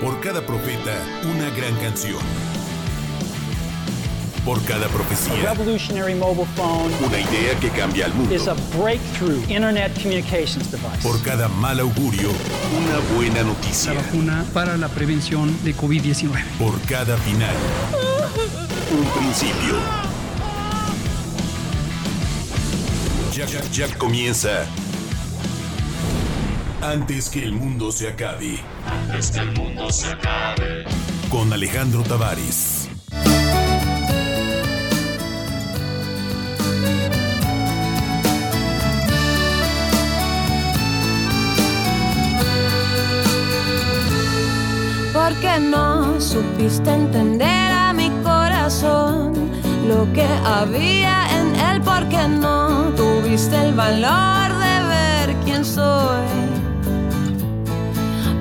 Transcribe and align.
Por 0.00 0.20
cada 0.20 0.44
profeta, 0.44 0.92
una 1.24 1.50
gran 1.50 1.74
canción. 1.76 2.18
Por 4.44 4.62
cada 4.64 4.86
profecía, 4.88 5.52
revolutionary 5.52 6.14
mobile 6.14 6.46
phone 6.56 6.90
una 7.06 7.18
idea 7.20 7.58
que 7.60 7.68
cambia 7.68 8.06
al 8.06 8.14
mundo. 8.14 8.34
is 8.34 8.48
a 8.48 8.54
breakthrough 8.78 9.42
internet 9.42 9.92
communications 10.00 10.70
device. 10.70 11.02
Por 11.02 11.20
cada 11.22 11.48
mal 11.48 11.80
augurio, 11.80 12.30
una 12.30 13.16
buena 13.16 13.42
noticia. 13.42 13.92
la 13.92 14.00
vacuna 14.00 14.44
para 14.54 14.76
la 14.78 14.88
prevención 14.88 15.54
de 15.64 15.74
COVID-19. 15.76 16.42
Por 16.58 16.80
cada 16.82 17.18
final, 17.18 17.54
un 18.90 19.20
principio. 19.20 19.74
Ya, 23.34 23.44
ya- 23.46 23.70
ya 23.70 23.98
comienza. 23.98 24.64
Antes 26.80 27.28
que 27.28 27.42
el 27.42 27.52
mundo 27.52 27.92
se 27.92 28.08
acabe. 28.08 28.60
Antes 28.90 29.30
que 29.30 29.40
el 29.40 29.52
mundo 29.52 29.90
se 29.90 30.08
acabe. 30.12 30.84
Con 31.30 31.52
Alejandro 31.52 32.02
Tavares. 32.02 32.88
Porque 45.12 45.60
no 45.60 46.20
supiste 46.20 46.90
entender 46.90 47.72
a 47.72 47.92
mi 47.92 48.10
corazón 48.22 49.34
lo 49.86 50.10
que 50.12 50.26
había 50.44 51.28
en 51.38 51.54
él, 51.54 51.82
porque 51.82 52.26
no 52.28 52.90
tuviste 52.96 53.56
el 53.56 53.74
valor 53.74 54.48
de 54.64 54.74
ver 54.88 55.36
quién 55.44 55.64
soy. 55.64 56.47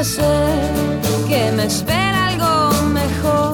que 0.00 1.52
me 1.54 1.64
espera 1.66 2.28
algo 2.28 2.72
mejor, 2.84 3.52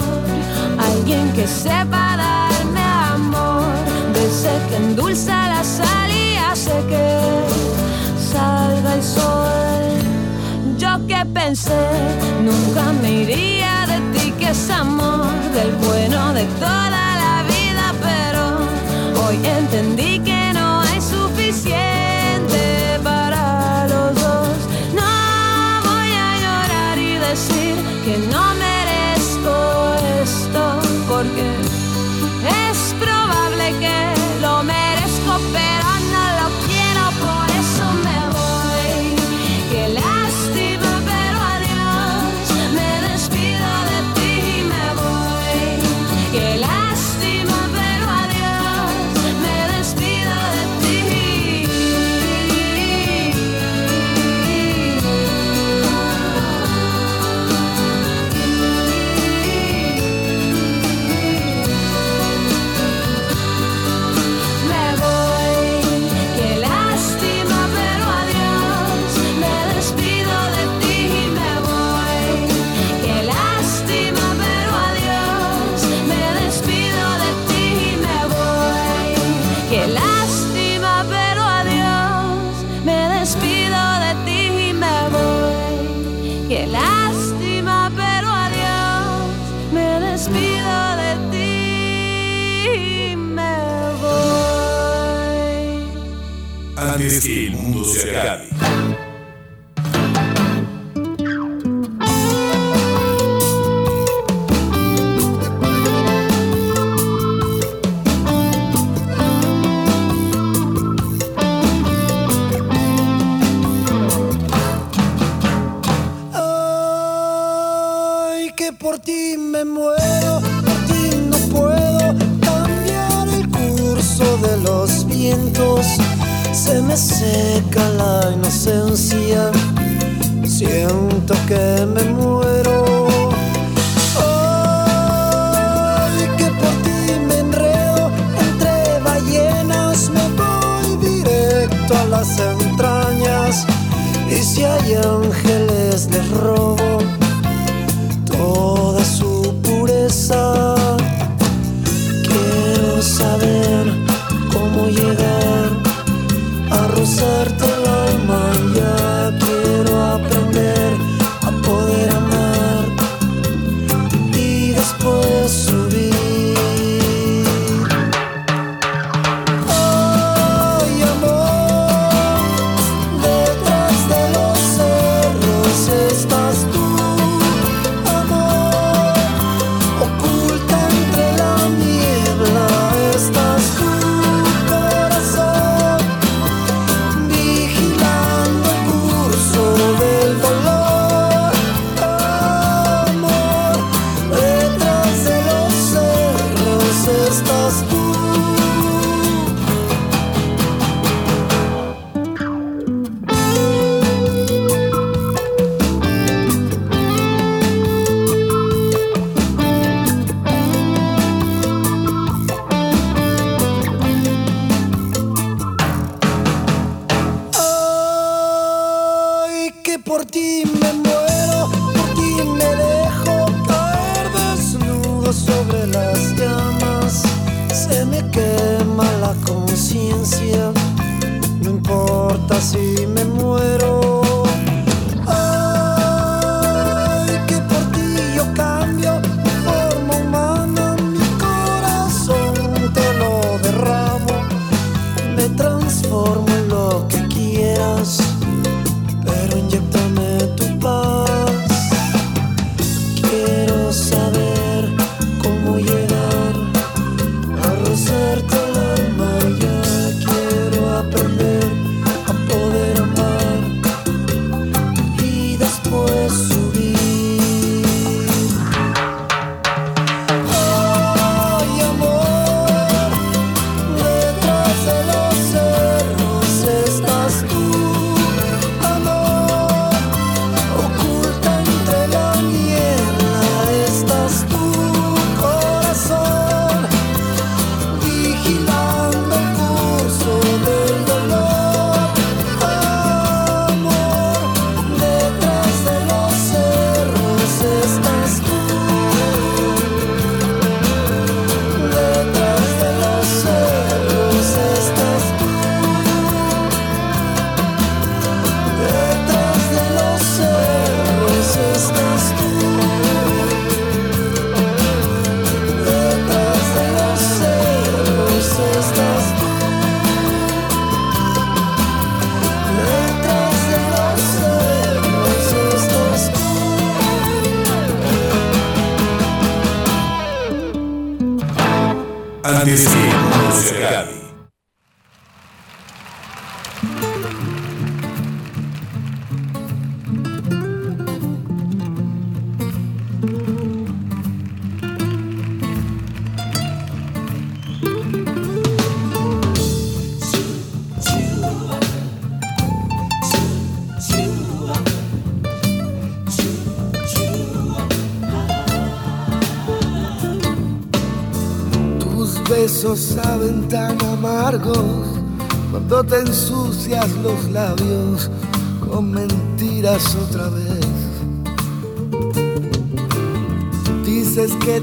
alguien 0.78 1.33
que 1.33 1.44
sepa 1.44 2.16
darme 2.16 2.80
amor, 2.80 3.64
de 4.12 4.27
ese 4.27 4.52
que 4.69 4.77
endulza 4.77 5.48
la 5.48 5.64
sal 5.64 6.08
y 6.08 6.36
hace 6.36 6.70
que 6.89 7.18
salga 8.33 8.95
el 8.95 9.02
sol. 9.02 10.79
Yo 10.79 11.05
que 11.08 11.27
pensé, 11.35 11.85
nunca 12.45 12.92
me 13.02 13.11
iría 13.23 13.85
de 13.89 13.98
ti, 14.17 14.30
que 14.39 14.51
es 14.51 14.70
amor, 14.70 15.27
del 15.52 15.73
bueno 15.85 16.33
de 16.33 16.45
toda 16.61 16.95
despido 90.17 90.97
de 90.97 91.13
ti 91.31 92.73
y 93.13 93.17
me 93.17 93.57
voy. 94.01 95.77
Antes 96.75 97.21
que 97.23 97.47
el 97.49 97.53
mundo 97.53 97.85
se 97.85 98.17
acabe. 98.17 98.49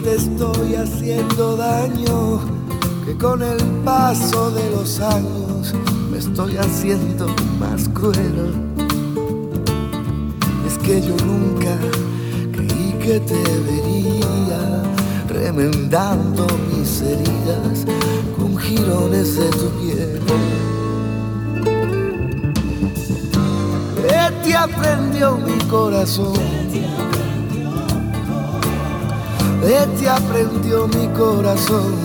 Te 0.04 0.16
estoy 0.16 0.76
haciendo 0.76 1.56
daño, 1.56 2.42
que 3.06 3.18
con 3.18 3.42
el 3.42 3.58
paso 3.86 4.52
de 4.52 4.70
los 4.72 5.00
años 5.00 5.74
me 6.12 6.18
estoy 6.18 6.58
haciendo 6.58 7.28
más 7.58 7.88
cruel. 7.90 8.54
Es 10.68 10.78
que 10.80 11.02
yo 11.02 11.16
nunca 11.26 11.78
creí 12.52 12.94
que 13.02 13.20
te 13.22 13.44
vería 13.66 14.84
remendando 15.30 16.48
mis 16.70 17.02
heridas 17.02 17.86
con 18.38 18.58
jirones 18.58 19.38
de 19.38 19.50
tu 19.50 19.70
piel. 19.80 20.20
te 24.44 24.54
aprendió 24.54 25.38
mi 25.38 25.58
corazón. 25.70 26.34
Te 29.64 30.10
aprendió 30.10 30.88
mi 30.88 31.08
corazón. 31.18 31.96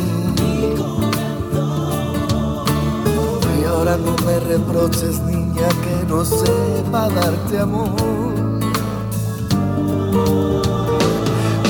Y 3.60 3.64
ahora 3.64 3.96
no 3.96 4.14
me 4.24 4.38
reproches, 4.40 5.20
niña, 5.20 5.68
que 5.82 6.06
no 6.08 6.24
sepa 6.24 7.08
darte 7.08 7.58
amor. 7.58 7.90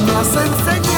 Me 0.05 0.13
has 0.13 0.37
enseñado 0.37 0.98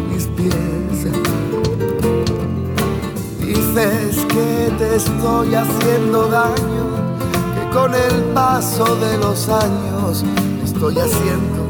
Dices 3.39 4.25
que 4.25 4.71
te 4.77 4.95
estoy 4.95 5.55
haciendo 5.55 6.27
daño, 6.27 6.85
que 7.55 7.75
con 7.75 7.93
el 7.93 8.23
paso 8.33 8.95
de 8.97 9.17
los 9.17 9.47
años 9.49 10.23
estoy 10.63 10.97
haciendo 10.97 11.61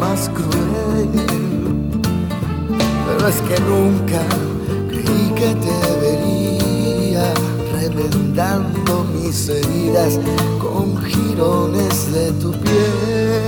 más 0.00 0.28
cruel. 0.30 1.08
Pero 3.06 3.28
es 3.28 3.40
que 3.42 3.60
nunca 3.62 4.22
creí 4.88 5.32
que 5.34 5.54
te 5.54 5.76
vería 6.00 7.34
remendando 7.72 9.04
mis 9.14 9.48
heridas 9.48 10.18
con 10.60 10.96
jirones 11.04 12.12
de 12.12 12.32
tu 12.32 12.52
piel. 12.52 13.47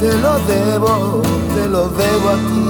te 0.00 0.12
lo 0.18 0.38
debo, 0.46 1.22
te 1.54 1.68
lo 1.68 1.88
debo 1.88 2.28
a 2.30 2.36
ti. 2.36 2.60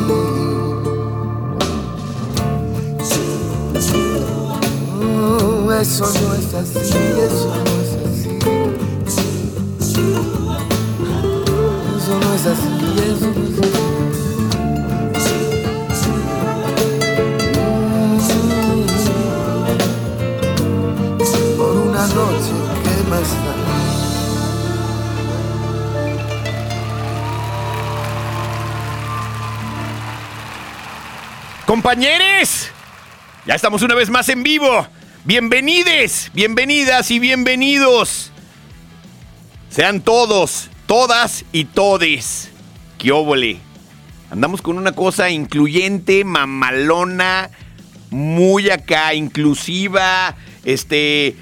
Mm, 5.01 5.71
Eso 5.81 6.05
no 6.05 6.35
es 6.35 6.55
así, 6.55 6.79
eso 6.79 7.49
no 7.55 7.73
es 7.81 7.93
así. 8.05 8.39
Eso 11.97 12.15
no 12.21 12.35
es 12.35 12.47
así, 12.47 12.71
eso 12.99 13.27
no 13.27 13.43
es 13.45 13.59
así. 13.59 13.71
por 21.57 21.77
una 21.77 22.07
noche 22.09 22.55
que 22.83 22.95
más 23.11 23.31
da. 23.45 23.50
Compañeros, 31.71 32.69
ya 33.47 33.55
estamos 33.55 33.83
una 33.83 33.95
vez 33.95 34.11
más 34.11 34.29
en 34.29 34.43
vivo 34.43 34.89
Bienvenides, 35.25 36.33
bienvenidas 36.35 37.13
y 37.13 37.21
bienvenidos. 37.21 38.33
Sean 39.69 40.01
todos, 40.01 40.69
todas 40.87 41.45
y 41.53 41.67
todes. 41.67 42.51
¡Qué 42.99 43.13
óvole! 43.13 43.61
Andamos 44.33 44.63
con 44.63 44.79
una 44.79 44.91
cosa 44.91 45.31
incluyente, 45.31 46.25
mamalona, 46.25 47.51
muy 48.11 48.69
acá, 48.71 49.15
inclusiva, 49.15 50.35
este, 50.65 51.37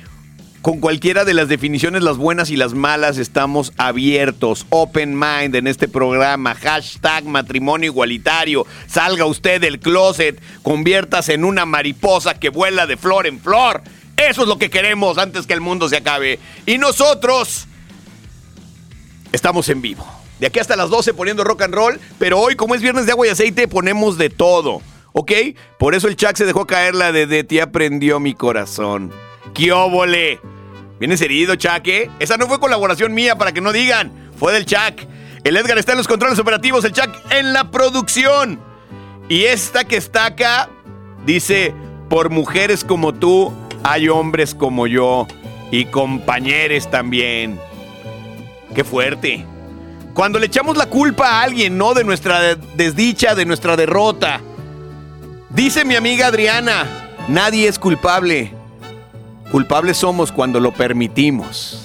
con 0.63 0.81
cualquiera 0.81 1.25
de 1.25 1.35
las 1.35 1.49
definiciones, 1.49 2.03
las 2.03 2.17
buenas 2.17 2.51
y 2.51 2.57
las 2.57 2.75
malas, 2.75 3.17
estamos 3.19 3.73
abiertos, 3.77 4.67
open 4.71 5.19
mind 5.19 5.55
en 5.55 5.67
este 5.67 5.89
programa. 5.89 6.55
Hashtag 6.55 7.25
matrimonio 7.25 7.91
igualitario. 7.91 8.67
Salga 8.87 9.25
usted 9.25 9.61
del 9.61 9.79
closet, 9.79 10.41
conviértase 10.63 11.35
en 11.35 11.45
una 11.45 11.65
mariposa 11.65 12.35
que 12.35 12.49
vuela 12.49 12.87
de 12.87 12.97
flor 12.97 13.27
en 13.27 13.41
flor. 13.41 13.83
Eso 14.17 14.43
es 14.43 14.49
lo 14.49 14.59
que 14.59 14.69
queremos 14.69 15.17
antes 15.17 15.47
que 15.47 15.55
el 15.55 15.61
mundo 15.61 15.89
se 15.89 15.99
acabe. 15.99 16.41
Y 16.67 16.79
nosotros 16.79 17.67
estamos 19.31 19.69
en 19.69 19.81
vivo. 19.81 20.07
De 20.41 20.49
aquí 20.49 20.59
hasta 20.59 20.77
las 20.77 20.91
12 20.91 21.15
poniendo 21.15 21.45
rock 21.45 21.63
and 21.63 21.75
roll, 21.75 22.01
pero 22.19 22.41
hoy 22.41 22.57
como 22.57 22.75
es 22.75 22.83
viernes 22.83 23.07
de 23.07 23.13
agua 23.13 23.27
y 23.27 23.31
aceite 23.31 23.69
ponemos 23.69 24.19
de 24.19 24.29
todo. 24.29 24.83
¿Ok? 25.13 25.33
Por 25.79 25.95
eso 25.95 26.09
el 26.09 26.17
Chuck 26.17 26.37
se 26.37 26.45
dejó 26.45 26.67
caer 26.67 26.95
la 26.95 27.11
de 27.11 27.27
De 27.27 27.43
ti 27.43 27.61
aprendió 27.61 28.21
mi 28.21 28.35
corazón. 28.35 29.13
¡Qué 29.59 29.73
óvole! 29.73 30.41
¿Vienes 31.01 31.21
herido, 31.21 31.57
Chaque? 31.57 32.09
Esa 32.21 32.37
no 32.37 32.47
fue 32.47 32.61
colaboración 32.61 33.13
mía 33.13 33.37
para 33.37 33.51
que 33.51 33.61
no 33.61 33.73
digan. 33.73 34.31
Fue 34.39 34.53
del 34.53 34.65
Chuck. 34.65 35.01
El 35.43 35.57
Edgar 35.57 35.77
está 35.79 35.93
en 35.93 35.99
los 35.99 36.07
controles 36.07 36.39
operativos, 36.39 36.85
el 36.85 36.93
Chuck 36.93 37.11
en 37.31 37.53
la 37.53 37.69
producción. 37.73 38.61
Y 39.29 39.47
esta 39.47 39.83
que 39.83 39.97
está 39.97 40.27
acá 40.27 40.69
dice, 41.27 41.75
por 42.09 42.31
mujeres 42.31 42.85
como 42.85 43.13
tú, 43.15 43.53
hay 43.83 44.09
hombres 44.09 44.55
como 44.55 44.87
yo 44.87 45.27
y 45.73 45.87
compañeros 45.87 46.89
también. 46.89 47.59
Qué 48.77 48.85
fuerte. 48.85 49.45
Cuando 50.15 50.39
le 50.39 50.47
echamos 50.47 50.77
la 50.77 50.87
culpa 50.87 51.31
a 51.31 51.43
alguien, 51.43 51.77
¿no? 51.77 51.95
De 51.95 52.05
nuestra 52.05 52.55
desdicha, 52.55 53.35
de 53.35 53.45
nuestra 53.45 53.77
derrota. 53.77 54.41
Dice 55.51 55.85
mi 55.85 55.97
amiga 55.97 56.29
Adriana, 56.29 57.09
nadie 57.27 57.67
es 57.67 57.81
culpable. 57.81 58.58
Culpables 59.51 59.97
somos 59.97 60.31
cuando 60.31 60.61
lo 60.61 60.73
permitimos. 60.73 61.83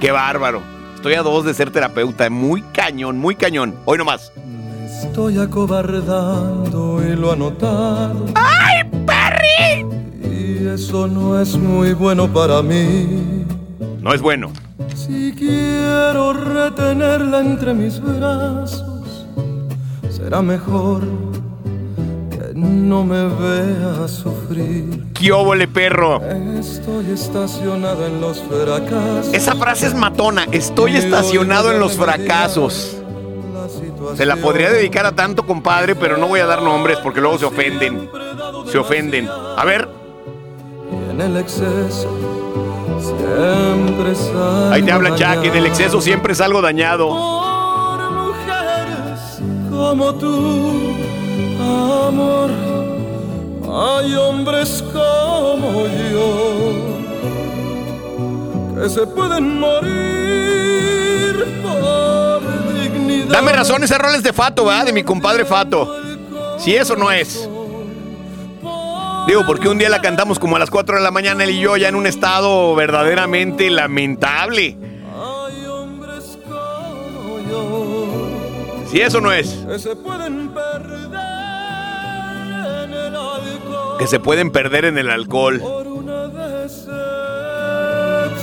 Qué 0.00 0.10
bárbaro. 0.10 0.62
Estoy 0.94 1.14
a 1.14 1.22
dos 1.22 1.44
de 1.44 1.52
ser 1.52 1.70
terapeuta. 1.70 2.30
Muy 2.30 2.62
cañón, 2.62 3.18
muy 3.18 3.34
cañón. 3.34 3.74
Hoy 3.84 3.98
nomás. 3.98 4.32
Me 4.36 4.86
estoy 4.86 5.38
acobardando 5.38 7.02
y 7.06 7.14
lo 7.14 7.32
ha 7.32 7.36
notado. 7.36 8.24
¡Ay, 8.34 8.88
Perry! 9.06 9.86
Y 10.22 10.66
eso 10.66 11.06
no 11.06 11.38
es 11.38 11.56
muy 11.56 11.92
bueno 11.92 12.26
para 12.32 12.62
mí. 12.62 13.44
No 14.00 14.14
es 14.14 14.22
bueno. 14.22 14.50
Si 14.94 15.34
quiero 15.36 16.32
retenerla 16.32 17.40
entre 17.40 17.74
mis 17.74 18.00
brazos, 18.00 19.26
será 20.08 20.40
mejor 20.40 21.02
no 22.58 23.04
me 23.04 23.28
vea 23.28 24.08
sufrir. 24.08 25.04
¡Qué 25.14 25.32
óvole, 25.32 25.68
perro! 25.68 26.20
Estoy 26.58 27.10
estacionado 27.12 28.06
en 28.06 28.20
los 28.20 28.42
fracasos. 28.42 29.32
Esa 29.32 29.54
frase 29.54 29.86
es 29.86 29.94
matona. 29.94 30.46
Estoy 30.50 30.96
estacionado 30.96 31.72
en 31.72 31.80
los 31.80 31.96
fracasos. 31.96 32.96
Se 34.16 34.26
la 34.26 34.36
podría 34.36 34.70
dedicar 34.70 35.06
a 35.06 35.12
tanto 35.12 35.44
compadre, 35.46 35.94
pero 35.94 36.16
no 36.16 36.28
voy 36.28 36.40
a 36.40 36.46
dar 36.46 36.62
nombres 36.62 36.98
porque 37.02 37.20
luego 37.20 37.38
se 37.38 37.44
ofenden. 37.44 38.10
Se 38.70 38.78
ofenden. 38.78 39.28
A 39.28 39.64
ver. 39.64 39.88
En 41.10 41.20
el 41.20 41.36
exceso 41.36 42.08
siempre 43.00 44.14
salgo 44.14 44.72
Ahí 44.72 44.82
te 44.82 44.92
habla 44.92 45.16
Jack. 45.16 45.44
En 45.44 45.56
el 45.56 45.66
exceso 45.66 46.00
siempre 46.00 46.32
es 46.32 46.40
algo 46.40 46.60
dañado. 46.60 47.08
Por 47.08 48.10
mujeres 48.10 49.40
como 49.70 50.14
tú, 50.14 50.94
amor, 51.68 52.50
hay 53.62 54.14
hombres 54.14 54.84
como 54.92 55.86
yo 56.10 56.98
que 58.80 58.88
se 58.88 59.06
pueden 59.06 59.58
morir 59.58 61.44
por 61.62 62.74
dignidad. 62.74 63.28
Dame 63.28 63.52
razón, 63.52 63.82
ese 63.82 63.98
rol 63.98 64.14
es 64.14 64.22
de 64.22 64.32
Fato, 64.32 64.64
¿verdad? 64.64 64.86
De 64.86 64.92
mi 64.92 65.02
compadre 65.02 65.44
Fato. 65.44 65.96
Si 66.58 66.74
eso 66.74 66.96
no 66.96 67.10
es. 67.10 67.48
Digo, 69.26 69.44
porque 69.46 69.68
un 69.68 69.76
día 69.78 69.90
la 69.90 70.00
cantamos 70.00 70.38
como 70.38 70.56
a 70.56 70.58
las 70.58 70.70
4 70.70 70.96
de 70.96 71.02
la 71.02 71.10
mañana 71.10 71.44
él 71.44 71.50
y 71.50 71.60
yo 71.60 71.76
ya 71.76 71.88
en 71.88 71.96
un 71.96 72.06
estado 72.06 72.74
verdaderamente 72.74 73.68
lamentable. 73.68 74.78
Si 78.90 79.00
eso 79.02 79.20
no 79.20 79.30
es. 79.30 79.50
que 79.68 79.78
se 79.78 79.94
pueden 79.96 80.48
perder 80.48 80.97
Que 83.98 84.06
se 84.06 84.20
pueden 84.20 84.50
perder 84.50 84.84
en 84.84 84.96
el 84.96 85.10
alcohol. 85.10 85.60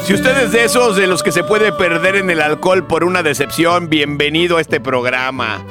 Si 0.03 0.13
usted 0.13 0.37
es 0.43 0.51
de 0.51 0.65
esos 0.65 0.95
de 0.97 1.07
los 1.07 1.23
que 1.23 1.31
se 1.31 1.43
puede 1.43 1.71
perder 1.71 2.17
en 2.17 2.29
el 2.29 2.41
alcohol 2.41 2.85
por 2.85 3.03
una 3.03 3.23
decepción, 3.23 3.89
bienvenido 3.89 4.57
a 4.57 4.61
este 4.61 4.79
programa. 4.79 5.65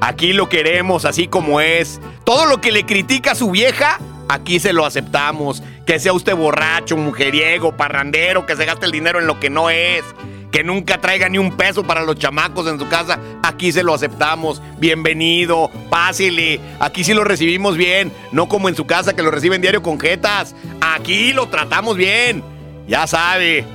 Aquí 0.00 0.32
lo 0.32 0.48
queremos 0.48 1.04
así 1.04 1.28
como 1.28 1.60
es. 1.60 2.00
Todo 2.24 2.46
lo 2.46 2.60
que 2.60 2.72
le 2.72 2.84
critica 2.84 3.32
a 3.32 3.34
su 3.34 3.50
vieja, 3.50 3.98
aquí 4.28 4.58
se 4.58 4.72
lo 4.72 4.84
aceptamos. 4.84 5.62
Que 5.86 5.98
sea 5.98 6.12
usted 6.12 6.34
borracho, 6.34 6.96
mujeriego, 6.96 7.76
parrandero, 7.76 8.46
que 8.46 8.56
se 8.56 8.64
gaste 8.64 8.86
el 8.86 8.92
dinero 8.92 9.18
en 9.20 9.26
lo 9.26 9.40
que 9.40 9.48
no 9.48 9.70
es. 9.70 10.02
Que 10.50 10.64
nunca 10.64 11.00
traiga 11.00 11.28
ni 11.28 11.38
un 11.38 11.56
peso 11.56 11.84
para 11.84 12.02
los 12.02 12.16
chamacos 12.16 12.66
en 12.68 12.78
su 12.78 12.88
casa, 12.88 13.18
aquí 13.42 13.70
se 13.70 13.82
lo 13.82 13.94
aceptamos. 13.94 14.62
Bienvenido, 14.78 15.70
pásele. 15.90 16.60
Aquí 16.80 17.04
sí 17.04 17.12
lo 17.12 17.22
recibimos 17.24 17.76
bien, 17.76 18.12
no 18.32 18.48
como 18.48 18.68
en 18.68 18.74
su 18.74 18.86
casa 18.86 19.14
que 19.14 19.22
lo 19.22 19.30
reciben 19.30 19.60
diario 19.60 19.82
con 19.82 20.00
jetas. 20.00 20.54
Aquí 20.80 21.32
lo 21.32 21.48
tratamos 21.48 21.96
bien. 21.96 22.42
Ya 22.86 23.06
sabe. 23.06 23.66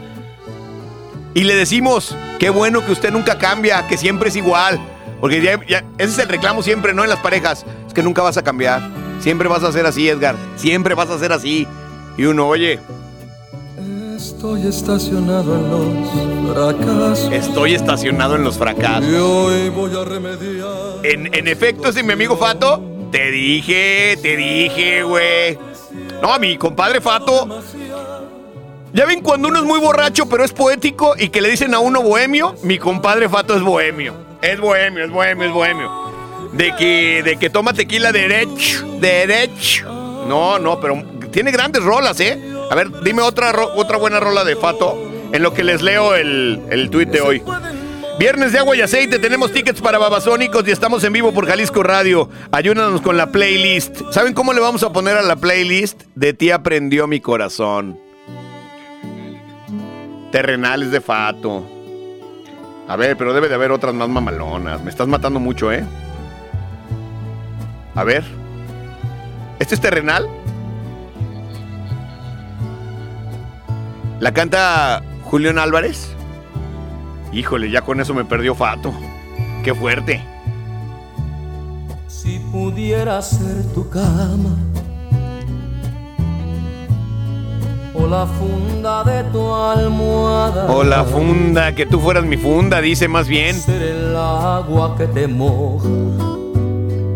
Y 1.36 1.44
le 1.44 1.56
decimos, 1.56 2.16
qué 2.40 2.50
bueno 2.50 2.86
que 2.86 2.92
usted 2.92 3.12
nunca 3.12 3.38
cambia, 3.38 3.88
que 3.88 3.98
siempre 3.98 4.30
es 4.30 4.36
igual. 4.36 4.80
Porque 5.20 5.38
ese 5.38 5.84
es 5.98 6.20
el 6.20 6.28
reclamo 6.28 6.64
siempre, 6.64 6.94
¿no? 6.94 7.04
En 7.04 7.10
las 7.10 7.20
parejas. 7.20 7.66
Es 7.88 7.94
que 7.94 8.04
nunca 8.04 8.22
vas 8.24 8.38
a 8.38 8.44
cambiar. 8.44 8.82
Siempre 9.20 9.48
vas 9.48 9.64
a 9.64 9.72
ser 9.72 9.86
así, 9.86 10.10
Edgar. 10.10 10.36
Siempre 10.58 10.96
vas 10.96 11.10
a 11.10 11.20
ser 11.20 11.32
así. 11.32 11.68
Y 12.18 12.26
uno, 12.26 12.48
oye, 12.48 12.80
Estoy 14.24 14.68
estacionado 14.68 15.54
en 15.54 15.70
los 15.70 16.54
fracasos. 16.56 17.34
estoy 17.34 17.74
estacionado 17.74 18.36
en 18.38 18.46
los 18.46 18.58
fracasos. 18.58 19.12
Y 19.12 19.16
hoy 19.16 19.68
voy 19.68 19.92
a 20.00 20.06
remediar. 20.06 20.70
En, 21.04 21.34
en 21.36 21.48
efecto, 21.50 21.90
ese 21.90 22.04
mi 22.04 22.14
amigo 22.14 22.38
Fato, 22.38 22.82
te 23.12 23.32
dije, 23.32 24.18
te 24.22 24.38
dije, 24.38 25.04
güey. 25.04 25.60
No, 26.22 26.40
mi 26.40 26.58
compadre 26.58 27.02
Fato. 27.02 27.64
Ya 28.94 29.06
ven 29.06 29.20
cuando 29.20 29.50
uno 29.50 29.60
es 29.60 29.66
muy 29.66 29.82
borracho, 29.82 30.26
pero 30.30 30.46
es 30.46 30.54
poético 30.54 31.16
y 31.20 31.28
que 31.28 31.42
le 31.42 31.50
dicen 31.50 31.74
a 31.74 31.80
uno 31.80 32.02
bohemio, 32.02 32.56
mi 32.64 32.80
compadre 32.80 33.28
Fato 33.28 33.58
es 33.58 33.62
bohemio. 33.62 34.14
Es 34.42 34.58
bohemio, 34.58 35.04
es 35.04 35.12
bohemio, 35.12 35.48
es 35.48 35.54
bohemio. 35.54 35.92
De 36.54 36.74
que, 36.78 37.24
de 37.24 37.36
que 37.36 37.50
toma 37.50 37.74
tequila 37.74 38.14
derecho, 38.14 38.88
derecho. 39.02 39.92
No, 40.30 40.60
no, 40.60 40.80
pero 40.80 41.04
tiene 41.30 41.52
grandes 41.52 41.84
rolas, 41.84 42.22
¿eh? 42.22 42.53
A 42.74 42.76
ver, 42.76 42.90
dime 43.04 43.22
otra, 43.22 43.54
otra 43.76 43.98
buena 43.98 44.20
rola 44.20 44.44
de 44.44 44.56
Fato 44.56 44.98
en 45.32 45.44
lo 45.44 45.54
que 45.54 45.64
les 45.64 45.84
leo 45.84 46.16
el, 46.16 46.60
el 46.72 46.90
tuit 46.90 47.08
de 47.08 47.22
hoy. 47.22 47.44
Viernes 48.18 48.52
de 48.52 48.58
agua 48.58 48.76
y 48.76 48.82
aceite, 48.82 49.20
tenemos 49.20 49.52
tickets 49.52 49.80
para 49.80 50.00
babasónicos 50.00 50.68
y 50.68 50.72
estamos 50.72 51.04
en 51.04 51.14
vivo 51.14 51.32
por 51.34 51.46
Jalisco 51.46 51.84
Radio. 51.84 52.32
Ayúdanos 52.52 53.02
con 53.02 53.16
la 53.16 53.32
playlist. 53.32 54.02
¿Saben 54.10 54.34
cómo 54.34 54.54
le 54.54 54.60
vamos 54.60 54.82
a 54.82 54.92
poner 54.92 55.18
a 55.18 55.22
la 55.22 55.36
playlist? 55.36 56.02
De 56.16 56.34
ti 56.34 56.50
aprendió 56.50 57.06
mi 57.06 57.20
corazón. 57.20 58.00
Terrenales 60.32 60.90
de 60.90 61.00
Fato. 61.00 61.64
A 62.88 62.96
ver, 62.96 63.16
pero 63.18 63.36
debe 63.36 63.50
de 63.50 63.54
haber 63.54 63.72
otras 63.72 63.94
más 63.94 64.10
mamalonas. 64.10 64.82
Me 64.82 64.90
estás 64.90 65.08
matando 65.08 65.40
mucho, 65.40 65.72
¿eh? 65.72 65.86
A 67.94 68.04
ver. 68.04 68.24
¿Este 69.60 69.76
es 69.76 69.82
terrenal? 69.82 70.28
¿La 74.20 74.32
canta 74.34 75.02
Julián 75.24 75.60
Álvarez? 75.60 76.10
Híjole, 77.32 77.70
ya 77.72 77.82
con 77.82 78.00
eso 78.00 78.14
me 78.14 78.26
perdió 78.26 78.56
Fato. 78.56 78.94
Qué 79.64 79.74
fuerte. 79.74 80.24
Si 82.08 82.40
pudiera 82.52 83.22
ser 83.22 83.64
tu 83.74 83.90
cama 83.90 84.56
o 87.96 88.08
la 88.08 88.26
funda 88.26 89.04
de 89.04 89.24
tu 89.26 89.54
almohada 89.54 90.66
O 90.72 90.84
la 90.84 91.04
funda, 91.04 91.74
que 91.76 91.86
tú 91.86 92.00
fueras 92.00 92.24
mi 92.26 92.38
funda, 92.38 92.82
dice 92.82 93.08
más 93.08 93.28
bien. 93.28 93.56
ser 93.56 93.82
el 93.82 94.16
agua 94.16 94.96
que 94.98 95.08
te 95.08 95.28
moja 95.28 95.88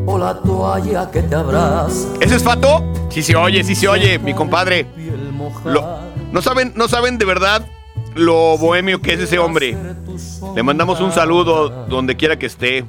o 0.06 0.18
la 0.18 0.36
toalla 0.42 1.10
que 1.12 1.22
te 1.24 1.36
abraza 1.36 2.08
¿Ese 2.22 2.36
es 2.36 2.44
Fato? 2.44 2.84
Sí 3.10 3.24
se 3.24 3.36
oye, 3.36 3.64
sí 3.64 3.74
se 3.76 3.88
oye, 3.88 4.20
mi 4.20 4.34
compadre. 4.34 4.86
Lo- 5.66 5.98
no 6.38 6.42
saben, 6.44 6.72
no 6.76 6.88
saben 6.88 7.18
de 7.18 7.26
verdad 7.26 7.68
lo 8.14 8.60
bohemio 8.60 9.02
que 9.02 9.14
es 9.14 9.20
ese 9.20 9.40
hombre. 9.40 9.76
Le 10.56 10.62
mandamos 10.62 11.00
un 11.00 11.12
saludo 11.12 11.70
donde 11.88 12.16
quiera 12.16 12.38
que 12.38 12.46
esté. 12.46 12.86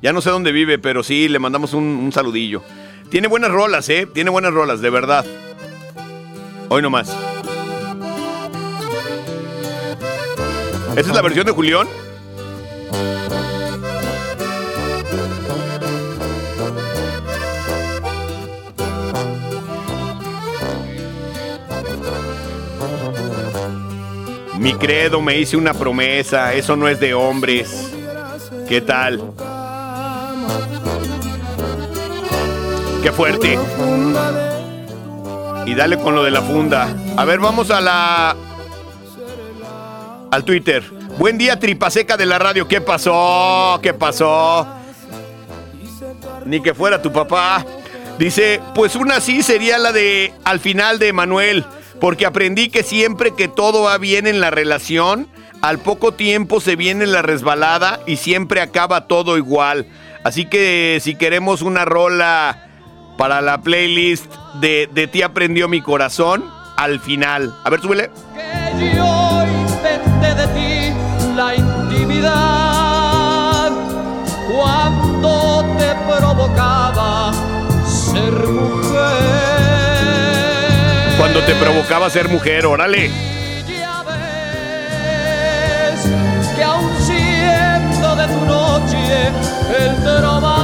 Ya 0.00 0.14
no 0.14 0.22
sé 0.22 0.30
dónde 0.30 0.50
vive, 0.50 0.78
pero 0.78 1.02
sí, 1.02 1.28
le 1.28 1.38
mandamos 1.38 1.74
un, 1.74 2.10
saludillo. 2.10 2.62
Tiene 3.10 3.28
buenas 3.28 3.50
rolas, 3.50 3.86
¿eh? 3.90 4.08
Tiene 4.14 4.30
buenas 4.30 4.54
rolas, 4.54 4.80
de 4.80 4.88
verdad. 4.88 5.26
Hoy 6.70 6.80
nomás. 6.80 7.14
¿Esa 10.92 11.10
es 11.10 11.14
la 11.14 11.20
versión 11.20 11.44
de 11.44 11.52
Julián? 11.52 11.86
Mi 24.66 24.74
credo 24.74 25.22
me 25.22 25.38
hice 25.38 25.56
una 25.56 25.74
promesa, 25.74 26.52
eso 26.52 26.74
no 26.74 26.88
es 26.88 26.98
de 26.98 27.14
hombres. 27.14 27.92
¿Qué 28.68 28.80
tal? 28.80 29.22
Qué 33.00 33.12
fuerte. 33.12 33.56
Y 35.66 35.74
dale 35.76 35.96
con 35.98 36.16
lo 36.16 36.24
de 36.24 36.32
la 36.32 36.42
funda. 36.42 36.88
A 37.16 37.24
ver, 37.24 37.38
vamos 37.38 37.70
a 37.70 37.80
la. 37.80 38.34
Al 40.32 40.42
Twitter. 40.42 40.82
Buen 41.16 41.38
día, 41.38 41.60
tripaseca 41.60 42.16
de 42.16 42.26
la 42.26 42.40
radio. 42.40 42.66
¿Qué 42.66 42.80
pasó? 42.80 43.78
¿Qué 43.80 43.94
pasó? 43.94 44.66
Ni 46.44 46.60
que 46.60 46.74
fuera 46.74 47.00
tu 47.00 47.12
papá. 47.12 47.64
Dice, 48.18 48.60
pues 48.74 48.96
una 48.96 49.20
sí 49.20 49.44
sería 49.44 49.78
la 49.78 49.92
de 49.92 50.34
al 50.42 50.58
final 50.58 50.98
de 50.98 51.12
Manuel, 51.12 51.64
porque 52.00 52.26
aprendí 52.26 52.68
que 52.68 52.82
siempre 52.82 53.34
que 53.34 53.48
todo 53.48 53.82
va 53.82 53.98
bien 53.98 54.26
en 54.26 54.40
la 54.40 54.50
relación, 54.50 55.28
al 55.62 55.78
poco 55.78 56.12
tiempo 56.12 56.60
se 56.60 56.76
viene 56.76 57.06
la 57.06 57.22
resbalada 57.22 58.00
y 58.06 58.16
siempre 58.16 58.60
acaba 58.60 59.06
todo 59.06 59.36
igual. 59.36 59.86
Así 60.24 60.46
que 60.46 60.98
si 61.02 61.14
queremos 61.14 61.62
una 61.62 61.84
rola 61.84 62.68
para 63.16 63.40
la 63.40 63.62
playlist 63.62 64.26
de, 64.60 64.88
de 64.92 65.06
Ti 65.06 65.22
aprendió 65.22 65.68
mi 65.68 65.80
corazón, 65.80 66.44
al 66.76 67.00
final. 67.00 67.54
A 67.64 67.70
ver, 67.70 67.80
súbele. 67.80 68.10
que 68.78 68.94
yo 68.94 69.26
de 70.34 70.46
ti 70.48 70.92
la 71.34 71.54
intimidad 71.54 72.36
cuando 74.52 75.64
te 75.78 75.94
provocaba 76.06 77.32
ser. 77.86 78.75
Cuando 81.36 81.52
te 81.52 81.60
provocaba 81.62 82.08
ser 82.08 82.30
mujer, 82.30 82.64
órale. 82.64 83.10
Ya 83.68 84.02
ves 84.04 86.00
que 86.56 86.62
aún 86.64 86.90
siendo 86.98 88.16
de 88.16 88.26
tu 88.26 88.40
noche 88.46 89.26
el 89.78 90.02
trovador 90.02 90.56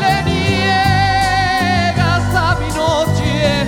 le 0.00 0.22
niegas 0.30 2.22
a 2.36 2.56
mi 2.60 2.68
noche 2.72 3.66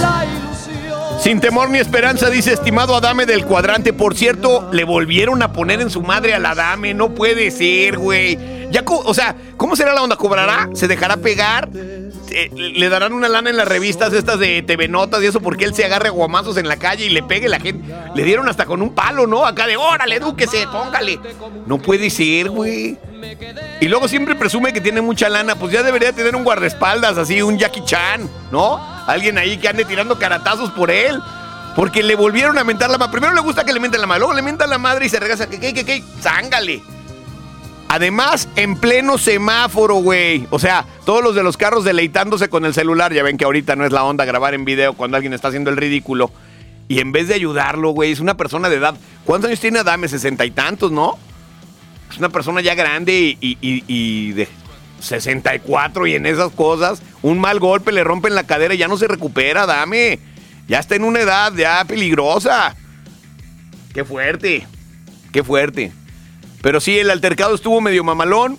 la 0.00 0.24
ilusión. 0.24 1.20
Sin 1.20 1.38
temor 1.38 1.68
ni 1.68 1.78
esperanza, 1.78 2.30
dice 2.30 2.54
estimado 2.54 2.96
Adame 2.96 3.26
del 3.26 3.44
cuadrante. 3.44 3.92
Por 3.92 4.16
cierto, 4.16 4.70
le 4.72 4.84
volvieron 4.84 5.42
a 5.42 5.52
poner 5.52 5.82
en 5.82 5.90
su 5.90 6.00
madre 6.00 6.32
al 6.32 6.46
Adame. 6.46 6.94
No 6.94 7.10
puede 7.10 7.50
ser, 7.50 7.98
güey. 7.98 8.59
Ya, 8.70 8.84
o 8.86 9.14
sea, 9.14 9.34
¿cómo 9.56 9.74
será 9.74 9.92
la 9.92 10.02
onda? 10.02 10.16
¿Cobrará? 10.16 10.68
¿Se 10.74 10.86
dejará 10.86 11.16
pegar? 11.16 11.68
Eh, 12.30 12.50
¿Le 12.54 12.88
darán 12.88 13.12
una 13.12 13.28
lana 13.28 13.50
en 13.50 13.56
las 13.56 13.66
revistas 13.66 14.12
estas 14.12 14.38
de 14.38 14.62
TV 14.62 14.86
Notas 14.86 15.22
y 15.22 15.26
eso 15.26 15.40
porque 15.40 15.64
él 15.64 15.74
se 15.74 15.84
agarre 15.84 16.10
guamazos 16.10 16.56
en 16.56 16.68
la 16.68 16.76
calle 16.76 17.06
y 17.06 17.10
le 17.10 17.22
pegue 17.22 17.48
la 17.48 17.58
gente? 17.58 17.92
Le 18.14 18.22
dieron 18.22 18.48
hasta 18.48 18.66
con 18.66 18.80
un 18.82 18.94
palo, 18.94 19.26
¿no? 19.26 19.44
Acá 19.44 19.66
de, 19.66 19.76
órale, 19.76 20.20
dúquese, 20.20 20.66
póngale. 20.68 21.18
No 21.66 21.78
puede 21.78 22.10
ser, 22.10 22.50
güey. 22.50 22.96
Y 23.80 23.88
luego 23.88 24.06
siempre 24.06 24.34
presume 24.36 24.72
que 24.72 24.80
tiene 24.80 25.00
mucha 25.00 25.28
lana, 25.28 25.56
pues 25.56 25.72
ya 25.72 25.82
debería 25.82 26.12
tener 26.12 26.36
un 26.36 26.44
guardaespaldas, 26.44 27.18
así, 27.18 27.42
un 27.42 27.58
Jackie 27.58 27.84
Chan, 27.84 28.28
¿no? 28.52 28.80
Alguien 29.06 29.36
ahí 29.38 29.56
que 29.58 29.68
ande 29.68 29.84
tirando 29.84 30.18
caratazos 30.18 30.70
por 30.70 30.90
él. 30.90 31.20
Porque 31.74 32.02
le 32.02 32.14
volvieron 32.16 32.58
a 32.58 32.64
mentar 32.64 32.90
la 32.90 32.98
madre. 32.98 33.12
Primero 33.12 33.32
le 33.32 33.40
gusta 33.40 33.64
que 33.64 33.72
le 33.72 33.80
mienten 33.80 34.00
la 34.00 34.06
madre, 34.06 34.20
luego 34.20 34.34
le 34.34 34.42
mientan 34.42 34.70
la 34.70 34.78
madre 34.78 35.06
y 35.06 35.08
se 35.08 35.20
regresa. 35.20 35.48
¿Qué, 35.48 35.58
qué, 35.58 35.72
qué, 35.72 35.84
qué? 35.84 36.02
¡Zángale! 36.20 36.82
Además, 37.92 38.48
en 38.54 38.76
pleno 38.76 39.18
semáforo, 39.18 39.96
güey. 39.96 40.46
O 40.50 40.60
sea, 40.60 40.86
todos 41.04 41.24
los 41.24 41.34
de 41.34 41.42
los 41.42 41.56
carros 41.56 41.82
deleitándose 41.82 42.48
con 42.48 42.64
el 42.64 42.72
celular. 42.72 43.12
Ya 43.12 43.24
ven 43.24 43.36
que 43.36 43.44
ahorita 43.44 43.74
no 43.74 43.84
es 43.84 43.90
la 43.90 44.04
onda 44.04 44.24
grabar 44.24 44.54
en 44.54 44.64
video 44.64 44.92
cuando 44.92 45.16
alguien 45.16 45.32
está 45.34 45.48
haciendo 45.48 45.70
el 45.70 45.76
ridículo. 45.76 46.30
Y 46.86 47.00
en 47.00 47.10
vez 47.10 47.26
de 47.26 47.34
ayudarlo, 47.34 47.90
güey, 47.90 48.12
es 48.12 48.20
una 48.20 48.36
persona 48.36 48.68
de 48.68 48.76
edad. 48.76 48.94
¿Cuántos 49.24 49.48
años 49.48 49.58
tiene 49.58 49.80
Adame? 49.80 50.06
Sesenta 50.06 50.44
y 50.44 50.52
tantos, 50.52 50.92
¿no? 50.92 51.18
Es 52.12 52.18
una 52.18 52.28
persona 52.28 52.60
ya 52.60 52.76
grande 52.76 53.12
y, 53.12 53.36
y- 53.40 53.58
y- 53.60 53.84
y 53.88 54.32
de 54.34 54.48
64 55.00 56.06
y 56.06 56.14
en 56.14 56.26
esas 56.26 56.52
cosas. 56.52 57.02
Un 57.22 57.40
mal 57.40 57.58
golpe 57.58 57.90
le 57.90 58.04
rompen 58.04 58.36
la 58.36 58.44
cadera 58.44 58.72
y 58.74 58.78
ya 58.78 58.86
no 58.86 58.98
se 58.98 59.08
recupera, 59.08 59.64
Adame. 59.64 60.20
Ya 60.68 60.78
está 60.78 60.94
en 60.94 61.02
una 61.02 61.18
edad 61.20 61.52
ya 61.56 61.84
peligrosa. 61.84 62.76
Qué 63.92 64.04
fuerte. 64.04 64.64
Qué 65.32 65.42
fuerte. 65.42 65.92
Pero 66.62 66.80
sí, 66.80 66.98
el 66.98 67.10
altercado 67.10 67.54
estuvo 67.54 67.80
medio 67.80 68.04
mamalón. 68.04 68.58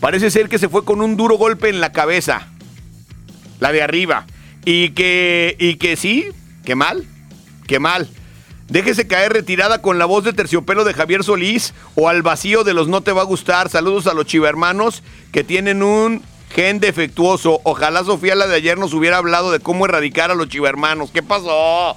Parece 0.00 0.30
ser 0.30 0.48
que 0.48 0.58
se 0.58 0.68
fue 0.68 0.84
con 0.84 1.00
un 1.00 1.16
duro 1.16 1.36
golpe 1.36 1.68
en 1.68 1.80
la 1.80 1.92
cabeza. 1.92 2.48
La 3.60 3.72
de 3.72 3.82
arriba. 3.82 4.26
Y 4.64 4.90
que, 4.90 5.56
y 5.58 5.76
que 5.76 5.96
sí, 5.96 6.26
qué 6.64 6.74
mal, 6.74 7.04
qué 7.66 7.78
mal. 7.78 8.08
Déjese 8.68 9.08
caer 9.08 9.32
retirada 9.32 9.82
con 9.82 9.98
la 9.98 10.04
voz 10.04 10.22
de 10.22 10.32
terciopelo 10.32 10.84
de 10.84 10.94
Javier 10.94 11.24
Solís 11.24 11.74
o 11.96 12.08
al 12.08 12.22
vacío 12.22 12.62
de 12.62 12.72
los 12.72 12.88
no 12.88 13.00
te 13.00 13.12
va 13.12 13.22
a 13.22 13.24
gustar. 13.24 13.68
Saludos 13.68 14.06
a 14.06 14.14
los 14.14 14.26
chivermanos 14.26 15.02
que 15.32 15.42
tienen 15.42 15.82
un 15.82 16.22
gen 16.50 16.78
defectuoso. 16.78 17.60
Ojalá 17.64 18.04
Sofía 18.04 18.34
la 18.36 18.46
de 18.46 18.54
ayer 18.56 18.78
nos 18.78 18.94
hubiera 18.94 19.16
hablado 19.16 19.50
de 19.50 19.60
cómo 19.60 19.86
erradicar 19.86 20.30
a 20.30 20.36
los 20.36 20.48
chivermanos. 20.48 21.10
¿Qué 21.10 21.22
pasó? 21.22 21.96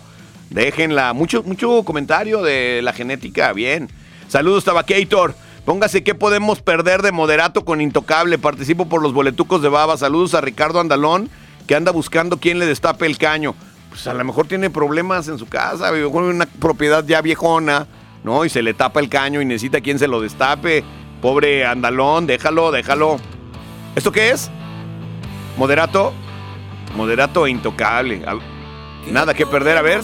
Déjenla. 0.49 1.13
Mucho, 1.13 1.43
mucho 1.43 1.84
comentario 1.84 2.41
de 2.41 2.82
la 2.82 2.93
genética. 2.93 3.53
Bien. 3.53 3.89
Saludos, 4.34 4.63
Tabacator. 4.63 5.36
Póngase 5.63 6.04
qué 6.04 6.15
podemos 6.15 6.60
perder 6.60 7.04
de 7.04 7.12
moderato 7.12 7.63
con 7.65 7.82
Intocable. 7.82 8.39
Participo 8.39 8.89
por 8.89 9.04
los 9.04 9.13
boletucos 9.13 9.62
de 9.62 9.69
baba. 9.69 9.96
Saludos 9.96 10.34
a 10.34 10.41
Ricardo 10.41 10.80
Andalón, 10.80 11.30
que 11.67 11.76
anda 11.76 11.91
buscando 11.91 12.39
quién 12.39 12.58
le 12.58 12.65
destape 12.65 13.06
el 13.06 13.19
caño. 13.19 13.54
Pues 13.89 14.08
a 14.08 14.13
lo 14.15 14.24
mejor 14.24 14.48
tiene 14.48 14.72
problemas 14.72 15.28
en 15.28 15.38
su 15.38 15.46
casa, 15.46 15.91
una 15.91 16.48
propiedad 16.48 17.06
ya 17.06 17.22
viejona, 17.22 17.86
¿no? 18.24 18.43
Y 18.43 18.50
se 18.50 18.63
le 18.63 18.74
tapa 18.74 19.02
el 19.02 19.08
caño 19.08 19.39
y 19.39 19.46
necesita 19.46 19.82
quien 19.82 20.00
se 20.00 20.08
lo 20.08 20.19
destape. 20.19 20.84
Pobre 21.22 21.67
Andalón, 21.67 22.26
déjalo, 22.26 22.72
déjalo. 22.72 23.17
¿Esto 23.96 24.12
qué 24.12 24.32
es? 24.32 24.50
Moderato. 25.58 26.12
Moderato 26.96 27.46
e 27.46 27.52
intocable. 27.52 28.26
Nada 29.12 29.36
que 29.36 29.46
perder, 29.46 29.78
a 29.78 29.84
ver. 29.84 30.02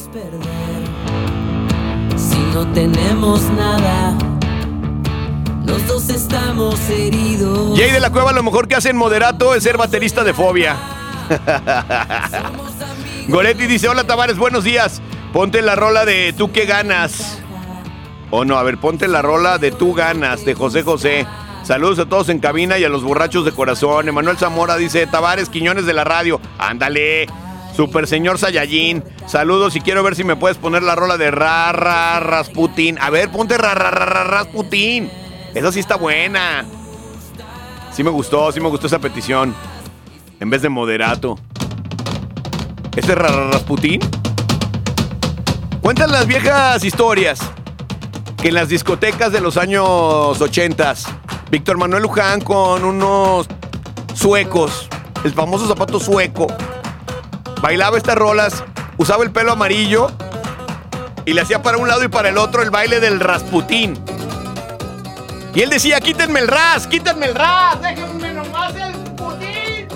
No 2.59 2.67
tenemos 2.73 3.41
nada, 3.51 4.17
los 5.65 5.87
dos 5.87 6.09
estamos 6.09 6.77
heridos. 6.89 7.79
Jay 7.79 7.89
de 7.89 8.01
la 8.01 8.09
Cueva, 8.09 8.33
lo 8.33 8.43
mejor 8.43 8.67
que 8.67 8.75
hace 8.75 8.89
en 8.89 8.97
Moderato 8.97 9.55
es 9.55 9.63
ser 9.63 9.77
baterista 9.77 10.25
de 10.25 10.33
fobia. 10.33 10.75
Goretti 13.29 13.65
dice: 13.65 13.87
Hola 13.87 14.03
Tavares, 14.03 14.37
buenos 14.37 14.65
días. 14.65 15.01
Ponte 15.31 15.61
la 15.61 15.75
rola 15.75 16.03
de 16.03 16.33
Tú 16.37 16.51
que 16.51 16.65
ganas. 16.65 17.39
O 18.29 18.43
no, 18.43 18.57
a 18.57 18.63
ver, 18.63 18.77
ponte 18.77 19.07
la 19.07 19.21
rola 19.21 19.57
de 19.57 19.71
Tú 19.71 19.93
ganas, 19.93 20.43
de 20.43 20.53
José 20.53 20.83
José. 20.83 21.25
Saludos 21.63 21.99
a 21.99 22.07
todos 22.07 22.27
en 22.27 22.39
cabina 22.39 22.77
y 22.77 22.83
a 22.83 22.89
los 22.89 23.03
borrachos 23.03 23.45
de 23.45 23.53
corazón. 23.53 24.09
Emanuel 24.09 24.37
Zamora 24.37 24.75
dice: 24.75 25.07
Tavares, 25.07 25.47
Quiñones 25.47 25.85
de 25.85 25.93
la 25.93 26.03
radio. 26.03 26.41
Ándale. 26.57 27.25
Super 27.75 28.07
señor 28.07 28.37
Sayayin. 28.37 29.03
Saludos 29.25 29.75
y 29.75 29.81
quiero 29.81 30.03
ver 30.03 30.15
si 30.15 30.23
me 30.23 30.35
puedes 30.35 30.57
poner 30.57 30.83
la 30.83 30.95
rola 30.95 31.17
de 31.17 31.31
Ra 31.31 31.71
Ra. 31.71 32.17
A 32.17 33.09
ver, 33.09 33.31
ponte 33.31 33.57
Ra 33.57 33.73
Ra. 33.73 34.47
Esa 35.53 35.71
sí 35.71 35.79
está 35.79 35.95
buena. 35.95 36.65
Sí 37.91 38.03
me 38.03 38.09
gustó, 38.09 38.51
sí 38.51 38.59
me 38.59 38.69
gustó 38.69 38.87
esa 38.87 38.99
petición. 38.99 39.55
En 40.39 40.49
vez 40.49 40.61
de 40.61 40.69
moderato. 40.69 41.37
¿Este 42.95 43.11
es 43.11 43.17
Ra 43.17 43.29
Ra 43.29 43.51
Rasputin? 43.51 44.01
Las 45.99 46.27
viejas 46.27 46.83
historias 46.83 47.39
que 48.37 48.49
en 48.49 48.53
las 48.53 48.69
discotecas 48.69 49.31
de 49.31 49.41
los 49.41 49.57
años 49.57 50.39
80, 50.39 50.95
Víctor 51.51 51.77
Manuel 51.77 52.03
Luján 52.03 52.41
con 52.41 52.83
unos 52.83 53.47
suecos, 54.13 54.87
el 55.23 55.33
famoso 55.33 55.67
zapato 55.67 55.99
sueco, 55.99 56.47
bailaba 57.61 57.97
estas 57.97 58.15
rolas, 58.15 58.63
usaba 58.97 59.23
el 59.23 59.31
pelo 59.31 59.51
amarillo 59.51 60.11
y 61.25 61.33
le 61.33 61.41
hacía 61.41 61.61
para 61.61 61.77
un 61.77 61.87
lado 61.87 62.03
y 62.03 62.07
para 62.07 62.29
el 62.29 62.37
otro 62.37 62.61
el 62.61 62.69
baile 62.69 62.99
del 62.99 63.19
Rasputín. 63.19 63.99
Y 65.53 65.61
él 65.61 65.69
decía, 65.69 65.99
quítenme 65.99 66.39
el 66.39 66.47
ras, 66.47 66.87
quítenme 66.87 67.27
el 67.27 67.35
ras, 67.35 67.81
déjenme 67.81 68.33
nomás 68.33 68.73
el 68.75 68.93
putín. 69.15 69.87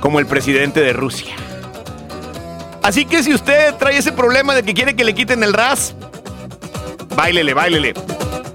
Como 0.00 0.18
el 0.18 0.26
presidente 0.26 0.80
de 0.80 0.92
Rusia. 0.92 1.34
Así 2.82 3.04
que 3.04 3.22
si 3.22 3.34
usted 3.34 3.74
trae 3.74 3.98
ese 3.98 4.12
problema 4.12 4.54
de 4.54 4.62
que 4.62 4.74
quiere 4.74 4.94
que 4.96 5.04
le 5.04 5.14
quiten 5.14 5.42
el 5.42 5.52
ras, 5.52 5.94
bailele, 7.14 7.54
bailele. 7.54 7.94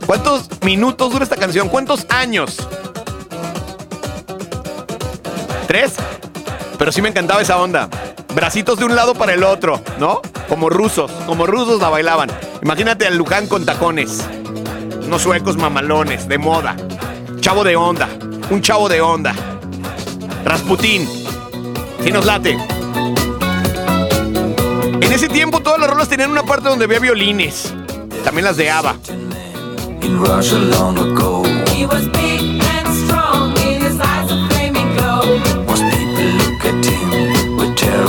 ¿Cuántos 0.06 0.50
minutos 0.64 1.12
dura 1.12 1.24
esta 1.24 1.36
canción? 1.36 1.70
¿Cuántos 1.70 2.06
años? 2.10 2.58
¿Tres? 5.68 5.96
Pero 6.86 6.94
sí 6.94 7.02
me 7.02 7.10
encantaba 7.10 7.42
esa 7.42 7.58
onda. 7.58 7.90
Bracitos 8.36 8.78
de 8.78 8.86
un 8.86 8.96
lado 8.96 9.16
para 9.16 9.34
el 9.34 9.44
otro, 9.44 9.82
¿no? 9.98 10.22
Como 10.48 10.70
rusos, 10.70 11.10
como 11.26 11.48
rusos 11.48 11.82
la 11.82 11.90
bailaban. 11.90 12.30
Imagínate 12.62 13.08
al 13.08 13.18
Luján 13.18 13.48
con 13.48 13.66
tacones. 13.66 14.24
Unos 15.04 15.24
suecos 15.24 15.58
mamalones, 15.58 16.28
de 16.28 16.38
moda. 16.38 16.76
Chavo 17.40 17.64
de 17.64 17.76
onda. 17.76 18.08
Un 18.52 18.62
chavo 18.62 18.88
de 18.88 19.02
onda. 19.02 19.34
Rasputín. 20.44 21.10
Sí 22.04 22.12
nos 22.12 22.24
late. 22.24 22.56
En 25.02 25.12
ese 25.12 25.28
tiempo 25.28 25.62
todas 25.62 25.80
las 25.80 25.90
rolas 25.90 26.08
tenían 26.08 26.30
una 26.30 26.44
parte 26.44 26.70
donde 26.70 26.86
había 26.86 27.00
violines. 27.00 27.74
También 28.24 28.46
las 28.46 28.58
de 28.58 28.70
ABBA. 28.70 28.96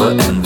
And 0.09 0.46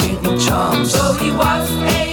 ain't 0.00 0.22
no. 0.22 0.84
So 0.84 1.12
he 1.14 1.30
was 1.30 1.70
a 1.70 2.11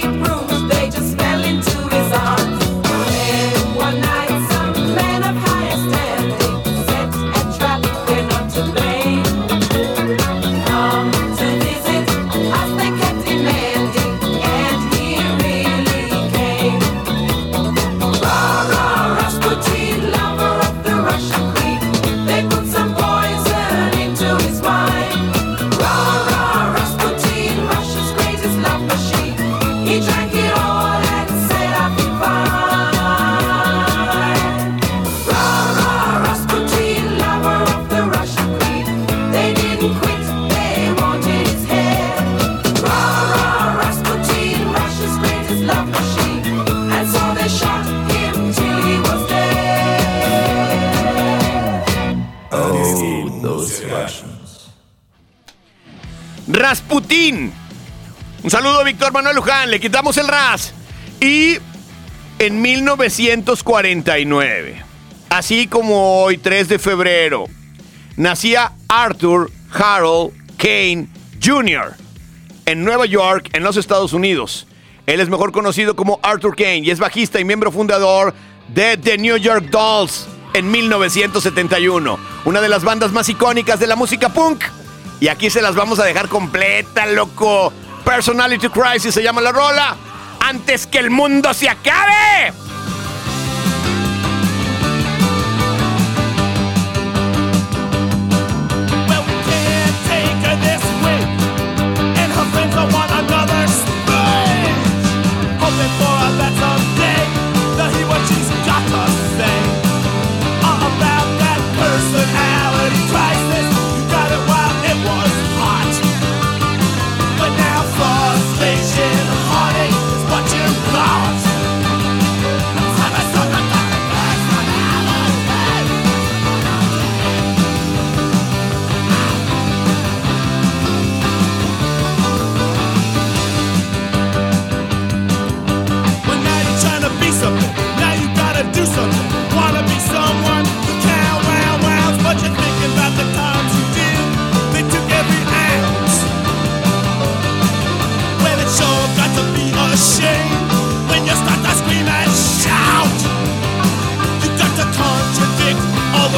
Saludo, 58.50 58.82
Víctor 58.82 59.12
Manuel 59.12 59.36
Luján. 59.36 59.70
Le 59.70 59.78
quitamos 59.78 60.16
el 60.16 60.26
ras. 60.26 60.74
Y 61.20 61.58
en 62.40 62.60
1949, 62.60 64.82
así 65.28 65.68
como 65.68 66.24
hoy, 66.24 66.36
3 66.36 66.68
de 66.68 66.80
febrero, 66.80 67.44
nacía 68.16 68.72
Arthur 68.88 69.52
Harold 69.72 70.32
Kane 70.56 71.06
Jr. 71.40 71.94
en 72.66 72.82
Nueva 72.82 73.06
York, 73.06 73.50
en 73.52 73.62
los 73.62 73.76
Estados 73.76 74.12
Unidos. 74.12 74.66
Él 75.06 75.20
es 75.20 75.28
mejor 75.28 75.52
conocido 75.52 75.94
como 75.94 76.18
Arthur 76.20 76.56
Kane 76.56 76.78
y 76.78 76.90
es 76.90 76.98
bajista 76.98 77.38
y 77.38 77.44
miembro 77.44 77.70
fundador 77.70 78.34
de 78.74 78.96
The 78.96 79.16
New 79.16 79.36
York 79.36 79.66
Dolls 79.70 80.26
en 80.54 80.68
1971, 80.68 82.18
una 82.44 82.60
de 82.60 82.68
las 82.68 82.82
bandas 82.82 83.12
más 83.12 83.28
icónicas 83.28 83.78
de 83.78 83.86
la 83.86 83.94
música 83.94 84.28
punk. 84.28 84.64
Y 85.20 85.28
aquí 85.28 85.50
se 85.50 85.62
las 85.62 85.76
vamos 85.76 86.00
a 86.00 86.04
dejar 86.04 86.26
completa, 86.26 87.06
loco. 87.06 87.72
Personality 88.04 88.68
Crisis 88.68 89.14
se 89.14 89.22
llama 89.22 89.40
la 89.40 89.52
rola. 89.52 89.96
Antes 90.40 90.86
que 90.86 90.98
el 90.98 91.10
mundo 91.10 91.52
se 91.54 91.68
acabe. 91.68 92.52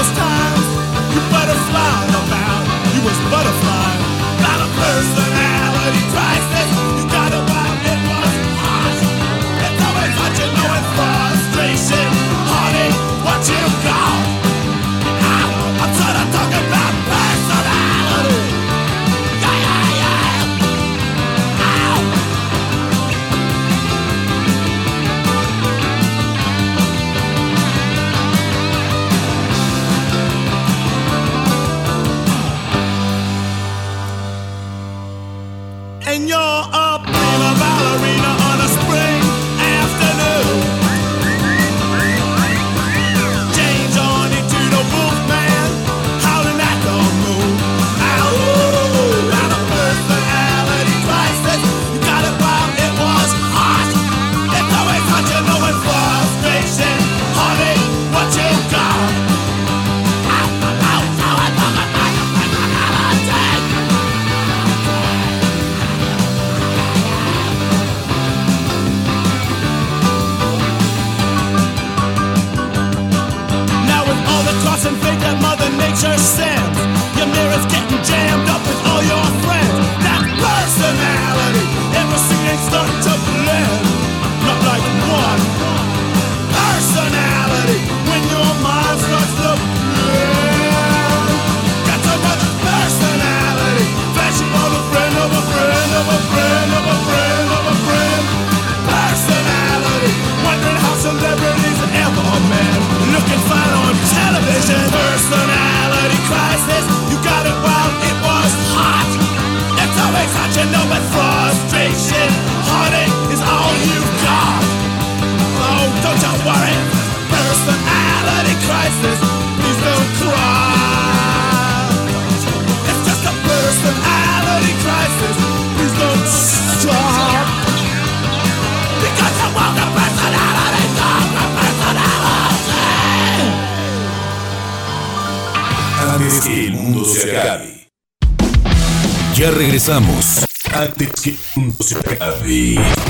this 0.03 0.19
time. 0.19 0.42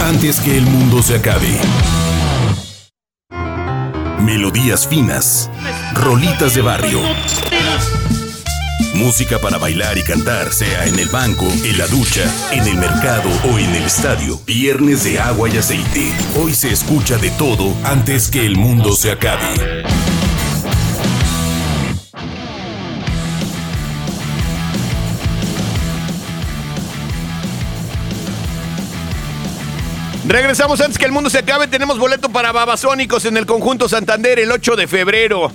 Antes 0.00 0.38
que 0.38 0.56
el 0.56 0.64
mundo 0.66 1.02
se 1.02 1.16
acabe. 1.16 1.58
Melodías 4.20 4.86
finas. 4.86 5.50
Rolitas 5.94 6.54
de 6.54 6.62
barrio. 6.62 7.00
Música 8.94 9.40
para 9.40 9.58
bailar 9.58 9.98
y 9.98 10.04
cantar, 10.04 10.52
sea 10.52 10.86
en 10.86 10.96
el 10.96 11.08
banco, 11.08 11.44
en 11.64 11.76
la 11.76 11.88
ducha, 11.88 12.22
en 12.52 12.68
el 12.68 12.76
mercado 12.76 13.28
o 13.50 13.58
en 13.58 13.74
el 13.74 13.82
estadio. 13.82 14.38
Viernes 14.46 15.02
de 15.02 15.18
agua 15.18 15.48
y 15.48 15.58
aceite. 15.58 16.12
Hoy 16.40 16.54
se 16.54 16.70
escucha 16.70 17.18
de 17.18 17.30
todo 17.30 17.74
antes 17.82 18.30
que 18.30 18.46
el 18.46 18.56
mundo 18.56 18.92
se 18.92 19.10
acabe. 19.10 19.71
Regresamos 30.32 30.80
antes 30.80 30.96
que 30.96 31.04
el 31.04 31.12
mundo 31.12 31.28
se 31.28 31.40
acabe. 31.40 31.66
Tenemos 31.66 31.98
boleto 31.98 32.30
para 32.30 32.52
Babasónicos 32.52 33.26
en 33.26 33.36
el 33.36 33.44
conjunto 33.44 33.86
Santander 33.86 34.38
el 34.38 34.50
8 34.50 34.76
de 34.76 34.86
febrero. 34.86 35.52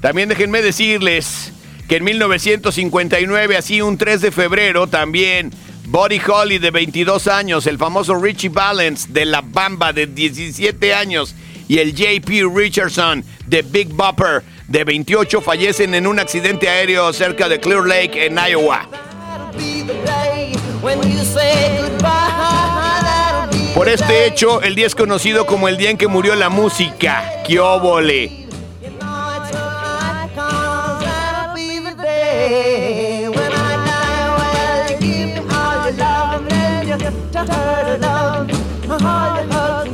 También 0.00 0.28
déjenme 0.28 0.62
decirles 0.62 1.52
que 1.88 1.98
en 1.98 2.02
1959, 2.02 3.56
así 3.56 3.80
un 3.80 3.96
3 3.96 4.20
de 4.20 4.32
febrero, 4.32 4.88
también 4.88 5.52
Buddy 5.84 6.20
Holly 6.26 6.58
de 6.58 6.72
22 6.72 7.28
años, 7.28 7.68
el 7.68 7.78
famoso 7.78 8.16
Richie 8.16 8.48
Valens 8.48 9.12
de 9.12 9.26
La 9.26 9.42
Bamba 9.42 9.92
de 9.92 10.08
17 10.08 10.92
años 10.92 11.36
y 11.68 11.78
el 11.78 11.94
JP 11.94 12.52
Richardson 12.52 13.24
de 13.46 13.62
Big 13.62 13.90
Bopper 13.90 14.42
de 14.66 14.82
28 14.82 15.40
fallecen 15.40 15.94
en 15.94 16.08
un 16.08 16.18
accidente 16.18 16.68
aéreo 16.68 17.12
cerca 17.12 17.48
de 17.48 17.60
Clear 17.60 17.86
Lake 17.86 18.26
en 18.26 18.36
Iowa. 18.36 18.88
Por 23.76 23.90
este 23.90 24.24
hecho, 24.24 24.62
el 24.62 24.74
día 24.74 24.86
es 24.86 24.94
conocido 24.94 25.44
como 25.44 25.68
el 25.68 25.76
día 25.76 25.90
en 25.90 25.98
que 25.98 26.08
murió 26.08 26.34
la 26.34 26.48
música. 26.48 27.22
¡Qué 27.46 27.60
óvole! 27.60 28.46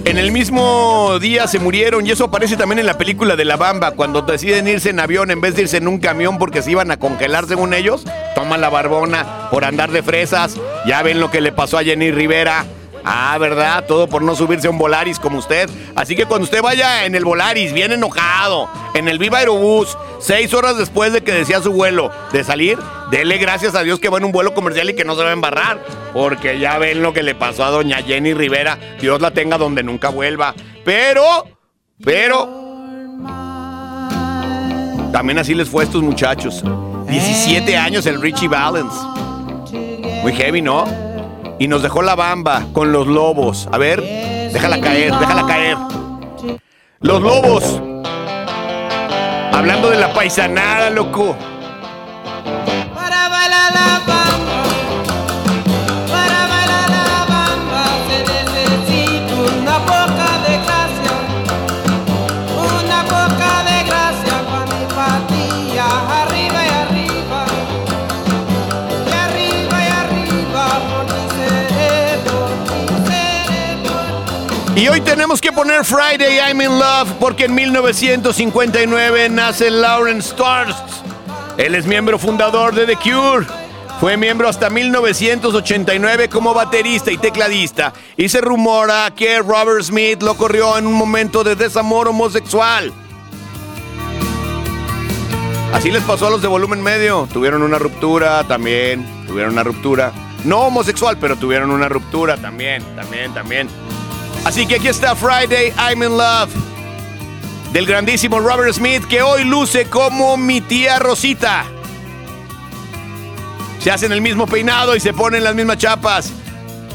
En 0.04 0.16
el 0.16 0.30
mismo 0.30 1.18
día 1.18 1.48
se 1.48 1.58
murieron 1.58 2.06
y 2.06 2.12
eso 2.12 2.26
aparece 2.26 2.56
también 2.56 2.78
en 2.78 2.86
la 2.86 2.96
película 2.96 3.34
de 3.34 3.44
La 3.44 3.56
Bamba, 3.56 3.90
cuando 3.90 4.22
deciden 4.22 4.68
irse 4.68 4.90
en 4.90 5.00
avión 5.00 5.32
en 5.32 5.40
vez 5.40 5.56
de 5.56 5.62
irse 5.62 5.78
en 5.78 5.88
un 5.88 5.98
camión 5.98 6.38
porque 6.38 6.62
se 6.62 6.70
iban 6.70 6.92
a 6.92 6.98
congelar 6.98 7.46
según 7.48 7.74
ellos, 7.74 8.04
toman 8.36 8.60
la 8.60 8.68
barbona 8.68 9.48
por 9.50 9.64
andar 9.64 9.90
de 9.90 10.04
fresas, 10.04 10.56
ya 10.86 11.02
ven 11.02 11.18
lo 11.18 11.32
que 11.32 11.40
le 11.40 11.50
pasó 11.50 11.78
a 11.78 11.82
Jenny 11.82 12.12
Rivera. 12.12 12.64
Ah, 13.04 13.36
¿verdad? 13.38 13.84
Todo 13.86 14.06
por 14.06 14.22
no 14.22 14.36
subirse 14.36 14.66
a 14.66 14.70
un 14.70 14.78
Volaris 14.78 15.18
como 15.18 15.38
usted. 15.38 15.68
Así 15.94 16.14
que 16.14 16.26
cuando 16.26 16.44
usted 16.44 16.62
vaya 16.62 17.04
en 17.04 17.14
el 17.14 17.24
Volaris, 17.24 17.72
bien 17.72 17.92
enojado, 17.92 18.68
en 18.94 19.08
el 19.08 19.18
Viva 19.18 19.38
Aerobús, 19.38 19.96
seis 20.20 20.54
horas 20.54 20.76
después 20.76 21.12
de 21.12 21.22
que 21.22 21.32
decía 21.32 21.60
su 21.60 21.72
vuelo 21.72 22.10
de 22.32 22.44
salir, 22.44 22.78
dele 23.10 23.38
gracias 23.38 23.74
a 23.74 23.82
Dios 23.82 23.98
que 23.98 24.08
va 24.08 24.18
en 24.18 24.24
un 24.24 24.32
vuelo 24.32 24.54
comercial 24.54 24.90
y 24.90 24.94
que 24.94 25.04
no 25.04 25.16
se 25.16 25.22
va 25.22 25.30
a 25.30 25.32
embarrar. 25.32 25.84
Porque 26.12 26.58
ya 26.58 26.78
ven 26.78 27.02
lo 27.02 27.12
que 27.12 27.22
le 27.22 27.34
pasó 27.34 27.64
a 27.64 27.70
doña 27.70 28.02
Jenny 28.02 28.34
Rivera. 28.34 28.78
Dios 29.00 29.20
la 29.20 29.30
tenga 29.32 29.58
donde 29.58 29.82
nunca 29.82 30.10
vuelva. 30.10 30.54
Pero, 30.84 31.46
pero... 32.04 32.60
También 35.12 35.38
así 35.38 35.54
les 35.54 35.68
fue 35.68 35.82
a 35.82 35.86
estos 35.86 36.02
muchachos. 36.02 36.62
17 37.08 37.76
años 37.76 38.06
el 38.06 38.20
Richie 38.20 38.48
Valens. 38.48 38.94
Muy 40.22 40.32
heavy, 40.32 40.62
¿no? 40.62 41.11
Y 41.62 41.68
nos 41.68 41.80
dejó 41.80 42.02
la 42.02 42.16
bamba 42.16 42.66
con 42.72 42.90
los 42.90 43.06
lobos. 43.06 43.68
A 43.70 43.78
ver, 43.78 44.02
déjala 44.52 44.80
caer, 44.80 45.14
déjala 45.16 45.46
caer. 45.46 45.76
Los 46.98 47.22
lobos. 47.22 47.80
Hablando 49.52 49.90
de 49.90 49.96
la 49.96 50.12
paisanada, 50.12 50.90
loco. 50.90 51.36
Hoy 74.92 75.00
tenemos 75.00 75.40
que 75.40 75.50
poner 75.52 75.86
Friday 75.86 76.36
I'm 76.36 76.60
in 76.60 76.78
Love 76.78 77.12
porque 77.18 77.46
en 77.46 77.54
1959 77.54 79.30
nace 79.30 79.70
Lawrence 79.70 80.28
Stars. 80.28 80.76
Él 81.56 81.74
es 81.74 81.86
miembro 81.86 82.18
fundador 82.18 82.74
de 82.74 82.84
The 82.84 82.96
Cure. 82.96 83.46
Fue 84.00 84.18
miembro 84.18 84.48
hasta 84.48 84.68
1989 84.68 86.28
como 86.28 86.52
baterista 86.52 87.10
y 87.10 87.16
tecladista. 87.16 87.94
Y 88.18 88.28
se 88.28 88.42
rumora 88.42 89.10
que 89.16 89.38
Robert 89.38 89.82
Smith 89.82 90.22
lo 90.22 90.34
corrió 90.34 90.76
en 90.76 90.86
un 90.86 90.94
momento 90.94 91.42
de 91.42 91.56
desamor 91.56 92.08
homosexual. 92.08 92.92
Así 95.72 95.90
les 95.90 96.02
pasó 96.02 96.26
a 96.26 96.30
los 96.30 96.42
de 96.42 96.48
volumen 96.48 96.82
medio. 96.82 97.26
Tuvieron 97.32 97.62
una 97.62 97.78
ruptura 97.78 98.44
también. 98.44 99.06
Tuvieron 99.26 99.52
una 99.54 99.62
ruptura. 99.62 100.12
No 100.44 100.66
homosexual, 100.66 101.16
pero 101.18 101.36
tuvieron 101.36 101.70
una 101.70 101.88
ruptura 101.88 102.36
también, 102.36 102.82
también, 102.94 103.32
también. 103.32 103.68
Así 104.44 104.66
que 104.66 104.76
aquí 104.76 104.88
está 104.88 105.14
Friday, 105.14 105.72
I'm 105.78 106.02
in 106.02 106.16
Love. 106.16 106.50
Del 107.72 107.86
grandísimo 107.86 108.40
Robert 108.40 108.74
Smith, 108.74 109.04
que 109.06 109.22
hoy 109.22 109.44
luce 109.44 109.86
como 109.86 110.36
mi 110.36 110.60
tía 110.60 110.98
Rosita. 110.98 111.64
Se 113.78 113.90
hacen 113.90 114.12
el 114.12 114.20
mismo 114.20 114.46
peinado 114.46 114.94
y 114.94 115.00
se 115.00 115.12
ponen 115.12 115.42
las 115.42 115.54
mismas 115.54 115.78
chapas. 115.78 116.30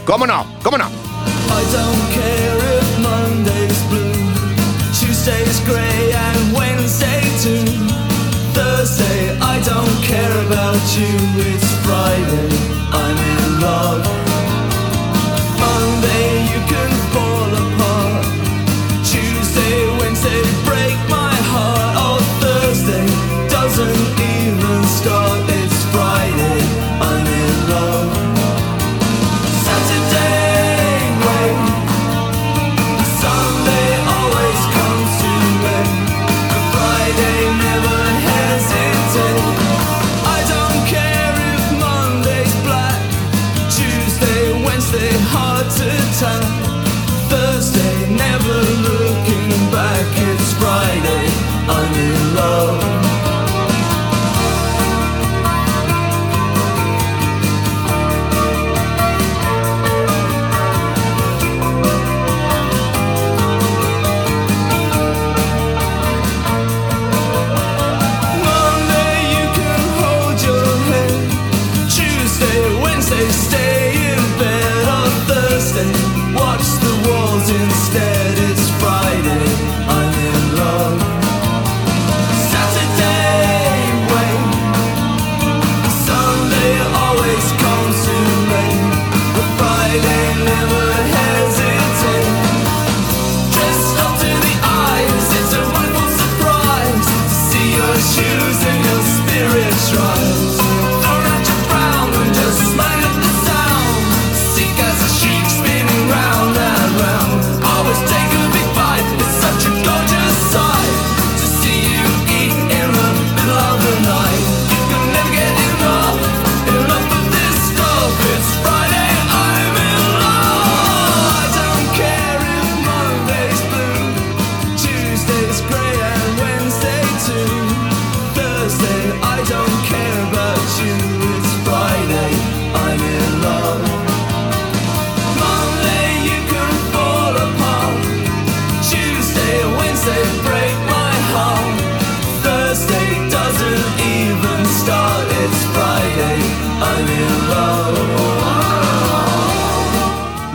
¿Cómo 0.05 0.27
no? 0.27 0.45
¿Cómo 0.61 0.77
no? 0.77 0.85
I 0.87 1.63
don't 1.71 2.13
care 2.13 2.79
if 2.79 2.99
Monday's 2.99 3.81
blue, 3.89 4.13
Tuesday's 4.99 5.59
grey 5.65 6.13
and 6.13 6.53
Wednesday 6.55 7.21
too. 7.41 7.65
Thursday, 8.53 9.37
I 9.41 9.59
don't 9.63 10.03
care 10.03 10.45
about 10.45 10.81
you. 10.95 11.07
It's 11.41 11.73
Friday, 11.85 12.49
I'm 12.91 13.17
in 13.17 13.61
love. 13.61 14.26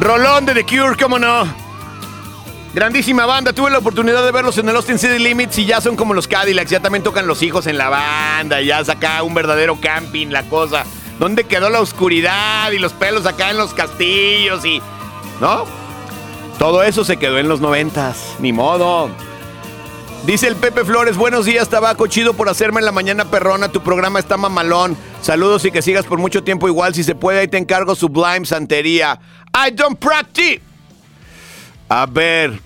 Rolón 0.00 0.46
de 0.46 0.54
The 0.54 0.64
Cure, 0.64 0.96
cómo 1.00 1.18
no. 1.18 1.44
Grandísima 2.74 3.24
banda, 3.26 3.52
tuve 3.52 3.70
la 3.70 3.78
oportunidad 3.78 4.24
de 4.24 4.32
verlos 4.32 4.56
en 4.58 4.68
el 4.68 4.74
Austin 4.74 4.98
City 4.98 5.18
Limits 5.18 5.58
y 5.58 5.66
ya 5.66 5.80
son 5.80 5.94
como 5.94 6.12
los 6.14 6.26
Cadillacs, 6.26 6.70
ya 6.70 6.80
también 6.80 7.02
tocan 7.02 7.26
los 7.26 7.42
hijos 7.42 7.66
en 7.66 7.78
la 7.78 7.88
banda, 7.88 8.60
ya 8.62 8.84
saca 8.84 9.22
un 9.22 9.34
verdadero 9.34 9.78
camping 9.80 10.28
la 10.28 10.42
cosa. 10.48 10.84
¿Dónde 11.18 11.44
quedó 11.44 11.70
la 11.70 11.80
oscuridad 11.80 12.72
y 12.72 12.78
los 12.78 12.92
pelos 12.94 13.26
acá 13.26 13.50
en 13.50 13.58
los 13.58 13.74
castillos 13.74 14.64
y... 14.64 14.82
¿No? 15.40 15.66
Todo 16.58 16.82
eso 16.82 17.04
se 17.04 17.18
quedó 17.18 17.38
en 17.38 17.48
los 17.48 17.60
noventas, 17.60 18.36
ni 18.38 18.52
modo. 18.52 19.10
Dice 20.24 20.48
el 20.48 20.56
Pepe 20.56 20.84
Flores, 20.84 21.16
buenos 21.16 21.44
días, 21.44 21.68
tabaco, 21.68 22.06
chido 22.06 22.34
por 22.34 22.48
hacerme 22.48 22.80
en 22.80 22.86
la 22.86 22.92
mañana 22.92 23.26
perrona, 23.26 23.68
tu 23.68 23.82
programa 23.82 24.18
está 24.18 24.36
mamalón. 24.36 24.96
Saludos 25.22 25.64
y 25.64 25.70
que 25.70 25.82
sigas 25.82 26.04
por 26.04 26.18
mucho 26.18 26.42
tiempo 26.42 26.66
igual, 26.66 26.94
si 26.94 27.04
se 27.04 27.14
puede, 27.14 27.38
ahí 27.38 27.48
te 27.48 27.56
encargo 27.56 27.94
Sublime 27.94 28.44
Santería. 28.44 29.20
I 29.54 29.70
don't 29.70 29.96
practice. 29.96 30.60
A 31.88 32.06
ver, 32.06 32.58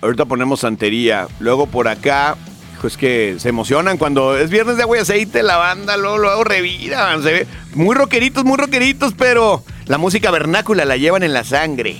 ahorita 0.00 0.24
ponemos 0.24 0.60
santería. 0.60 1.28
Luego 1.38 1.66
por 1.66 1.86
acá, 1.86 2.36
es 2.82 2.96
que 2.96 3.36
se 3.38 3.50
emocionan 3.50 3.98
cuando 3.98 4.38
es 4.38 4.48
viernes 4.48 4.78
de 4.78 4.84
agua 4.84 4.96
y 4.96 5.00
aceite, 5.00 5.42
la 5.42 5.58
banda 5.58 5.98
luego, 5.98 6.16
luego 6.16 6.44
reviran. 6.44 7.22
Se 7.22 7.30
ve 7.30 7.46
muy 7.74 7.94
rockeritos, 7.94 8.42
muy 8.42 8.56
rockeritos, 8.56 9.12
pero 9.12 9.62
la 9.84 9.98
música 9.98 10.30
vernácula 10.30 10.86
la 10.86 10.96
llevan 10.96 11.22
en 11.24 11.34
la 11.34 11.44
sangre. 11.44 11.98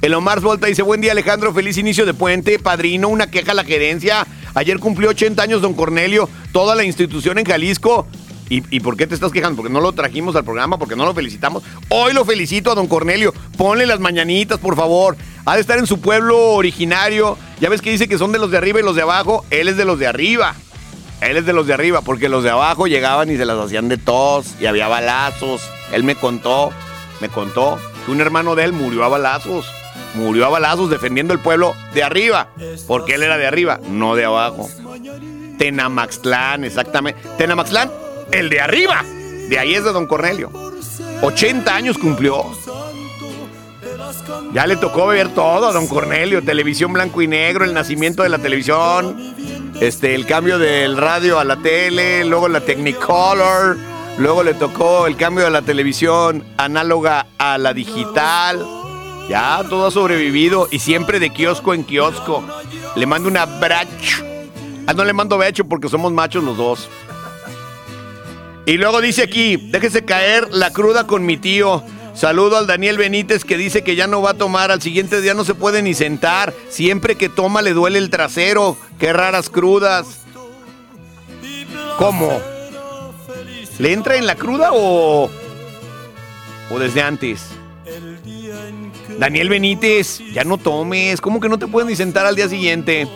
El 0.00 0.14
Omar 0.14 0.38
Volta 0.38 0.68
dice, 0.68 0.82
buen 0.82 1.00
día 1.00 1.10
Alejandro, 1.10 1.52
feliz 1.52 1.76
inicio 1.78 2.06
de 2.06 2.14
puente, 2.14 2.60
padrino, 2.60 3.08
una 3.08 3.28
queja 3.28 3.50
a 3.50 3.54
la 3.56 3.64
gerencia. 3.64 4.24
Ayer 4.54 4.78
cumplió 4.78 5.10
80 5.10 5.42
años 5.42 5.62
don 5.62 5.74
Cornelio, 5.74 6.28
toda 6.52 6.76
la 6.76 6.84
institución 6.84 7.38
en 7.38 7.44
Jalisco. 7.44 8.06
¿Y, 8.50 8.80
por 8.80 8.96
qué 8.96 9.06
te 9.06 9.14
estás 9.14 9.30
quejando? 9.30 9.56
Porque 9.56 9.72
no 9.72 9.80
lo 9.80 9.92
trajimos 9.92 10.34
al 10.34 10.44
programa, 10.44 10.78
porque 10.78 10.96
no 10.96 11.04
lo 11.04 11.12
felicitamos. 11.12 11.62
Hoy 11.90 12.14
lo 12.14 12.24
felicito 12.24 12.70
a 12.70 12.74
don 12.74 12.86
Cornelio. 12.86 13.34
Ponle 13.56 13.84
las 13.84 14.00
mañanitas, 14.00 14.58
por 14.58 14.74
favor. 14.74 15.16
Ha 15.44 15.54
de 15.54 15.60
estar 15.60 15.78
en 15.78 15.86
su 15.86 16.00
pueblo 16.00 16.52
originario. 16.52 17.36
Ya 17.60 17.68
ves 17.68 17.82
que 17.82 17.90
dice 17.90 18.08
que 18.08 18.16
son 18.16 18.32
de 18.32 18.38
los 18.38 18.50
de 18.50 18.56
arriba 18.56 18.80
y 18.80 18.82
los 18.82 18.96
de 18.96 19.02
abajo. 19.02 19.44
Él 19.50 19.68
es 19.68 19.76
de 19.76 19.84
los 19.84 19.98
de 19.98 20.06
arriba. 20.06 20.54
Él 21.20 21.36
es 21.36 21.46
de 21.46 21.52
los 21.52 21.66
de 21.66 21.74
arriba, 21.74 22.00
porque 22.00 22.28
los 22.28 22.44
de 22.44 22.50
abajo 22.50 22.86
llegaban 22.86 23.30
y 23.30 23.36
se 23.36 23.44
las 23.44 23.58
hacían 23.58 23.88
de 23.88 23.96
tos 23.98 24.54
y 24.60 24.66
había 24.66 24.88
balazos. 24.88 25.62
Él 25.92 26.04
me 26.04 26.14
contó, 26.14 26.70
me 27.20 27.28
contó 27.28 27.78
que 28.06 28.12
un 28.12 28.20
hermano 28.20 28.54
de 28.54 28.64
él 28.64 28.72
murió 28.72 29.04
a 29.04 29.08
balazos. 29.08 29.66
Murió 30.14 30.46
a 30.46 30.48
balazos 30.48 30.88
defendiendo 30.88 31.34
el 31.34 31.40
pueblo 31.40 31.74
de 31.92 32.02
arriba, 32.02 32.48
porque 32.86 33.14
él 33.14 33.22
era 33.22 33.36
de 33.36 33.46
arriba, 33.46 33.78
no 33.88 34.14
de 34.14 34.24
abajo. 34.24 34.68
Tenamaxtlán, 35.58 36.64
exactamente. 36.64 37.20
Tenamaxtlán, 37.36 37.90
el 38.32 38.48
de 38.48 38.60
arriba. 38.60 39.04
De 39.48 39.58
ahí 39.58 39.74
es 39.74 39.84
de 39.84 39.92
don 39.92 40.06
Cornelio. 40.06 40.50
80 41.22 41.74
años 41.74 41.98
cumplió. 41.98 42.44
Ya 44.52 44.66
le 44.66 44.76
tocó 44.76 45.08
ver 45.08 45.28
todo 45.34 45.68
a 45.68 45.72
don 45.72 45.86
Cornelio. 45.86 46.42
Televisión 46.42 46.92
blanco 46.92 47.22
y 47.22 47.28
negro, 47.28 47.64
el 47.64 47.74
nacimiento 47.74 48.22
de 48.22 48.28
la 48.28 48.38
televisión, 48.38 49.16
este, 49.80 50.14
el 50.14 50.26
cambio 50.26 50.58
del 50.58 50.96
radio 50.96 51.38
a 51.38 51.44
la 51.44 51.56
tele, 51.56 52.24
luego 52.24 52.48
la 52.48 52.60
Technicolor, 52.60 53.76
luego 54.18 54.42
le 54.42 54.54
tocó 54.54 55.06
el 55.06 55.16
cambio 55.16 55.44
de 55.44 55.50
la 55.50 55.62
televisión 55.62 56.44
análoga 56.56 57.26
a 57.38 57.58
la 57.58 57.72
digital. 57.72 58.64
Ya 59.28 59.62
todo 59.68 59.86
ha 59.86 59.90
sobrevivido 59.90 60.68
y 60.70 60.78
siempre 60.78 61.20
de 61.20 61.30
kiosco 61.30 61.74
en 61.74 61.84
kiosco. 61.84 62.42
Le 62.96 63.06
mando 63.06 63.28
una 63.28 63.44
bracho. 63.44 64.24
Ah, 64.86 64.94
no 64.94 65.04
le 65.04 65.12
mando 65.12 65.36
becho 65.36 65.66
porque 65.66 65.90
somos 65.90 66.12
machos 66.12 66.42
los 66.42 66.56
dos. 66.56 66.88
Y 68.68 68.76
luego 68.76 69.00
dice 69.00 69.22
aquí, 69.22 69.56
déjese 69.56 70.04
caer 70.04 70.48
la 70.50 70.74
cruda 70.74 71.06
con 71.06 71.24
mi 71.24 71.38
tío. 71.38 71.82
Saludo 72.12 72.58
al 72.58 72.66
Daniel 72.66 72.98
Benítez 72.98 73.42
que 73.42 73.56
dice 73.56 73.82
que 73.82 73.96
ya 73.96 74.06
no 74.06 74.20
va 74.20 74.32
a 74.32 74.34
tomar, 74.34 74.70
al 74.70 74.82
siguiente 74.82 75.22
día 75.22 75.32
no 75.32 75.42
se 75.42 75.54
puede 75.54 75.80
ni 75.80 75.94
sentar. 75.94 76.52
Siempre 76.68 77.16
que 77.16 77.30
toma 77.30 77.62
le 77.62 77.72
duele 77.72 77.96
el 77.98 78.10
trasero. 78.10 78.76
Qué 78.98 79.10
raras 79.14 79.48
crudas. 79.48 80.18
¿Cómo? 81.96 82.42
¿Le 83.78 83.94
entra 83.94 84.16
en 84.16 84.26
la 84.26 84.34
cruda 84.34 84.72
o, 84.74 85.30
o 86.70 86.78
desde 86.78 87.00
antes? 87.00 87.46
Daniel 89.18 89.48
Benítez, 89.48 90.18
ya 90.34 90.44
no 90.44 90.58
tomes. 90.58 91.22
¿Cómo 91.22 91.40
que 91.40 91.48
no 91.48 91.58
te 91.58 91.68
puedes 91.68 91.88
ni 91.88 91.96
sentar 91.96 92.26
al 92.26 92.36
día 92.36 92.50
siguiente? 92.50 93.08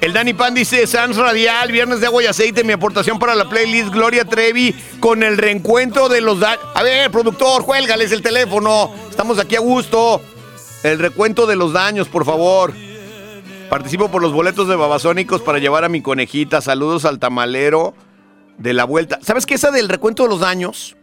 El 0.00 0.12
Dani 0.12 0.32
Pan 0.32 0.54
dice, 0.54 0.86
Sans 0.86 1.16
Radial, 1.16 1.72
viernes 1.72 2.00
de 2.00 2.06
agua 2.06 2.22
y 2.22 2.26
aceite, 2.26 2.62
mi 2.62 2.72
aportación 2.72 3.18
para 3.18 3.34
la 3.34 3.48
playlist 3.48 3.88
Gloria 3.92 4.24
Trevi 4.24 4.72
con 5.00 5.22
el 5.24 5.36
reencuentro 5.36 6.08
de 6.08 6.20
los... 6.20 6.38
da- 6.38 6.56
A 6.74 6.82
ver, 6.84 7.10
productor, 7.10 7.62
juélgales 7.62 8.12
el 8.12 8.22
teléfono. 8.22 8.92
Estamos 9.10 9.38
aquí 9.40 9.56
a 9.56 9.60
gusto. 9.60 10.20
El 10.84 11.00
recuento 11.00 11.46
de 11.46 11.56
los 11.56 11.72
daños, 11.72 12.06
por 12.08 12.24
favor. 12.24 12.72
Participo 13.68 14.08
por 14.08 14.22
los 14.22 14.32
boletos 14.32 14.68
de 14.68 14.76
Babasónicos 14.76 15.42
para 15.42 15.58
llevar 15.58 15.84
a 15.84 15.88
mi 15.88 16.00
conejita. 16.00 16.60
Saludos 16.60 17.04
al 17.04 17.18
tamalero 17.18 17.94
de 18.56 18.74
la 18.74 18.84
vuelta. 18.84 19.18
¿Sabes 19.22 19.46
qué? 19.46 19.54
Esa 19.54 19.72
del 19.72 19.88
recuento 19.88 20.22
de 20.22 20.28
los 20.28 20.38
daños, 20.40 20.96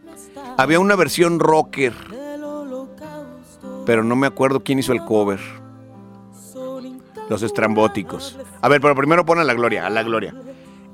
había 0.56 0.80
una 0.80 0.96
versión 0.96 1.38
rocker. 1.38 1.92
Pero 3.84 4.02
no 4.02 4.16
me 4.16 4.26
acuerdo 4.26 4.60
quién 4.64 4.78
hizo 4.78 4.92
el 4.94 5.04
cover. 5.04 5.38
Los 7.28 7.42
estrambóticos. 7.42 8.38
A 8.60 8.68
ver, 8.68 8.80
pero 8.80 8.94
primero 8.94 9.24
pon 9.24 9.38
a 9.38 9.44
la 9.44 9.54
gloria, 9.54 9.86
a 9.86 9.90
la 9.90 10.02
gloria. 10.02 10.34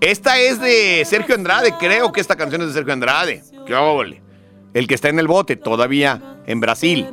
Esta 0.00 0.38
es 0.38 0.60
de 0.60 1.04
Sergio 1.06 1.34
Andrade, 1.34 1.74
creo 1.78 2.10
que 2.10 2.20
esta 2.20 2.36
canción 2.36 2.62
es 2.62 2.68
de 2.68 2.74
Sergio 2.74 2.92
Andrade. 2.92 3.44
¡Qué 3.66 3.74
óvole! 3.74 4.22
El 4.74 4.86
que 4.86 4.94
está 4.94 5.08
en 5.08 5.18
el 5.18 5.28
bote, 5.28 5.56
todavía 5.56 6.40
en 6.46 6.60
Brasil. 6.60 7.08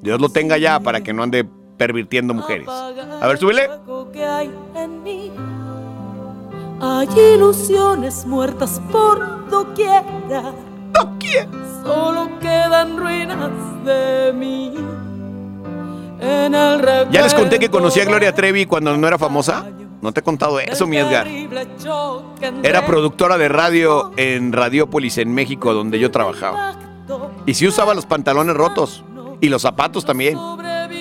Dios 0.00 0.20
lo 0.20 0.28
tenga 0.28 0.58
ya 0.58 0.80
para 0.80 1.02
que 1.02 1.12
no 1.12 1.22
ande 1.22 1.44
pervirtiendo 1.76 2.34
mujeres. 2.34 2.68
A 2.68 3.26
ver, 3.26 3.38
súbele. 3.38 3.68
hay 6.80 7.08
ilusiones 7.34 8.26
muertas 8.26 8.80
por 8.92 9.48
doquiera. 9.48 10.52
Solo 11.82 12.38
quedan 12.38 12.96
ruinas 12.96 13.50
de 13.84 14.32
mí. 14.34 14.72
Ya 17.10 17.22
les 17.22 17.34
conté 17.34 17.58
que 17.58 17.70
conocí 17.70 18.00
a 18.00 18.04
Gloria 18.04 18.34
Trevi 18.34 18.66
cuando 18.66 18.96
no 18.96 19.06
era 19.06 19.18
famosa. 19.18 19.66
No 20.00 20.12
te 20.12 20.20
he 20.20 20.22
contado 20.22 20.60
eso, 20.60 20.86
mi 20.86 20.98
Edgar. 20.98 21.26
Era 22.62 22.84
productora 22.84 23.38
de 23.38 23.48
radio 23.48 24.12
en 24.16 24.52
Radiópolis, 24.52 25.18
en 25.18 25.32
México, 25.32 25.72
donde 25.72 25.98
yo 25.98 26.10
trabajaba. 26.10 26.74
Y 27.46 27.54
sí 27.54 27.66
usaba 27.66 27.94
los 27.94 28.06
pantalones 28.06 28.54
rotos. 28.54 29.02
Y 29.40 29.48
los 29.48 29.62
zapatos 29.62 30.04
también. 30.04 30.38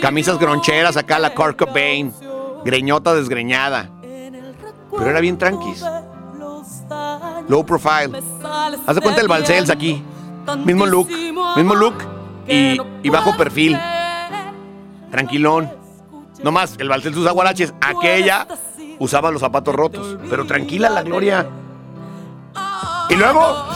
Camisas 0.02 0.40
groncheras 0.40 0.98
acá, 0.98 1.20
la 1.20 1.34
Kurt 1.34 1.58
Cobain. 1.58 2.14
Greñota 2.66 3.14
desgreñada. 3.14 3.90
Pero 4.02 5.10
era 5.10 5.20
bien 5.20 5.38
tranquis. 5.38 5.84
Low 7.48 7.66
profile. 7.66 8.22
Haz 8.86 8.96
de 8.96 9.02
cuenta 9.02 9.22
el 9.22 9.28
Balcells 9.28 9.70
aquí. 9.70 10.02
Mismo 10.66 10.86
look. 10.86 11.10
Mismo 11.56 11.76
look. 11.76 11.96
Y, 12.48 12.78
y 13.04 13.10
bajo 13.10 13.36
perfil. 13.36 13.78
Tranquilón. 15.14 15.72
Nomás, 16.42 16.74
el 16.80 16.90
Valtel 16.90 17.16
usa 17.16 17.32
guaraches. 17.32 17.72
Aquella 17.80 18.48
usaba 18.98 19.30
los 19.30 19.42
zapatos 19.42 19.76
rotos. 19.76 20.18
Pero 20.28 20.46
tranquila 20.46 20.90
la 20.90 21.04
Gloria. 21.04 21.48
Y 23.10 23.16
luego, 23.16 23.68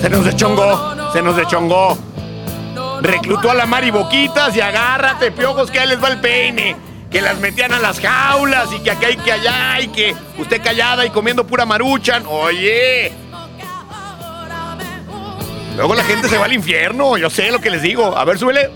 se 0.00 0.08
nos 0.08 0.24
deschongó, 0.24 1.12
se 1.12 1.22
nos 1.22 1.36
deschongó. 1.36 1.98
Reclutó 3.02 3.50
a 3.50 3.54
la 3.54 3.66
Mari 3.66 3.90
Boquitas 3.90 4.54
y 4.54 4.60
agárrate, 4.60 5.32
piojos, 5.32 5.72
que 5.72 5.80
ahí 5.80 5.88
les 5.88 6.02
va 6.02 6.08
el 6.08 6.20
peine. 6.20 6.76
Que 7.10 7.20
las 7.20 7.38
metían 7.40 7.72
a 7.72 7.80
las 7.80 7.98
jaulas 7.98 8.72
y 8.72 8.78
que 8.78 8.92
acá 8.92 9.10
y 9.10 9.16
que 9.16 9.32
allá 9.32 9.80
y 9.80 9.88
que 9.88 10.14
usted 10.38 10.62
callada 10.62 11.04
y 11.04 11.10
comiendo 11.10 11.44
pura 11.44 11.66
maruchan. 11.66 12.24
Oye. 12.28 13.12
Luego 15.76 15.94
la 15.94 16.04
gente 16.04 16.28
se 16.28 16.38
va 16.38 16.44
al 16.44 16.52
infierno, 16.52 17.16
yo 17.16 17.28
sé 17.28 17.50
lo 17.50 17.60
que 17.60 17.70
les 17.70 17.82
digo. 17.82 18.16
A 18.16 18.24
ver, 18.24 18.38
súbele. 18.38 18.70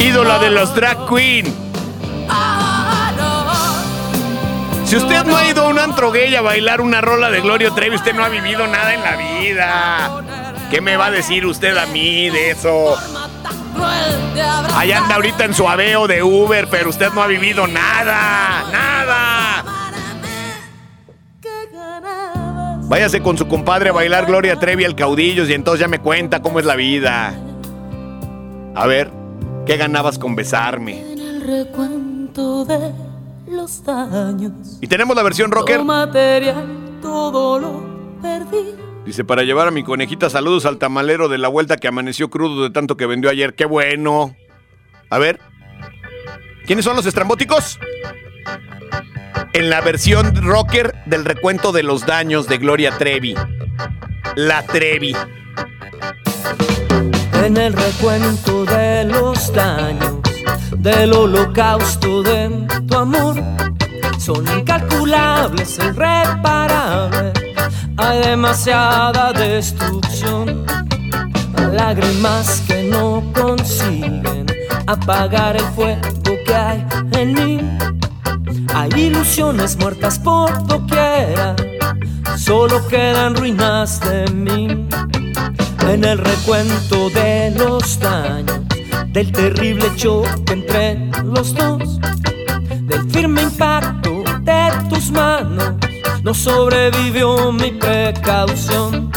Ídola 0.00 0.38
de 0.38 0.50
los 0.50 0.74
drag 0.74 1.06
queen. 1.06 1.70
Si 4.86 4.96
usted 4.96 5.24
no 5.24 5.36
ha 5.36 5.46
ido 5.46 5.62
a 5.62 5.68
un 5.68 5.78
antro 5.78 6.10
gay 6.10 6.34
a 6.34 6.40
bailar 6.40 6.80
una 6.80 7.00
rola 7.00 7.30
de 7.30 7.40
Gloria 7.40 7.70
Trevi, 7.70 7.94
usted 7.94 8.12
no 8.14 8.24
ha 8.24 8.28
vivido 8.28 8.66
nada 8.66 8.92
en 8.92 9.02
la 9.02 9.16
vida. 9.16 10.22
¿Qué 10.70 10.80
me 10.80 10.96
va 10.96 11.06
a 11.06 11.10
decir 11.10 11.46
usted 11.46 11.76
a 11.76 11.86
mí 11.86 12.28
de 12.30 12.50
eso? 12.50 12.96
Allá 14.74 14.98
anda 14.98 15.14
ahorita 15.16 15.44
en 15.44 15.54
su 15.54 15.68
aveo 15.68 16.08
de 16.08 16.22
Uber, 16.22 16.66
pero 16.68 16.90
usted 16.90 17.12
no 17.12 17.22
ha 17.22 17.26
vivido 17.26 17.66
nada, 17.66 18.64
nada. 18.72 19.64
Váyase 22.84 23.22
con 23.22 23.38
su 23.38 23.46
compadre 23.46 23.90
a 23.90 23.92
bailar 23.92 24.26
Gloria 24.26 24.56
Trevi 24.56 24.84
al 24.84 24.96
caudillos 24.96 25.48
y 25.48 25.54
entonces 25.54 25.80
ya 25.80 25.88
me 25.88 26.00
cuenta 26.00 26.42
cómo 26.42 26.58
es 26.58 26.64
la 26.64 26.74
vida. 26.74 27.34
A 28.74 28.86
ver, 28.88 29.19
¿qué 29.70 29.76
ganabas 29.76 30.18
con 30.18 30.34
besarme? 30.34 31.12
En 31.12 31.20
el 31.20 31.40
recuento 31.42 32.64
de 32.64 32.92
los 33.48 33.84
daños. 33.84 34.78
Y 34.80 34.88
tenemos 34.88 35.14
la 35.14 35.22
versión 35.22 35.52
rocker. 35.52 35.84
Material, 35.84 36.98
todo 37.00 37.60
lo 37.60 38.18
perdí. 38.20 38.74
Dice, 39.06 39.24
para 39.24 39.44
llevar 39.44 39.68
a 39.68 39.70
mi 39.70 39.84
conejita 39.84 40.28
saludos 40.28 40.66
al 40.66 40.78
tamalero 40.78 41.28
de 41.28 41.38
la 41.38 41.46
vuelta 41.46 41.76
que 41.76 41.86
amaneció 41.86 42.30
crudo 42.30 42.64
de 42.64 42.70
tanto 42.70 42.96
que 42.96 43.06
vendió 43.06 43.30
ayer. 43.30 43.54
¡Qué 43.54 43.64
bueno! 43.64 44.34
A 45.08 45.18
ver. 45.18 45.38
¿Quiénes 46.66 46.84
son 46.84 46.96
los 46.96 47.06
estrambóticos? 47.06 47.78
En 49.52 49.70
la 49.70 49.80
versión 49.82 50.34
rocker 50.34 50.96
del 51.06 51.24
recuento 51.24 51.70
de 51.70 51.84
los 51.84 52.04
daños 52.06 52.48
de 52.48 52.58
Gloria 52.58 52.98
Trevi. 52.98 53.36
La 54.34 54.66
Trevi. 54.66 55.14
En 57.42 57.56
el 57.56 57.72
recuento 57.72 58.66
de 58.66 59.04
los 59.04 59.50
daños, 59.52 60.16
del 60.76 61.12
holocausto 61.14 62.22
de 62.22 62.66
tu 62.86 62.94
amor, 62.94 63.34
son 64.18 64.46
incalculables, 64.58 65.78
irreparables. 65.78 67.32
Hay 67.96 68.18
demasiada 68.20 69.32
destrucción, 69.32 70.66
lágrimas 71.72 72.62
que 72.68 72.82
no 72.84 73.22
consiguen 73.34 74.46
apagar 74.86 75.56
el 75.56 75.64
fuego 75.74 76.00
que 76.44 76.54
hay 76.54 76.86
en 77.12 77.32
mí. 77.32 77.99
Hay 78.74 78.90
ilusiones 78.96 79.76
muertas 79.76 80.18
por 80.18 80.66
doquiera, 80.66 81.56
solo 82.36 82.86
quedan 82.86 83.34
ruinas 83.34 84.00
de 84.00 84.30
mí. 84.32 84.86
En 85.88 86.04
el 86.04 86.18
recuento 86.18 87.10
de 87.10 87.52
los 87.56 87.98
daños, 87.98 88.60
del 89.08 89.32
terrible 89.32 89.90
choque 89.96 90.52
entre 90.52 90.98
los 91.24 91.54
dos, 91.54 92.00
del 92.82 93.10
firme 93.10 93.42
impacto 93.42 94.22
de 94.42 94.70
tus 94.88 95.10
manos, 95.10 95.74
no 96.22 96.32
sobrevivió 96.32 97.50
mi 97.52 97.72
precaución. 97.72 99.10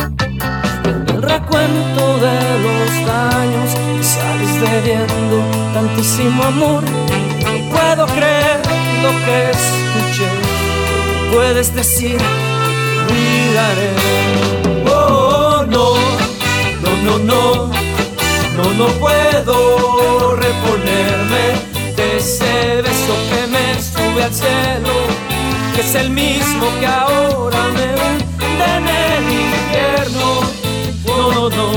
En 0.84 1.16
el 1.16 1.22
recuento 1.22 2.18
de 2.18 2.40
los 2.66 3.08
daños, 3.08 3.72
sales 4.02 4.62
debiendo 4.62 5.44
tantísimo 5.74 6.44
amor. 6.44 6.84
No 6.84 7.70
puedo 7.72 8.06
creer 8.08 8.63
lo 9.04 9.10
que 9.26 9.52
escuché. 9.52 10.30
Puedes 11.34 11.76
decir, 11.76 12.18
olvidaré. 13.10 13.92
Oh, 14.88 15.66
no, 15.68 15.88
no, 16.84 16.92
no, 17.06 17.14
no, 17.20 17.72
no, 18.58 18.64
no 18.80 18.88
puedo 19.04 20.36
reponerme 20.38 21.44
de 21.98 22.18
ese 22.18 22.82
beso 22.82 23.14
que 23.30 23.42
me 23.54 23.66
sube 23.92 24.24
al 24.24 24.34
cielo, 24.34 24.96
que 25.76 25.82
es 25.82 25.96
el 25.96 26.10
mismo 26.10 26.66
que 26.80 26.86
ahora 26.86 27.62
me 27.76 27.88
hunde 28.04 28.66
en 28.78 28.86
el 28.88 29.24
infierno. 29.44 30.28
No, 31.06 31.18
no, 31.34 31.50
no, 31.50 31.68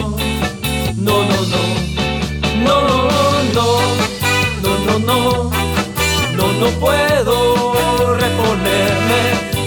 no, 1.07 1.17
no, 1.31 1.39
no, 1.53 1.63
no, 2.65 2.77
no, 2.77 3.57
no, 3.57 3.69
no, 4.63 4.73
no, 4.87 4.99
no, 4.99 5.57
no 6.53 6.69
puedo 6.81 8.15
reponerme 8.15 9.23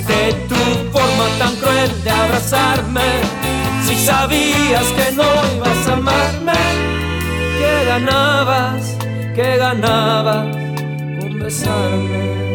de 0.08 0.34
tu 0.48 0.92
forma 0.92 1.26
tan 1.38 1.56
cruel 1.58 2.04
de 2.04 2.10
abrazarme. 2.10 3.02
Si 3.86 3.96
sabías 4.06 4.86
que 4.98 5.12
no 5.12 5.24
ibas 5.56 5.88
a 5.88 5.94
amarme, 5.94 6.54
que 7.60 7.86
ganabas, 7.86 8.98
que 9.36 9.58
ganabas 9.58 10.56
con 11.20 11.40
besarme. 11.40 12.49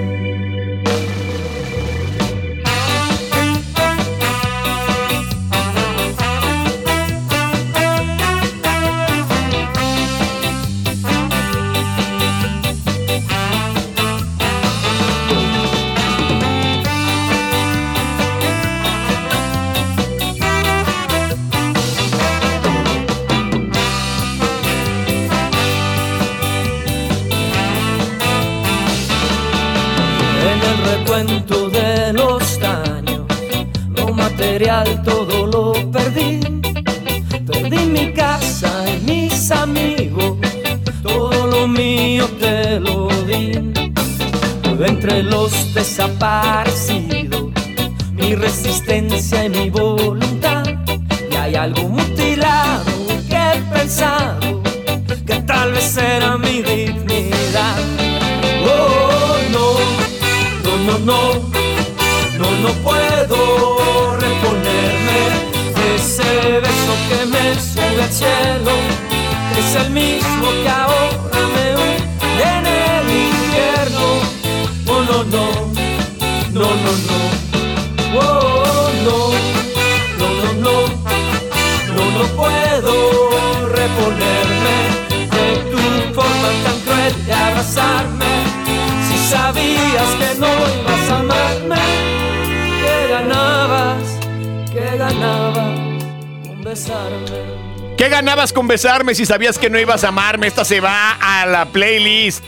Besarme 98.75 99.14
si 99.14 99.25
sabías 99.25 99.57
que 99.57 99.70
no 99.70 99.79
ibas 99.79 100.03
a 100.03 100.09
amarme? 100.09 100.49
Esta 100.49 100.64
se 100.64 100.81
va 100.81 101.12
a 101.12 101.47
la 101.47 101.64
playlist. 101.66 102.43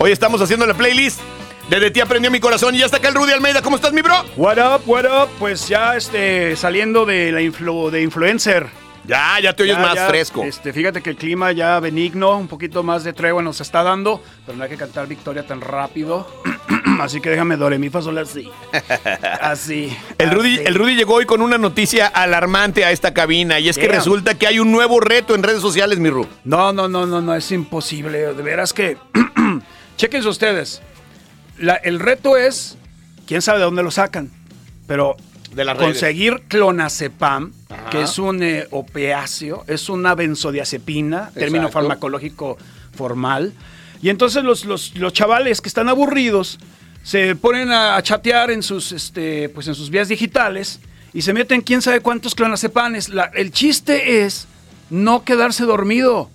Hoy 0.00 0.10
estamos 0.10 0.40
haciendo 0.40 0.66
la 0.66 0.74
playlist. 0.74 1.20
Desde 1.68 1.92
ti 1.92 2.00
aprendió 2.00 2.28
mi 2.28 2.40
corazón 2.40 2.74
y 2.74 2.78
ya 2.78 2.86
está 2.86 2.96
acá 2.96 3.06
el 3.06 3.14
Rudy 3.14 3.30
Almeida. 3.30 3.62
¿Cómo 3.62 3.76
estás, 3.76 3.92
mi 3.92 4.02
bro? 4.02 4.16
What 4.36 4.58
up, 4.58 4.82
what 4.86 5.04
up? 5.04 5.28
Pues 5.38 5.68
ya 5.68 5.94
este, 5.94 6.56
saliendo 6.56 7.06
de 7.06 7.30
la 7.30 7.40
influ- 7.40 7.90
de 7.90 8.02
influencer. 8.02 8.66
Ya, 9.04 9.38
ya 9.40 9.52
te 9.54 9.62
oyes 9.62 9.76
Ya, 9.76 9.82
más 9.82 9.94
ya, 9.94 10.08
fresco. 10.08 10.42
Este, 10.42 10.72
fíjate 10.72 11.02
que 11.02 11.10
el 11.10 11.16
clima 11.16 11.52
ya 11.52 11.78
benigno, 11.78 12.36
un 12.36 12.48
poquito 12.48 12.82
más 12.82 13.04
de 13.04 13.12
tregua 13.12 13.40
nos 13.40 13.60
está 13.60 13.84
dando, 13.84 14.20
pero 14.44 14.58
no 14.58 14.64
hay 14.64 14.70
que 14.70 14.76
cantar 14.76 15.06
victoria 15.06 15.46
tan 15.46 15.60
rápido. 15.60 16.26
Así 17.02 17.20
que 17.20 17.30
déjame 17.30 17.56
dore 17.56 17.78
mi 17.78 17.90
fa 17.90 18.02
sol 18.02 18.18
así. 18.18 18.48
Así. 19.40 19.96
El 20.18 20.30
Rudy, 20.30 20.58
el 20.64 20.74
Rudy 20.74 20.94
llegó 20.94 21.14
hoy 21.14 21.26
con 21.26 21.42
una 21.42 21.58
noticia 21.58 22.06
alarmante 22.06 22.84
a 22.84 22.90
esta 22.90 23.12
cabina 23.14 23.58
y 23.58 23.68
es 23.68 23.78
que 23.78 23.88
resulta 23.88 24.34
que 24.38 24.46
hay 24.46 24.58
un 24.58 24.70
nuevo 24.72 25.00
reto 25.00 25.34
en 25.34 25.42
redes 25.42 25.60
sociales, 25.62 25.98
mi 25.98 26.10
Ru. 26.10 26.26
No, 26.44 26.72
no, 26.72 26.88
no, 26.88 27.06
no, 27.06 27.20
no, 27.20 27.34
es 27.34 27.50
imposible. 27.52 28.34
De 28.34 28.42
veras 28.42 28.72
que. 28.72 28.96
Chequense 29.96 30.28
ustedes. 30.28 30.82
La- 31.58 31.74
el 31.76 31.98
reto 32.00 32.36
es. 32.36 32.76
Quién 33.26 33.42
sabe 33.42 33.58
de 33.58 33.64
dónde 33.64 33.82
lo 33.82 33.90
sacan. 33.90 34.30
Pero 34.86 35.16
De 35.52 35.64
las 35.64 35.76
redes. 35.76 35.92
conseguir 35.92 36.42
clonazepam, 36.48 37.52
Ajá. 37.68 37.90
que 37.90 38.02
es 38.02 38.18
un 38.18 38.42
eh, 38.42 38.66
opiáceo, 38.70 39.64
es 39.68 39.88
una 39.88 40.14
benzodiazepina, 40.16 41.30
término 41.34 41.68
farmacológico 41.70 42.58
formal. 42.96 43.52
Y 44.02 44.08
entonces 44.08 44.42
los, 44.42 44.64
los, 44.64 44.96
los 44.96 45.12
chavales 45.12 45.60
que 45.60 45.68
están 45.68 45.88
aburridos 45.88 46.58
se 47.02 47.34
ponen 47.36 47.70
a, 47.72 48.00
chatear 48.02 48.50
en 48.50 48.62
sus, 48.62 48.92
este, 48.92 49.48
pues 49.48 49.66
en 49.68 49.74
sus 49.74 49.90
vías 49.90 50.08
digitales 50.08 50.80
y 51.12 51.22
se 51.22 51.32
meten 51.32 51.60
quién 51.62 51.82
sabe 51.82 52.00
cuántos 52.00 52.34
clonazepanes. 52.34 53.08
La- 53.08 53.30
el 53.34 53.50
chiste 53.52 54.22
es 54.24 54.46
no 54.90 55.24
quedarse 55.24 55.64
dormido. 55.64 56.30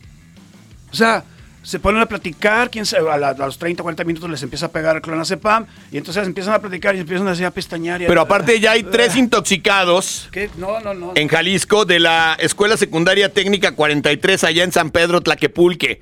O 0.92 0.96
sea, 0.96 1.24
se 1.62 1.80
ponen 1.80 2.02
a 2.02 2.06
platicar, 2.06 2.70
quién 2.70 2.86
sabe, 2.86 3.10
a, 3.12 3.18
la- 3.18 3.30
a 3.30 3.34
los 3.38 3.58
30, 3.58 3.82
40 3.84 4.04
minutos 4.04 4.30
les 4.30 4.42
empieza 4.44 4.68
a 4.68 4.70
pegar 4.72 4.96
el 4.98 5.02
clonazepam 5.02 5.66
y 5.92 5.98
entonces 5.98 6.26
empiezan 6.28 6.54
a 6.54 6.60
platicar 6.60 6.96
y 6.96 7.00
empiezan 7.00 7.28
así 7.28 7.44
a 7.44 7.52
pestañear. 7.52 8.02
y 8.02 8.06
a- 8.06 8.08
Pero 8.08 8.22
aparte 8.22 8.60
ya 8.60 8.72
hay 8.72 8.84
tres 8.84 9.16
intoxicados 9.18 10.30
¿Qué? 10.32 10.50
No, 10.58 10.80
no, 10.80 10.94
no. 10.94 11.14
en 11.16 11.28
Jalisco 11.28 11.86
de 11.86 12.00
la 12.00 12.38
Escuela 12.40 12.76
Secundaria 12.78 13.32
Técnica 13.34 13.72
43 13.74 14.44
allá 14.44 14.64
en 14.64 14.72
San 14.72 14.90
Pedro, 14.92 15.22
Tlaquepulque. 15.22 16.02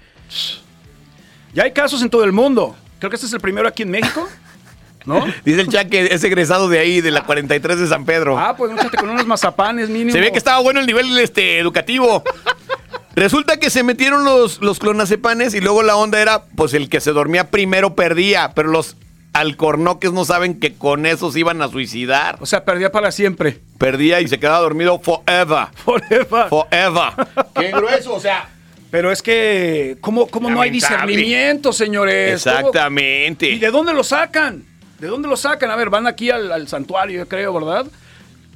Ya 1.53 1.63
hay 1.63 1.71
casos 1.71 2.01
en 2.01 2.09
todo 2.09 2.23
el 2.23 2.31
mundo. 2.31 2.75
Creo 2.99 3.09
que 3.09 3.15
este 3.15 3.27
es 3.27 3.33
el 3.33 3.39
primero 3.41 3.67
aquí 3.67 3.83
en 3.83 3.91
México. 3.91 4.27
¿No? 5.05 5.25
Dice 5.43 5.61
el 5.61 5.67
chat 5.69 5.89
que 5.89 6.05
es 6.13 6.23
egresado 6.23 6.69
de 6.69 6.79
ahí, 6.79 7.01
de 7.01 7.11
la 7.11 7.23
43 7.25 7.79
de 7.79 7.87
San 7.87 8.05
Pedro. 8.05 8.37
Ah, 8.39 8.55
pues 8.55 8.71
échate 8.73 8.97
con 8.97 9.09
unos 9.09 9.25
mazapanes 9.25 9.89
mínimo. 9.89 10.11
Se 10.11 10.19
ve 10.21 10.31
que 10.31 10.37
estaba 10.37 10.59
bueno 10.61 10.79
el 10.79 10.85
nivel 10.85 11.17
este, 11.19 11.59
educativo. 11.59 12.23
Resulta 13.15 13.57
que 13.57 13.69
se 13.69 13.83
metieron 13.83 14.23
los, 14.25 14.61
los 14.61 14.79
clonazepanes 14.79 15.53
y 15.53 15.61
luego 15.61 15.83
la 15.83 15.95
onda 15.95 16.21
era, 16.21 16.45
pues 16.55 16.73
el 16.73 16.89
que 16.89 16.99
se 16.99 17.11
dormía 17.11 17.51
primero 17.51 17.93
perdía, 17.95 18.53
pero 18.55 18.69
los 18.69 18.95
alcornoques 19.33 20.11
no 20.13 20.25
saben 20.25 20.59
que 20.59 20.73
con 20.73 21.05
esos 21.05 21.35
iban 21.35 21.61
a 21.61 21.67
suicidar. 21.67 22.37
O 22.39 22.45
sea, 22.45 22.65
perdía 22.65 22.91
para 22.91 23.11
siempre. 23.11 23.59
Perdía 23.77 24.21
y 24.21 24.27
se 24.27 24.39
quedaba 24.39 24.59
dormido 24.59 24.99
forever. 24.99 25.67
Forever. 25.83 26.49
Forever. 26.49 27.11
Qué 27.55 27.71
grueso, 27.71 28.15
o 28.15 28.19
sea. 28.19 28.49
Pero 28.89 29.11
es 29.11 29.23
que, 29.23 29.97
¿cómo, 30.01 30.27
cómo 30.27 30.51
no 30.51 30.61
hay 30.61 30.69
discernimiento, 30.69 31.73
señores? 31.73 32.43
¿Cómo- 32.43 32.57
Exactamente. 32.57 33.49
¿Y 33.49 33.57
de 33.57 33.71
dónde 33.71 33.91
lo 33.93 34.03
sacan? 34.03 34.63
¿De 34.99 35.07
dónde 35.07 35.27
lo 35.27 35.35
sacan? 35.35 35.71
A 35.71 35.75
ver, 35.75 35.89
van 35.89 36.07
aquí 36.07 36.29
al, 36.29 36.51
al 36.51 36.67
santuario, 36.67 37.19
yo 37.19 37.27
creo, 37.27 37.53
¿verdad? 37.53 37.85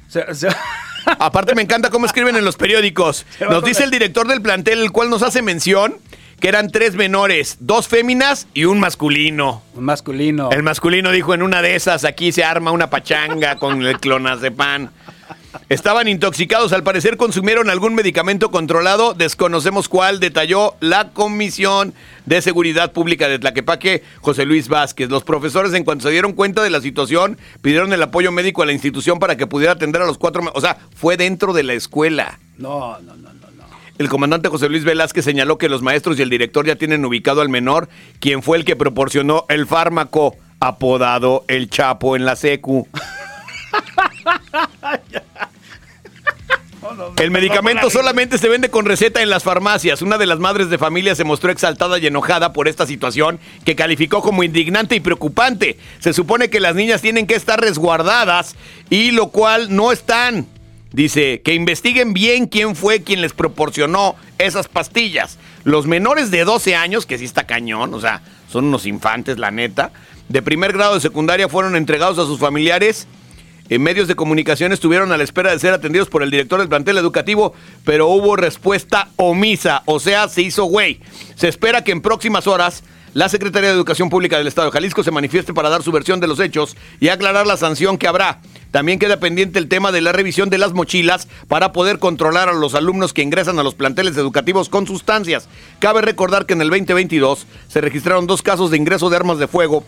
Aparte 1.20 1.56
me 1.56 1.62
encanta 1.62 1.90
cómo 1.90 2.06
escriben 2.06 2.36
en 2.36 2.46
los 2.46 2.56
periódicos. 2.56 3.26
Nos 3.50 3.64
dice 3.64 3.84
el 3.84 3.92
director 3.92 4.28
del 4.28 4.42
plantel, 4.42 4.80
el 4.80 4.92
cual 4.92 5.10
nos 5.10 5.24
hace 5.24 5.42
mención 5.42 5.96
que 6.40 6.50
eran 6.50 6.70
tres 6.70 6.96
menores, 6.96 7.58
dos 7.60 7.88
féminas 7.88 8.48
y 8.54 8.66
un 8.66 8.80
masculino. 8.80 9.64
un 9.74 9.86
masculino. 9.86 10.50
El 10.52 10.64
masculino 10.64 11.12
dijo 11.12 11.34
en 11.34 11.42
una 11.42 11.62
de 11.62 11.76
esas, 11.76 12.04
aquí 12.04 12.32
se 12.32 12.44
arma 12.44 12.72
una 12.72 12.90
pachanga 12.90 13.56
con 13.56 13.82
el 13.84 14.00
clonazepam. 14.00 14.90
Estaban 15.70 16.08
intoxicados, 16.08 16.74
al 16.74 16.84
parecer 16.84 17.18
consumieron 17.18 17.70
algún 17.70 17.96
medicamento 17.96 18.52
controlado, 18.52 19.14
desconocemos 19.14 19.90
cuál, 19.90 20.20
detalló 20.20 20.76
la 20.80 21.10
Comisión 21.10 21.94
de 22.26 22.42
Seguridad 22.42 22.92
Pública 22.92 23.28
de 23.28 23.40
Tlaquepaque, 23.40 24.04
José 24.22 24.46
Luis 24.46 24.68
Vázquez. 24.68 25.10
Los 25.10 25.24
profesores, 25.24 25.74
en 25.74 25.84
cuanto 25.84 26.04
se 26.04 26.12
dieron 26.12 26.34
cuenta 26.34 26.64
de 26.64 26.70
la 26.70 26.82
situación, 26.82 27.38
pidieron 27.62 27.94
el 27.94 28.04
apoyo 28.04 28.32
médico 28.32 28.64
a 28.64 28.66
la 28.66 28.74
institución 28.74 29.20
para 29.20 29.38
que 29.38 29.48
pudiera 29.48 29.74
atender 29.74 30.02
a 30.02 30.06
los 30.06 30.18
cuatro, 30.18 30.44
o 30.54 30.62
sea, 30.62 30.78
fue 30.96 31.18
dentro 31.18 31.54
de 31.54 31.64
la 31.64 31.74
escuela. 31.74 32.40
No, 32.58 33.00
no, 33.00 33.16
no, 33.16 33.34
no. 33.34 33.38
El 33.98 34.10
comandante 34.10 34.50
José 34.50 34.70
Luis 34.70 34.84
Velázquez 34.84 35.26
señaló 35.26 35.58
que 35.58 35.70
los 35.70 35.82
maestros 35.82 36.20
y 36.20 36.22
el 36.22 36.30
director 36.30 36.68
ya 36.68 36.76
tienen 36.76 37.04
ubicado 37.04 37.42
al 37.42 37.50
menor, 37.50 37.90
quien 38.20 38.44
fue 38.44 38.58
el 38.58 38.66
que 38.66 38.76
proporcionó 38.76 39.46
el 39.50 39.66
fármaco 39.66 40.36
apodado 40.60 41.46
el 41.48 41.70
Chapo 41.70 42.16
en 42.16 42.24
la 42.24 42.36
secu. 42.36 42.88
El 47.18 47.32
medicamento 47.32 47.90
solamente 47.90 48.38
se 48.38 48.50
vende 48.50 48.70
con 48.70 48.86
receta 48.86 49.22
en 49.22 49.30
las 49.30 49.44
farmacias. 49.44 50.02
Una 50.02 50.18
de 50.18 50.26
las 50.26 50.40
madres 50.40 50.70
de 50.70 50.78
familia 50.78 51.16
se 51.16 51.24
mostró 51.24 51.52
exaltada 51.52 51.98
y 51.98 52.08
enojada 52.08 52.54
por 52.54 52.68
esta 52.68 52.86
situación 52.86 53.40
que 53.66 53.76
calificó 53.76 54.22
como 54.22 54.44
indignante 54.44 54.96
y 54.96 55.00
preocupante. 55.00 55.78
Se 56.00 56.14
supone 56.14 56.50
que 56.50 56.60
las 56.60 56.76
niñas 56.76 57.02
tienen 57.02 57.28
que 57.28 57.36
estar 57.36 57.60
resguardadas 57.60 58.56
y 58.90 59.12
lo 59.12 59.30
cual 59.30 59.76
no 59.76 59.92
están. 59.92 60.48
Dice 60.92 61.42
que 61.42 61.54
investiguen 61.54 62.14
bien 62.14 62.48
quién 62.48 62.76
fue 62.76 63.04
quien 63.04 63.22
les 63.22 63.34
proporcionó 63.34 64.16
esas 64.38 64.68
pastillas. 64.68 65.38
Los 65.64 65.86
menores 65.86 66.32
de 66.32 66.46
12 66.46 66.76
años, 66.76 67.06
que 67.06 67.18
sí 67.18 67.26
está 67.26 67.46
cañón, 67.46 67.94
o 67.94 68.00
sea, 68.00 68.22
son 68.50 68.66
unos 68.66 68.86
infantes, 68.86 69.38
la 69.38 69.52
neta, 69.52 69.92
de 70.30 70.42
primer 70.42 70.74
grado 70.74 70.96
de 70.96 71.02
secundaria 71.02 71.50
fueron 71.50 71.76
entregados 71.76 72.20
a 72.20 72.26
sus 72.26 72.40
familiares 72.40 73.08
en 73.70 73.82
medios 73.82 74.08
de 74.08 74.16
comunicación 74.16 74.72
estuvieron 74.72 75.12
a 75.12 75.18
la 75.18 75.24
espera 75.24 75.52
de 75.52 75.60
ser 75.60 75.74
atendidos 75.74 76.10
por 76.10 76.24
el 76.24 76.32
director 76.32 76.60
del 76.60 76.70
plantel 76.70 76.98
educativo, 76.98 77.54
pero 77.84 78.08
hubo 78.08 78.36
respuesta 78.36 79.10
omisa, 79.16 79.84
o 79.86 80.00
sea, 80.00 80.28
se 80.30 80.42
hizo 80.42 80.66
güey. 80.66 81.00
Se 81.36 81.48
espera 81.48 81.84
que 81.84 81.92
en 81.92 82.02
próximas 82.02 82.48
horas 82.48 82.84
la 83.14 83.30
Secretaría 83.30 83.70
de 83.70 83.76
Educación 83.76 84.10
Pública 84.10 84.38
del 84.38 84.48
Estado 84.48 84.68
de 84.68 84.74
Jalisco 84.74 85.04
se 85.04 85.12
manifieste 85.12 85.54
para 85.54 85.70
dar 85.70 85.82
su 85.82 85.92
versión 85.92 86.20
de 86.20 86.28
los 86.28 86.40
hechos 86.40 86.78
y 87.00 87.08
aclarar 87.08 87.48
la 87.48 87.58
sanción 87.58 87.98
que 87.98 88.08
habrá. 88.08 88.42
También 88.72 89.00
queda 89.00 89.20
pendiente 89.20 89.60
el 89.60 89.70
tema 89.70 89.92
de 89.92 90.02
la 90.02 90.12
revisión 90.12 90.50
de 90.50 90.58
las 90.58 90.74
mochilas 90.74 91.28
para 91.48 91.72
poder 91.72 92.00
controlar 92.00 92.48
a 92.48 92.54
los 92.54 92.76
alumnos 92.76 93.14
que 93.14 93.24
ingresan 93.24 93.58
a 93.58 93.64
los 93.64 93.76
planteles 93.76 94.18
educativos 94.18 94.70
con 94.70 94.86
sustancias. 94.86 95.48
Cabe 95.80 96.02
recordar 96.02 96.46
que 96.46 96.54
en 96.54 96.62
el 96.62 96.70
2022 96.70 97.48
se 97.68 97.82
registraron 97.82 98.28
dos 98.28 98.42
casos 98.42 98.72
de 98.72 98.78
ingreso 98.78 99.10
de 99.10 99.16
armas 99.16 99.40
de 99.40 99.48
fuego 99.48 99.84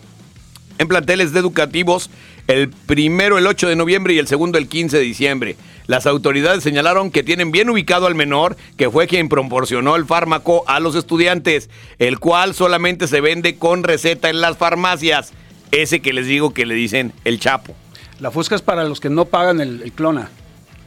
en 0.80 0.88
planteles 0.88 1.34
educativos, 1.34 2.10
el 2.46 2.68
primero 2.68 3.38
el 3.38 3.46
8 3.46 3.68
de 3.68 3.76
noviembre 3.76 4.14
y 4.14 4.18
el 4.18 4.26
segundo 4.26 4.58
el 4.58 4.68
15 4.68 4.98
de 4.98 5.02
diciembre. 5.02 5.56
Las 5.86 6.06
autoridades 6.06 6.62
señalaron 6.62 7.10
que 7.10 7.22
tienen 7.22 7.50
bien 7.50 7.68
ubicado 7.68 8.06
al 8.06 8.14
menor, 8.14 8.56
que 8.76 8.90
fue 8.90 9.06
quien 9.06 9.28
proporcionó 9.28 9.96
el 9.96 10.06
fármaco 10.06 10.64
a 10.68 10.78
los 10.80 10.94
estudiantes, 10.94 11.68
el 11.98 12.18
cual 12.18 12.54
solamente 12.54 13.08
se 13.08 13.20
vende 13.20 13.56
con 13.56 13.82
receta 13.82 14.30
en 14.30 14.40
las 14.40 14.56
farmacias. 14.56 15.32
Ese 15.72 16.00
que 16.00 16.12
les 16.12 16.26
digo 16.26 16.54
que 16.54 16.66
le 16.66 16.74
dicen 16.74 17.12
el 17.24 17.40
chapo. 17.40 17.74
La 18.20 18.30
fusca 18.30 18.54
es 18.54 18.62
para 18.62 18.84
los 18.84 19.00
que 19.00 19.08
no 19.08 19.24
pagan 19.24 19.60
el, 19.60 19.82
el 19.82 19.92
clona. 19.92 20.30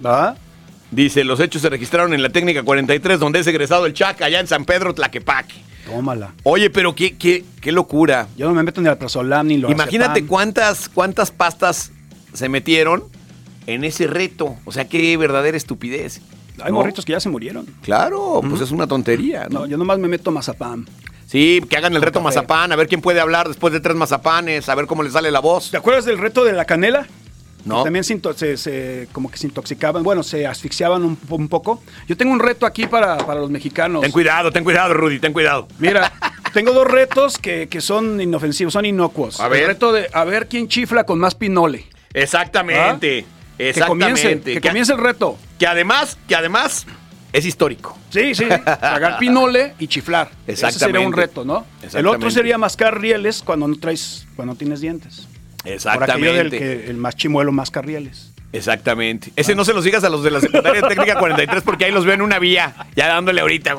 ¿Va? 0.06 0.36
Dice, 0.92 1.24
los 1.24 1.40
hechos 1.40 1.64
se 1.64 1.70
registraron 1.70 2.14
en 2.14 2.22
la 2.22 2.30
técnica 2.30 2.62
43, 2.62 3.20
donde 3.20 3.40
es 3.40 3.48
egresado 3.48 3.88
el 3.88 3.94
Chac, 3.94 4.22
allá 4.22 4.40
en 4.40 4.48
San 4.48 4.64
Pedro, 4.64 4.94
Tlaquepaque. 4.94 5.56
Tómala. 5.86 6.34
Oye, 6.44 6.70
pero 6.70 6.96
qué, 6.96 7.18
qué, 7.18 7.44
qué 7.62 7.72
locura. 7.72 8.28
Yo 8.38 8.48
no 8.48 8.54
me 8.54 8.64
meto 8.64 8.82
ni 8.82 8.88
al 8.88 8.98
prazolam 8.98 9.48
ni 9.48 9.58
lo 9.58 9.70
Imagínate 9.70 10.26
cuántas, 10.26 10.90
cuántas 10.90 11.32
pastas 11.32 11.92
se 12.34 12.50
metieron 12.50 13.04
en 13.68 13.84
ese 13.84 14.08
reto. 14.08 14.56
O 14.66 14.72
sea, 14.72 14.88
qué 14.88 15.16
verdadera 15.18 15.58
estupidez. 15.58 16.22
Hay 16.62 16.72
¿no? 16.72 16.78
morritos 16.78 17.06
que 17.06 17.14
ya 17.14 17.20
se 17.20 17.30
murieron. 17.30 17.66
Claro, 17.82 18.42
pues 18.48 18.62
es 18.62 18.72
una 18.72 18.88
tontería, 18.88 19.48
¿no? 19.50 19.62
No, 19.62 19.66
yo 19.66 19.78
nomás 19.78 20.00
me 20.00 20.08
meto 20.08 20.32
mazapán. 20.32 20.88
Sí, 21.26 21.62
que 21.68 21.78
hagan 21.78 21.96
el 21.96 22.02
reto 22.02 22.22
mazapán, 22.22 22.72
a 22.72 22.76
ver 22.76 22.88
quién 22.88 23.02
puede 23.02 23.20
hablar 23.20 23.48
después 23.48 23.74
de 23.74 23.80
tres 23.80 23.96
mazapanes, 23.96 24.70
a 24.70 24.76
ver 24.76 24.86
cómo 24.86 25.02
le 25.02 25.10
sale 25.10 25.32
la 25.32 25.40
voz. 25.40 25.72
¿Te 25.72 25.78
acuerdas 25.78 26.06
del 26.06 26.20
reto 26.20 26.44
de 26.44 26.54
la 26.54 26.66
canela? 26.66 27.08
No. 27.66 27.84
También 27.84 28.04
se, 28.04 28.20
se- 28.36 28.58
se- 28.58 29.08
como 29.14 29.32
que 29.32 29.38
se 29.38 29.48
intoxicaban, 29.48 30.04
bueno, 30.04 30.22
se 30.24 30.46
asfixiaban 30.46 31.04
un, 31.04 31.18
un 31.30 31.48
poco. 31.48 31.82
Yo 32.08 32.18
tengo 32.18 32.32
un 32.34 32.40
reto 32.40 32.66
aquí 32.66 32.88
para, 32.88 33.18
para 33.18 33.40
los 33.40 33.50
mexicanos. 33.50 34.02
Ten 34.02 34.12
cuidado, 34.12 34.52
ten 34.52 34.64
cuidado, 34.64 34.94
Rudy, 34.94 35.20
ten 35.20 35.32
cuidado. 35.34 35.68
Mira, 35.80 36.12
tengo 36.54 36.74
dos 36.74 36.86
retos 36.88 37.38
que, 37.38 37.68
que 37.70 37.80
son 37.80 38.20
inofensivos, 38.20 38.74
son 38.74 38.86
inocuos. 38.86 39.40
A 39.40 39.48
ver. 39.48 39.62
El 39.62 39.68
reto 39.68 39.94
de 39.94 40.10
a 40.12 40.24
ver 40.26 40.48
quién 40.50 40.68
chifla 40.68 41.06
con 41.06 41.20
más 41.20 41.36
pinole. 41.36 41.86
Exactamente, 42.14 43.26
Que 43.58 43.70
exactamente. 43.70 44.22
comience, 44.22 44.42
que 44.60 44.62
comience 44.68 44.92
el 44.94 45.00
reto. 45.00 45.38
que 45.58 45.66
además, 45.68 46.18
que 46.28 46.36
además 46.36 46.86
es 47.32 47.46
histórico. 47.46 47.98
Sí, 48.10 48.36
sí, 48.36 48.46
tragar 48.46 49.18
pinole 49.18 49.74
y 49.80 49.88
chiflar. 49.88 50.30
Ese 50.46 50.58
sería 50.58 50.70
Exactamente. 50.70 51.08
un 51.08 51.14
reto, 51.14 51.46
¿no? 51.46 51.58
El 51.80 51.86
Exactamente. 51.86 52.18
otro 52.18 52.32
sería 52.32 52.58
mascar 52.58 53.00
rieles 53.00 53.42
cuando 53.42 53.68
no 53.68 53.76
traes, 53.80 54.28
cuando 54.36 54.54
no 54.54 54.58
tienes 54.58 54.82
dientes. 54.82 55.28
Por 55.64 56.04
aquello 56.04 56.34
del 56.34 56.48
Exactamente. 56.54 56.60
que 56.60 56.90
el 56.90 56.98
más 56.98 57.16
chimuelo 57.16 57.52
masca 57.52 57.82
rieles. 57.82 58.30
Exactamente. 58.52 59.32
Ese 59.36 59.56
no 59.56 59.66
se 59.66 59.74
los 59.74 59.84
digas 59.84 60.04
a 60.04 60.10
los 60.10 60.24
de 60.24 60.30
la 60.30 60.40
secundaria 60.40 60.82
técnica 60.88 61.18
43 61.18 61.64
porque 61.64 61.86
ahí 61.86 61.92
los 61.92 62.06
veo 62.06 62.14
en 62.14 62.22
una 62.22 62.38
vía, 62.38 62.76
ya 62.96 63.08
dándole 63.08 63.42
ahorita. 63.42 63.76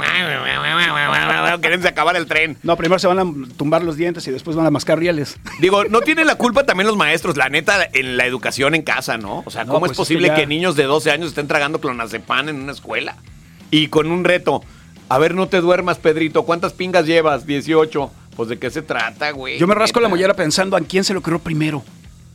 Queriéndose 1.60 1.88
acabar 1.88 2.16
el 2.16 2.26
tren. 2.26 2.56
No, 2.62 2.76
primero 2.76 2.98
se 2.98 3.06
van 3.06 3.18
a 3.20 3.24
tumbar 3.56 3.84
los 3.84 3.96
dientes 3.96 4.26
y 4.26 4.30
después 4.30 4.56
van 4.56 4.66
a 4.66 4.70
mascar 4.70 4.98
rieles. 4.98 5.38
Digo, 5.60 5.84
no 5.84 6.00
tienen 6.00 6.26
la 6.26 6.34
culpa 6.36 6.64
también 6.64 6.86
los 6.88 6.96
maestros, 6.96 7.36
la 7.36 7.48
neta, 7.48 7.88
en 7.92 8.16
la 8.16 8.26
educación 8.26 8.74
en 8.74 8.82
casa, 8.82 9.16
¿no? 9.18 9.42
O 9.46 9.50
sea, 9.50 9.64
No, 9.64 9.72
¿cómo 9.74 9.80
pues 9.86 9.92
es 9.92 9.94
es 9.94 9.96
que 9.98 10.02
posible 10.02 10.28
ya- 10.28 10.34
que 10.34 10.46
niños 10.46 10.76
de 10.76 10.84
12 10.84 11.10
años 11.10 11.28
estén 11.28 11.46
tragando 11.46 11.80
clonazepam 11.80 12.48
en 12.48 12.56
una 12.62 12.72
escuela? 12.72 13.16
y 13.70 13.88
con 13.88 14.10
un 14.12 14.22
reto. 14.24 14.62
A 15.08 15.18
ver, 15.18 15.34
no 15.34 15.48
te 15.48 15.60
duermas, 15.60 15.98
Pedrito. 15.98 16.44
¿Cuántas 16.44 16.72
pingas 16.72 17.06
llevas? 17.06 17.44
18. 17.44 18.10
Pues 18.36 18.48
de 18.48 18.58
qué 18.58 18.70
se 18.70 18.82
trata, 18.82 19.30
güey. 19.30 19.58
Yo 19.58 19.66
me 19.66 19.74
rasco 19.74 20.00
la 20.00 20.08
mollera 20.08 20.34
pensando 20.34 20.76
en 20.76 20.84
quién 20.84 21.04
se 21.04 21.12
le 21.12 21.18
ocurrió 21.20 21.38
primero. 21.38 21.82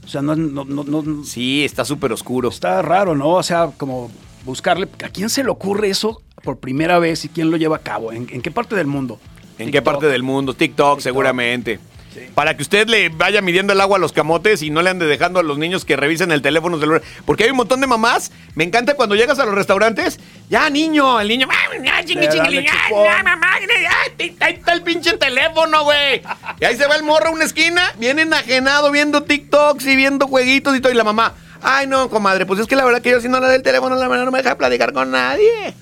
O 0.05 0.07
sea, 0.07 0.21
no, 0.21 0.35
no, 0.35 0.65
no, 0.65 0.83
no- 0.83 1.23
Sí, 1.23 1.63
está 1.65 1.85
súper 1.85 2.11
oscuro. 2.13 2.49
está 2.49 2.81
raro, 2.81 3.15
¿no? 3.15 3.29
O 3.31 3.43
sea, 3.43 3.69
como 3.77 4.09
buscarle, 4.45 4.87
¿a 5.03 5.09
quién 5.09 5.29
se 5.29 5.43
le 5.43 5.49
ocurre 5.49 5.89
eso 5.89 6.21
por 6.43 6.57
primera 6.57 6.97
vez 6.99 7.25
y 7.25 7.29
quién 7.29 7.51
lo 7.51 7.57
lleva 7.57 7.75
a 7.77 7.79
cabo? 7.81 8.11
¿En, 8.11 8.27
en 8.31 8.41
qué 8.41 8.49
parte 8.49 8.75
del 8.75 8.87
mundo? 8.87 9.19
¿En 9.57 9.71
qué 9.71 9.81
parte 9.81 10.07
del 10.07 10.23
mundo? 10.23 10.53
TikTok, 10.53 10.99
seguramente. 11.01 11.79
Para 12.33 12.57
que 12.57 12.63
usted 12.63 12.87
le 12.89 13.09
vaya 13.09 13.39
midiendo 13.41 13.71
el 13.71 13.79
agua 13.79 13.97
a 13.97 13.99
los 13.99 14.11
camotes 14.13 14.63
y 14.63 14.71
no 14.71 14.81
le 14.81 14.89
ande 14.89 15.05
dejando 15.05 15.39
a 15.39 15.43
los 15.43 15.57
niños 15.59 15.85
que 15.85 15.95
revisen 15.95 16.31
el 16.31 16.41
teléfono 16.41 16.79
celular. 16.79 17.03
Porque 17.25 17.43
hay 17.43 17.51
un 17.51 17.57
montón 17.57 17.79
de 17.81 17.87
mamás. 17.87 18.31
Me 18.55 18.63
encanta 18.63 18.95
cuando 18.95 19.15
llegas 19.15 19.37
a 19.39 19.45
los 19.45 19.53
restaurantes. 19.53 20.19
Ya, 20.49 20.69
niño, 20.71 21.19
el 21.19 21.27
niño. 21.27 21.47
"Ah, 21.51 21.77
ya, 21.83 22.03
chingui, 22.03 22.27
chingui, 22.27 22.65
ya, 22.65 23.23
mamá, 23.23 23.47
ya, 23.61 23.91
ahí 24.39 24.53
está 24.53 24.73
el 24.73 24.81
pinche 24.81 25.17
teléfono, 25.17 25.83
güey. 25.83 26.21
Y 26.59 26.65
ahí 26.65 26.75
se 26.75 26.87
va 26.87 26.95
el 26.95 27.03
morro 27.03 27.29
a 27.29 27.31
una 27.31 27.45
esquina, 27.45 27.81
bien 27.97 28.19
enajenado, 28.19 28.91
viendo 28.91 29.23
TikToks 29.23 29.85
y 29.85 29.95
viendo 29.95 30.27
jueguitos 30.27 30.75
y 30.75 30.81
todo. 30.81 30.91
Y 30.91 30.95
la 30.95 31.03
mamá, 31.03 31.33
ay, 31.61 31.87
no, 31.87 32.09
comadre, 32.09 32.45
pues 32.45 32.59
es 32.59 32.67
que 32.67 32.75
la 32.75 32.85
verdad 32.85 33.01
que 33.01 33.11
yo 33.11 33.21
si 33.21 33.29
no 33.29 33.39
le 33.39 33.47
doy 33.47 33.55
el 33.55 33.63
teléfono, 33.63 33.95
la 33.95 34.07
verdad 34.07 34.25
no 34.25 34.31
me 34.31 34.41
deja 34.41 34.57
platicar 34.57 34.93
con 34.93 35.11
nadie. 35.11 35.73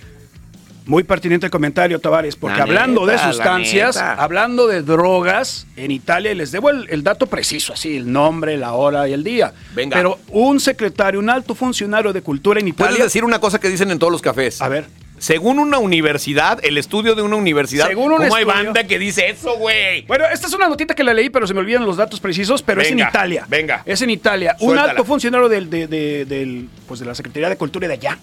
Muy 0.85 1.03
pertinente 1.03 1.45
el 1.45 1.51
comentario, 1.51 1.99
Tavares, 1.99 2.37
porque 2.37 2.55
La 2.59 2.63
hablando 2.63 3.05
neta, 3.05 3.27
de 3.27 3.33
sustancias, 3.33 3.97
hablando 3.97 4.67
de 4.67 4.81
drogas, 4.83 5.67
en 5.75 5.91
Italia, 5.91 6.31
y 6.31 6.35
les 6.35 6.53
debo 6.53 6.69
el, 6.69 6.87
el 6.89 7.03
dato 7.03 7.27
preciso, 7.27 7.73
así, 7.73 7.97
el 7.97 8.09
nombre, 8.09 8.55
la 8.55 8.71
hora 8.71 9.05
y 9.05 9.11
el 9.11 9.21
día. 9.21 9.51
Venga. 9.75 9.97
Pero 9.97 10.17
un 10.29 10.61
secretario, 10.61 11.19
un 11.19 11.29
alto 11.29 11.55
funcionario 11.55 12.13
de 12.13 12.21
cultura 12.21 12.61
en 12.61 12.67
¿Puedes 12.73 12.91
Italia. 12.91 13.03
decir 13.03 13.25
una 13.25 13.39
cosa 13.39 13.59
que 13.59 13.67
dicen 13.67 13.91
en 13.91 13.99
todos 13.99 14.13
los 14.13 14.21
cafés? 14.21 14.61
A 14.61 14.69
ver. 14.69 14.87
Según 15.19 15.57
una 15.59 15.79
universidad, 15.79 16.59
el 16.63 16.77
estudio 16.77 17.15
de 17.15 17.21
una 17.23 17.35
universidad. 17.37 17.87
Según 17.87 18.11
un 18.11 18.17
¿Cómo 18.19 18.35
hay 18.35 18.43
estudio- 18.43 18.65
banda 18.65 18.83
que 18.85 18.99
dice 18.99 19.29
eso, 19.29 19.57
güey? 19.57 20.03
Bueno, 20.05 20.25
esta 20.31 20.45
es 20.47 20.53
una 20.53 20.67
notita 20.69 20.93
que 20.93 21.03
la 21.03 21.13
leí, 21.13 21.29
pero 21.29 21.47
se 21.47 21.53
me 21.55 21.59
olvidan 21.59 21.85
los 21.85 21.97
datos 21.97 22.19
precisos, 22.19 22.61
pero 22.61 22.81
es 22.81 22.91
en 22.91 22.99
Italia. 22.99 23.45
venga. 23.49 23.81
Es 23.85 24.01
en 24.03 24.09
Italia. 24.11 24.55
Un 24.59 24.77
alto 24.77 25.03
funcionario 25.05 25.49
del, 25.49 25.69
de, 25.69 25.87
de- 25.87 26.25
del, 26.25 26.69
pues 26.87 26.99
de 26.99 27.05
la 27.07 27.15
Secretaría 27.15 27.49
de 27.49 27.57
Cultura 27.57 27.87
de 27.87 27.93
allá 27.95 28.17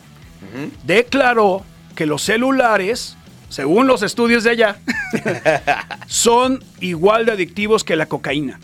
declaró 0.85 1.65
que 1.97 2.07
los 2.07 2.23
celulares, 2.23 3.17
según 3.49 3.87
los 3.87 4.03
estudios 4.03 4.45
de 4.45 4.51
allá, 4.51 4.77
son 6.07 6.63
igual 6.81 7.27
de 7.27 7.33
adictivos 7.33 7.85
que 7.85 7.97
la 7.97 8.07
cocaína. 8.07 8.61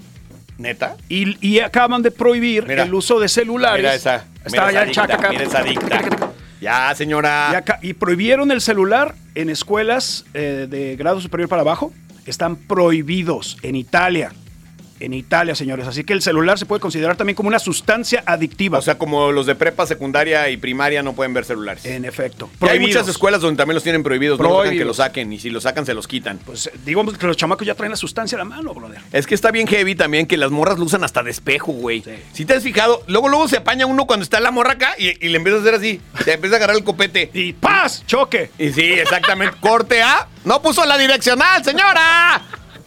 ¿Neta? 0.59 0.97
Y, 1.09 1.37
y 1.47 1.61
acaban 1.61 2.03
de 2.03 2.11
prohibir 2.11 2.67
Mira. 2.67 2.83
el 2.83 2.93
uso 2.95 3.19
de 3.19 3.29
celulares. 3.29 3.79
Mira 3.83 3.95
esa. 3.95 4.25
Está 4.45 4.67
mira 4.67 4.73
ya 4.73 4.81
esa 4.83 4.83
el 4.83 4.93
chaca 4.93 5.15
adicta, 5.15 5.27
acá. 5.27 5.31
Mira 5.31 5.45
esa 5.45 5.59
adicta. 5.59 6.30
Ya, 6.61 6.95
señora. 6.95 7.65
Y, 7.83 7.95
prohibieron 7.95 8.51
el 8.51 8.61
celular 8.61 9.15
en 9.35 9.49
escuelas 9.51 10.25
eh, 10.35 10.67
de 10.69 10.97
grado 10.97 11.21
superior 11.21 11.49
para 11.49 11.63
abajo. 11.63 11.93
Están 12.27 12.57
prohibidos 12.57 13.57
en 13.63 13.77
Italia. 13.77 14.33
En 15.01 15.15
Italia, 15.15 15.55
señores. 15.55 15.87
Así 15.87 16.05
que 16.05 16.13
el 16.13 16.21
celular 16.23 16.59
se 16.59 16.67
puede 16.67 16.81
considerar 16.81 17.17
también 17.17 17.35
como 17.35 17.49
una 17.49 17.59
sustancia 17.59 18.23
adictiva. 18.27 18.79
O 18.79 18.83
sea, 18.83 18.99
como 18.99 19.33
los 19.33 19.47
de 19.47 19.55
prepa, 19.55 19.87
secundaria 19.87 20.49
y 20.51 20.57
primaria 20.59 21.03
no 21.03 21.15
pueden 21.15 21.33
ver 21.33 21.45
celulares. 21.47 21.85
en 21.87 22.05
efecto. 22.05 22.49
Y 22.53 22.53
hay 22.53 22.59
Prohibidos. 22.59 22.89
muchas 22.97 23.09
escuelas 23.09 23.41
donde 23.41 23.57
también 23.57 23.75
los 23.75 23.83
tienen 23.83 24.03
prohibidos. 24.03 24.39
No 24.39 24.45
dejan 24.45 24.59
que 24.59 24.67
Prohibidos. 24.69 24.87
los 24.89 24.97
saquen. 24.99 25.33
Y 25.33 25.39
si 25.39 25.49
los 25.51 25.63
sacan, 25.63 25.87
se 25.87 25.95
los 25.95 26.07
quitan. 26.07 26.39
Pues 26.39 26.67
eh, 26.67 26.73
digamos 26.85 27.17
que 27.17 27.27
los 27.27 27.37
chamacos 27.37 27.67
ya 27.67 27.75
traen 27.75 27.91
la 27.93 27.97
sustancia 27.97 28.37
a 28.37 28.41
la 28.41 28.45
mano, 28.45 28.75
brother. 28.75 29.01
Es 29.13 29.27
que 29.27 29.35
está 29.35 29.51
bien 29.51 29.67
heavy 29.67 29.95
también 29.95 30.27
que 30.27 30.37
las 30.37 30.51
morras 30.51 30.79
lo 30.79 30.85
usan 30.85 31.03
hasta 31.03 31.23
de 31.23 31.31
espejo, 31.31 31.73
güey. 31.73 32.05
Si 32.35 32.45
te 32.45 32.53
has 32.55 32.63
fijado, 32.63 33.03
luego 33.07 33.29
luego 33.29 33.49
se 33.49 33.57
apaña 33.57 33.87
uno 33.87 34.07
cuando 34.07 34.23
está 34.25 34.39
la 34.39 34.51
morra 34.51 34.73
acá 34.73 34.95
y, 34.99 35.09
y 35.25 35.31
le 35.31 35.39
empieza 35.39 35.59
a 35.59 35.61
hacer 35.63 35.75
así. 35.77 36.01
Se 36.25 36.35
empieza 36.35 36.57
a 36.57 36.59
agarrar 36.59 36.77
el 36.77 36.85
copete. 36.85 37.31
Y 37.33 37.55
¡paz! 37.55 38.05
¡Choque! 38.07 38.51
Y 38.59 38.71
sí, 38.73 38.83
exactamente. 38.93 39.57
Corte 39.61 40.03
A. 40.03 40.29
No 40.45 40.61
puso 40.61 40.85
la 40.85 40.99
direccional, 40.99 41.65
señora. 41.65 42.43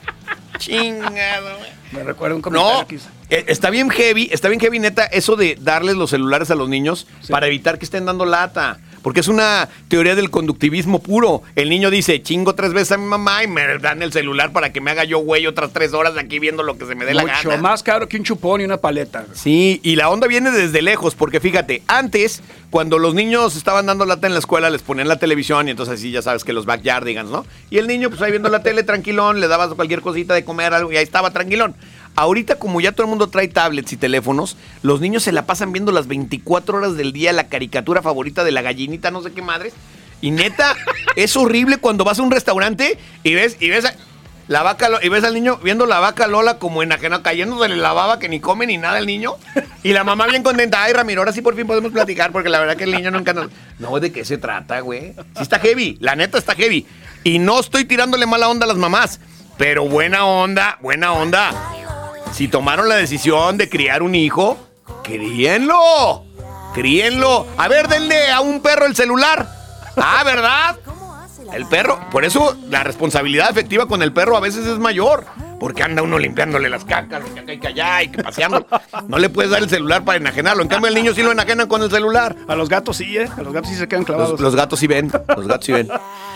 Chingado, 0.60 1.58
güey. 1.58 1.83
Me 1.94 2.04
recuerda 2.04 2.36
un 2.36 2.42
comentario 2.42 2.80
No, 2.82 2.88
que 2.88 2.96
hice. 2.96 3.08
eh, 3.30 3.46
está 3.48 3.70
bien 3.70 3.90
heavy, 3.90 4.30
está 4.32 4.50
bien 4.50 4.60
heavy, 4.60 4.80
neta, 4.80 5.06
eso 5.06 5.36
de 5.36 5.58
darles 5.60 5.96
los 5.96 6.10
celulares 6.10 6.50
a 6.52 6.56
los 6.56 6.68
niños 6.70 7.08
para 7.30 7.48
evitar 7.48 7.78
que 7.78 7.86
estén 7.86 8.06
dando 8.06 8.26
lata. 8.26 8.80
Porque 9.04 9.20
es 9.20 9.28
una 9.28 9.70
teoría 9.90 10.16
del 10.16 10.32
conductivismo 10.32 11.00
puro. 11.00 11.44
El 11.56 11.70
niño 11.70 11.92
dice, 11.92 12.24
chingo 12.24 12.56
tres 12.56 12.74
veces 12.74 12.94
a 12.94 12.98
mi 12.98 13.06
mamá 13.06 13.44
y 13.44 13.48
me 13.48 13.78
dan 13.78 14.02
el 14.02 14.12
celular 14.12 14.52
para 14.52 14.72
que 14.74 14.82
me 14.82 14.90
haga 14.92 15.04
yo 15.04 15.20
güey 15.20 15.46
otras 15.46 15.72
tres 15.74 15.94
horas 15.94 16.18
aquí 16.18 16.40
viendo 16.40 16.64
lo 16.64 16.78
que 16.78 16.86
se 16.86 16.96
me 16.96 17.06
dé 17.06 17.14
la 17.14 17.22
Mucho 17.24 17.50
gana. 17.50 17.62
más 17.62 17.84
caro 17.84 18.08
que 18.08 18.18
un 18.18 18.24
chupón 18.24 18.62
y 18.62 18.64
una 18.64 18.78
paleta. 18.78 19.26
Sí, 19.34 19.80
y 19.84 19.96
la 19.98 20.10
onda 20.10 20.26
viene 20.28 20.50
desde 20.50 20.82
lejos, 20.82 21.14
porque 21.14 21.40
fíjate, 21.40 21.84
antes, 21.88 22.42
cuando 22.70 22.98
los 22.98 23.14
niños 23.14 23.56
estaban 23.56 23.86
dando 23.86 24.06
lata 24.06 24.26
en 24.26 24.34
la 24.34 24.40
escuela, 24.40 24.70
les 24.70 24.82
ponían 24.82 25.08
la 25.08 25.20
televisión 25.20 25.68
y 25.68 25.72
entonces 25.72 25.96
así 25.96 26.10
ya 26.12 26.22
sabes 26.22 26.44
que 26.44 26.54
los 26.54 26.66
backyardigans, 26.66 27.30
¿no? 27.30 27.46
Y 27.70 27.78
el 27.78 27.88
niño, 27.88 28.10
pues 28.10 28.22
ahí 28.22 28.32
viendo 28.32 28.50
la 28.50 28.64
tele 28.64 28.84
tranquilón, 28.84 29.42
le 29.42 29.48
dabas 29.50 29.74
cualquier 29.74 30.00
cosita 30.02 30.34
de 30.34 30.46
comer, 30.46 30.74
algo, 30.74 30.92
y 30.92 30.98
ahí 30.98 31.04
estaba 31.04 31.32
tranquilón. 31.32 31.76
Ahorita, 32.16 32.56
como 32.56 32.80
ya 32.82 32.92
todo 32.92 33.04
el 33.04 33.10
mundo 33.10 33.28
trae 33.28 33.48
tablets 33.48 33.92
y 33.94 33.98
teléfonos, 33.98 34.56
los 34.84 35.02
niños 35.02 35.24
se 35.24 35.32
la 35.32 35.46
pasan 35.46 35.72
viendo 35.72 35.92
las 35.92 36.08
24 36.08 36.78
horas 36.78 36.96
del 36.96 37.12
día 37.14 37.34
la 37.34 37.48
caricatura 37.48 38.02
favorita 38.02 38.44
de 38.44 38.52
la 38.52 38.62
gallinita, 38.62 39.10
no 39.12 39.22
sé 39.24 39.32
qué 39.32 39.42
madres. 39.42 39.74
Y 40.22 40.32
neta, 40.32 40.76
es 41.16 41.36
horrible 41.36 41.78
cuando 41.78 42.04
vas 42.04 42.20
a 42.20 42.24
un 42.24 42.32
restaurante 42.32 42.98
y 43.24 43.34
ves, 43.34 43.58
y 43.60 43.70
ves 43.70 43.86
a- 43.86 43.96
la 44.50 44.62
vaca 44.62 44.90
y 45.02 45.08
ves 45.08 45.24
al 45.24 45.34
niño 45.34 45.58
viendo 45.64 45.86
la 45.86 46.00
vaca 46.00 46.28
Lola 46.28 46.60
como 46.60 46.84
enajenado, 46.84 47.24
cayéndose 47.24 47.70
la 47.70 47.94
baba 47.94 48.20
que 48.20 48.28
ni 48.28 48.42
come 48.42 48.68
ni 48.68 48.78
nada 48.78 49.00
el 49.00 49.06
niño. 49.08 49.36
Y 49.84 49.94
la 49.94 50.04
mamá 50.04 50.28
bien 50.28 50.44
contenta. 50.44 50.84
Ay, 50.84 50.92
Ramiro, 50.92 51.22
ahora 51.22 51.32
sí 51.32 51.42
por 51.42 51.56
fin 51.56 51.66
podemos 51.66 51.94
platicar 51.94 52.34
porque 52.34 52.50
la 52.50 52.60
verdad 52.60 52.76
que 52.76 52.84
el 52.84 52.92
niño 52.92 53.10
nunca 53.10 53.32
nos. 53.32 53.48
No, 53.80 53.98
¿de 54.02 54.12
qué 54.12 54.26
se 54.26 54.38
trata, 54.38 54.82
güey? 54.82 55.14
Sí 55.38 55.44
está 55.44 55.60
heavy, 55.60 55.98
la 56.02 56.18
neta 56.18 56.38
está 56.38 56.56
heavy. 56.56 56.86
Y 57.24 57.40
no 57.40 57.58
estoy 57.62 57.86
tirándole 57.86 58.26
mala 58.26 58.50
onda 58.50 58.66
a 58.66 58.68
las 58.68 58.78
mamás, 58.78 59.22
pero 59.58 59.86
buena 59.88 60.26
onda, 60.26 60.78
buena 60.82 61.14
onda. 61.14 61.52
Si 62.34 62.48
tomaron 62.48 62.90
la 62.90 62.96
decisión 62.96 63.58
de 63.60 63.70
criar 63.70 64.02
un 64.02 64.16
hijo, 64.16 64.58
críenlo. 65.04 66.24
Críenlo. 66.74 67.46
A 67.58 67.68
ver, 67.68 67.88
denle 67.88 68.32
a 68.32 68.42
un 68.42 68.60
perro 68.60 68.88
el 68.88 68.96
celular. 68.96 69.48
Ah, 69.96 70.24
¿verdad? 70.26 70.78
El 71.54 71.68
perro. 71.68 72.00
Por 72.12 72.26
eso 72.26 72.58
la 72.72 72.84
responsabilidad 72.84 73.52
efectiva 73.52 73.86
con 73.86 74.02
el 74.02 74.12
perro 74.12 74.36
a 74.36 74.40
veces 74.40 74.66
es 74.66 74.80
mayor. 74.80 75.26
Porque 75.60 75.84
anda 75.84 76.02
uno 76.02 76.18
limpiándole 76.18 76.70
las 76.70 76.84
cacas, 76.84 77.24
y 77.26 77.34
que 77.36 77.40
acá 77.40 77.54
y 77.54 77.60
que 77.60 77.68
allá, 77.68 78.04
y 78.04 78.08
que 78.10 78.24
paseando. 78.24 78.66
No 79.08 79.18
le 79.20 79.30
puedes 79.30 79.52
dar 79.52 79.62
el 79.62 79.70
celular 79.70 80.04
para 80.04 80.18
enajenarlo. 80.18 80.64
En 80.64 80.68
cambio, 80.68 80.90
el 80.90 80.96
niño 80.96 81.14
sí 81.14 81.22
lo 81.22 81.32
enajenan 81.32 81.68
con 81.68 81.84
el 81.84 81.92
celular. 81.92 82.36
A 82.48 82.56
los 82.56 82.68
gatos 82.68 82.98
sí, 82.98 83.18
¿eh? 83.18 83.30
A 83.38 83.44
los 83.44 83.54
gatos 83.54 83.70
sí 83.70 83.78
se 83.78 83.88
quedan 83.88 84.04
clavados. 84.04 84.32
Los, 84.32 84.42
los 84.42 84.56
gatos 84.56 84.80
sí 84.80 84.88
ven. 84.88 85.12
Los 85.38 85.48
gatos 85.48 85.66
sí 85.66 85.72
ven. 85.72 85.88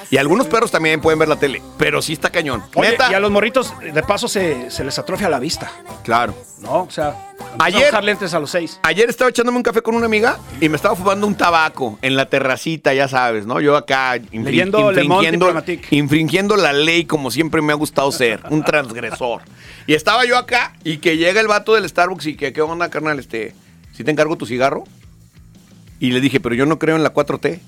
Y 0.09 0.17
algunos 0.17 0.47
perros 0.47 0.71
también 0.71 1.01
pueden 1.01 1.19
ver 1.19 1.27
la 1.27 1.35
tele. 1.35 1.61
Pero 1.77 2.01
sí 2.01 2.13
está 2.13 2.29
cañón. 2.29 2.63
Oye, 2.75 2.91
Neta. 2.91 3.11
y 3.11 3.13
a 3.13 3.19
los 3.19 3.29
morritos, 3.29 3.73
de 3.81 4.03
paso, 4.03 4.27
se, 4.29 4.71
se 4.71 4.83
les 4.85 4.97
atrofia 4.97 5.27
la 5.29 5.39
vista. 5.39 5.69
Claro. 6.03 6.33
¿No? 6.61 6.83
O 6.83 6.89
sea, 6.89 7.13
Ayer- 7.59 7.85
a 7.85 7.89
usar 7.89 8.03
lentes 8.03 8.33
a 8.33 8.39
los 8.39 8.49
seis. 8.51 8.79
Ayer 8.83 9.09
estaba 9.09 9.29
echándome 9.29 9.57
un 9.57 9.63
café 9.63 9.81
con 9.81 9.95
una 9.95 10.05
amiga 10.05 10.37
y 10.61 10.69
me 10.69 10.75
estaba 10.77 10.95
fumando 10.95 11.27
un 11.27 11.35
tabaco 11.35 11.99
en 12.01 12.15
la 12.15 12.29
terracita, 12.29 12.93
ya 12.93 13.07
sabes, 13.07 13.45
¿no? 13.45 13.59
Yo 13.59 13.75
acá 13.75 14.15
infri- 14.17 14.43
Leyendo 14.45 14.91
Le 14.91 15.03
Monde 15.03 15.31
Diplomatique. 15.31 15.87
infringiendo 15.95 16.55
la 16.55 16.71
ley 16.73 17.05
como 17.05 17.29
siempre 17.29 17.61
me 17.61 17.73
ha 17.73 17.75
gustado 17.75 18.11
ser, 18.11 18.41
un 18.49 18.63
transgresor. 18.63 19.41
Y 19.87 19.93
estaba 19.93 20.25
yo 20.25 20.37
acá 20.37 20.73
y 20.83 20.97
que 20.97 21.17
llega 21.17 21.41
el 21.41 21.47
vato 21.47 21.73
del 21.75 21.87
Starbucks 21.87 22.25
y 22.27 22.35
que, 22.35 22.53
¿qué 22.53 22.61
onda, 22.61 22.89
carnal? 22.89 23.19
Este, 23.19 23.53
¿sí 23.93 24.03
te 24.03 24.11
encargo 24.11 24.37
tu 24.37 24.45
cigarro? 24.45 24.83
Y 25.99 26.11
le 26.11 26.21
dije, 26.21 26.39
pero 26.39 26.55
yo 26.55 26.65
no 26.65 26.79
creo 26.79 26.95
en 26.95 27.03
la 27.03 27.13
4T. 27.13 27.59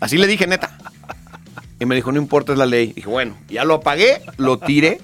Así 0.00 0.16
le 0.18 0.26
dije, 0.26 0.46
neta. 0.46 0.76
Y 1.80 1.86
me 1.86 1.96
dijo, 1.96 2.12
no 2.12 2.18
importa, 2.18 2.52
es 2.52 2.58
la 2.58 2.66
ley. 2.66 2.92
dije, 2.92 3.08
bueno, 3.08 3.36
ya 3.48 3.64
lo 3.64 3.74
apagué, 3.74 4.20
lo 4.36 4.58
tiré. 4.58 5.00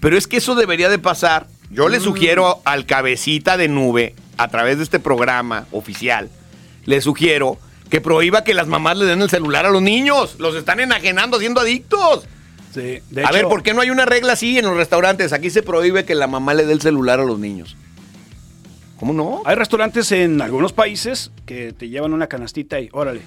Pero 0.00 0.16
es 0.16 0.26
que 0.26 0.38
eso 0.38 0.54
debería 0.54 0.88
de 0.88 0.98
pasar. 0.98 1.46
Yo 1.70 1.88
le 1.88 2.00
sugiero 2.00 2.60
al 2.64 2.86
cabecita 2.86 3.56
de 3.56 3.68
nube, 3.68 4.14
a 4.38 4.48
través 4.48 4.78
de 4.78 4.84
este 4.84 5.00
programa 5.00 5.66
oficial, 5.70 6.30
le 6.86 7.00
sugiero 7.02 7.58
que 7.90 8.00
prohíba 8.00 8.44
que 8.44 8.54
las 8.54 8.66
mamás 8.66 8.96
le 8.96 9.04
den 9.04 9.20
el 9.20 9.28
celular 9.28 9.66
a 9.66 9.70
los 9.70 9.82
niños. 9.82 10.36
Los 10.38 10.54
están 10.54 10.80
enajenando, 10.80 11.36
haciendo 11.36 11.60
adictos. 11.60 12.26
Sí, 12.72 13.00
de 13.10 13.24
a 13.24 13.32
ver, 13.32 13.46
¿por 13.46 13.62
qué 13.62 13.74
no 13.74 13.80
hay 13.80 13.90
una 13.90 14.04
regla 14.04 14.34
así 14.34 14.58
en 14.58 14.66
los 14.66 14.76
restaurantes? 14.76 15.32
Aquí 15.32 15.50
se 15.50 15.62
prohíbe 15.62 16.04
que 16.04 16.14
la 16.14 16.26
mamá 16.26 16.54
le 16.54 16.64
dé 16.64 16.72
el 16.72 16.80
celular 16.80 17.18
a 17.20 17.24
los 17.24 17.38
niños. 17.38 17.76
¿Cómo 18.98 19.12
no? 19.12 19.42
Hay 19.44 19.54
restaurantes 19.54 20.10
en 20.12 20.40
algunos 20.42 20.72
países 20.72 21.30
que 21.46 21.72
te 21.72 21.88
llevan 21.88 22.12
una 22.12 22.26
canastita 22.26 22.80
y 22.80 22.88
órale. 22.92 23.22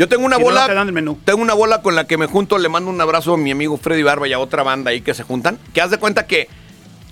Yo 0.00 0.08
tengo 0.08 0.24
una 0.24 0.36
Si 0.36 0.42
bola. 0.42 0.62
no 0.62 0.66
te 0.68 0.72
dan 0.74 0.86
el 0.86 0.94
menú. 0.94 1.18
Tengo 1.26 1.42
una 1.42 1.52
bola 1.52 1.82
con 1.82 1.94
la 1.94 2.06
que 2.06 2.16
me 2.16 2.24
junto, 2.24 2.56
le 2.56 2.70
mando 2.70 2.90
un 2.90 2.98
abrazo 3.02 3.34
a 3.34 3.36
mi 3.36 3.50
amigo 3.50 3.76
Freddy 3.76 4.02
Barba 4.02 4.26
y 4.28 4.32
a 4.32 4.38
otra 4.38 4.62
banda 4.62 4.92
ahí 4.92 5.02
que 5.02 5.12
se 5.12 5.24
juntan. 5.24 5.58
Que 5.74 5.82
haz 5.82 5.90
de 5.90 5.98
cuenta 5.98 6.26
que 6.26 6.48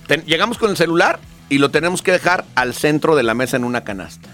ten- 0.07 0.25
llegamos 0.25 0.57
con 0.57 0.71
el 0.71 0.77
celular 0.79 1.21
y 1.51 1.59
lo 1.59 1.71
tenemos 1.71 2.01
que 2.01 2.13
dejar 2.13 2.47
al 2.55 2.73
centro 2.73 3.15
de 3.15 3.25
la 3.25 3.35
mesa 3.35 3.59
en 3.59 3.65
una 3.65 3.85
canasta. 3.85 4.31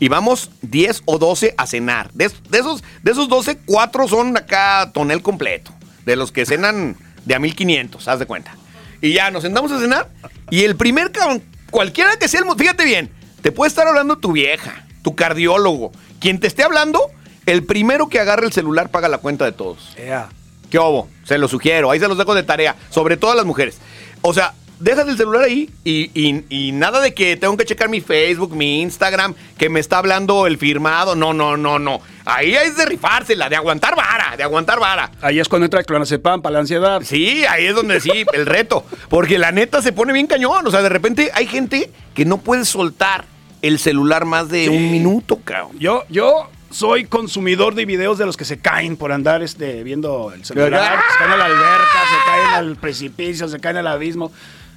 Y 0.00 0.08
vamos 0.08 0.50
10 0.60 1.00
o 1.06 1.16
12 1.18 1.54
a 1.56 1.66
cenar. 1.66 2.10
De, 2.12 2.30
de 2.50 2.58
esos, 2.58 2.84
de 3.02 3.12
esos 3.12 3.30
12, 3.30 3.56
4 3.64 4.06
son 4.06 4.36
acá 4.36 4.90
tonel 4.92 5.22
completo. 5.22 5.72
De 6.04 6.14
los 6.14 6.30
que 6.30 6.44
cenan 6.44 6.98
de 7.24 7.34
a 7.34 7.38
1500, 7.38 8.06
haz 8.06 8.18
de 8.18 8.26
cuenta. 8.26 8.54
Y 9.00 9.14
ya 9.14 9.30
nos 9.30 9.44
sentamos 9.44 9.72
a 9.72 9.80
cenar. 9.80 10.10
Y 10.50 10.64
el 10.64 10.76
primer 10.76 11.10
cabrón, 11.10 11.42
cualquiera 11.70 12.18
que 12.18 12.28
sea 12.28 12.40
el. 12.40 12.46
Fíjate 12.58 12.84
bien, 12.84 13.10
te 13.40 13.50
puede 13.50 13.68
estar 13.70 13.88
hablando 13.88 14.18
tu 14.18 14.32
vieja, 14.32 14.84
tu 15.02 15.14
cardiólogo, 15.16 15.90
quien 16.20 16.38
te 16.38 16.48
esté 16.48 16.64
hablando. 16.64 17.10
El 17.46 17.64
primero 17.64 18.08
que 18.08 18.20
agarre 18.20 18.46
el 18.46 18.52
celular 18.52 18.90
paga 18.90 19.08
la 19.08 19.18
cuenta 19.18 19.44
de 19.44 19.52
todos. 19.52 19.94
Ea. 19.96 20.28
¿Qué 20.70 20.78
obo? 20.78 21.08
Se 21.24 21.36
lo 21.38 21.48
sugiero, 21.48 21.90
ahí 21.90 21.98
se 22.00 22.08
los 22.08 22.16
dejo 22.16 22.34
de 22.34 22.42
tarea, 22.42 22.76
sobre 22.90 23.16
todo 23.16 23.32
a 23.32 23.34
las 23.34 23.44
mujeres. 23.44 23.78
O 24.22 24.32
sea, 24.32 24.54
dejas 24.80 25.06
el 25.06 25.16
celular 25.18 25.42
ahí 25.44 25.68
y, 25.84 26.10
y- 26.18 26.44
y 26.48 26.72
nada 26.72 27.00
de 27.00 27.12
que 27.14 27.36
tengo 27.36 27.56
que 27.56 27.64
checar 27.64 27.88
mi 27.88 28.00
Facebook, 28.00 28.54
mi 28.56 28.80
Instagram, 28.80 29.34
que 29.58 29.68
me 29.68 29.80
está 29.80 29.98
hablando 29.98 30.46
el 30.46 30.56
firmado. 30.58 31.14
No, 31.14 31.34
no, 31.34 31.56
no, 31.58 31.78
no. 31.78 32.00
Ahí 32.24 32.54
es 32.54 32.76
de 32.76 32.86
rifársela, 32.86 33.48
de 33.50 33.56
aguantar 33.56 33.94
vara, 33.96 34.34
de 34.36 34.42
aguantar 34.44 34.80
vara. 34.80 35.10
Ahí 35.20 35.38
es 35.40 35.48
cuando 35.48 35.66
entra 35.66 35.80
el 35.80 35.86
clonazepam 35.86 36.40
para 36.40 36.54
la 36.54 36.58
ansiedad. 36.60 37.02
Sí, 37.04 37.44
ahí 37.44 37.66
es 37.66 37.74
donde 37.74 38.00
sí, 38.00 38.24
el 38.32 38.46
reto. 38.46 38.84
Porque 39.10 39.38
la 39.38 39.52
neta 39.52 39.82
se 39.82 39.92
pone 39.92 40.12
bien 40.14 40.26
cañón. 40.26 40.66
O 40.66 40.70
sea, 40.70 40.80
de 40.82 40.88
repente 40.88 41.30
hay 41.34 41.46
gente 41.46 41.90
que 42.14 42.24
no 42.24 42.38
puede 42.38 42.64
soltar 42.64 43.26
el 43.60 43.78
celular 43.78 44.24
más 44.24 44.48
de 44.48 44.68
un 44.70 44.90
minuto, 44.90 45.38
cabrón. 45.44 45.78
Yo, 45.78 46.04
yo 46.08 46.48
soy 46.72 47.04
consumidor 47.04 47.74
de 47.74 47.84
videos 47.84 48.18
de 48.18 48.26
los 48.26 48.36
que 48.36 48.44
se 48.44 48.58
caen 48.58 48.96
por 48.96 49.12
andar 49.12 49.42
este, 49.42 49.82
viendo 49.84 50.32
el 50.34 50.44
celular. 50.44 50.98
Se 51.12 51.18
caen 51.18 51.30
a 51.32 51.36
la 51.36 51.44
alberca, 51.44 52.00
se 52.08 52.30
caen 52.30 52.54
al 52.54 52.76
precipicio, 52.76 53.48
se 53.48 53.60
caen 53.60 53.76
al 53.76 53.86
abismo. 53.86 54.32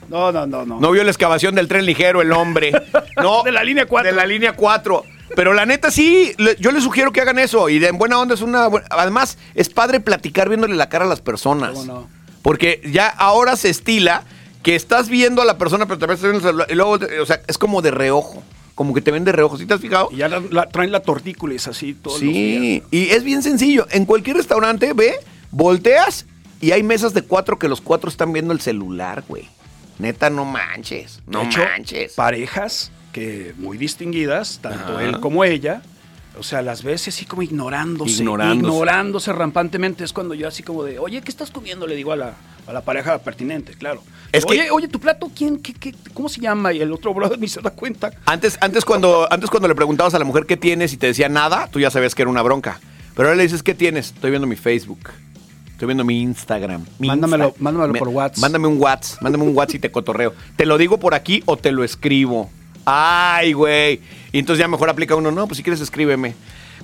No, 0.09 0.31
no, 0.31 0.45
no, 0.45 0.65
no. 0.65 0.79
No 0.79 0.91
vio 0.91 1.03
la 1.03 1.09
excavación 1.09 1.55
del 1.55 1.67
tren 1.67 1.85
ligero 1.85 2.21
el 2.21 2.31
hombre. 2.31 2.71
No, 3.17 3.43
De 3.43 3.51
la 3.51 3.63
línea 3.63 3.85
4. 3.85 4.11
De 4.11 4.15
la 4.15 4.25
línea 4.25 4.53
4. 4.53 5.03
Pero 5.35 5.53
la 5.53 5.65
neta 5.65 5.89
sí, 5.89 6.33
le- 6.37 6.55
yo 6.59 6.71
les 6.71 6.83
sugiero 6.83 7.11
que 7.11 7.21
hagan 7.21 7.39
eso. 7.39 7.69
Y 7.69 7.79
de 7.79 7.87
en 7.87 7.97
buena 7.97 8.19
onda 8.19 8.35
es 8.35 8.41
una... 8.41 8.67
Además, 8.89 9.37
es 9.55 9.69
padre 9.69 9.99
platicar 10.01 10.49
viéndole 10.49 10.75
la 10.75 10.89
cara 10.89 11.05
a 11.05 11.07
las 11.07 11.21
personas. 11.21 11.71
¿Cómo 11.71 11.85
no? 11.85 12.09
Porque 12.41 12.81
ya 12.85 13.07
ahora 13.07 13.55
se 13.55 13.69
estila 13.69 14.23
que 14.61 14.75
estás 14.75 15.09
viendo 15.09 15.41
a 15.41 15.45
la 15.45 15.57
persona, 15.57 15.85
pero 15.87 15.97
también 15.97 16.15
estás 16.17 16.29
viendo 16.29 16.47
el 16.47 16.51
celular. 16.53 16.67
Y 16.69 16.75
luego, 16.75 16.99
o 17.21 17.25
sea, 17.25 17.41
es 17.47 17.57
como 17.57 17.81
de 17.81 17.89
reojo. 17.91 18.43
Como 18.75 18.93
que 18.93 19.01
te 19.01 19.09
ven 19.11 19.23
de 19.23 19.31
reojo. 19.31 19.57
¿Sí 19.57 19.65
te 19.65 19.73
has 19.73 19.79
fijado? 19.81 20.09
Y 20.11 20.17
ya 20.17 20.27
la- 20.27 20.43
la- 20.51 20.67
traen 20.67 20.91
la 20.91 20.99
tortícolis 20.99 21.67
así 21.67 21.93
todos 21.93 22.21
los 22.21 22.33
días. 22.33 22.83
y 22.91 23.09
es 23.09 23.23
bien 23.23 23.41
sencillo. 23.41 23.87
En 23.91 24.05
cualquier 24.05 24.35
restaurante, 24.37 24.91
ve, 24.93 25.15
volteas 25.51 26.25
y 26.61 26.71
hay 26.71 26.83
mesas 26.83 27.13
de 27.13 27.21
cuatro 27.21 27.57
que 27.57 27.67
los 27.69 27.79
cuatro 27.81 28.09
están 28.09 28.33
viendo 28.33 28.53
el 28.53 28.59
celular, 28.61 29.23
güey. 29.27 29.47
Neta, 29.97 30.29
no 30.29 30.43
manches. 30.43 31.21
No 31.25 31.39
De 31.39 31.45
hecho, 31.45 31.61
manches. 31.63 32.13
parejas 32.13 32.91
que 33.13 33.53
muy 33.57 33.77
distinguidas, 33.77 34.59
tanto 34.61 34.93
Ajá. 34.97 35.03
él 35.05 35.19
como 35.21 35.45
ella, 35.45 35.81
o 36.39 36.43
sea, 36.43 36.61
las 36.61 36.83
ves 36.83 37.07
así 37.07 37.25
como 37.25 37.41
ignorándose, 37.41 38.11
Ignorándose. 38.21 38.59
ignorándose 38.73 39.33
rampantemente. 39.33 40.03
Es 40.03 40.13
cuando 40.13 40.33
yo 40.33 40.47
así 40.47 40.63
como 40.63 40.83
de, 40.83 40.99
oye, 40.99 41.21
¿qué 41.21 41.29
estás 41.31 41.51
comiendo? 41.51 41.87
Le 41.87 41.95
digo 41.95 42.11
a 42.11 42.15
la, 42.15 42.33
a 42.67 42.73
la 42.73 42.81
pareja 42.81 43.17
pertinente, 43.19 43.73
claro. 43.73 44.01
Es 44.31 44.45
que- 44.45 44.51
oye, 44.53 44.71
oye, 44.71 44.87
tu 44.87 44.99
plato, 44.99 45.31
¿quién, 45.35 45.57
qué, 45.59 45.73
qué- 45.73 45.95
cómo 46.13 46.27
se 46.29 46.41
llama? 46.41 46.73
Y 46.73 46.81
el 46.81 46.91
otro 46.91 47.13
brother 47.13 47.39
ni 47.39 47.47
se 47.47 47.61
da 47.61 47.69
cuenta. 47.71 48.11
Antes, 48.25 48.57
antes, 48.61 48.83
cuando, 48.85 49.27
antes 49.31 49.49
cuando 49.49 49.67
le 49.67 49.75
preguntabas 49.75 50.13
a 50.13 50.19
la 50.19 50.25
mujer 50.25 50.45
qué 50.45 50.57
tienes 50.57 50.93
y 50.93 50.97
te 50.97 51.07
decía 51.07 51.29
nada, 51.29 51.67
tú 51.71 51.79
ya 51.79 51.89
sabías 51.91 52.15
que 52.15 52.21
era 52.23 52.31
una 52.31 52.41
bronca. 52.41 52.79
Pero 53.15 53.29
ahora 53.29 53.37
le 53.37 53.43
dices, 53.43 53.63
¿qué 53.63 53.73
tienes? 53.73 54.07
Estoy 54.07 54.29
viendo 54.31 54.47
mi 54.47 54.55
Facebook. 54.57 54.99
Estoy 55.71 55.87
viendo 55.87 56.03
mi 56.05 56.21
Instagram. 56.21 56.85
mi 56.99 57.07
Mándamelo- 57.09 57.49
Insta- 57.49 57.55
mándamelo 57.59 57.93
Me- 57.93 57.99
por 57.99 58.07
WhatsApp. 58.09 58.39
Mándame 58.41 58.67
un 58.67 58.77
WhatsApp. 58.81 59.21
Mándame 59.21 59.43
un 59.43 59.55
WhatsApp 59.55 59.75
y 59.75 59.79
te 59.79 59.91
cotorreo. 59.91 60.33
Te 60.55 60.65
lo 60.65 60.77
digo 60.77 60.99
por 60.99 61.13
aquí 61.13 61.43
o 61.45 61.57
te 61.57 61.71
lo 61.71 61.83
escribo. 61.83 62.49
Ay, 62.85 63.53
güey. 63.53 63.99
Y 64.31 64.39
entonces 64.39 64.59
ya 64.59 64.67
mejor 64.67 64.89
aplica 64.89 65.15
uno. 65.15 65.31
No, 65.31 65.47
pues 65.47 65.57
si 65.57 65.63
quieres 65.63 65.81
escríbeme. 65.81 66.35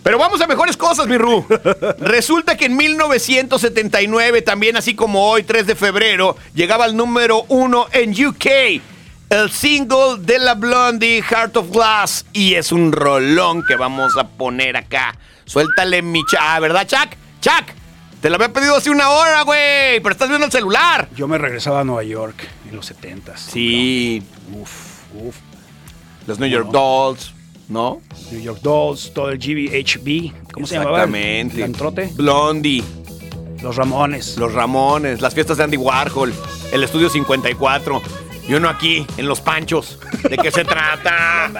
Pero 0.03 0.17
vamos 0.17 0.41
a 0.41 0.47
mejores 0.47 0.75
cosas, 0.77 1.07
mi 1.07 1.17
Ru. 1.17 1.45
Resulta 1.99 2.57
que 2.57 2.65
en 2.65 2.75
1979, 2.75 4.41
también 4.41 4.75
así 4.75 4.95
como 4.95 5.29
hoy, 5.29 5.43
3 5.43 5.67
de 5.67 5.75
febrero, 5.75 6.35
llegaba 6.55 6.85
al 6.85 6.97
número 6.97 7.43
uno 7.49 7.85
en 7.91 8.11
UK. 8.11 8.81
El 9.29 9.49
single 9.51 10.17
de 10.19 10.39
la 10.39 10.55
Blondie, 10.55 11.21
Heart 11.21 11.57
of 11.57 11.69
Glass. 11.69 12.25
Y 12.33 12.55
es 12.55 12.71
un 12.71 12.91
rolón 12.91 13.63
que 13.65 13.75
vamos 13.75 14.17
a 14.17 14.27
poner 14.27 14.75
acá. 14.75 15.15
Suéltale 15.45 16.01
mi 16.01 16.21
cha. 16.25 16.55
Ah, 16.55 16.59
¿verdad, 16.59 16.87
Chuck? 16.87 17.15
Chuck, 17.39 17.73
te 18.21 18.29
lo 18.29 18.35
había 18.35 18.51
pedido 18.51 18.75
hace 18.75 18.89
una 18.89 19.09
hora, 19.09 19.43
güey. 19.43 19.99
Pero 19.99 20.11
estás 20.11 20.29
viendo 20.29 20.45
el 20.45 20.51
celular. 20.51 21.09
Yo 21.15 21.27
me 21.27 21.37
regresaba 21.37 21.81
a 21.81 21.83
Nueva 21.83 22.03
York 22.03 22.35
en 22.69 22.75
los 22.75 22.91
70s. 22.91 23.37
Sí. 23.37 24.23
Uf, 24.51 24.69
uf. 25.13 25.35
Los 26.31 26.39
New 26.39 26.47
York 26.47 26.69
Dolls, 26.71 27.33
¿no? 27.67 27.99
New 28.31 28.39
York 28.39 28.61
Dolls, 28.61 29.11
todo 29.13 29.31
el 29.31 29.37
GBHB. 29.37 30.31
¿Cómo 30.53 30.65
se 30.65 30.75
llamaba? 30.75 30.99
Exactamente. 30.99 31.57
¿El 31.57 31.63
antrote? 31.63 32.09
Blondie. 32.15 32.81
Los 33.61 33.75
Ramones. 33.75 34.37
Los 34.37 34.53
Ramones, 34.53 35.19
las 35.19 35.33
fiestas 35.33 35.57
de 35.57 35.65
Andy 35.65 35.75
Warhol, 35.75 36.33
el 36.71 36.83
estudio 36.85 37.09
54. 37.09 38.01
Y 38.47 38.53
uno 38.53 38.69
aquí, 38.69 39.05
en 39.17 39.27
los 39.27 39.41
panchos. 39.41 39.99
¿De 40.23 40.37
qué 40.37 40.51
se 40.51 40.63
trata? 40.63 41.51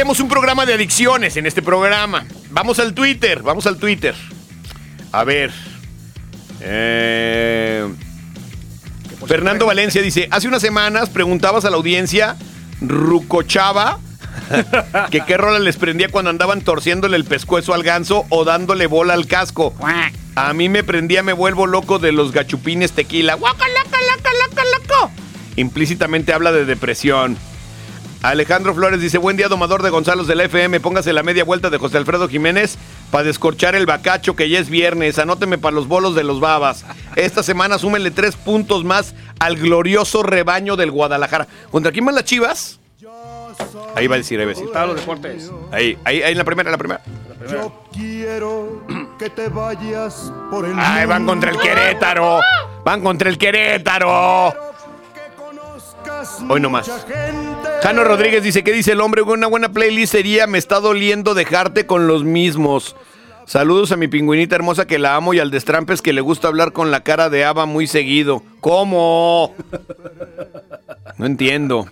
Haremos 0.00 0.20
un 0.20 0.28
programa 0.28 0.64
de 0.64 0.72
adicciones 0.72 1.36
en 1.36 1.44
este 1.44 1.60
programa. 1.60 2.24
Vamos 2.48 2.78
al 2.78 2.94
Twitter, 2.94 3.42
vamos 3.42 3.66
al 3.66 3.76
Twitter. 3.76 4.14
A 5.12 5.24
ver. 5.24 5.52
Eh, 6.62 7.86
Fernando 9.26 9.66
Valencia 9.66 10.00
dice, 10.00 10.26
hace 10.30 10.48
unas 10.48 10.62
semanas 10.62 11.10
preguntabas 11.10 11.66
a 11.66 11.70
la 11.70 11.76
audiencia, 11.76 12.36
Rucochava, 12.80 13.98
que 15.10 15.20
qué 15.20 15.36
rola 15.36 15.58
les 15.58 15.76
prendía 15.76 16.08
cuando 16.08 16.30
andaban 16.30 16.62
torciéndole 16.62 17.18
el 17.18 17.26
pescuezo 17.26 17.74
al 17.74 17.82
ganso 17.82 18.24
o 18.30 18.46
dándole 18.46 18.86
bola 18.86 19.12
al 19.12 19.26
casco. 19.26 19.74
A 20.34 20.54
mí 20.54 20.70
me 20.70 20.82
prendía 20.82 21.22
Me 21.22 21.34
vuelvo 21.34 21.66
loco 21.66 21.98
de 21.98 22.12
los 22.12 22.32
gachupines 22.32 22.92
tequila. 22.92 23.36
Implícitamente 25.56 26.32
habla 26.32 26.52
de 26.52 26.64
depresión. 26.64 27.36
Alejandro 28.22 28.74
Flores 28.74 29.00
dice, 29.00 29.16
buen 29.16 29.38
día 29.38 29.48
domador 29.48 29.82
de 29.82 29.88
Gonzalo 29.88 30.24
de 30.24 30.34
la 30.34 30.44
FM, 30.44 30.80
póngase 30.80 31.14
la 31.14 31.22
media 31.22 31.42
vuelta 31.42 31.70
de 31.70 31.78
José 31.78 31.96
Alfredo 31.96 32.28
Jiménez 32.28 32.76
para 33.10 33.24
descorchar 33.24 33.74
el 33.74 33.86
bacacho 33.86 34.36
que 34.36 34.50
ya 34.50 34.58
es 34.58 34.68
viernes, 34.68 35.18
anóteme 35.18 35.56
para 35.56 35.74
los 35.74 35.88
bolos 35.88 36.14
de 36.14 36.22
los 36.22 36.38
babas. 36.38 36.84
Esta 37.16 37.42
semana 37.42 37.78
súmenle 37.78 38.10
tres 38.10 38.36
puntos 38.36 38.84
más 38.84 39.14
al 39.38 39.56
glorioso 39.56 40.22
rebaño 40.22 40.76
del 40.76 40.90
Guadalajara. 40.90 41.46
¿Contra 41.70 41.92
quién 41.92 42.04
van 42.04 42.14
las 42.14 42.24
chivas? 42.24 42.78
Ahí 43.94 44.06
va 44.06 44.16
a 44.16 44.18
decir, 44.18 44.38
ahí 44.38 44.44
va 44.44 44.52
a 44.52 44.54
decir. 44.54 44.66
Está 44.66 44.86
los 44.86 44.96
deportes. 44.96 45.50
Ahí, 45.72 45.96
ahí, 46.04 46.22
ahí 46.22 46.32
en 46.32 46.38
la 46.38 46.44
primera, 46.44 46.68
en 46.68 46.72
la 46.72 46.78
primera. 46.78 47.00
Yo 47.50 47.86
quiero 47.90 48.86
que 49.18 49.30
te 49.30 49.48
vayas 49.48 50.30
por 50.50 50.66
el 50.66 50.74
Ay, 50.76 51.06
van 51.06 51.24
contra 51.24 51.50
el 51.50 51.58
Querétaro. 51.58 52.40
Van 52.84 53.00
contra 53.00 53.30
el 53.30 53.38
Querétaro. 53.38 54.69
Hoy 56.48 56.60
nomás. 56.60 56.90
Jano 57.82 58.04
Rodríguez 58.04 58.42
dice, 58.42 58.62
¿qué 58.62 58.72
dice 58.72 58.92
el 58.92 59.00
hombre? 59.00 59.22
Una 59.22 59.46
buena 59.46 59.72
playlist 59.72 60.12
sería 60.12 60.46
Me 60.46 60.58
está 60.58 60.80
doliendo 60.80 61.34
dejarte 61.34 61.86
con 61.86 62.06
los 62.06 62.24
mismos. 62.24 62.96
Saludos 63.46 63.90
a 63.90 63.96
mi 63.96 64.06
pingüinita 64.06 64.54
hermosa 64.54 64.86
que 64.86 64.98
la 64.98 65.16
amo 65.16 65.34
y 65.34 65.40
al 65.40 65.50
destrampes 65.50 66.02
que 66.02 66.12
le 66.12 66.20
gusta 66.20 66.48
hablar 66.48 66.72
con 66.72 66.90
la 66.90 67.02
cara 67.02 67.30
de 67.30 67.44
Ava 67.44 67.66
muy 67.66 67.86
seguido. 67.86 68.42
¿Cómo? 68.60 69.54
No 71.18 71.26
entiendo. 71.26 71.86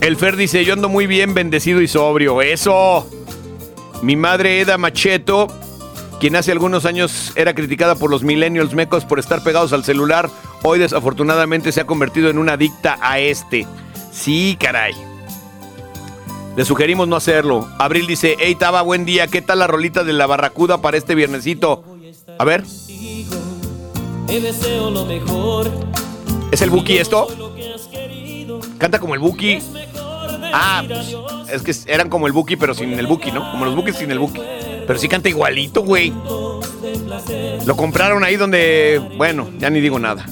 El 0.00 0.16
Fer 0.16 0.36
dice, 0.36 0.64
yo 0.64 0.72
ando 0.72 0.88
muy 0.88 1.06
bien, 1.06 1.34
bendecido 1.34 1.80
y 1.80 1.88
sobrio. 1.88 2.42
¡Eso! 2.42 3.08
Mi 4.02 4.16
madre 4.16 4.60
Eda 4.60 4.78
Macheto, 4.78 5.46
quien 6.22 6.36
hace 6.36 6.52
algunos 6.52 6.84
años 6.84 7.32
era 7.34 7.52
criticada 7.52 7.96
por 7.96 8.08
los 8.08 8.22
millennials 8.22 8.74
mecos 8.74 9.04
por 9.04 9.18
estar 9.18 9.42
pegados 9.42 9.72
al 9.72 9.82
celular, 9.82 10.30
hoy 10.62 10.78
desafortunadamente 10.78 11.72
se 11.72 11.80
ha 11.80 11.84
convertido 11.84 12.30
en 12.30 12.38
una 12.38 12.52
adicta 12.52 12.96
a 13.02 13.18
este. 13.18 13.66
Sí, 14.12 14.56
caray. 14.60 14.94
Le 16.54 16.64
sugerimos 16.64 17.08
no 17.08 17.16
hacerlo. 17.16 17.68
Abril 17.76 18.06
dice, 18.06 18.36
hey 18.38 18.54
Taba, 18.54 18.82
buen 18.82 19.04
día, 19.04 19.26
¿qué 19.26 19.42
tal 19.42 19.58
la 19.58 19.66
rolita 19.66 20.04
de 20.04 20.12
la 20.12 20.28
barracuda 20.28 20.80
para 20.80 20.96
este 20.96 21.16
viernesito? 21.16 21.82
A 22.38 22.44
ver. 22.44 22.62
¿es 26.52 26.62
el 26.62 26.70
Buki 26.70 26.98
esto? 26.98 27.26
Canta 28.78 29.00
como 29.00 29.14
el 29.14 29.20
Buki. 29.20 29.58
Ah, 30.52 30.84
pues, 30.86 31.16
es 31.50 31.62
que 31.84 31.92
eran 31.92 32.08
como 32.08 32.28
el 32.28 32.32
Buki, 32.32 32.54
pero 32.54 32.74
sin 32.74 32.92
el 32.92 33.08
Buki, 33.08 33.32
¿no? 33.32 33.50
Como 33.50 33.64
los 33.64 33.74
Bukis 33.74 33.96
sin 33.96 34.12
el 34.12 34.20
Buki. 34.20 34.40
Pero 34.86 34.98
sí 34.98 35.08
canta 35.08 35.28
igualito, 35.28 35.82
güey. 35.82 36.12
Lo 37.66 37.76
compraron 37.76 38.24
ahí 38.24 38.36
donde. 38.36 39.00
Bueno, 39.16 39.50
ya 39.58 39.70
ni 39.70 39.80
digo 39.80 39.98
nada. 39.98 40.26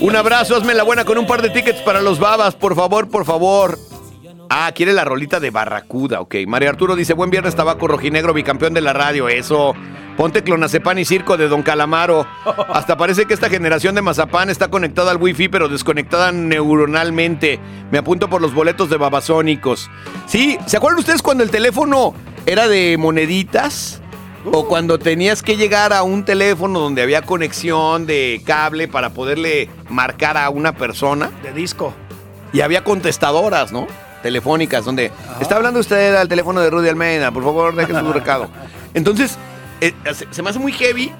Un 0.00 0.16
abrazo, 0.16 0.56
hazme 0.56 0.74
la 0.74 0.82
buena 0.82 1.04
con 1.04 1.18
un 1.18 1.26
par 1.26 1.42
de 1.42 1.50
tickets 1.50 1.80
para 1.82 2.00
los 2.00 2.18
babas, 2.18 2.54
por 2.54 2.74
favor, 2.74 3.08
por 3.08 3.24
favor. 3.26 3.78
Ah, 4.48 4.72
quiere 4.74 4.92
la 4.92 5.04
rolita 5.04 5.38
de 5.38 5.50
Barracuda, 5.50 6.20
ok. 6.20 6.36
María 6.46 6.70
Arturo 6.70 6.96
dice, 6.96 7.12
buen 7.12 7.30
viernes, 7.30 7.54
tabaco 7.54 7.86
rojinegro, 7.86 8.32
bicampeón 8.32 8.74
de 8.74 8.80
la 8.80 8.92
radio, 8.92 9.28
eso. 9.28 9.74
Ponte 10.16 10.42
clonazepam 10.42 10.98
y 10.98 11.04
circo 11.04 11.36
de 11.36 11.48
Don 11.48 11.62
Calamaro. 11.62 12.26
Hasta 12.68 12.96
parece 12.96 13.26
que 13.26 13.34
esta 13.34 13.48
generación 13.48 13.94
de 13.94 14.02
mazapán 14.02 14.50
está 14.50 14.68
conectada 14.68 15.12
al 15.12 15.18
wifi, 15.18 15.48
pero 15.48 15.68
desconectada 15.68 16.32
neuronalmente. 16.32 17.60
Me 17.90 17.98
apunto 17.98 18.28
por 18.28 18.42
los 18.42 18.52
boletos 18.52 18.90
de 18.90 18.96
babasónicos. 18.96 19.88
Sí, 20.26 20.58
¿se 20.66 20.78
acuerdan 20.78 20.98
ustedes 20.98 21.22
cuando 21.22 21.44
el 21.44 21.50
teléfono 21.50 22.14
era 22.46 22.68
de 22.68 22.96
moneditas? 22.98 24.00
O 24.52 24.66
cuando 24.66 24.98
tenías 24.98 25.42
que 25.42 25.56
llegar 25.56 25.92
a 25.92 26.02
un 26.02 26.24
teléfono 26.24 26.80
donde 26.80 27.02
había 27.02 27.20
conexión 27.22 28.06
de 28.06 28.40
cable 28.46 28.88
para 28.88 29.10
poderle 29.10 29.68
marcar 29.90 30.38
a 30.38 30.48
una 30.48 30.74
persona. 30.74 31.30
De 31.42 31.52
disco. 31.52 31.92
Y 32.52 32.62
había 32.62 32.82
contestadoras, 32.82 33.70
¿no? 33.70 33.86
Telefónicas, 34.22 34.86
donde 34.86 35.12
está 35.40 35.56
hablando 35.56 35.78
usted 35.80 36.14
al 36.14 36.28
teléfono 36.28 36.60
de 36.60 36.70
Rudy 36.70 36.88
Almeida, 36.88 37.30
por 37.30 37.44
favor, 37.44 37.74
deje 37.74 37.92
su 37.92 38.12
recado. 38.12 38.48
Entonces, 38.94 39.36
eh, 39.82 39.92
se, 40.14 40.26
se 40.30 40.42
me 40.42 40.50
hace 40.50 40.58
muy 40.58 40.72
heavy 40.72 41.12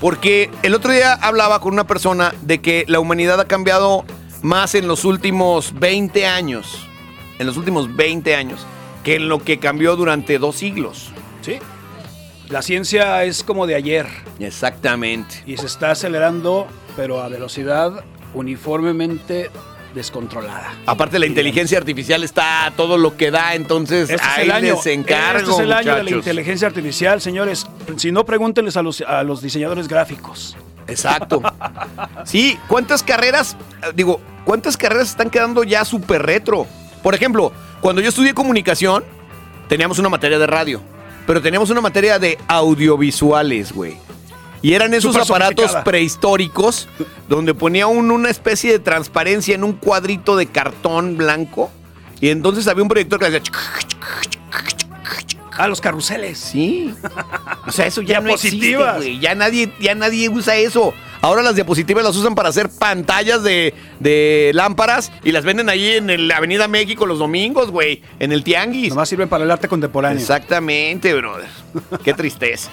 porque 0.00 0.50
el 0.62 0.74
otro 0.74 0.92
día 0.92 1.12
hablaba 1.14 1.60
con 1.60 1.72
una 1.72 1.86
persona 1.86 2.34
de 2.42 2.60
que 2.60 2.84
la 2.88 3.00
humanidad 3.00 3.40
ha 3.40 3.46
cambiado 3.46 4.04
más 4.42 4.74
en 4.74 4.88
los 4.88 5.04
últimos 5.04 5.78
20 5.78 6.26
años, 6.26 6.86
en 7.38 7.46
los 7.46 7.56
últimos 7.56 7.94
20 7.94 8.34
años, 8.34 8.66
que 9.04 9.16
en 9.16 9.28
lo 9.28 9.42
que 9.42 9.58
cambió 9.58 9.96
durante 9.96 10.38
dos 10.38 10.56
siglos. 10.56 11.10
Sí. 11.42 11.58
La 12.48 12.62
ciencia 12.62 13.24
es 13.24 13.44
como 13.44 13.66
de 13.66 13.76
ayer. 13.76 14.06
Exactamente. 14.38 15.42
Y 15.46 15.56
se 15.56 15.66
está 15.66 15.92
acelerando, 15.92 16.66
pero 16.96 17.22
a 17.22 17.28
velocidad 17.28 18.04
uniformemente 18.34 19.50
descontrolada. 19.94 20.72
Aparte 20.86 21.18
la 21.18 21.26
inteligencia 21.26 21.78
artificial 21.78 22.22
está 22.22 22.66
a 22.66 22.70
todo 22.72 22.96
lo 22.96 23.16
que 23.16 23.30
da, 23.30 23.54
entonces 23.54 24.10
Este 24.10 24.14
es 24.14 24.22
ahí 24.22 24.44
el 24.44 24.50
año, 24.52 24.74
les 24.74 24.86
encargo, 24.86 25.38
este 25.40 25.52
es 25.52 25.58
el 25.60 25.72
año 25.72 25.96
de 25.96 26.02
la 26.04 26.10
inteligencia 26.10 26.68
artificial, 26.68 27.20
señores. 27.20 27.66
Si 27.96 28.12
no, 28.12 28.24
pregúntenles 28.24 28.76
a 28.76 28.82
los, 28.82 29.00
a 29.00 29.22
los 29.22 29.42
diseñadores 29.42 29.88
gráficos. 29.88 30.56
Exacto. 30.86 31.42
Sí, 32.24 32.58
¿cuántas 32.68 33.02
carreras, 33.02 33.56
digo, 33.94 34.20
cuántas 34.44 34.76
carreras 34.76 35.10
están 35.10 35.30
quedando 35.30 35.64
ya 35.64 35.84
súper 35.84 36.22
retro? 36.22 36.66
Por 37.02 37.14
ejemplo, 37.14 37.52
cuando 37.80 38.00
yo 38.02 38.08
estudié 38.08 38.34
comunicación, 38.34 39.04
teníamos 39.68 39.98
una 39.98 40.08
materia 40.08 40.38
de 40.38 40.46
radio, 40.46 40.80
pero 41.26 41.40
teníamos 41.40 41.70
una 41.70 41.80
materia 41.80 42.18
de 42.18 42.38
audiovisuales, 42.48 43.72
güey. 43.72 43.96
Y 44.62 44.74
eran 44.74 44.92
esos 44.92 45.16
aparatos 45.16 45.56
sofisticada. 45.56 45.84
prehistóricos 45.84 46.86
donde 47.28 47.54
ponía 47.54 47.86
un- 47.86 48.10
una 48.10 48.28
especie 48.28 48.72
de 48.72 48.78
transparencia 48.78 49.54
en 49.54 49.64
un 49.64 49.72
cuadrito 49.72 50.36
de 50.36 50.46
cartón 50.46 51.16
blanco. 51.16 51.70
Y 52.20 52.28
entonces 52.28 52.68
había 52.68 52.82
un 52.82 52.88
proyector 52.90 53.18
que 53.18 53.26
hacía... 53.26 53.40
A 55.56 55.68
los 55.68 55.80
carruseles. 55.80 56.38
Sí. 56.38 56.94
O 57.66 57.72
sea, 57.72 57.86
eso 57.86 58.00
ya 58.02 58.20
no 58.20 58.30
existe, 58.30 58.76
güey. 58.76 59.18
Ya 59.18 59.34
nadie, 59.34 59.72
ya 59.80 59.94
nadie 59.94 60.28
usa 60.28 60.56
eso. 60.56 60.94
Ahora 61.22 61.42
las 61.42 61.54
diapositivas 61.54 62.02
las 62.02 62.16
usan 62.16 62.34
para 62.34 62.48
hacer 62.48 62.70
pantallas 62.70 63.42
de, 63.42 63.74
de 63.98 64.52
lámparas 64.54 65.12
y 65.22 65.32
las 65.32 65.44
venden 65.44 65.68
ahí 65.68 65.96
en 65.96 66.28
la 66.28 66.38
Avenida 66.38 66.66
México 66.66 67.04
los 67.04 67.18
domingos, 67.18 67.70
güey. 67.70 68.02
En 68.18 68.32
el 68.32 68.42
Tianguis. 68.42 68.88
Nomás 68.88 69.10
sirven 69.10 69.28
para 69.28 69.44
el 69.44 69.50
arte 69.50 69.68
contemporáneo. 69.68 70.18
Exactamente, 70.18 71.12
brother. 71.12 71.48
Qué 72.02 72.14
tristeza. 72.14 72.70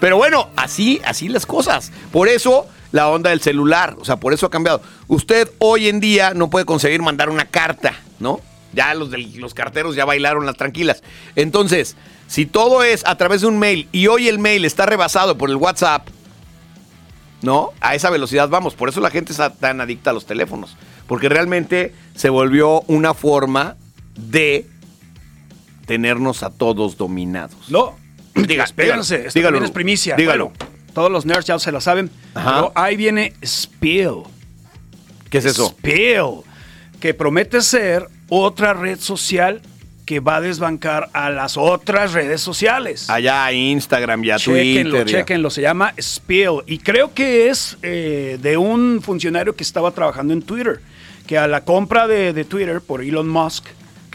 Pero 0.00 0.16
bueno, 0.16 0.48
así, 0.56 1.02
así 1.04 1.28
las 1.28 1.44
cosas. 1.44 1.92
Por 2.12 2.28
eso 2.28 2.66
la 2.92 3.08
onda 3.10 3.28
del 3.30 3.40
celular, 3.42 3.94
o 4.00 4.04
sea, 4.06 4.16
por 4.16 4.32
eso 4.32 4.46
ha 4.46 4.50
cambiado. 4.50 4.80
Usted 5.08 5.50
hoy 5.58 5.88
en 5.88 6.00
día 6.00 6.32
no 6.32 6.48
puede 6.48 6.64
conseguir 6.64 7.02
mandar 7.02 7.28
una 7.28 7.44
carta, 7.44 7.94
¿no? 8.20 8.40
Ya 8.72 8.94
los, 8.94 9.10
del- 9.10 9.38
los 9.38 9.52
carteros 9.52 9.94
ya 9.96 10.06
bailaron 10.06 10.46
las 10.46 10.56
tranquilas. 10.56 11.02
Entonces, 11.34 11.94
si 12.26 12.46
todo 12.46 12.82
es 12.82 13.04
a 13.06 13.16
través 13.16 13.42
de 13.42 13.48
un 13.48 13.58
mail 13.58 13.86
y 13.92 14.06
hoy 14.06 14.28
el 14.28 14.38
mail 14.38 14.64
está 14.64 14.86
rebasado 14.86 15.36
por 15.36 15.50
el 15.50 15.56
WhatsApp, 15.56 16.08
¿no? 17.42 17.70
A 17.80 17.94
esa 17.94 18.10
velocidad 18.10 18.48
vamos. 18.48 18.74
Por 18.74 18.88
eso 18.88 19.00
la 19.00 19.10
gente 19.10 19.32
está 19.32 19.50
tan 19.54 19.80
adicta 19.80 20.10
a 20.10 20.12
los 20.12 20.26
teléfonos. 20.26 20.76
Porque 21.06 21.28
realmente 21.28 21.94
se 22.14 22.28
volvió 22.30 22.82
una 22.82 23.14
forma 23.14 23.76
de 24.16 24.66
tenernos 25.86 26.42
a 26.42 26.50
todos 26.50 26.96
dominados. 26.96 27.70
No. 27.70 27.96
Diga, 28.34 28.64
Espérense, 28.64 29.14
dígalo, 29.14 29.28
esto 29.28 29.38
dígalo, 29.38 29.54
también 29.54 29.64
es 29.64 29.70
primicia. 29.70 30.16
dígalo. 30.16 30.48
Bueno, 30.48 30.66
todos 30.92 31.10
los 31.10 31.24
nerds 31.24 31.46
ya 31.46 31.58
se 31.58 31.72
la 31.72 31.80
saben. 31.80 32.10
Ajá. 32.34 32.54
Pero 32.54 32.72
ahí 32.74 32.96
viene 32.96 33.32
Spill. 33.44 34.22
¿Qué 35.30 35.38
es 35.38 35.44
eso? 35.46 35.68
Spill. 35.68 36.42
Que 37.00 37.14
promete 37.14 37.60
ser 37.62 38.08
otra 38.28 38.74
red 38.74 38.98
social 38.98 39.62
que 40.06 40.20
va 40.20 40.36
a 40.36 40.40
desbancar 40.40 41.10
a 41.12 41.28
las 41.30 41.56
otras 41.56 42.12
redes 42.12 42.40
sociales. 42.40 43.10
Allá 43.10 43.44
a 43.44 43.52
Instagram 43.52 44.24
y 44.24 44.30
a 44.30 44.36
Chequenlo, 44.36 44.98
Twitter. 44.98 45.06
chequenlo, 45.20 45.50
se 45.50 45.62
llama 45.62 45.92
Spill. 46.00 46.62
Y 46.66 46.78
creo 46.78 47.12
que 47.12 47.48
es 47.50 47.76
eh, 47.82 48.38
de 48.40 48.56
un 48.56 49.02
funcionario 49.02 49.54
que 49.56 49.64
estaba 49.64 49.90
trabajando 49.90 50.32
en 50.32 50.42
Twitter, 50.42 50.80
que 51.26 51.36
a 51.36 51.48
la 51.48 51.64
compra 51.64 52.06
de, 52.06 52.32
de 52.32 52.44
Twitter 52.44 52.80
por 52.80 53.02
Elon 53.02 53.28
Musk, 53.28 53.66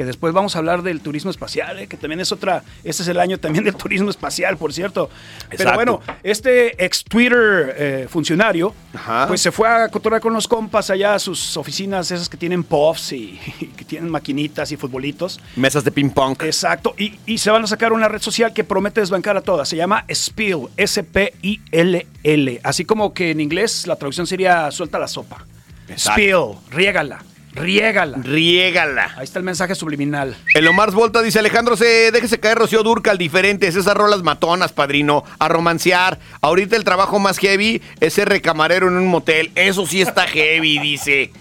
que 0.02 0.06
después 0.06 0.34
vamos 0.34 0.56
a 0.56 0.60
hablar 0.60 0.82
del 0.82 0.99
turismo 0.99 1.30
espacial, 1.30 1.78
eh, 1.78 1.86
que 1.86 1.95
también 1.95 2.19
es 2.22 2.32
otra, 2.32 2.64
este 2.84 3.03
es 3.03 3.07
el 3.07 3.19
año 3.19 3.38
también 3.38 3.64
del 3.64 3.76
turismo 3.76 4.10
espacial, 4.10 4.57
por 4.57 4.73
cierto. 4.73 5.11
Pero 5.56 5.76
bueno, 5.76 6.02
este 6.23 6.84
ex 6.84 7.03
Twitter 7.03 7.76
eh, 7.78 8.07
funcionario, 8.10 8.73
Ajá. 8.95 9.28
pues 9.28 9.41
se 9.41 9.52
fue 9.52 9.68
a 9.68 9.90
cotorrear 9.90 10.19
con 10.19 10.34
los 10.34 10.48
compas 10.48 10.90
allá 10.90 11.14
a 11.14 11.19
sus 11.19 11.56
oficinas, 11.56 12.10
esas 12.10 12.30
que 12.30 12.36
tienen 12.38 12.64
puffs 12.64 13.11
y, 13.11 13.40
y 13.60 13.68
que 13.68 13.86
tienen 13.86 14.10
maquinitas 14.10 14.72
y 14.72 14.76
futbolitos. 14.78 15.40
Mesas 15.56 15.84
de 15.84 15.91
ping 15.91 16.10
pong. 16.10 16.36
Exacto, 16.41 16.95
y, 16.98 17.19
y 17.28 17.38
se 17.38 17.52
van 17.52 17.64
a 17.64 17.68
sacar 17.68 17.94
una 17.94 18.07
red 18.07 18.23
social 18.23 18.53
que 18.53 18.64
promete 18.64 19.02
desbancar 19.02 19.38
a 19.38 19.41
todas. 19.41 19.69
Se 19.69 19.76
llama 19.76 20.03
Spill, 20.11 20.69
S-P-I-L-L. 20.78 22.61
Así 22.64 22.86
como 22.86 23.14
que 23.14 23.30
en 23.30 23.40
inglés 23.40 23.86
la 23.86 23.98
traducción 23.98 24.26
sería 24.26 24.72
suelta 24.72 24.98
la 24.98 25.07
sopa. 25.07 25.45
Exacto. 25.88 26.19
Spill, 26.19 26.76
riégala, 26.76 27.23
riégala. 27.53 28.18
Riégala. 28.23 29.14
Ahí 29.18 29.23
está 29.23 29.40
el 29.40 29.45
mensaje 29.45 29.76
subliminal. 29.76 30.36
El 30.53 30.68
Omar 30.68 30.91
Volta 30.91 31.22
dice, 31.22 31.40
Alejandro, 31.40 31.76
se, 31.76 32.11
déjese 32.11 32.40
caer 32.40 32.57
Rocío 32.57 32.84
Durcal, 32.84 33.18
diferentes, 33.18 33.76
esas 33.76 33.95
rolas 33.95 34.23
matonas, 34.23 34.73
padrino, 34.73 35.23
a 35.40 35.48
romancear. 35.48 36.19
Ahorita 36.41 36.76
el 36.76 36.84
trabajo 36.84 37.19
más 37.19 37.38
heavy 37.38 37.82
es 37.99 38.14
ser 38.14 38.30
recamarero 38.30 38.88
en 38.88 38.95
un 38.95 39.07
motel. 39.07 39.52
Eso 39.56 39.86
sí 39.86 40.02
está 40.02 40.28
heavy, 40.28 40.80
dice. 40.80 41.32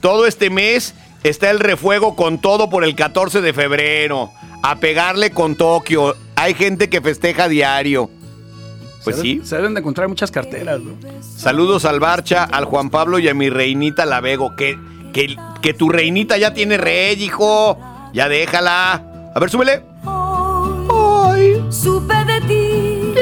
Todo 0.00 0.26
este 0.26 0.50
mes 0.50 0.94
está 1.22 1.50
el 1.50 1.60
refuego 1.60 2.16
con 2.16 2.40
todo 2.40 2.70
por 2.70 2.84
el 2.84 2.94
14 2.94 3.40
de 3.40 3.52
febrero. 3.52 4.30
A 4.62 4.76
pegarle 4.76 5.30
con 5.30 5.56
Tokio. 5.56 6.16
Hay 6.36 6.54
gente 6.54 6.88
que 6.88 7.00
festeja 7.00 7.48
diario. 7.48 8.10
Pues 9.04 9.16
se 9.16 9.22
sí. 9.22 9.40
Se 9.44 9.56
deben 9.56 9.74
de 9.74 9.80
encontrar 9.80 10.08
muchas 10.08 10.30
carteras, 10.30 10.80
¿no? 10.80 10.96
Saludos 11.22 11.84
al 11.84 12.00
Barcha, 12.00 12.44
al 12.44 12.66
Juan 12.66 12.90
Pablo 12.90 13.18
y 13.18 13.28
a 13.28 13.34
mi 13.34 13.48
reinita 13.48 14.04
Lavego. 14.04 14.54
Que, 14.56 14.78
que, 15.12 15.36
que 15.62 15.74
tu 15.74 15.88
reinita 15.88 16.38
ya 16.38 16.54
tiene 16.54 16.76
rey, 16.76 17.22
hijo. 17.22 17.78
Ya 18.12 18.28
déjala. 18.28 19.02
A 19.34 19.40
ver, 19.40 19.50
súbele. 19.50 19.82
Supe 21.70 22.14
de 22.24 22.40
ti 22.42 23.14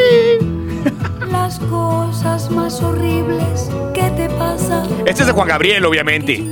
las 1.31 1.59
cosas 1.59 2.51
más 2.51 2.83
horribles 2.83 3.71
que 3.95 4.11
te 4.11 4.29
pasan. 4.31 4.89
Este 5.07 5.23
es 5.23 5.27
de 5.27 5.33
Juan 5.33 5.49
Gabriel, 5.49 5.85
obviamente. 5.85 6.45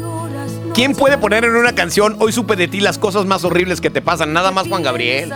¿Quién 0.75 0.95
puede 0.95 1.17
poner 1.17 1.45
en 1.45 1.57
una 1.57 1.75
canción 1.75 2.17
Hoy 2.19 2.33
supe 2.33 2.55
de 2.55 2.69
ti 2.69 2.81
las 2.81 2.99
cosas 2.99 3.25
más 3.25 3.45
horribles 3.45 3.81
que 3.81 3.89
te 3.89 4.03
pasan? 4.03 4.35
Nada 4.35 4.51
más 4.51 4.69
Juan 4.69 4.83
Gabriel. 4.83 5.33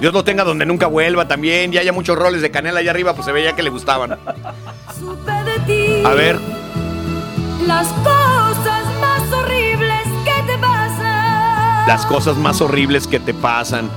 Dios 0.00 0.12
lo 0.12 0.24
tenga 0.24 0.42
donde 0.42 0.66
nunca 0.66 0.88
vuelva 0.88 1.28
también. 1.28 1.70
Ya 1.70 1.80
haya 1.80 1.92
muchos 1.92 2.18
roles 2.18 2.42
de 2.42 2.50
canela 2.50 2.80
allá 2.80 2.90
arriba, 2.90 3.14
pues 3.14 3.26
se 3.26 3.32
veía 3.32 3.54
que 3.54 3.62
le 3.62 3.70
gustaban. 3.70 4.18
Supe 4.98 5.32
de 5.44 5.58
ti 5.66 6.02
A 6.04 6.14
ver, 6.14 6.40
las 7.64 7.86
cosas 7.88 8.79
horribles 9.32 10.04
que 10.24 10.42
te 10.46 10.58
pasan. 10.58 11.86
las 11.86 12.06
cosas 12.06 12.36
más 12.36 12.60
horribles 12.60 13.06
que 13.06 13.20
te 13.20 13.34
pasan. 13.34 13.90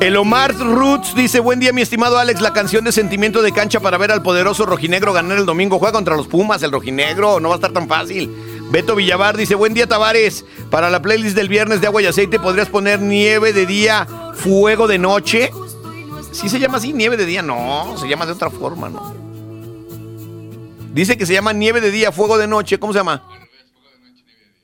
El 0.00 0.16
Omar 0.16 0.54
Roots 0.56 1.14
dice, 1.16 1.40
buen 1.40 1.58
día 1.58 1.72
mi 1.72 1.82
estimado 1.82 2.18
Alex, 2.18 2.40
la 2.40 2.52
canción 2.52 2.84
de 2.84 2.92
sentimiento 2.92 3.42
de 3.42 3.50
cancha 3.50 3.80
para 3.80 3.98
ver 3.98 4.12
al 4.12 4.22
poderoso 4.22 4.64
rojinegro 4.64 5.12
ganar 5.12 5.38
el 5.38 5.46
domingo. 5.46 5.80
Juega 5.80 5.92
contra 5.92 6.16
los 6.16 6.28
Pumas, 6.28 6.62
el 6.62 6.70
rojinegro, 6.70 7.40
no 7.40 7.48
va 7.48 7.56
a 7.56 7.58
estar 7.58 7.72
tan 7.72 7.88
fácil. 7.88 8.30
Beto 8.70 8.94
Villavar 8.94 9.36
dice, 9.36 9.56
buen 9.56 9.74
día 9.74 9.88
Tavares, 9.88 10.44
para 10.70 10.88
la 10.88 11.02
playlist 11.02 11.34
del 11.34 11.48
viernes 11.48 11.80
de 11.80 11.88
agua 11.88 12.00
y 12.02 12.06
aceite 12.06 12.38
podrías 12.38 12.68
poner 12.68 13.00
nieve 13.00 13.52
de 13.52 13.66
día, 13.66 14.06
fuego 14.34 14.86
de 14.86 14.98
noche. 14.98 15.50
¿Sí 16.30 16.48
se 16.48 16.60
llama 16.60 16.78
así, 16.78 16.92
nieve 16.92 17.16
de 17.16 17.26
día? 17.26 17.42
No, 17.42 17.96
se 17.98 18.06
llama 18.08 18.24
de 18.24 18.32
otra 18.32 18.50
forma, 18.50 18.88
¿no? 18.88 19.14
Dice 20.92 21.16
que 21.16 21.26
se 21.26 21.32
llama 21.32 21.52
nieve 21.52 21.80
de 21.80 21.90
día, 21.90 22.12
fuego 22.12 22.38
de 22.38 22.46
noche, 22.46 22.78
¿cómo 22.78 22.92
se 22.92 23.00
llama? 23.00 23.24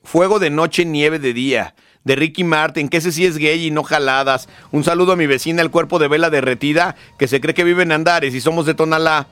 Fuego 0.05 0.39
de 0.39 0.49
noche, 0.49 0.85
nieve 0.85 1.19
de 1.19 1.33
día. 1.33 1.75
de 2.05 2.15
Ricky 2.15 2.43
Martin, 2.43 2.87
que 2.87 2.97
ese 2.97 3.11
sí 3.11 3.25
es 3.25 3.37
gay 3.39 3.65
y 3.65 3.71
no 3.71 3.81
jaladas. 3.83 4.47
Un 4.71 4.83
saludo 4.83 5.13
a 5.13 5.15
mi 5.15 5.25
vecina, 5.25 5.63
el 5.63 5.71
cuerpo 5.71 5.97
de 5.97 6.07
vela 6.07 6.29
derretida, 6.29 6.95
que 7.17 7.27
se 7.27 7.41
cree 7.41 7.55
que 7.55 7.63
vive 7.63 7.81
en 7.81 7.91
Andares 7.91 8.35
y 8.35 8.41
somos 8.41 8.67
de 8.67 8.75
Tonalá. 8.75 9.25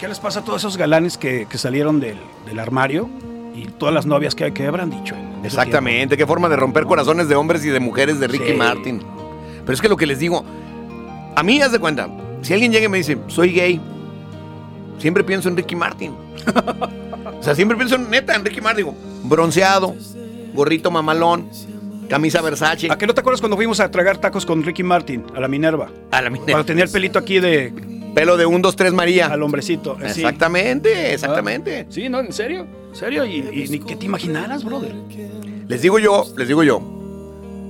¿Qué 0.00 0.08
les 0.08 0.18
pasa 0.18 0.40
a 0.40 0.44
todos 0.44 0.60
esos 0.62 0.76
galanes 0.76 1.16
que, 1.16 1.46
que 1.48 1.56
salieron 1.56 2.00
del, 2.00 2.16
del 2.46 2.58
armario 2.58 3.08
y 3.54 3.66
todas 3.66 3.94
las 3.94 4.06
novias 4.06 4.34
que, 4.34 4.52
que 4.52 4.66
habrán 4.66 4.90
dicho? 4.90 5.14
en 5.14 5.44
Exactamente, 5.44 6.16
qué 6.16 6.26
forma 6.26 6.48
de 6.48 6.56
romper 6.56 6.84
corazones 6.86 7.28
de 7.28 7.36
hombres 7.36 7.64
y 7.64 7.68
de 7.68 7.78
mujeres 7.78 8.18
de 8.18 8.26
Ricky 8.26 8.48
Sí. 8.48 8.54
Martin. 8.54 9.02
Pero 9.60 9.72
es 9.72 9.80
que 9.80 9.88
lo 9.88 9.96
que 9.96 10.06
les 10.06 10.18
digo, 10.18 10.44
a 11.36 11.42
mí 11.44 11.62
haz 11.62 11.70
de 11.70 11.78
cuenta, 11.78 12.08
si 12.42 12.52
alguien 12.52 12.72
llega 12.72 12.86
y 12.86 12.88
me 12.88 12.98
dice, 12.98 13.18
soy 13.28 13.52
gay, 13.52 13.80
siempre 14.98 15.22
pienso 15.22 15.48
en 15.48 15.56
Ricky 15.56 15.76
Martin. 15.76 16.12
o 17.44 17.46
sea, 17.46 17.54
siempre 17.54 17.76
pienso 17.76 17.96
en, 17.96 18.08
neta 18.08 18.34
en 18.34 18.42
Ricky 18.42 18.62
Martin, 18.62 18.86
digo, 18.86 18.96
bronceado, 19.22 19.94
gorrito 20.54 20.90
mamalón, 20.90 21.50
camisa 22.08 22.40
Versace. 22.40 22.90
¿A 22.90 22.96
qué 22.96 23.06
no 23.06 23.12
te 23.12 23.20
acuerdas 23.20 23.42
cuando 23.42 23.56
fuimos 23.56 23.80
a 23.80 23.90
tragar 23.90 24.16
tacos 24.16 24.46
con 24.46 24.62
Ricky 24.62 24.82
Martin 24.82 25.26
a 25.36 25.40
la 25.40 25.46
Minerva? 25.48 25.90
A 26.10 26.22
la 26.22 26.30
Minerva. 26.30 26.52
Cuando 26.52 26.64
tenía 26.64 26.84
el 26.84 26.90
pelito 26.90 27.18
aquí 27.18 27.40
de. 27.40 27.70
Pelo 28.14 28.38
de 28.38 28.46
un, 28.46 28.62
dos, 28.62 28.76
tres 28.76 28.94
María. 28.94 29.26
Al 29.26 29.42
hombrecito. 29.42 29.98
eh, 30.00 30.08
sí. 30.08 30.20
Exactamente, 30.22 31.12
exactamente. 31.12 31.84
Sí, 31.90 32.08
no, 32.08 32.20
en 32.20 32.32
serio. 32.32 32.66
¿En 32.88 32.96
serio? 32.96 33.26
Y, 33.26 33.40
y 33.52 33.68
ni 33.68 33.78
que 33.78 33.94
te 33.94 34.06
imaginaras, 34.06 34.64
brother. 34.64 34.94
Les 35.68 35.82
digo 35.82 35.98
yo, 35.98 36.24
les 36.38 36.48
digo 36.48 36.62
yo, 36.62 36.80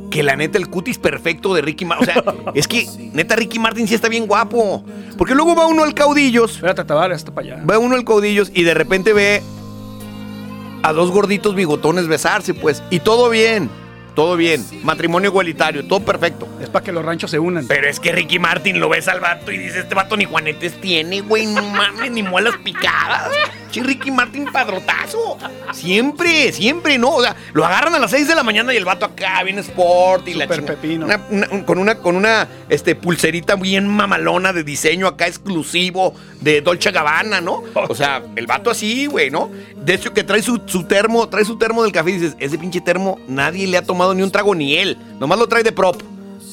que 0.09 0.23
la 0.23 0.37
neta 0.37 0.57
el 0.59 0.69
cutis 0.69 0.99
perfecto 0.99 1.53
de 1.53 1.63
Ricky 1.63 1.85
Martin, 1.85 2.11
o 2.11 2.13
sea, 2.13 2.35
es 2.55 2.69
que 2.69 2.87
neta 3.13 3.35
Ricky 3.35 3.59
Martin 3.59 3.89
sí 3.89 3.97
está 3.97 4.09
bien 4.09 4.29
guapo. 4.29 4.85
Porque 5.19 5.35
luego 5.35 5.57
va 5.57 5.67
uno 5.67 5.83
al 5.83 5.95
Caudillos, 5.95 6.55
Espérate, 6.55 6.85
Tavares, 6.85 7.17
hasta 7.17 7.33
para 7.35 7.55
allá. 7.55 7.65
va 7.65 7.79
uno 7.79 7.97
al 7.97 8.05
Caudillos 8.05 8.53
y 8.55 8.63
de 8.63 8.75
repente 8.75 9.13
ve 9.13 9.43
a 10.85 10.93
dos 10.93 11.11
gorditos 11.11 11.55
bigotones 11.55 12.07
besarse, 12.09 12.53
pues, 12.53 12.83
y 12.91 13.01
todo 13.01 13.31
bien, 13.31 13.71
todo 14.15 14.37
bien, 14.37 14.63
matrimonio 14.83 15.31
igualitario, 15.31 15.87
todo 15.87 16.01
perfecto. 16.01 16.47
Es 16.61 16.69
para 16.69 16.85
que 16.85 16.93
los 16.93 17.03
ranchos 17.03 17.31
se 17.31 17.39
unan. 17.39 17.67
Pero 17.67 17.89
es 17.89 17.99
que 17.99 18.13
Ricky 18.13 18.39
Martin 18.39 18.79
lo 18.79 18.91
ves 18.91 19.09
al 19.09 19.21
vato 19.21 19.51
y 19.51 19.57
dice, 19.57 19.81
este 19.81 19.95
vato 19.95 20.15
ni 20.15 20.27
juanetes 20.27 20.79
tiene, 20.83 21.23
güey, 21.23 21.47
no 21.47 21.63
mames, 21.63 22.11
ni 22.11 22.23
muelas 22.23 22.57
picadas. 22.63 23.31
Che, 23.75 23.83
Ricky 23.83 24.11
Martin 24.13 24.45
padrotazo. 24.53 25.37
Siempre, 25.73 26.53
siempre, 26.53 26.97
¿no? 26.97 27.11
O 27.17 27.23
sea, 27.23 27.35
lo 27.53 27.65
agarran 27.65 27.93
a 27.95 27.99
las 27.99 28.13
6 28.13 28.29
de 28.29 28.35
la 28.37 28.45
mañana 28.45 28.73
y 28.73 28.77
el 28.77 28.85
vato 28.85 29.05
acá, 29.05 29.43
bien 29.43 29.59
sport 29.59 30.29
y 30.29 30.35
la 30.35 30.45
Súper 30.45 30.61
chinga- 30.61 30.67
pepino. 30.77 31.07
una- 31.07 31.21
una- 31.31 31.49
un- 31.51 31.63
con 31.65 31.79
una, 31.79 31.97
con 31.97 32.15
una 32.15 32.47
este, 32.69 32.95
pulserita 32.95 33.57
bien 33.57 33.89
mamalona 33.89 34.53
de 34.53 34.63
diseño 34.63 35.09
acá 35.09 35.27
exclusivo 35.27 36.15
de 36.41 36.61
Dolce 36.61 36.93
Gabbana, 36.93 37.41
¿no? 37.41 37.65
O 37.89 37.95
sea, 37.97 38.23
el 38.37 38.47
vato 38.47 38.71
así, 38.71 39.07
güey, 39.07 39.31
¿no? 39.31 39.51
De 39.77 39.95
hecho, 39.95 40.13
que 40.15 40.23
trae 40.23 40.41
su, 40.43 40.63
su 40.67 40.85
termo, 40.85 41.29
trae 41.29 41.45
su 41.45 41.57
termo 41.59 41.83
del 41.83 41.91
café 41.91 42.11
y 42.11 42.15
dices, 42.19 42.37
ese 42.39 42.57
pinche 42.59 42.81
termo 42.81 43.19
nadie 43.27 43.67
le 43.67 43.77
ha 43.79 43.83
tomado 43.83 44.15
ni 44.15 44.23
un 44.23 44.31
trago 44.31 44.55
ni 44.55 44.77
él. 44.77 44.97
Nomás 45.19 45.39
lo 45.39 45.49
trae 45.49 45.65
de 45.65 45.73
prop. 45.73 46.01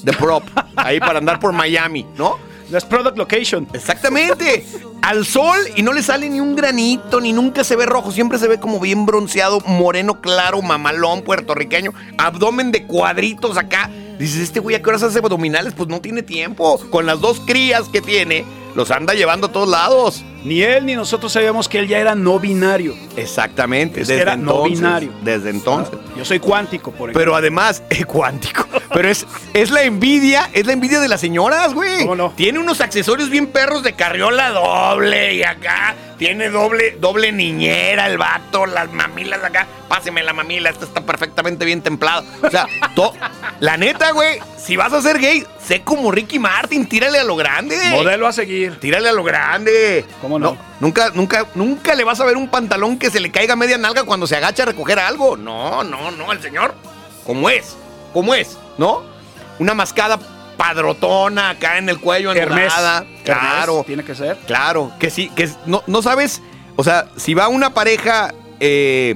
De 0.04 0.12
prop. 0.14 0.44
ahí 0.76 1.00
para 1.00 1.20
andar 1.20 1.40
por 1.40 1.54
Miami, 1.54 2.06
¿no? 2.18 2.40
Las 2.72 2.86
product 2.86 3.18
location. 3.18 3.68
Exactamente. 3.74 4.66
Al 5.02 5.26
sol 5.26 5.58
y 5.76 5.82
no 5.84 5.92
le 5.92 6.02
sale 6.02 6.30
ni 6.30 6.40
un 6.40 6.56
granito, 6.56 7.20
ni 7.20 7.34
nunca 7.34 7.64
se 7.64 7.76
ve 7.76 7.86
rojo. 7.86 8.12
Siempre 8.12 8.40
se 8.40 8.48
ve 8.48 8.60
como 8.60 8.80
bien 8.80 9.06
bronceado, 9.06 9.60
moreno 9.62 10.22
claro, 10.22 10.62
mamalón, 10.62 11.22
puertorriqueño. 11.24 11.94
Abdomen 12.18 12.72
de 12.72 12.86
cuadritos 12.86 13.58
acá. 13.58 13.90
Dices, 14.18 14.42
este 14.42 14.60
güey, 14.60 14.76
¿a 14.76 14.82
qué 14.82 14.90
horas 14.90 15.04
hace 15.04 15.20
abdominales? 15.20 15.74
Pues 15.74 15.90
no 15.90 16.00
tiene 16.00 16.24
tiempo. 16.24 16.80
Con 16.90 17.06
las 17.06 17.20
dos 17.20 17.42
crías 17.42 17.90
que 17.90 18.02
tiene, 18.02 18.46
los 18.76 18.92
anda 18.92 19.14
llevando 19.14 19.48
a 19.48 19.52
todos 19.52 19.70
lados. 19.70 20.24
Ni 20.44 20.64
él 20.64 20.88
ni 20.88 20.96
nosotros 20.96 21.32
sabíamos 21.32 21.70
que 21.70 21.78
él 21.80 21.88
ya 21.88 22.00
era 22.00 22.16
no 22.16 22.40
binario. 22.40 22.96
Exactamente. 23.16 24.02
Es 24.02 24.08
desde 24.08 24.22
era 24.24 24.36
no 24.36 24.52
entonces, 24.66 24.80
binario. 24.80 25.12
Desde 25.22 25.50
entonces. 25.52 25.94
Yo 26.18 26.26
soy 26.26 26.40
cuántico, 26.40 26.92
por 26.92 27.10
ejemplo. 27.10 27.20
Pero 27.20 27.36
además, 27.36 27.84
es 27.90 28.06
cuántico. 28.08 28.66
Pero 28.94 29.08
es, 29.10 29.26
es 29.54 29.70
la 29.70 29.84
envidia, 29.84 30.50
es 30.54 30.66
la 30.66 30.74
envidia 30.74 31.00
de 31.00 31.08
las 31.08 31.22
señoras, 31.22 31.74
güey. 31.74 32.02
¿Cómo 32.02 32.16
no? 32.16 32.32
Tiene 32.36 32.58
unos 32.60 32.82
accesorios 32.82 33.30
bien 33.30 33.48
perros 33.48 33.84
de 33.84 33.94
carriola 33.94 34.50
doble 34.50 35.36
y 35.36 35.44
acá 35.44 35.96
tiene 36.18 36.50
doble, 36.50 36.98
doble 37.00 37.32
niñera 37.32 38.08
el 38.08 38.18
vato, 38.18 38.66
las 38.66 38.92
mamilas 38.92 39.44
acá. 39.44 39.68
Páseme 39.88 40.24
la 40.24 40.34
mamila, 40.34 40.70
esta 40.70 40.86
está 40.86 41.02
perfectamente 41.02 41.66
bien 41.66 41.82
templada. 41.82 42.24
O 42.42 42.50
sea, 42.50 42.68
to- 42.96 43.14
la 43.60 43.78
neta, 43.78 44.12
güey, 44.12 44.40
si 44.58 44.76
vas 44.76 44.92
a 44.94 45.02
ser 45.02 45.20
gay, 45.20 45.46
sé 45.64 45.82
como 45.82 46.12
Ricky 46.12 46.40
Martin, 46.40 46.88
tírale 46.88 47.20
a 47.20 47.24
lo 47.24 47.36
grande. 47.36 47.78
Modelo 47.92 48.28
a 48.28 48.34
seguir. 48.34 48.61
Tírale 48.70 49.10
a 49.10 49.14
lo 49.14 49.24
grande. 49.24 50.06
¿Cómo 50.22 50.38
no? 50.40 50.58
Nunca, 50.80 51.12
nunca, 51.14 51.48
nunca 51.56 51.96
le 51.96 52.04
vas 52.04 52.20
a 52.20 52.26
ver 52.26 52.38
un 52.38 52.50
pantalón 52.50 52.98
que 52.98 53.10
se 53.10 53.20
le 53.20 53.32
caiga 53.32 53.56
media 53.56 53.78
nalga 53.78 54.04
cuando 54.04 54.28
se 54.28 54.36
agacha 54.36 54.64
a 54.64 54.66
recoger 54.68 55.00
algo. 55.00 55.38
No, 55.38 55.84
no, 55.84 56.12
no, 56.12 56.32
el 56.32 56.42
señor. 56.42 56.74
¿Cómo 57.26 57.50
es? 57.50 57.76
¿Cómo 58.14 58.34
es? 58.34 58.58
¿No? 58.78 59.04
Una 59.60 59.74
mascada 59.74 60.20
padrotona 60.58 61.50
acá 61.52 61.78
en 61.78 61.90
el 61.90 62.00
cuello, 62.00 62.32
Hermes. 62.32 62.72
anudada. 62.74 63.06
Claro, 63.24 63.72
Hermes, 63.74 63.86
Tiene 63.88 64.04
que 64.06 64.16
ser. 64.16 64.38
claro. 64.48 64.92
Que 65.00 65.10
sí, 65.10 65.30
que 65.36 65.44
es- 65.44 65.58
no, 65.66 65.84
no 65.88 66.02
sabes. 66.02 66.42
O 66.76 66.84
sea, 66.84 67.08
si 67.18 67.34
va 67.34 67.48
una 67.48 67.74
pareja. 67.74 68.34
eh, 68.60 69.16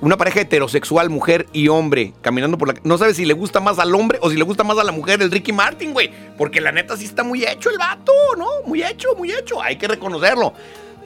una 0.00 0.16
pareja 0.16 0.40
heterosexual, 0.40 1.10
mujer 1.10 1.46
y 1.52 1.68
hombre, 1.68 2.14
caminando 2.22 2.56
por 2.56 2.68
la... 2.68 2.74
No 2.84 2.96
sabes 2.96 3.16
si 3.16 3.26
le 3.26 3.34
gusta 3.34 3.60
más 3.60 3.78
al 3.78 3.94
hombre 3.94 4.18
o 4.22 4.30
si 4.30 4.36
le 4.36 4.44
gusta 4.44 4.64
más 4.64 4.78
a 4.78 4.84
la 4.84 4.92
mujer 4.92 5.20
el 5.20 5.30
Ricky 5.30 5.52
Martin, 5.52 5.92
güey. 5.92 6.10
Porque 6.38 6.60
la 6.60 6.72
neta 6.72 6.96
sí 6.96 7.04
está 7.04 7.22
muy 7.22 7.44
hecho 7.44 7.70
el 7.70 7.78
vato, 7.78 8.12
¿no? 8.38 8.46
Muy 8.66 8.82
hecho, 8.82 9.14
muy 9.16 9.30
hecho. 9.30 9.60
Hay 9.60 9.76
que 9.76 9.88
reconocerlo. 9.88 10.54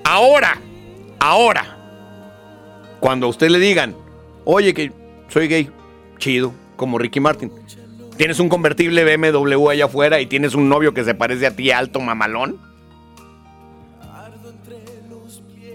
Ahora, 0.05 0.61
ahora, 1.19 1.79
cuando 3.01 3.27
a 3.27 3.31
usted 3.31 3.49
le 3.49 3.59
digan, 3.59 3.97
oye, 4.45 4.75
que 4.75 4.93
soy 5.29 5.49
gay, 5.49 5.71
chido, 6.19 6.55
como 6.77 6.99
Ricky 6.99 7.21
Martin. 7.21 7.51
Tienes 8.16 8.39
un 8.39 8.49
convertible 8.49 9.16
BMW 9.16 9.71
allá 9.71 9.87
afuera 9.87 10.21
y 10.21 10.27
tienes 10.27 10.55
un 10.55 10.69
novio 10.69 10.95
que 10.95 11.03
se 11.03 11.15
parece 11.15 11.47
a 11.47 11.57
ti 11.57 11.73
alto, 11.73 12.01
mamalón. 12.01 12.73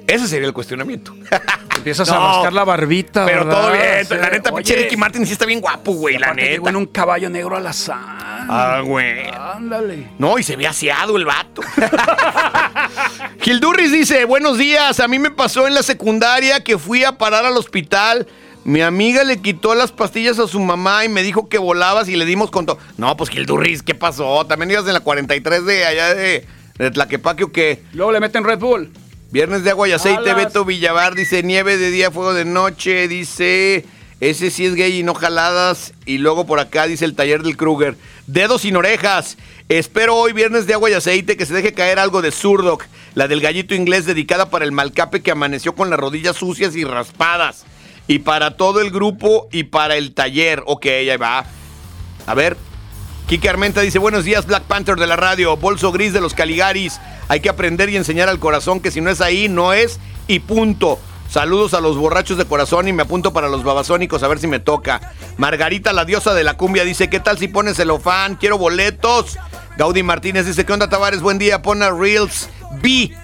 Ese 0.10 0.27
sería 0.27 0.48
el 0.48 0.53
cuestionamiento. 0.53 1.14
Empiezas 1.77 2.10
a 2.10 2.18
rascar 2.19 2.52
la 2.52 2.65
barbita. 2.65 3.26
Pero 3.26 3.45
¿verdad? 3.45 3.61
todo 3.61 3.72
bien. 3.72 4.06
Sí. 4.06 4.14
La 4.15 4.30
neta, 4.30 4.53
pinche 4.53 4.76
Ricky 4.76 4.98
Martin 4.98 5.26
sí 5.26 5.31
está 5.34 5.45
bien 5.45 5.61
guapo, 5.61 5.94
güey, 5.94 6.18
la 6.18 6.34
llegó 6.34 6.65
neta. 6.65 6.69
en 6.72 6.76
un 6.76 6.86
caballo 6.88 7.30
negro 7.30 7.56
al 7.56 7.65
azar. 7.68 7.98
Ah, 8.52 8.81
güey. 8.84 9.30
Ándale. 9.30 10.07
No, 10.18 10.38
y 10.40 10.44
se 10.44 10.56
ve 10.56 10.68
aseado 10.68 11.15
el 11.15 11.26
vato. 11.26 11.61
Gildurris 13.41 13.91
dice, 13.91 14.26
buenos 14.26 14.57
días, 14.57 14.99
a 14.99 15.07
mí 15.07 15.19
me 15.19 15.31
pasó 15.31 15.68
en 15.68 15.73
la 15.73 15.84
secundaria 15.84 16.64
que 16.64 16.77
fui 16.77 17.03
a 17.03 17.18
parar 17.18 17.45
al 17.45 17.56
hospital. 17.56 18.27
Mi 18.65 18.81
amiga 18.81 19.23
le 19.23 19.41
quitó 19.41 19.73
las 19.73 19.91
pastillas 19.91 20.38
a 20.40 20.48
su 20.48 20.60
mamá 20.60 21.06
y 21.06 21.10
me 21.10 21.23
dijo 21.23 21.48
que 21.48 21.57
volabas 21.57 22.10
y 22.10 22.15
le 22.18 22.26
dimos 22.26 22.52
con 22.52 22.65
todo. 22.65 22.77
No, 22.98 23.15
pues 23.15 23.30
Gildurris, 23.30 23.84
¿qué 23.84 23.95
pasó? 23.95 24.45
¿También 24.45 24.72
ibas 24.72 24.86
en 24.86 24.94
la 24.94 24.99
43 24.99 25.65
de 25.65 25.86
allá 25.86 26.14
de, 26.14 26.45
de 26.77 26.91
Tlaquepaque 26.91 27.45
o 27.45 27.52
qué? 27.52 27.84
Luego 27.94 28.11
le 28.11 28.19
meten 28.19 28.44
Red 28.44 28.60
Bull. 28.60 28.91
Viernes 29.31 29.64
de 29.64 29.69
agua 29.69 29.88
y 29.88 29.91
aceite, 29.91 30.31
Alas. 30.31 30.45
Beto 30.45 30.65
Villavar 30.65 31.14
dice 31.14 31.43
nieve 31.43 31.77
de 31.77 31.91
día, 31.91 32.10
fuego 32.10 32.34
de 32.34 32.45
noche, 32.45 33.07
dice 33.07 33.85
ese 34.19 34.51
sí 34.51 34.65
es 34.65 34.76
gay 34.76 34.99
y 34.99 35.03
no 35.03 35.14
jaladas. 35.14 35.93
Y 36.06 36.18
luego 36.18 36.45
por 36.45 36.60
acá 36.60 36.88
dice 36.88 37.06
el 37.06 37.15
taller 37.15 37.41
del 37.43 37.56
Kruger, 37.56 37.95
dedos 38.27 38.61
sin 38.61 38.76
orejas. 38.76 39.38
Espero 39.69 40.15
hoy 40.15 40.34
viernes 40.34 40.68
de 40.68 40.73
agua 40.73 40.89
y 40.89 40.93
aceite 40.93 41.38
que 41.38 41.45
se 41.45 41.53
deje 41.53 41.73
caer 41.73 41.99
algo 41.99 42.22
de 42.22 42.31
Surdoc, 42.31 42.85
la 43.14 43.27
del 43.27 43.39
gallito 43.39 43.76
inglés 43.76 44.06
dedicada 44.06 44.49
para 44.49 44.65
el 44.65 44.72
malcape 44.72 45.22
que 45.22 45.31
amaneció 45.31 45.73
con 45.73 45.89
las 45.89 45.99
rodillas 45.99 46.35
sucias 46.35 46.76
y 46.76 46.84
raspadas. 46.84 47.65
Y 48.07 48.19
para 48.19 48.57
todo 48.57 48.81
el 48.81 48.89
grupo 48.89 49.47
y 49.51 49.64
para 49.65 49.95
el 49.95 50.14
taller. 50.14 50.64
Ok, 50.65 50.88
ahí 50.88 51.15
va. 51.18 51.45
A 52.26 52.34
ver, 52.34 52.57
Kike 53.30 53.47
Armenta 53.47 53.81
dice, 53.81 53.99
buenos 53.99 54.26
días 54.26 54.47
Black 54.47 54.64
Panther 54.64 54.95
de 54.95 55.06
la 55.06 55.15
radio, 55.15 55.56
bolso 55.56 55.91
gris 55.91 56.14
de 56.14 56.19
los 56.19 56.34
Caligaris. 56.34 56.99
Hay 57.27 57.41
que 57.41 57.49
aprender 57.49 57.88
y 57.89 57.95
enseñar 57.95 58.27
al 58.27 58.39
corazón 58.39 58.80
que 58.80 58.89
si 58.89 59.01
no 59.01 59.11
es 59.11 59.22
ahí, 59.22 59.47
no 59.47 59.72
es 59.72 59.99
y 60.26 60.39
punto. 60.39 60.97
Saludos 61.30 61.76
a 61.76 61.80
los 61.80 61.95
borrachos 61.95 62.39
de 62.39 62.45
corazón 62.45 62.88
y 62.88 62.93
me 62.93 63.03
apunto 63.03 63.31
para 63.31 63.47
los 63.47 63.64
babasónicos 63.64 64.23
a 64.23 64.27
ver 64.27 64.39
si 64.39 64.47
me 64.47 64.60
toca. 64.60 65.14
Margarita, 65.38 65.93
la 65.93 66.06
diosa 66.06 66.34
de 66.34 66.43
la 66.43 66.57
cumbia, 66.57 66.84
dice, 66.84 67.07
¿qué 67.07 67.19
tal 67.19 67.38
si 67.38 67.47
pones 67.47 67.77
celofán? 67.77 68.35
Quiero 68.35 68.57
boletos. 68.57 69.38
Gaudi 69.77 70.01
Martínez 70.01 70.47
dice, 70.47 70.65
¿qué 70.65 70.73
onda 70.73 70.89
Tavares? 70.89 71.22
Buen 71.22 71.38
día, 71.38 71.61
pon 71.61 71.84
a 71.84 71.91
Reels 71.91 72.49
B. 72.81 73.15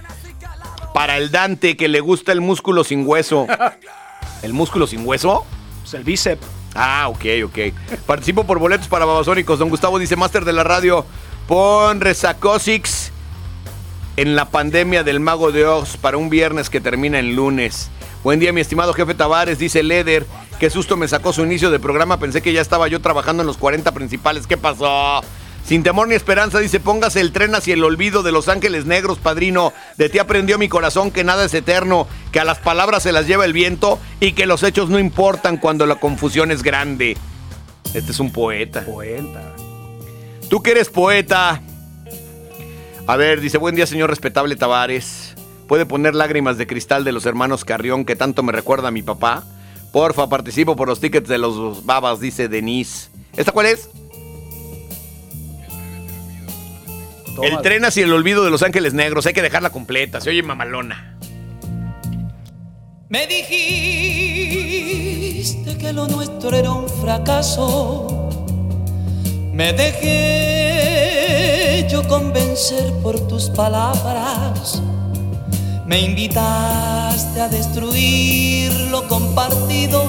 Para 0.94 1.18
el 1.18 1.32
Dante 1.32 1.76
que 1.76 1.88
le 1.88 1.99
gusta 1.99 2.32
el 2.32 2.41
músculo 2.41 2.84
sin 2.84 3.07
hueso. 3.07 3.48
¿El 4.44 4.53
músculo 4.53 4.86
sin 4.86 5.03
hueso? 5.03 5.48
Pues 5.82 5.95
el 5.95 6.03
bíceps. 6.03 6.55
Ah, 6.76 7.07
ok, 7.07 7.26
ok. 7.45 7.60
Participo 8.06 8.45
por 8.45 8.60
boletos 8.60 8.88
para 8.88 9.06
Babasónicos. 9.06 9.57
Don 9.57 9.69
Gustavo 9.69 9.97
dice, 9.97 10.18
Máster 10.18 10.43
de 10.43 10.53
la 10.53 10.64
radio, 10.64 11.06
pon 11.47 12.02
Resacosix 12.02 13.11
en 14.18 14.35
la 14.35 14.45
pandemia 14.45 15.03
del 15.03 15.22
Mago 15.22 15.52
de 15.52 15.65
Oz 15.65 15.97
para 15.97 16.18
un 16.18 16.30
viernes 16.30 16.69
que 16.69 16.81
termina 16.81 17.18
en 17.19 17.35
lunes. 17.35 17.89
Buen 18.23 18.39
día, 18.39 18.52
mi 18.52 18.61
estimado 18.61 18.93
jefe 18.93 19.14
Tavares, 19.14 19.57
dice 19.57 19.84
Leder. 19.84 20.26
Qué 20.60 20.69
susto 20.69 20.97
me 20.97 21.07
sacó 21.07 21.31
su 21.31 21.43
inicio 21.43 21.69
de 21.72 21.80
programa. 21.80 22.18
Pensé 22.18 22.41
que 22.41 22.53
ya 22.53 22.61
estaba 22.61 22.88
yo 22.88 23.02
trabajando 23.02 23.43
en 23.43 23.47
los 23.47 23.57
40 23.57 23.91
principales. 23.93 24.47
¿Qué 24.47 24.57
pasó? 24.57 25.22
Sin 25.66 25.82
temor 25.82 26.08
ni 26.08 26.14
esperanza, 26.14 26.60
dice, 26.60 26.80
póngase 26.80 27.20
el 27.22 27.32
tren 27.32 27.56
hacia 27.56 27.74
el 27.74 27.84
olvido 27.84 28.22
de 28.22 28.32
los 28.32 28.50
ángeles 28.50 28.86
negros, 28.86 29.18
padrino. 29.18 29.74
De 29.98 30.10
ti 30.10 30.20
aprendió 30.20 30.60
mi 30.60 30.70
corazón 30.70 31.10
que 31.10 31.24
nada 31.24 31.46
es 31.46 31.56
eterno, 31.56 32.08
que 32.32 32.40
a 32.40 32.46
las 32.46 32.60
palabras 32.60 33.02
se 33.02 33.12
las 33.12 33.26
lleva 33.26 33.46
el 33.46 33.54
viento 33.54 34.00
y 34.20 34.34
que 34.34 34.46
los 34.46 34.62
hechos 34.62 34.90
no 34.90 35.00
importan 35.00 35.58
cuando 35.58 35.88
la 35.88 35.96
confusión 35.96 36.52
es 36.52 36.62
grande. 36.62 37.18
Este 37.96 38.12
es 38.12 38.20
un 38.20 38.32
poeta. 38.32 38.86
Poeta. 38.86 39.56
Tú 40.52 40.62
que 40.62 40.72
eres 40.72 40.90
poeta. 40.90 41.60
A 43.08 43.16
ver, 43.16 43.42
dice, 43.42 43.58
buen 43.58 43.74
día, 43.74 43.88
señor 43.88 44.12
respetable 44.12 44.56
Tavares. 44.56 45.34
¿Puede 45.68 45.88
poner 45.88 46.14
lágrimas 46.14 46.60
de 46.60 46.68
cristal 46.68 47.04
de 47.04 47.12
los 47.12 47.26
hermanos 47.26 47.66
Carrión 47.66 48.06
que 48.06 48.16
tanto 48.16 48.44
me 48.44 48.52
recuerda 48.52 48.90
a 48.90 48.92
mi 48.92 49.02
papá? 49.02 49.44
Porfa, 49.92 50.30
participo 50.30 50.76
por 50.76 50.88
los 50.88 51.00
tickets 51.00 51.28
de 51.28 51.40
los 51.40 51.86
babas, 51.88 52.20
dice 52.20 52.48
Denise. 52.48 53.10
¿Esta 53.36 53.52
cuál 53.52 53.66
es? 53.66 53.90
El 57.44 57.62
tren 57.62 57.86
hacia 57.86 58.06
el 58.06 58.14
olvido 58.14 58.44
de 58.44 58.52
Los 58.52 58.64
Ángeles 58.64 58.94
Negros. 58.94 59.26
Hay 59.26 59.34
que 59.34 59.41
dejarla 59.41 59.70
completa. 59.70 60.22
Se 60.22 60.30
oye 60.30 60.44
mamalona. 60.44 61.18
Me 63.10 63.28
dijiste 63.28 64.56
que 65.78 65.94
lo 65.94 66.07
nuestro 66.07 66.56
era 66.56 66.72
un 66.72 66.90
fracaso. 66.90 68.30
Me 69.53 69.74
dejé 69.74 71.06
yo 71.90 72.07
convencer 72.07 72.91
por 73.03 73.28
tus 73.28 73.49
palabras. 73.52 74.82
Me 75.86 76.02
invitaste 76.02 77.41
a 77.41 77.48
destruir 77.48 78.72
lo 78.90 79.07
compartido. 79.07 80.03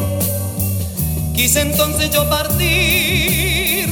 Quise 1.35 1.61
entonces 1.61 2.11
yo 2.11 2.29
partir 2.31 3.89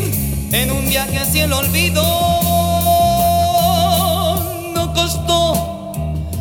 en 0.51 0.71
un 0.71 0.89
viaje 0.89 1.19
hacia 1.19 1.45
el 1.45 1.53
olvido. 1.53 2.44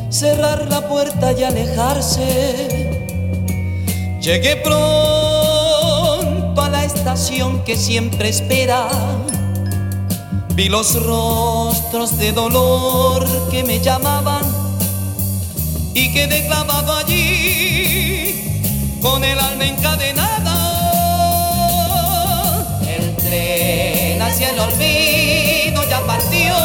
Cerrar 0.09 0.67
la 0.69 0.87
puerta 0.87 1.33
y 1.33 1.43
alejarse. 1.43 3.01
Llegué 4.21 4.55
pronto 4.55 6.61
a 6.61 6.69
la 6.69 6.85
estación 6.85 7.65
que 7.65 7.75
siempre 7.75 8.29
espera. 8.29 8.87
Vi 10.55 10.69
los 10.69 11.03
rostros 11.03 12.17
de 12.17 12.31
dolor 12.31 13.27
que 13.51 13.65
me 13.65 13.81
llamaban 13.81 14.45
y 15.93 16.13
quedé 16.13 16.47
clavado 16.47 16.95
allí 16.95 18.61
con 19.01 19.25
el 19.25 19.37
alma 19.39 19.65
encadenada. 19.65 20.55
El 22.87 23.13
tren 23.17 24.21
hacia 24.21 24.51
el 24.51 24.59
olvido 24.59 25.83
ya 25.89 25.99
partió, 26.05 26.55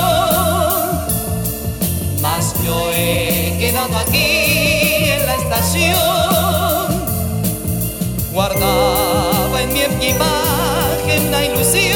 mas 2.21 2.55
yo 2.65 2.91
he 2.93 3.57
quedado 3.59 3.97
aquí 3.97 5.11
en 5.11 5.27
la 5.27 5.35
estación. 5.35 5.97
Guardaba 8.33 9.63
en 9.63 9.73
mi 9.73 9.81
equipaje 9.81 11.21
una 11.27 11.45
ilusión 11.45 11.88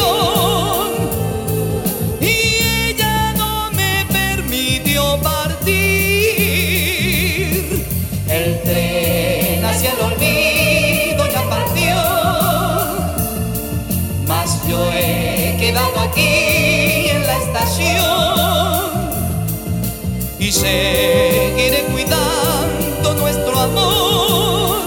y 20.53 20.55
seguiré 20.55 21.85
cuidando 21.91 23.15
nuestro 23.15 23.59
amor 23.59 24.83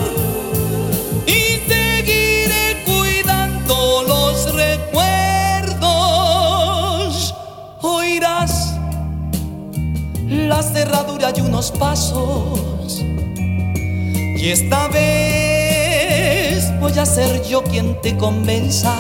y 1.26 1.58
seguiré 1.68 2.84
cuidando 2.86 4.04
los 4.08 4.54
recuerdos. 4.54 4.94
Oirás 7.82 8.76
la 10.28 10.62
cerradura 10.62 11.34
y 11.36 11.42
unos 11.42 11.72
pasos 11.72 13.02
y 14.38 14.50
esta 14.50 14.88
vez 14.90 16.72
voy 16.80 16.96
a 17.00 17.08
ser 17.08 17.44
yo 17.44 17.64
quien 17.64 18.00
te 18.02 18.16
convenza 18.16 18.96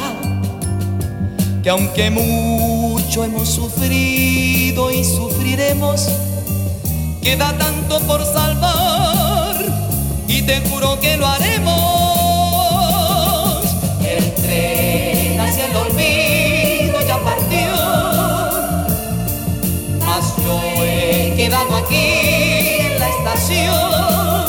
que 1.61 1.69
aunque 1.69 2.09
mucho 2.09 3.23
hemos 3.23 3.49
sufrido 3.49 4.89
y 4.91 5.03
sufriremos, 5.03 6.09
queda 7.25 7.57
tanto 7.57 7.99
por 8.01 8.23
salvar 8.23 9.55
y 10.27 10.43
te 10.43 10.61
juro 10.69 10.99
que 10.99 11.17
lo 11.17 11.25
haremos. 11.25 11.65
El 14.03 14.31
tren 14.35 15.39
hacia 15.39 15.65
el 15.65 15.75
olvido 15.75 17.01
ya 17.07 17.17
partió, 17.17 17.73
mas 20.05 20.35
yo 20.45 20.61
he 20.83 21.33
quedado 21.35 21.75
aquí 21.77 22.05
en 22.85 22.99
la 22.99 23.09
estación. 23.09 24.45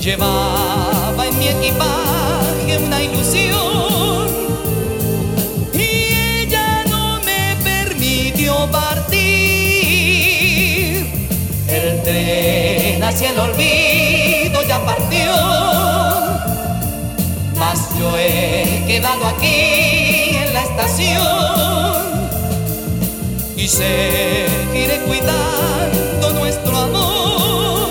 Llevaba 0.00 1.26
en 1.28 1.38
mi 1.38 1.46
equipaje 1.46 2.78
una 2.84 3.00
ilusión 3.00 3.43
quedado 18.94 19.26
aquí 19.26 20.36
en 20.36 20.54
la 20.54 20.62
estación 20.62 21.20
y 23.56 23.66
seguiré 23.66 25.00
cuidando 25.00 26.30
nuestro 26.34 26.76
amor 26.76 27.88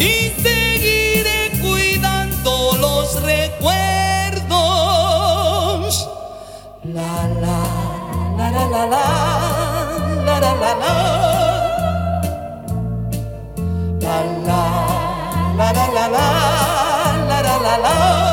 y 0.00 0.32
seguiré 0.42 1.52
cuidando 1.62 2.76
los 2.80 3.22
recuerdos. 3.22 4.48
La 6.82 7.28
la 7.44 7.60
la 8.38 8.50
la 8.50 8.66
la 8.66 8.84
la 8.84 8.86
la 8.86 9.24
la 10.26 10.50
la 10.50 10.64
la 10.64 10.74
la 10.74 10.94
la 15.44 15.68
la 15.68 15.72
la 15.72 15.86
la 15.86 16.08
la 16.08 16.28
la 17.28 17.58
la 17.60 17.78
la 17.78 18.29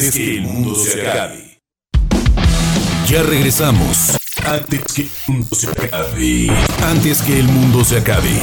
Antes 0.00 0.14
que 0.14 0.38
el 0.38 0.40
mundo 0.40 0.74
se 0.76 1.06
acabe. 1.06 1.60
Ya 3.06 3.22
regresamos. 3.22 4.16
Antes 4.46 4.80
que 4.94 5.02
el 5.02 5.10
mundo 5.26 5.54
se 5.54 5.68
acabe. 5.68 6.50
Antes 6.82 7.20
que 7.20 7.38
el 7.38 7.44
mundo 7.44 7.84
se 7.84 7.98
acabe. 7.98 8.40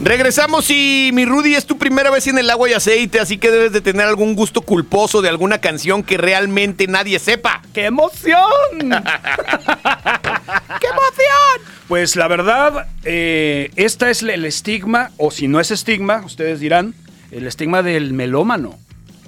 Regresamos 0.00 0.70
y 0.70 1.10
mi 1.12 1.24
Rudy 1.24 1.56
es 1.56 1.66
tu 1.66 1.78
primera 1.78 2.12
vez 2.12 2.28
en 2.28 2.38
el 2.38 2.48
agua 2.48 2.70
y 2.70 2.74
aceite, 2.74 3.18
así 3.18 3.38
que 3.38 3.50
debes 3.50 3.72
de 3.72 3.80
tener 3.80 4.06
algún 4.06 4.36
gusto 4.36 4.60
culposo 4.60 5.20
de 5.20 5.28
alguna 5.28 5.60
canción 5.60 6.04
que 6.04 6.16
realmente 6.16 6.86
nadie 6.86 7.18
sepa. 7.18 7.60
¡Qué 7.74 7.86
emoción! 7.86 8.38
¡Qué 8.78 10.86
emoción! 10.86 11.75
Pues 11.88 12.16
la 12.16 12.26
verdad, 12.26 12.88
eh, 13.04 13.70
esta 13.76 14.10
es 14.10 14.22
el 14.22 14.44
estigma, 14.44 15.12
o 15.18 15.30
si 15.30 15.46
no 15.46 15.60
es 15.60 15.70
estigma, 15.70 16.22
ustedes 16.24 16.58
dirán, 16.58 16.94
el 17.30 17.46
estigma 17.46 17.82
del 17.82 18.12
melómano. 18.12 18.76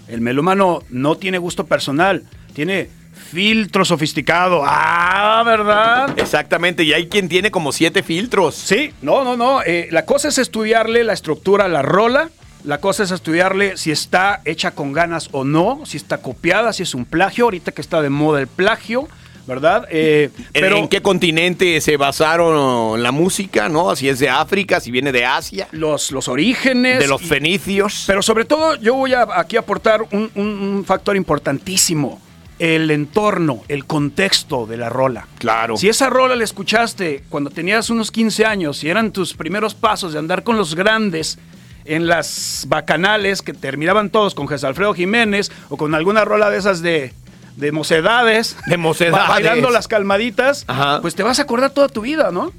El 0.09 0.21
melómano 0.21 0.83
no 0.91 1.17
tiene 1.17 1.39
gusto 1.39 1.67
personal, 1.67 2.25
tiene 2.55 2.89
filtro 3.31 3.85
sofisticado. 3.85 4.63
Ah, 4.65 5.43
¿verdad? 5.47 6.19
Exactamente, 6.19 6.83
y 6.83 6.93
hay 6.95 7.07
quien 7.09 7.29
tiene 7.29 7.53
como 7.53 7.71
siete 7.71 8.03
filtros. 8.03 8.57
Sí, 8.57 8.93
no, 9.03 9.23
no, 9.23 9.37
no. 9.37 9.63
eh, 9.63 9.89
la 9.93 10.05
cosa 10.05 10.29
es 10.29 10.39
estudiarle 10.39 11.05
la 11.05 11.13
estructura 11.13 11.67
a 11.67 11.69
la 11.69 11.83
rola. 11.83 12.31
La 12.65 12.79
cosa 12.79 13.05
es 13.05 13.13
estudiarle 13.13 13.77
si 13.77 13.93
está 13.93 14.41
hecha 14.45 14.73
con 14.73 14.93
ganas 14.93 15.29
o 15.31 15.45
no, 15.45 15.83
si 15.85 15.97
está 15.97 16.19
copiada, 16.19 16.73
si 16.73 16.83
es 16.83 16.93
un 16.93 17.05
plagio. 17.05 17.45
Ahorita 17.45 17.71
que 17.71 17.81
está 17.81 18.03
de 18.03 18.11
moda 18.11 18.41
el 18.41 18.49
plagio, 18.49 19.09
¿verdad? 19.49 19.87
Eh, 19.91 20.31
¿En- 20.39 20.45
pero 20.63 20.77
¿En 20.77 20.87
qué 20.89 21.01
continente 21.03 21.81
se 21.81 21.97
basaron 21.97 23.03
la 23.03 23.11
música, 23.11 23.69
no? 23.69 23.97
Si 23.97 24.09
es 24.09 24.19
de 24.21 24.29
África, 24.29 24.79
si 24.79 24.91
viene 24.93 25.11
de 25.11 25.25
Asia, 25.25 25.67
los, 25.73 26.13
los 26.13 26.29
orígenes. 26.29 27.01
de 27.01 27.09
los 27.09 27.23
y- 27.23 27.25
fenicios. 27.27 28.05
Pero 28.07 28.23
sobre 28.23 28.45
todo 28.45 28.77
yo 28.77 28.95
voy 28.95 29.15
a 29.15 29.27
aquí 29.35 29.57
a 29.57 29.61
aportar 29.61 30.03
un, 30.13 30.31
un- 30.37 30.45
un 30.77 30.85
factor 30.85 31.17
importantísimo. 31.17 32.21
El 32.59 32.91
entorno, 32.91 33.63
el 33.69 33.85
contexto 33.85 34.67
de 34.67 34.77
la 34.77 34.89
rola. 34.89 35.29
Claro. 35.39 35.77
Si 35.77 35.89
esa 35.89 36.11
rola 36.11 36.35
la 36.35 36.43
escuchaste 36.43 37.23
cuando 37.29 37.51
tenías 37.51 37.89
unos 37.89 38.11
15 38.11 38.45
años 38.45 38.83
y 38.83 38.89
eran 38.91 39.13
tus 39.13 39.33
primeros 39.35 39.75
pasos 39.75 40.13
de 40.13 40.19
andar 40.19 40.43
con 40.43 40.57
los 40.57 40.75
grandes 40.75 41.39
en 41.85 42.09
las 42.09 42.65
bacanales 42.69 43.43
que 43.43 43.53
terminaban 43.55 44.11
todos 44.11 44.35
con 44.35 44.49
Jesús 44.49 44.65
Alfredo 44.65 44.93
Jiménez 44.93 45.53
o 45.69 45.77
con 45.77 45.95
alguna 45.95 46.25
rola 46.25 46.51
de 46.51 46.59
esas 46.59 46.83
de, 46.83 47.13
de 47.59 47.73
mocedades, 47.73 48.57
De 48.67 48.77
mocedades. 48.77 49.27
ba- 49.27 49.35
bailando 49.35 49.71
las 49.71 49.89
calmaditas, 49.89 50.65
Ajá. 50.69 51.01
pues 51.03 51.15
te 51.15 51.23
vas 51.23 51.39
a 51.39 51.43
acordar 51.43 51.71
toda 51.71 51.89
tu 51.89 52.01
vida, 52.03 52.31
¿no? 52.33 52.53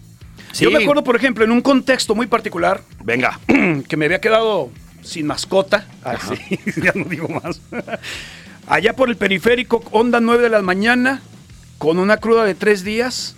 Sí. 0.51 0.65
Yo 0.65 0.71
me 0.71 0.79
acuerdo, 0.83 1.03
por 1.03 1.15
ejemplo, 1.15 1.43
en 1.45 1.51
un 1.51 1.61
contexto 1.61 2.15
muy 2.15 2.27
particular, 2.27 2.81
Venga. 3.03 3.39
que 3.87 3.97
me 3.97 4.05
había 4.05 4.19
quedado 4.19 4.69
sin 5.01 5.25
mascota. 5.27 5.85
Así, 6.03 6.35
ya 6.83 6.91
no 6.95 7.05
digo 7.05 7.27
más. 7.29 7.61
Allá 8.67 8.95
por 8.95 9.09
el 9.09 9.15
periférico, 9.17 9.83
onda 9.91 10.19
9 10.19 10.43
de 10.43 10.49
la 10.49 10.61
mañana, 10.61 11.21
con 11.77 11.97
una 11.97 12.17
cruda 12.17 12.43
de 12.45 12.53
tres 12.55 12.83
días, 12.83 13.35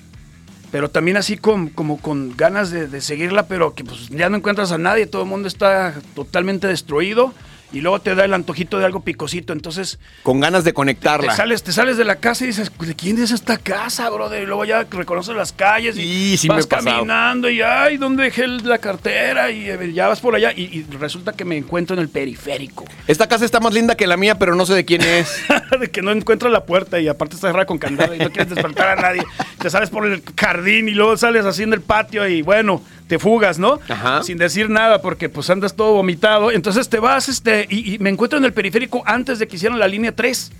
pero 0.72 0.90
también 0.90 1.16
así 1.18 1.38
con, 1.38 1.68
como 1.70 2.00
con 2.02 2.36
ganas 2.36 2.72
de, 2.72 2.88
de 2.88 3.02
seguirla, 3.02 3.46
pero 3.46 3.74
que 3.76 3.84
pues 3.84 4.10
ya 4.10 4.30
no 4.30 4.38
encuentras 4.38 4.72
a 4.72 4.78
nadie, 4.78 5.06
todo 5.06 5.22
el 5.24 5.28
mundo 5.30 5.48
está 5.48 5.94
totalmente 6.16 6.68
destruido. 6.68 7.34
Y 7.74 7.82
luego 7.82 8.02
te 8.02 8.16
da 8.16 8.26
el 8.26 8.34
antojito 8.34 8.80
de 8.80 8.86
algo 8.86 9.02
picosito, 9.02 9.54
entonces 9.54 10.00
Con 10.24 10.40
ganas 10.40 10.64
de 10.64 10.72
te 10.72 10.76
conectarla. 10.76 11.36
sales, 11.36 11.64
te 11.64 11.72
sales 11.72 11.98
de 11.98 12.04
la 12.06 12.18
casa 12.18 12.44
y 12.44 12.48
dices, 12.48 12.72
¿de 12.80 12.96
quién 12.96 13.22
es 13.22 13.32
esta 13.32 13.58
casa, 13.58 14.10
brother? 14.10 14.44
Y 14.44 14.46
luego 14.46 14.66
ya 14.66 14.86
reconoces 14.90 15.36
las 15.36 15.54
calles 15.54 15.98
y 15.98 16.38
sí 16.38 16.48
vas 16.48 16.68
caminando 16.68 17.50
y, 17.50 17.62
ay, 17.62 17.98
¿dónde 17.98 18.24
dejé 18.24 18.48
la 18.48 18.78
cartera? 18.78 19.52
Y 19.52 19.70
eh, 19.70 19.94
ya 19.94 20.08
vas 20.08 20.20
por 20.20 20.36
allá 20.36 20.52
y, 20.52 20.64
y 20.64 20.86
resulta 20.98 21.34
que 21.34 21.46
me 21.46 21.58
encuentro 21.58 21.96
en 21.96 22.02
el 22.02 22.10
periférico. 22.10 22.86
Esta 23.08 23.28
casa 23.28 23.46
está 23.46 23.60
más 23.60 23.74
linda 23.74 23.96
que 23.96 24.08
la 24.08 24.18
mía, 24.18 24.38
pero 24.38 24.56
no 24.56 24.66
sé 24.66 24.74
de 24.74 24.86
quién 24.86 25.02
es. 25.02 25.42
de 25.80 25.90
que 25.90 26.02
no 26.02 26.12
encuentras 26.12 26.52
la 26.52 26.66
puerta 26.66 27.00
y 27.00 27.08
aparte 27.08 27.36
está 27.36 27.48
cerrada 27.48 27.66
con 27.66 27.78
candado 27.78 28.14
y 28.14 28.20
no 28.20 28.30
quieres 28.32 28.50
despertar 28.54 28.98
a 28.98 29.02
nadie. 29.02 29.24
Te 29.62 29.70
sales 29.70 29.90
por 29.90 30.06
el 30.06 30.24
jardín 30.40 30.88
y 30.90 30.92
luego 30.92 31.16
sales 31.18 31.46
así 31.46 31.64
en 31.64 31.74
el 31.74 31.82
patio 31.82 32.28
y 32.28 32.42
bueno, 32.42 32.82
te 33.08 33.20
fugas, 33.20 33.60
¿no? 33.60 33.80
Ajá. 33.90 34.24
Sin 34.24 34.38
decir 34.38 34.70
nada 34.70 35.02
porque 35.02 35.30
pues 35.30 35.50
andas 35.50 35.76
todo 35.76 35.94
vomitado. 35.94 36.52
Entonces 36.52 36.90
te 36.90 37.00
vas 37.00 37.30
este 37.30 37.68
y, 37.70 37.94
y 37.96 38.00
me 38.00 38.10
encuentro 38.10 38.40
en 38.40 38.46
el 38.46 38.54
periférico 38.54 39.04
antes 39.06 39.40
de 39.40 39.48
que 39.48 39.56
hicieran 39.58 39.80
la 39.80 39.88
línea 39.88 40.14
3. 40.16 40.52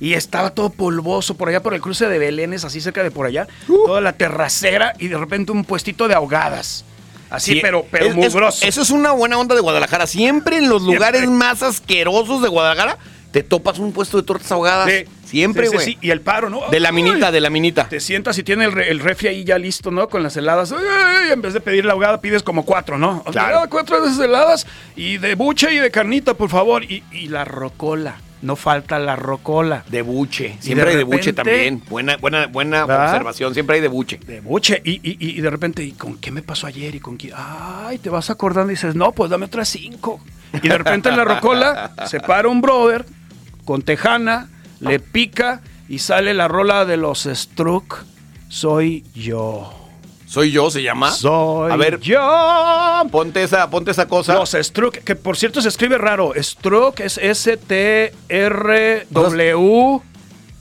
Y 0.00 0.14
estaba 0.14 0.50
todo 0.50 0.70
polvoso 0.70 1.36
por 1.36 1.48
allá 1.48 1.62
por 1.62 1.72
el 1.72 1.80
cruce 1.80 2.08
de 2.08 2.18
Belénes, 2.18 2.64
así 2.64 2.80
cerca 2.80 3.02
de 3.02 3.10
por 3.12 3.26
allá. 3.26 3.46
Toda 3.66 4.00
la 4.00 4.12
terracera 4.12 4.92
y 4.98 5.06
de 5.08 5.16
repente 5.16 5.52
un 5.52 5.64
puestito 5.64 6.08
de 6.08 6.14
ahogadas. 6.14 6.84
Así, 7.30 7.54
Sí, 7.54 7.58
pero, 7.62 7.86
pero 7.90 8.06
es- 8.06 8.10
es- 8.10 8.16
mugroso. 8.16 8.66
eso 8.66 8.82
es 8.82 8.90
una 8.90 9.12
buena 9.12 9.38
onda 9.38 9.54
de 9.54 9.60
Guadalajara. 9.60 10.06
Siempre 10.06 10.58
en 10.58 10.68
los 10.68 10.82
lugares 10.82 11.28
más 11.28 11.62
asquerosos 11.62 12.42
de 12.42 12.48
Guadalajara 12.48 12.98
te 13.34 13.42
topas 13.42 13.80
un 13.80 13.92
puesto 13.92 14.16
de 14.16 14.22
tortas 14.22 14.52
ahogadas. 14.52 14.88
Sí. 14.88 15.04
Siempre, 15.26 15.64
Sí, 15.64 15.70
sí, 15.70 15.74
güey. 15.74 15.86
sí. 15.86 15.98
Y 16.02 16.10
el 16.10 16.20
paro, 16.20 16.48
¿no? 16.50 16.60
De 16.70 16.78
la 16.78 16.90
Ay. 16.90 16.94
minita, 16.94 17.32
de 17.32 17.40
la 17.40 17.50
minita. 17.50 17.88
Te 17.88 17.98
sientas 17.98 18.38
y 18.38 18.44
tiene 18.44 18.66
el, 18.66 18.78
el 18.78 19.00
refri 19.00 19.26
ahí 19.26 19.42
ya 19.42 19.58
listo, 19.58 19.90
¿no? 19.90 20.08
Con 20.08 20.22
las 20.22 20.36
heladas. 20.36 20.70
Ay, 20.72 21.32
en 21.32 21.42
vez 21.42 21.52
de 21.52 21.60
pedir 21.60 21.84
la 21.84 21.94
ahogada, 21.94 22.20
pides 22.20 22.44
como 22.44 22.64
cuatro, 22.64 22.96
¿no? 22.96 23.24
Claro. 23.24 23.58
Ah, 23.58 23.66
cuatro 23.68 24.00
de 24.00 24.06
esas 24.08 24.20
heladas 24.24 24.66
y 24.94 25.18
de 25.18 25.34
buche 25.34 25.74
y 25.74 25.78
de 25.78 25.90
carnita, 25.90 26.34
por 26.34 26.48
favor. 26.48 26.84
Y, 26.84 27.02
y 27.10 27.26
la 27.26 27.44
rocola. 27.44 28.20
No 28.42 28.54
falta 28.54 29.00
la 29.00 29.16
rocola. 29.16 29.82
De 29.88 30.02
buche. 30.02 30.56
Siempre 30.60 30.84
de 30.84 30.90
hay 30.92 30.96
de 30.98 31.02
buche 31.04 31.32
también. 31.32 31.82
Buena, 31.88 32.16
buena, 32.18 32.46
buena 32.46 32.86
¿Verdad? 32.86 33.06
observación. 33.10 33.52
Siempre 33.54 33.76
hay 33.76 33.82
de 33.82 33.88
buche. 33.88 34.20
De 34.24 34.40
buche. 34.40 34.80
Y, 34.84 35.00
y- 35.02 35.16
y 35.18 35.40
de 35.40 35.50
repente, 35.50 35.82
¿y 35.82 35.90
con 35.92 36.18
qué 36.18 36.30
me 36.30 36.42
pasó 36.42 36.68
ayer? 36.68 36.94
Y 36.94 37.00
con 37.00 37.16
quién? 37.16 37.32
Ay, 37.36 37.98
te 37.98 38.08
vas 38.10 38.30
acordando 38.30 38.70
y 38.70 38.76
dices, 38.76 38.94
no, 38.94 39.10
pues 39.10 39.30
dame 39.30 39.46
otras 39.46 39.68
cinco. 39.68 40.20
Y 40.62 40.68
de 40.68 40.78
repente 40.78 41.08
en 41.08 41.16
la 41.16 41.24
rocola 41.24 41.92
se 42.06 42.20
para 42.20 42.46
un 42.48 42.60
brother 42.60 43.04
con 43.64 43.82
tejana, 43.82 44.48
le 44.80 45.00
pica 45.00 45.60
y 45.88 45.98
sale 45.98 46.34
la 46.34 46.48
rola 46.48 46.84
de 46.84 46.96
los 46.96 47.28
Struck. 47.30 48.04
Soy 48.48 49.04
yo. 49.14 49.72
Soy 50.26 50.50
yo, 50.50 50.70
se 50.70 50.82
llama. 50.82 51.12
Soy 51.12 51.70
A 51.70 51.76
ver, 51.76 52.00
yo. 52.00 52.18
ponte 53.10 53.42
esa, 53.42 53.70
ponte 53.70 53.90
esa 53.90 54.06
cosa. 54.08 54.34
Los 54.34 54.50
Struck, 54.58 54.98
que 54.98 55.14
por 55.14 55.36
cierto 55.36 55.60
se 55.62 55.68
escribe 55.68 55.98
raro. 55.98 56.32
Struck 56.36 57.00
es 57.00 57.18
S-T-R-W. 58.64 60.00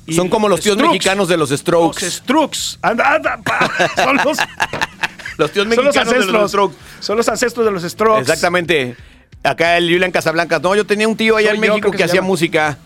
Son 0.10 0.28
como 0.30 0.50
los 0.50 0.60
tíos 0.60 0.76
Strux. 0.76 0.92
mexicanos 0.92 1.28
de 1.30 1.38
los 1.38 1.50
Los 1.50 1.60
Strokes. 1.62 2.78
Anda, 2.82 3.16
anda, 3.16 3.40
pa. 3.44 3.72
Son 3.96 4.18
los, 4.18 4.38
Los 5.38 5.52
tíos 5.52 5.66
son 5.66 5.76
los 5.76 5.86
mexicanos 5.86 6.26
de 6.28 6.32
los. 6.32 6.52
Strokes. 6.52 6.76
Son 7.00 7.18
los 7.18 7.30
ancestros 7.30 7.66
de 7.66 7.72
los 7.72 7.84
Strokes. 7.84 8.22
Exactamente. 8.22 8.96
Acá 9.44 9.78
el 9.78 9.90
Julian 9.92 10.12
Casablancas. 10.12 10.62
No, 10.62 10.76
yo 10.76 10.86
tenía 10.86 11.08
un 11.08 11.16
tío 11.18 11.38
allá 11.38 11.50
Soy 11.50 11.56
en 11.56 11.62
México 11.62 11.90
que, 11.92 12.04
hacía 12.04 12.16
llama. 12.16 12.28
música. 12.28 12.78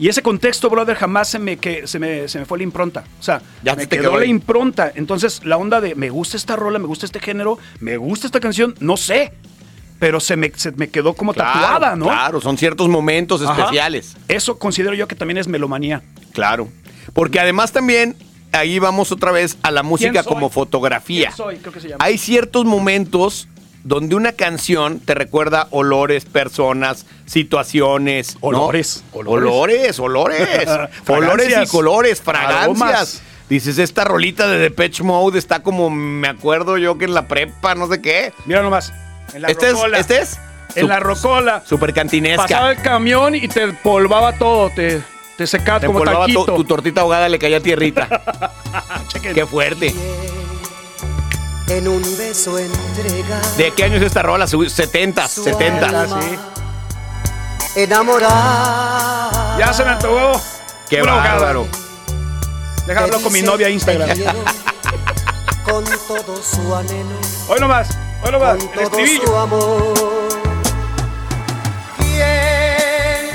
Y 0.00 0.08
ese 0.08 0.22
contexto, 0.22 0.70
brother, 0.70 0.96
jamás 0.96 1.28
se 1.28 1.38
me, 1.38 1.58
que, 1.58 1.86
se 1.86 1.98
me, 1.98 2.26
se 2.26 2.38
me 2.38 2.46
fue 2.46 2.56
la 2.56 2.64
impronta. 2.64 3.04
O 3.20 3.22
sea, 3.22 3.42
Ya 3.62 3.76
me 3.76 3.86
te 3.86 3.98
quedó 3.98 4.10
quedó 4.12 4.20
la 4.20 4.24
impronta. 4.26 4.90
Entonces, 4.94 5.44
la 5.44 5.58
onda 5.58 5.82
de 5.82 5.94
me 5.94 6.08
gusta 6.08 6.38
esta 6.38 6.56
rola, 6.56 6.78
me 6.78 6.86
gusta 6.86 7.04
este 7.04 7.20
género, 7.20 7.58
me 7.80 7.98
gusta 7.98 8.26
esta 8.26 8.40
canción, 8.40 8.74
no 8.80 8.96
sé. 8.96 9.34
Pero 9.98 10.18
se 10.18 10.36
me, 10.36 10.50
se 10.56 10.72
me 10.72 10.88
quedó 10.88 11.12
como 11.12 11.34
Claro, 11.34 11.52
tatuada, 11.52 11.96
¿no? 11.96 12.06
Claro, 12.06 12.40
son 12.40 12.56
ciertos 12.56 12.88
momentos 12.88 13.42
Ajá. 13.42 13.52
especiales. 13.52 14.16
Eso 14.28 14.58
considero 14.58 14.94
yo 14.94 15.06
que 15.06 15.14
también 15.14 15.36
es 15.36 15.46
melomanía. 15.46 16.02
Claro. 16.32 16.68
Porque 17.12 17.38
además 17.38 17.70
también 17.72 18.16
ahí 18.52 18.78
vamos 18.78 19.12
otra 19.12 19.32
vez 19.32 19.58
a 19.62 19.70
la 19.70 19.82
música 19.82 20.24
como 20.24 20.48
fotografía. 20.48 21.26
¿Quién 21.26 21.36
soy? 21.36 21.56
Creo 21.58 21.72
que 21.74 21.80
se 21.80 21.88
llama. 21.88 22.02
Hay 22.02 22.16
ciertos 22.16 22.64
momentos 22.64 23.48
donde 23.84 24.14
una 24.14 24.32
canción 24.32 25.00
te 25.00 25.14
recuerda 25.14 25.66
olores, 25.70 26.24
personas, 26.24 27.06
situaciones. 27.26 28.34
¿no? 28.42 28.48
Olores, 28.48 29.02
Olores, 29.12 29.98
olores. 29.98 30.68
olores 31.08 31.54
y 31.64 31.66
colores, 31.68 32.20
fragancias. 32.20 32.62
Aromas. 32.62 33.22
Dices, 33.48 33.78
esta 33.78 34.04
rolita 34.04 34.46
de 34.46 34.58
Depeche 34.58 35.02
Mode 35.02 35.38
está 35.38 35.62
como, 35.62 35.90
me 35.90 36.28
acuerdo 36.28 36.78
yo 36.78 36.98
que 36.98 37.04
en 37.06 37.14
la 37.14 37.26
prepa, 37.26 37.74
no 37.74 37.88
sé 37.88 38.00
qué. 38.00 38.32
Mira 38.46 38.62
nomás. 38.62 38.92
En 39.34 39.42
la 39.42 39.48
¿Este 39.48 39.70
es? 39.70 39.76
¿Este 39.96 40.20
es? 40.20 40.38
En 40.76 40.86
la 40.86 41.00
rocola. 41.00 41.62
Super 41.66 41.92
cantinesca. 41.92 42.42
Pasaba 42.42 42.70
el 42.70 42.80
camión 42.80 43.34
y 43.34 43.48
te 43.48 43.72
polvaba 43.72 44.34
todo, 44.34 44.70
te, 44.70 45.02
te 45.36 45.46
secaba 45.48 45.80
Te 45.80 45.86
como 45.88 46.00
taquito. 46.04 46.44
to- 46.44 46.54
tu 46.54 46.64
tortita 46.64 47.00
ahogada, 47.00 47.28
le 47.28 47.40
caía 47.40 47.60
tierrita. 47.60 48.08
Qué 49.34 49.44
fuerte. 49.46 49.92
En 51.70 51.86
un 51.88 52.02
beso 52.18 52.58
entrega 52.58 53.40
¿De 53.56 53.72
qué 53.72 53.84
año 53.84 53.96
es 53.96 54.02
esta 54.02 54.22
rola? 54.22 54.46
Su- 54.46 54.68
70, 54.68 55.28
Su 55.28 55.44
70. 55.44 55.86
alma. 55.86 56.20
enamorada. 57.76 59.56
Ya 59.58 59.72
se 59.72 59.84
me 59.84 59.90
antojó. 59.90 60.40
Qué 60.88 61.00
bárbaro. 61.02 61.66
Déjame 62.86 63.06
hablar 63.06 63.20
con 63.22 63.32
mi 63.32 63.42
novia 63.42 63.68
a 63.68 63.70
Instagram. 63.70 64.08
Con 65.64 65.84
todo 65.84 66.42
su 66.42 66.74
anhelo, 66.74 67.10
Hoy 67.46 67.60
nomás, 67.60 67.88
hoy 68.24 68.32
nomás. 68.32 68.56
con 68.56 68.60
El 68.62 68.68
todo 68.72 68.80
su 68.80 68.88
estribillo. 69.00 69.38
amor. 69.38 69.94
¿Quién 71.98 73.30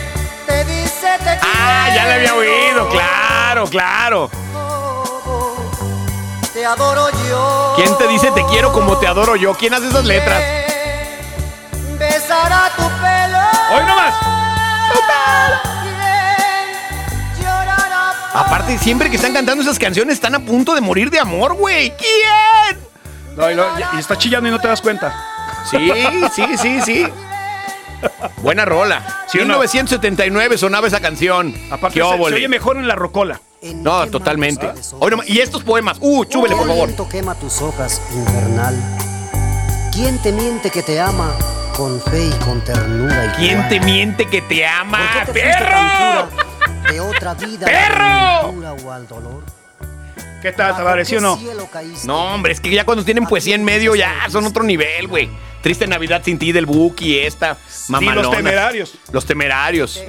te 0.47 0.65
dice 0.65 1.07
te 1.23 1.39
Ah, 1.41 1.87
ya 1.95 2.05
la 2.07 2.15
había 2.15 2.33
oído, 2.35 2.89
claro, 2.89 3.67
claro. 3.67 4.29
Te 6.65 6.71
adoro 6.71 7.11
yo. 7.29 7.73
¿Quién 7.75 7.95
te 7.95 8.07
dice 8.07 8.31
te 8.31 8.43
quiero 8.45 8.73
como 8.73 8.97
te 8.97 9.05
adoro 9.05 9.35
yo? 9.35 9.53
¿Quién 9.53 9.75
hace 9.75 9.87
esas 9.87 10.03
letras? 10.03 10.41
¿Quién 11.69 11.99
Besará 11.99 12.71
tu 12.75 12.81
pelo. 12.81 13.37
Hoy 13.71 13.85
nomás. 13.85 14.15
¿Quién 17.37 17.45
llorará 17.45 18.13
por 18.33 18.41
Aparte, 18.41 18.79
siempre 18.79 19.11
que 19.11 19.17
están 19.17 19.33
cantando 19.33 19.61
esas 19.61 19.77
canciones 19.77 20.15
están 20.15 20.33
a 20.33 20.39
punto 20.39 20.73
de 20.73 20.81
morir 20.81 21.11
de 21.11 21.19
amor, 21.19 21.53
güey. 21.53 21.93
¿Quién? 21.97 22.79
No, 23.37 23.51
y, 23.51 23.53
lo- 23.53 23.67
y 23.93 23.99
está 23.99 24.17
chillando 24.17 24.49
y 24.49 24.51
no 24.51 24.59
te 24.59 24.67
das 24.67 24.81
cuenta. 24.81 25.13
Sí, 25.69 25.91
sí, 26.33 26.57
sí, 26.57 26.81
sí. 26.81 27.07
Buena 28.37 28.65
rola. 28.65 29.03
¿Sí 29.27 29.37
o 29.37 29.41
no? 29.41 29.59
1979 29.59 30.57
sonaba 30.57 30.87
esa 30.87 30.99
canción. 30.99 31.53
Aparte, 31.69 31.99
Qué 31.99 32.03
se, 32.07 32.17
se 32.17 32.23
oye 32.23 32.47
mejor 32.47 32.77
en 32.77 32.87
la 32.87 32.95
rocola. 32.95 33.39
¿En 33.65 33.81
No, 33.81 34.07
totalmente. 34.07 34.71
Hoy 34.99 35.11
y 35.25 35.39
estos 35.39 35.63
poemas. 35.63 35.97
Uh, 35.99 36.23
chúbele, 36.25 36.55
por 36.55 36.67
favor. 36.67 36.85
viento 36.85 37.09
quema 37.09 37.33
tus 37.33 37.61
hojas, 37.63 37.99
infernal. 38.13 38.75
¿Quién 39.91 40.21
te 40.21 40.31
miente 40.31 40.69
que 40.69 40.83
te 40.83 40.99
ama 40.99 41.35
con 41.75 41.99
fe 41.99 42.27
y 42.27 42.43
con 42.45 42.63
ternura? 42.63 43.33
¿Quién 43.37 43.67
te 43.67 43.79
miente 43.79 44.27
que 44.27 44.43
te 44.43 44.67
ama? 44.67 44.99
¿Por 44.99 45.33
qué 45.33 45.33
te 45.33 45.41
fuiste 45.41 45.63
tan 45.63 46.29
¡Perro! 46.29 46.91
De 46.91 46.99
otra 47.01 47.33
vida. 47.33 47.65
¡Perro! 47.65 47.95
a 47.95 48.07
la 48.07 48.39
aventura 48.41 48.73
o 48.73 48.91
al 48.91 49.07
dolor. 49.07 49.43
¿Qué 50.43 50.51
tal, 50.51 50.73
¿Bajo 50.73 50.83
Tavares, 50.83 51.07
sí 51.07 51.15
o 51.15 51.21
no? 51.21 51.39
No, 52.03 52.35
hombre, 52.35 52.53
es 52.53 52.59
que 52.59 52.69
ya 52.69 52.85
cuando 52.85 53.03
tienen 53.03 53.25
poesía 53.25 53.55
en 53.55 53.63
medio 53.63 53.95
ya 53.95 54.13
son 54.29 54.45
otro 54.45 54.61
nivel, 54.61 55.07
güey. 55.07 55.27
Triste 55.65 55.87
Navidad 55.87 56.21
sin 56.23 56.37
ti 56.37 56.51
del 56.51 56.67
Buki, 56.67 57.17
esta. 57.17 57.57
Mamalona. 57.87 58.27
los 58.27 58.37
Temerarios. 58.37 58.93
Los 59.11 59.25
temerarios. 59.25 59.99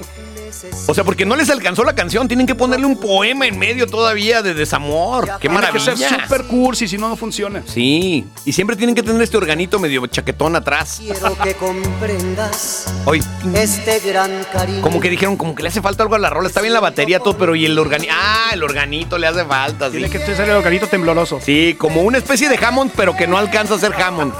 O 0.85 0.93
sea, 0.93 1.03
porque 1.03 1.25
no 1.25 1.35
les 1.35 1.49
alcanzó 1.49 1.83
la 1.83 1.95
canción, 1.95 2.27
tienen 2.27 2.45
que 2.45 2.53
ponerle 2.53 2.85
un 2.85 2.99
poema 2.99 3.47
en 3.47 3.57
medio 3.57 3.87
todavía 3.87 4.43
de 4.43 4.53
desamor. 4.53 5.25
¡Qué 5.25 5.31
Tiene 5.49 5.55
que 5.55 5.61
maravilla! 5.61 5.97
ser 5.97 6.21
super 6.21 6.43
cursi, 6.43 6.87
si 6.87 6.99
no, 6.99 7.09
no 7.09 7.15
funciona. 7.17 7.63
Sí, 7.65 8.27
y 8.45 8.53
siempre 8.53 8.75
tienen 8.75 8.93
que 8.93 9.01
tener 9.01 9.19
este 9.19 9.35
organito 9.35 9.79
medio 9.79 10.05
chaquetón 10.05 10.55
atrás. 10.55 10.97
Quiero 10.99 11.35
que 11.39 11.55
comprendas 11.55 12.93
Hoy, 13.05 13.23
este 13.55 13.99
gran 14.01 14.43
cariño. 14.53 14.83
como 14.83 14.99
que 14.99 15.09
dijeron, 15.09 15.37
como 15.37 15.55
que 15.55 15.63
le 15.63 15.69
hace 15.69 15.81
falta 15.81 16.03
algo 16.03 16.13
a 16.13 16.19
la 16.19 16.29
rola. 16.29 16.47
Está 16.49 16.61
bien 16.61 16.75
la 16.75 16.81
batería, 16.81 17.17
todo, 17.19 17.35
pero 17.35 17.55
y 17.55 17.65
el 17.65 17.79
organito. 17.79 18.13
Ah, 18.15 18.51
el 18.53 18.61
organito 18.61 19.17
le 19.17 19.25
hace 19.25 19.43
falta. 19.43 19.87
Sí. 19.87 19.93
Tiene 19.93 20.11
que 20.11 20.19
ser 20.19 20.47
el 20.47 20.55
organito 20.55 20.85
tembloroso. 20.85 21.39
Sí, 21.43 21.75
como 21.79 22.03
una 22.03 22.19
especie 22.19 22.47
de 22.47 22.63
Hammond, 22.63 22.91
pero 22.95 23.15
que 23.17 23.25
no 23.25 23.39
alcanza 23.39 23.73
a 23.73 23.79
ser 23.79 23.93
Hammond. 23.99 24.33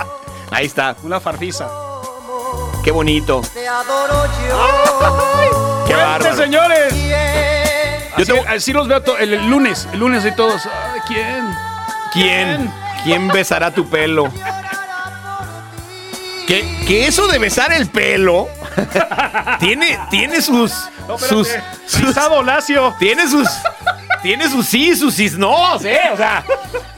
Ahí 0.51 0.65
está. 0.65 0.95
Una 1.03 1.19
farfisa. 1.19 1.69
Qué 2.83 2.91
bonito. 2.91 3.41
Te 3.53 3.67
adoro 3.67 4.25
yo. 4.47 5.85
Qué 5.87 5.93
¡Cuente, 5.93 6.03
bárbaro. 6.05 6.35
señores! 6.37 6.93
Yo 8.17 8.23
Así, 8.23 8.25
te- 8.25 8.47
así 8.47 8.73
los 8.73 8.87
veo 8.87 9.01
el, 9.19 9.33
el 9.33 9.47
lunes. 9.49 9.87
El 9.93 9.99
lunes 9.99 10.25
y 10.25 10.31
todos. 10.31 10.65
Ay, 10.65 11.01
¿Quién? 11.07 11.55
¿Quién? 12.13 12.73
¿Quién 13.03 13.27
besará 13.27 13.71
tu 13.71 13.87
pelo? 13.89 14.31
Que, 16.47 16.65
que 16.87 17.07
eso 17.07 17.27
de 17.27 17.39
besar 17.39 17.73
el 17.73 17.87
pelo 17.89 18.47
tiene, 19.59 19.99
tiene 20.09 20.41
sus. 20.41 20.71
No, 21.07 21.17
sus, 21.17 21.49
sus- 21.85 22.15
lacio. 22.45 22.95
tiene 22.99 23.27
sus. 23.29 23.47
Tiene 24.23 24.49
sus 24.49 24.65
sí, 24.65 24.95
sus 24.95 25.13
sí, 25.13 25.31
no, 25.37 25.75
¿eh? 25.81 25.99
O 26.13 26.17
sea, 26.17 26.43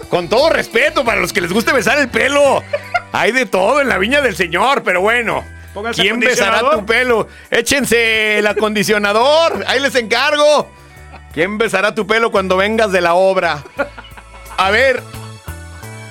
con 0.09 0.30
todo 0.30 0.49
respeto 0.49 1.03
para 1.03 1.19
los 1.19 1.34
que 1.34 1.41
les 1.41 1.51
guste 1.51 1.73
besar 1.73 1.97
el 1.99 2.09
pelo. 2.09 2.63
Hay 3.11 3.31
de 3.31 3.45
todo 3.45 3.81
en 3.81 3.90
la 3.90 3.98
viña 3.98 4.22
del 4.22 4.36
Señor, 4.36 4.84
pero 4.84 5.02
bueno. 5.02 5.44
Pónganse 5.73 6.02
¿Quién 6.02 6.19
besará 6.19 6.61
tu 6.72 6.86
pelo? 6.86 7.27
Échense 7.52 8.40
el 8.40 8.48
acondicionador. 8.48 9.64
Ahí 9.68 9.80
les 9.80 9.95
encargo. 9.95 10.69
¿Quién 11.34 11.57
besará 11.57 11.94
tu 11.94 12.07
pelo 12.07 12.31
cuando 12.31 12.57
vengas 12.57 12.91
de 12.91 13.02
la 13.02 13.14
obra? 13.14 13.64
A 14.57 14.72
ver, 14.72 15.02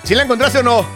¿si 0.05 0.15
la 0.15 0.23
encontraste 0.23 0.59
o 0.59 0.63
no? 0.63 0.87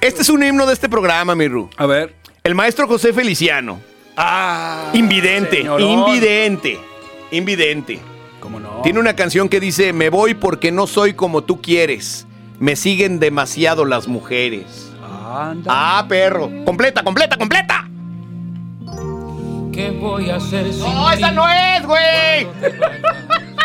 Este 0.00 0.22
es 0.22 0.28
un 0.28 0.42
himno 0.42 0.66
de 0.66 0.72
este 0.72 0.88
programa, 0.88 1.34
mi 1.34 1.48
Ru. 1.48 1.68
A 1.76 1.86
ver. 1.86 2.14
El 2.44 2.54
maestro 2.54 2.86
José 2.86 3.12
Feliciano. 3.12 3.80
Ah. 4.16 4.90
Invidente, 4.94 5.58
señorón. 5.58 5.82
invidente, 5.82 6.80
invidente. 7.30 8.00
¿Cómo 8.40 8.60
no? 8.60 8.82
Tiene 8.82 8.98
una 8.98 9.14
canción 9.14 9.48
que 9.48 9.60
dice, 9.60 9.92
me 9.92 10.10
voy 10.10 10.34
porque 10.34 10.72
no 10.72 10.86
soy 10.86 11.14
como 11.14 11.44
tú 11.44 11.62
quieres. 11.62 12.26
Me 12.58 12.76
siguen 12.76 13.20
demasiado 13.20 13.84
las 13.84 14.08
mujeres. 14.08 14.91
Anda. 15.32 15.70
Ah, 15.98 16.04
perro. 16.08 16.50
Completa, 16.64 17.02
completa, 17.02 17.36
completa. 17.36 17.88
¿Qué 19.72 19.90
voy 19.90 20.28
a 20.30 20.36
hacer 20.36 20.70
sin 20.72 20.80
No, 20.82 21.10
esa 21.10 21.28
ti? 21.30 21.34
no 21.34 21.48
es, 21.48 21.86
güey. 21.86 22.46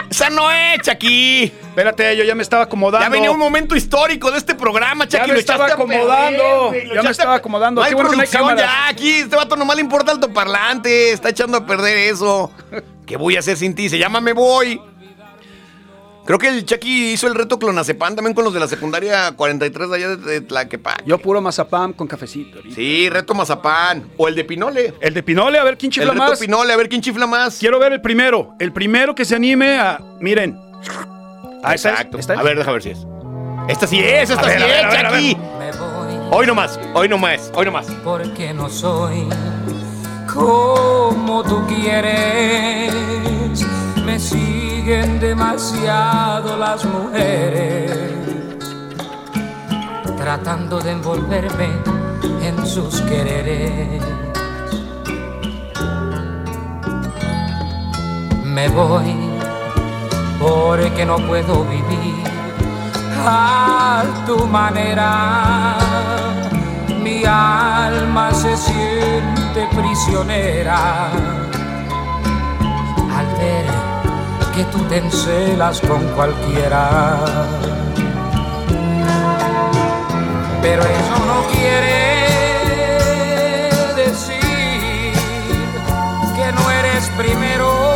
Esa 0.10 0.30
no 0.30 0.50
es, 0.50 0.82
Chucky. 0.82 1.44
Espérate, 1.44 2.16
yo 2.16 2.24
ya 2.24 2.34
me 2.34 2.42
estaba 2.44 2.64
acomodando. 2.64 3.06
Ya 3.06 3.10
venía 3.10 3.30
un 3.30 3.38
momento 3.38 3.76
histórico 3.76 4.32
de 4.32 4.38
este 4.38 4.56
programa, 4.56 5.06
Ya 5.06 5.20
Chucky. 5.20 5.28
me 5.28 5.34
lo 5.34 5.40
estaba 5.40 5.66
acomodando. 5.68 6.38
perder, 6.44 6.68
güey, 6.70 6.86
lo 6.88 6.96
Ya 6.96 7.04
me 7.04 7.12
estaba 7.12 7.36
acomodando. 7.36 7.82
No 7.82 7.86
hay 7.86 7.90
Qué 7.92 7.96
bueno 7.96 8.10
que 8.12 8.16
no 8.16 8.22
hay 8.24 8.28
producción 8.30 8.58
ya, 8.58 8.88
aquí 8.88 9.10
este 9.12 9.36
vato 9.36 9.56
nomás 9.58 9.76
le 9.76 9.82
importa 9.82 10.14
altoparlante. 10.14 11.12
Está 11.12 11.30
echando 11.30 11.58
a 11.58 11.66
perder 11.66 11.98
eso. 11.98 12.52
¿Qué 13.06 13.18
voy 13.18 13.36
a 13.36 13.40
hacer 13.40 13.58
sin 13.58 13.76
ti? 13.76 13.90
Se 13.90 14.00
llama 14.00 14.22
Me 14.22 14.32
Voy. 14.34 14.82
Creo 16.28 16.40
que 16.40 16.50
el 16.50 16.66
Chucky 16.66 17.14
hizo 17.14 17.26
el 17.28 17.36
reto 17.36 17.58
clonazepam 17.58 18.14
también 18.14 18.36
con 18.36 18.44
los 18.44 18.54
de 18.54 18.60
la 18.60 18.68
secundaria 18.68 19.32
43 19.32 19.90
de 19.90 19.96
allá 19.96 20.16
de, 20.18 20.42
Tlaquepaque. 20.42 21.04
Yo 21.06 21.18
puro 21.20 21.40
mazapán 21.42 21.94
con 21.94 22.06
cafecito. 22.06 22.58
ahorita. 22.58 22.76
Sí, 22.76 23.10
reto 23.10 23.34
mazapán. 23.34 24.10
O 24.18 24.28
el 24.28 24.36
de 24.36 24.44
Pinole. 24.44 24.94
El 25.00 25.14
de 25.14 25.24
Pinole, 25.24 25.58
a 25.58 25.64
ver 25.64 25.78
quién 25.78 25.90
El 25.90 25.94
chifla 25.94 26.12
reto 26.12 26.24
más. 26.26 26.40
Pinole, 26.40 26.74
a 26.74 26.76
ver 26.76 26.90
quién 26.90 27.02
chifla 27.02 27.28
más. 27.28 27.60
Quiero 27.60 27.80
ver 27.80 27.94
el 27.94 28.02
primero. 28.02 28.56
El 28.60 28.74
primero 28.74 29.16
que 29.16 29.24
se 29.24 29.36
anime 29.36 29.80
a. 29.80 30.02
Miren. 30.20 30.60
Ah, 31.64 31.74
¿esa 31.74 31.92
es? 31.92 31.96
Exacto. 31.96 32.18
¿Esta 32.18 32.34
es? 32.34 32.40
A 32.40 32.44
ver, 32.44 32.58
déjame 32.58 32.74
ver 32.74 32.84
si 32.84 32.90
es. 32.90 33.00
Esta 33.70 33.88
sí 33.88 34.00
es, 34.00 34.30
esta 34.30 34.42
A 34.42 34.46
ver, 34.48 34.58
sí 34.58 34.64
a 34.64 34.68
ver, 34.68 34.86
es, 34.86 34.92
ver, 34.92 35.06
a 35.06 35.12
ver. 35.12 35.22
Chucky. 35.22 35.36
Me 35.60 35.72
voy 35.72 36.08
Hoy 36.30 36.46
nomás, 36.46 36.78
hoy 36.94 37.08
nomás, 37.08 37.50
hoy 37.56 37.66
nomás. 37.66 37.88
porque 38.04 38.54
no 38.54 38.70
soy 38.70 39.30
como 40.34 41.42
tú 41.44 41.66
quieres. 41.68 42.92
Me 44.08 44.18
siguen 44.22 45.20
demasiado 45.20 46.56
las 46.56 46.86
mujeres 46.86 47.92
tratando 50.16 50.80
de 50.80 50.92
envolverme 50.92 51.68
en 52.42 52.66
sus 52.66 53.02
quereres. 53.02 54.02
Me 58.46 58.70
voy 58.70 59.14
porque 60.40 61.06
no 61.06 61.18
puedo 61.28 61.66
vivir 61.66 62.24
a 63.26 64.06
tu 64.26 64.48
manera. 64.48 65.76
Mi 67.04 67.26
alma 67.26 68.34
se 68.34 68.56
siente 68.56 69.68
prisionera 69.76 71.12
al 73.14 73.26
ver 73.38 73.97
que 74.58 74.64
tú 74.66 74.80
te 74.90 74.98
encelas 74.98 75.80
con 75.82 76.04
cualquiera. 76.16 77.16
Pero 80.64 80.82
eso 80.82 81.18
no 81.32 81.40
quiere 81.54 81.94
decir 83.96 85.14
que 86.36 86.52
no 86.54 86.72
eres 86.72 87.08
primero 87.10 87.87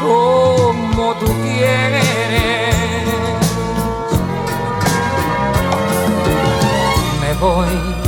como 0.00 1.14
tú 1.14 1.26
quieres. 1.42 2.04
Me 7.20 7.34
voy 7.40 8.02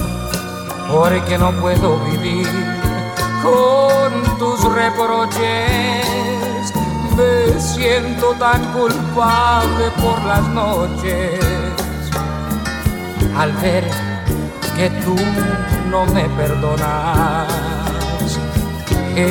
porque 0.93 1.39
no 1.39 1.53
puedo 1.61 1.99
vivir 2.01 2.49
con 3.43 4.39
tus 4.39 4.63
reproches. 4.73 6.05
Me 7.17 7.61
siento 7.61 8.35
tan 8.39 8.61
culpable 8.73 9.91
por 10.03 10.23
las 10.25 10.49
noches 10.49 11.41
al 13.37 13.53
ver 13.53 13.85
que 14.77 14.91
tú 15.05 15.17
no 15.91 16.07
me 16.07 16.25
perdonas. 16.31 17.74
Pero 19.15 19.31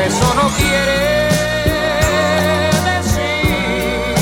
eso 0.00 0.34
no 0.34 0.48
quiere 0.56 1.28
decir 2.90 4.16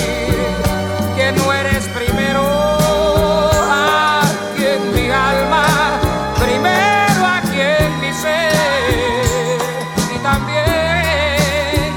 que 1.17 1.33
no 1.33 1.51
eres 1.55 1.89
primero 1.89 2.43
aquí 4.21 4.67
en 4.67 4.93
mi 4.95 5.11
alma, 5.11 5.65
primero 6.39 7.27
aquí 7.27 7.61
en 7.61 8.01
mi 8.03 8.13
ser 8.13 9.59
y 10.15 10.19
también 10.19 11.95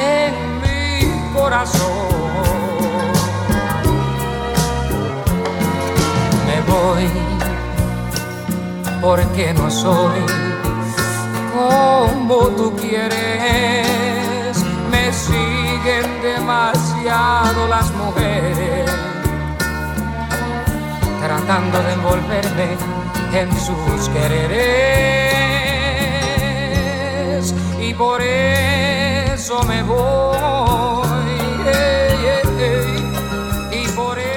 en 0.00 0.60
mi 0.62 1.10
corazón. 1.34 1.98
Me 6.46 6.60
voy 6.72 7.10
porque 9.00 9.52
no 9.54 9.68
soy 9.68 10.22
como 11.68 12.48
tú 12.48 12.74
quieres. 12.76 14.56
Me 14.90 15.12
siguen 15.12 16.22
demasiado 16.22 17.68
las 17.68 17.90
mujeres, 17.92 18.90
tratando 21.22 21.82
de 21.82 21.92
envolverme 21.92 22.76
en 23.34 23.52
sus 23.60 24.08
quereres. 24.10 24.74
Y 27.80 27.94
por 27.94 28.22
eso 28.22 29.62
me 29.64 29.82
voy. 29.82 30.38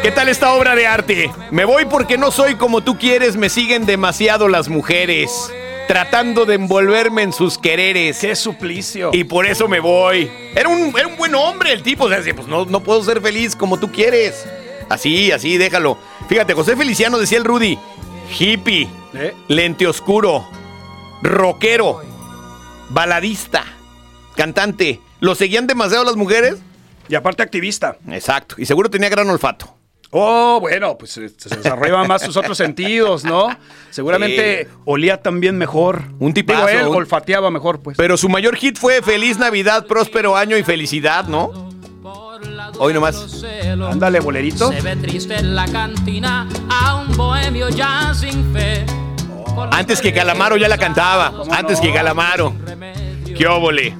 ¿Qué 0.03 0.09
tal 0.09 0.29
esta 0.29 0.53
obra 0.53 0.75
de 0.75 0.87
arte? 0.87 1.31
Me 1.51 1.63
voy 1.63 1.85
porque 1.85 2.17
no 2.17 2.31
soy 2.31 2.55
como 2.55 2.81
tú 2.81 2.97
quieres, 2.97 3.37
me 3.37 3.49
siguen 3.49 3.85
demasiado 3.85 4.47
las 4.47 4.67
mujeres. 4.67 5.51
Tratando 5.87 6.45
de 6.45 6.55
envolverme 6.55 7.23
en 7.23 7.33
sus 7.33 7.57
quereres. 7.57 8.19
¡Qué 8.19 8.35
suplicio! 8.35 9.11
Y 9.13 9.23
por 9.23 9.45
eso 9.45 9.67
me 9.67 9.79
voy. 9.79 10.31
Era 10.55 10.69
un, 10.69 10.97
era 10.97 11.07
un 11.07 11.17
buen 11.17 11.35
hombre 11.35 11.73
el 11.73 11.83
tipo. 11.83 12.05
O 12.05 12.09
sea, 12.09 12.17
decía, 12.17 12.35
pues 12.35 12.47
no, 12.47 12.65
no 12.65 12.81
puedo 12.81 13.03
ser 13.03 13.21
feliz 13.21 13.55
como 13.55 13.79
tú 13.79 13.91
quieres. 13.91 14.45
Así, 14.89 15.31
así, 15.31 15.57
déjalo. 15.57 15.97
Fíjate, 16.27 16.53
José 16.53 16.75
Feliciano 16.75 17.17
decía 17.17 17.37
el 17.37 17.45
Rudy. 17.45 17.77
Hippie, 18.39 18.87
¿Eh? 19.13 19.33
lente 19.49 19.87
oscuro, 19.87 20.47
rockero, 21.21 22.01
baladista, 22.89 23.65
cantante. 24.35 25.01
¿Lo 25.19 25.35
seguían 25.35 25.67
demasiado 25.67 26.03
las 26.05 26.15
mujeres? 26.15 26.57
Y 27.09 27.15
aparte 27.15 27.43
activista. 27.43 27.97
Exacto. 28.09 28.55
Y 28.57 28.65
seguro 28.65 28.89
tenía 28.89 29.09
gran 29.09 29.29
olfato. 29.29 29.75
Oh, 30.13 30.59
bueno, 30.59 30.97
pues 30.97 31.17
eh, 31.17 31.29
se 31.37 31.55
desarrollaban 31.55 32.05
más 32.07 32.21
sus 32.21 32.35
otros 32.35 32.57
sentidos, 32.57 33.23
¿no? 33.23 33.47
Seguramente 33.91 34.67
olía 34.83 35.21
también 35.21 35.57
mejor. 35.57 36.03
Un. 36.19 36.33
Digo, 36.33 36.67
él 36.67 36.87
un- 36.87 36.95
olfateaba 36.97 37.49
mejor, 37.49 37.79
pues. 37.79 37.95
Pero 37.97 38.17
su 38.17 38.27
mayor 38.27 38.57
hit 38.57 38.77
fue 38.77 39.01
Feliz 39.01 39.37
Navidad, 39.37 39.87
próspero 39.87 40.35
año 40.35 40.57
y 40.57 40.63
felicidad, 40.63 41.25
¿no? 41.25 41.69
Hoy 42.77 42.93
nomás. 42.93 43.43
Ándale, 43.89 44.19
bolerito. 44.19 44.69
Se 44.71 44.81
ve 44.81 44.95
triste 44.97 45.35
en 45.35 45.55
la 45.55 45.65
cantina 45.65 46.47
a 46.69 46.95
un 46.95 47.15
bohemio 47.15 47.69
ya 47.69 48.13
sin 48.13 48.51
fe. 48.53 48.85
Antes 49.71 50.01
que 50.01 50.11
Calamaro 50.13 50.57
ya 50.57 50.67
la 50.67 50.77
cantaba. 50.77 51.31
Antes 51.51 51.79
que 51.79 51.93
Calamaro. 51.93 52.53
¡Qué 53.37 53.47
óvole! 53.47 53.95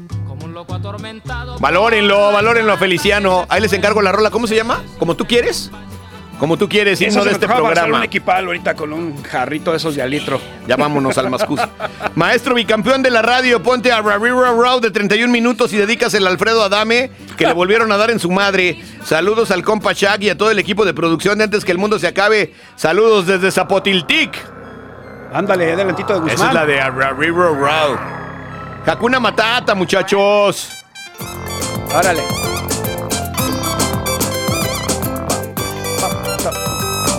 Valórenlo, 1.60 2.32
valórenlo 2.32 2.74
a 2.74 2.78
Feliciano. 2.78 3.46
Ahí 3.50 3.62
les 3.62 3.72
encargo 3.74 4.02
la 4.02 4.12
rola. 4.12 4.30
¿Cómo 4.30 4.48
se 4.48 4.56
llama? 4.56 4.82
¿Como 4.98 5.16
tú 5.16 5.26
quieres? 5.26 5.72
Como 6.42 6.58
tú 6.58 6.68
quieres, 6.68 7.00
Eso 7.00 7.22
se 7.22 7.30
de 7.30 7.34
este 7.36 7.46
hacer 7.46 7.62
un 7.62 7.68
programa. 7.68 8.04
equipal 8.04 8.46
ahorita 8.46 8.74
con 8.74 8.92
un 8.94 9.22
jarrito 9.22 9.70
de 9.70 9.78
esos 9.78 9.94
de 9.94 10.02
al 10.02 10.10
litro. 10.10 10.42
Ya 10.68 10.76
vámonos 10.76 11.16
al 11.20 11.30
Mascus. 11.30 11.62
Maestro 12.16 12.56
bicampeón 12.56 13.04
de 13.04 13.12
la 13.12 13.22
radio, 13.22 13.62
ponte 13.62 13.92
a 13.92 14.02
Rarira 14.02 14.50
Row 14.50 14.80
de 14.80 14.90
31 14.90 15.32
minutos 15.32 15.72
y 15.72 15.78
dedícasela 15.78 16.30
a 16.30 16.32
Alfredo 16.32 16.64
Adame, 16.64 17.12
que 17.38 17.46
le 17.46 17.54
volvieron 17.54 17.92
a 17.92 17.98
dar 17.98 18.10
en 18.10 18.18
su 18.18 18.32
madre. 18.32 18.82
Saludos 19.06 19.52
al 19.52 19.62
compa 19.62 19.94
Shaq 19.94 20.24
y 20.24 20.30
a 20.32 20.36
todo 20.36 20.50
el 20.50 20.58
equipo 20.58 20.84
de 20.84 20.96
producción 20.96 21.38
de 21.38 21.44
antes 21.44 21.64
que 21.64 21.74
el 21.74 21.78
mundo 21.78 22.00
se 22.00 22.08
acabe. 22.08 22.56
Saludos 22.76 23.28
desde 23.28 23.52
Zapotiltic. 23.52 24.36
Ándale, 25.32 25.74
adelantito 25.74 26.16
de 26.16 26.22
Guzmán. 26.22 26.36
Esa 26.36 26.48
es 26.48 26.54
la 26.56 26.66
de 26.66 26.82
Rarira 26.90 27.50
Row. 27.50 28.00
Hakuna 28.88 29.20
Matata, 29.20 29.76
muchachos. 29.76 30.72
Árale. 31.94 32.24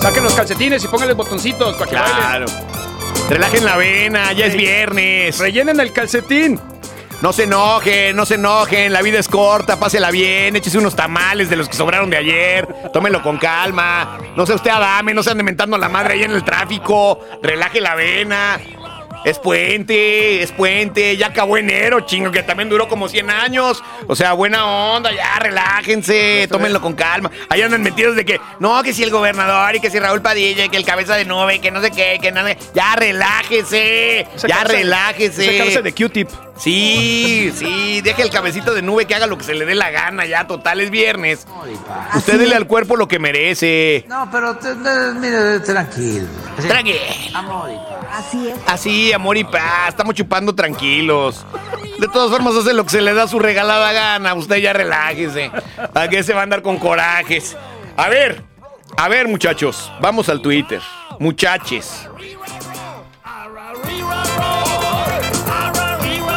Saquen 0.03 0.25
los 0.25 0.35
calcetines 0.35 0.83
y 0.83 0.89
pónganles 0.89 1.17
botoncitos 1.17 1.77
para 1.77 1.89
que 1.89 1.97
Claro. 1.97 2.47
Relajen 3.31 3.65
la 3.65 3.77
vena, 3.77 4.33
ya 4.33 4.47
es 4.47 4.57
viernes. 4.57 5.39
Rellenen 5.39 5.79
el 5.79 5.93
calcetín. 5.93 6.59
No 7.21 7.33
se 7.33 7.45
enojen, 7.45 8.17
no 8.17 8.27
se 8.27 8.35
enojen, 8.35 8.93
la 8.93 9.01
vida 9.01 9.21
es 9.21 9.29
corta, 9.29 9.79
pásela 9.79 10.11
bien, 10.11 10.57
échese 10.57 10.79
unos 10.79 10.97
tamales 10.97 11.49
de 11.49 11.55
los 11.55 11.69
que 11.69 11.77
sobraron 11.77 12.11
de 12.11 12.17
ayer, 12.17 12.67
tómelo 12.93 13.23
con 13.23 13.39
calma, 13.39 14.19
no 14.35 14.45
sea 14.45 14.57
usted 14.57 14.73
adame, 14.73 15.15
no 15.15 15.23
se 15.23 15.31
ande 15.31 15.45
mentando 15.45 15.79
la 15.79 15.89
madre 15.89 16.15
ahí 16.15 16.25
en 16.25 16.33
el 16.33 16.43
tráfico, 16.43 17.21
relaje 17.41 17.81
la 17.81 17.95
vena. 17.95 18.59
Es 19.25 19.39
puente, 19.39 20.43
es 20.43 20.51
puente, 20.53 21.17
ya 21.17 21.29
acabó 21.29 21.57
enero, 21.57 22.01
chingo, 22.01 22.31
que 22.31 22.43
también 22.43 22.69
duró 22.69 22.89
como 22.89 23.09
100 23.09 23.31
años. 23.31 23.83
O 24.07 24.17
sea, 24.17 24.33
buena 24.33 24.67
onda, 24.67 25.13
ya 25.13 25.39
relájense, 25.39 26.49
tómenlo 26.51 26.81
con 26.81 26.95
calma. 26.95 27.31
Ahí 27.49 27.63
andan 27.63 27.83
metidos 27.83 28.17
de 28.17 28.25
que, 28.25 28.41
no, 28.59 28.83
que 28.83 28.93
si 28.93 29.03
el 29.03 29.11
gobernador 29.11 29.77
y 29.77 29.81
que 29.81 29.91
si 29.91 29.99
Raúl 29.99 30.23
Padilla 30.23 30.65
y 30.65 30.69
que 30.69 30.77
el 30.77 30.85
cabeza 30.85 31.17
de 31.17 31.25
nube, 31.25 31.61
que 31.61 31.71
no 31.71 31.81
sé 31.81 31.91
qué, 31.91 32.19
que 32.21 32.33
nada. 32.33 32.57
Ya 32.75 32.97
relájese, 32.97 34.27
ya 34.47 34.65
relájese. 34.65 35.59
cabeza 35.59 35.83
de 35.83 35.93
Q-tip. 35.93 36.29
Sí, 36.57 37.53
sí, 37.57 38.01
deje 38.03 38.23
el 38.23 38.31
cabecito 38.31 38.73
de 38.75 38.83
nube 38.83 39.07
que 39.07 39.15
haga 39.15 39.27
lo 39.27 39.37
que 39.39 39.45
se 39.45 39.55
le 39.55 39.65
dé 39.65 39.75
la 39.75 39.91
gana, 39.91 40.27
ya, 40.27 40.47
total, 40.47 40.81
es 40.81 40.91
viernes. 40.91 41.47
Usted 42.15 42.39
dele 42.39 42.55
al 42.55 42.67
cuerpo 42.67 42.97
lo 42.97 43.09
que 43.09 43.19
merece. 43.19 44.05
No, 44.09 44.29
pero 44.31 44.57
te- 44.57 44.75
te- 44.77 45.13
mire, 45.15 45.61
tranquilo. 45.61 46.27
Tranquilo. 46.69 46.99
Amor 47.35 47.71
y 47.71 47.77
paz. 47.77 48.15
Así 48.27 48.49
es. 48.49 48.55
Así, 48.67 49.13
amor 49.13 49.37
y 49.39 49.45
paz, 49.45 49.89
estamos 49.89 50.15
chupando 50.15 50.55
tranquilos. 50.55 51.45
De 51.99 52.07
todas 52.09 52.31
formas, 52.31 52.55
hace 52.55 52.75
lo 52.75 52.85
que 52.85 52.91
se 52.91 53.01
le 53.01 53.15
da 53.15 53.27
su 53.27 53.39
regalada 53.39 53.93
gana. 53.93 54.35
Usted 54.35 54.57
ya 54.57 54.73
relájese. 54.73 55.51
¿A 55.95 56.09
qué 56.09 56.23
se 56.23 56.33
va 56.35 56.41
a 56.41 56.43
andar 56.45 56.63
con 56.63 56.77
corajes? 56.79 57.57
A 57.97 58.09
ver, 58.09 58.43
a 58.97 59.09
ver, 59.09 59.27
muchachos, 59.27 59.91
vamos 60.01 60.29
al 60.29 60.43
Twitter. 60.43 60.81
Muchaches. 61.19 62.09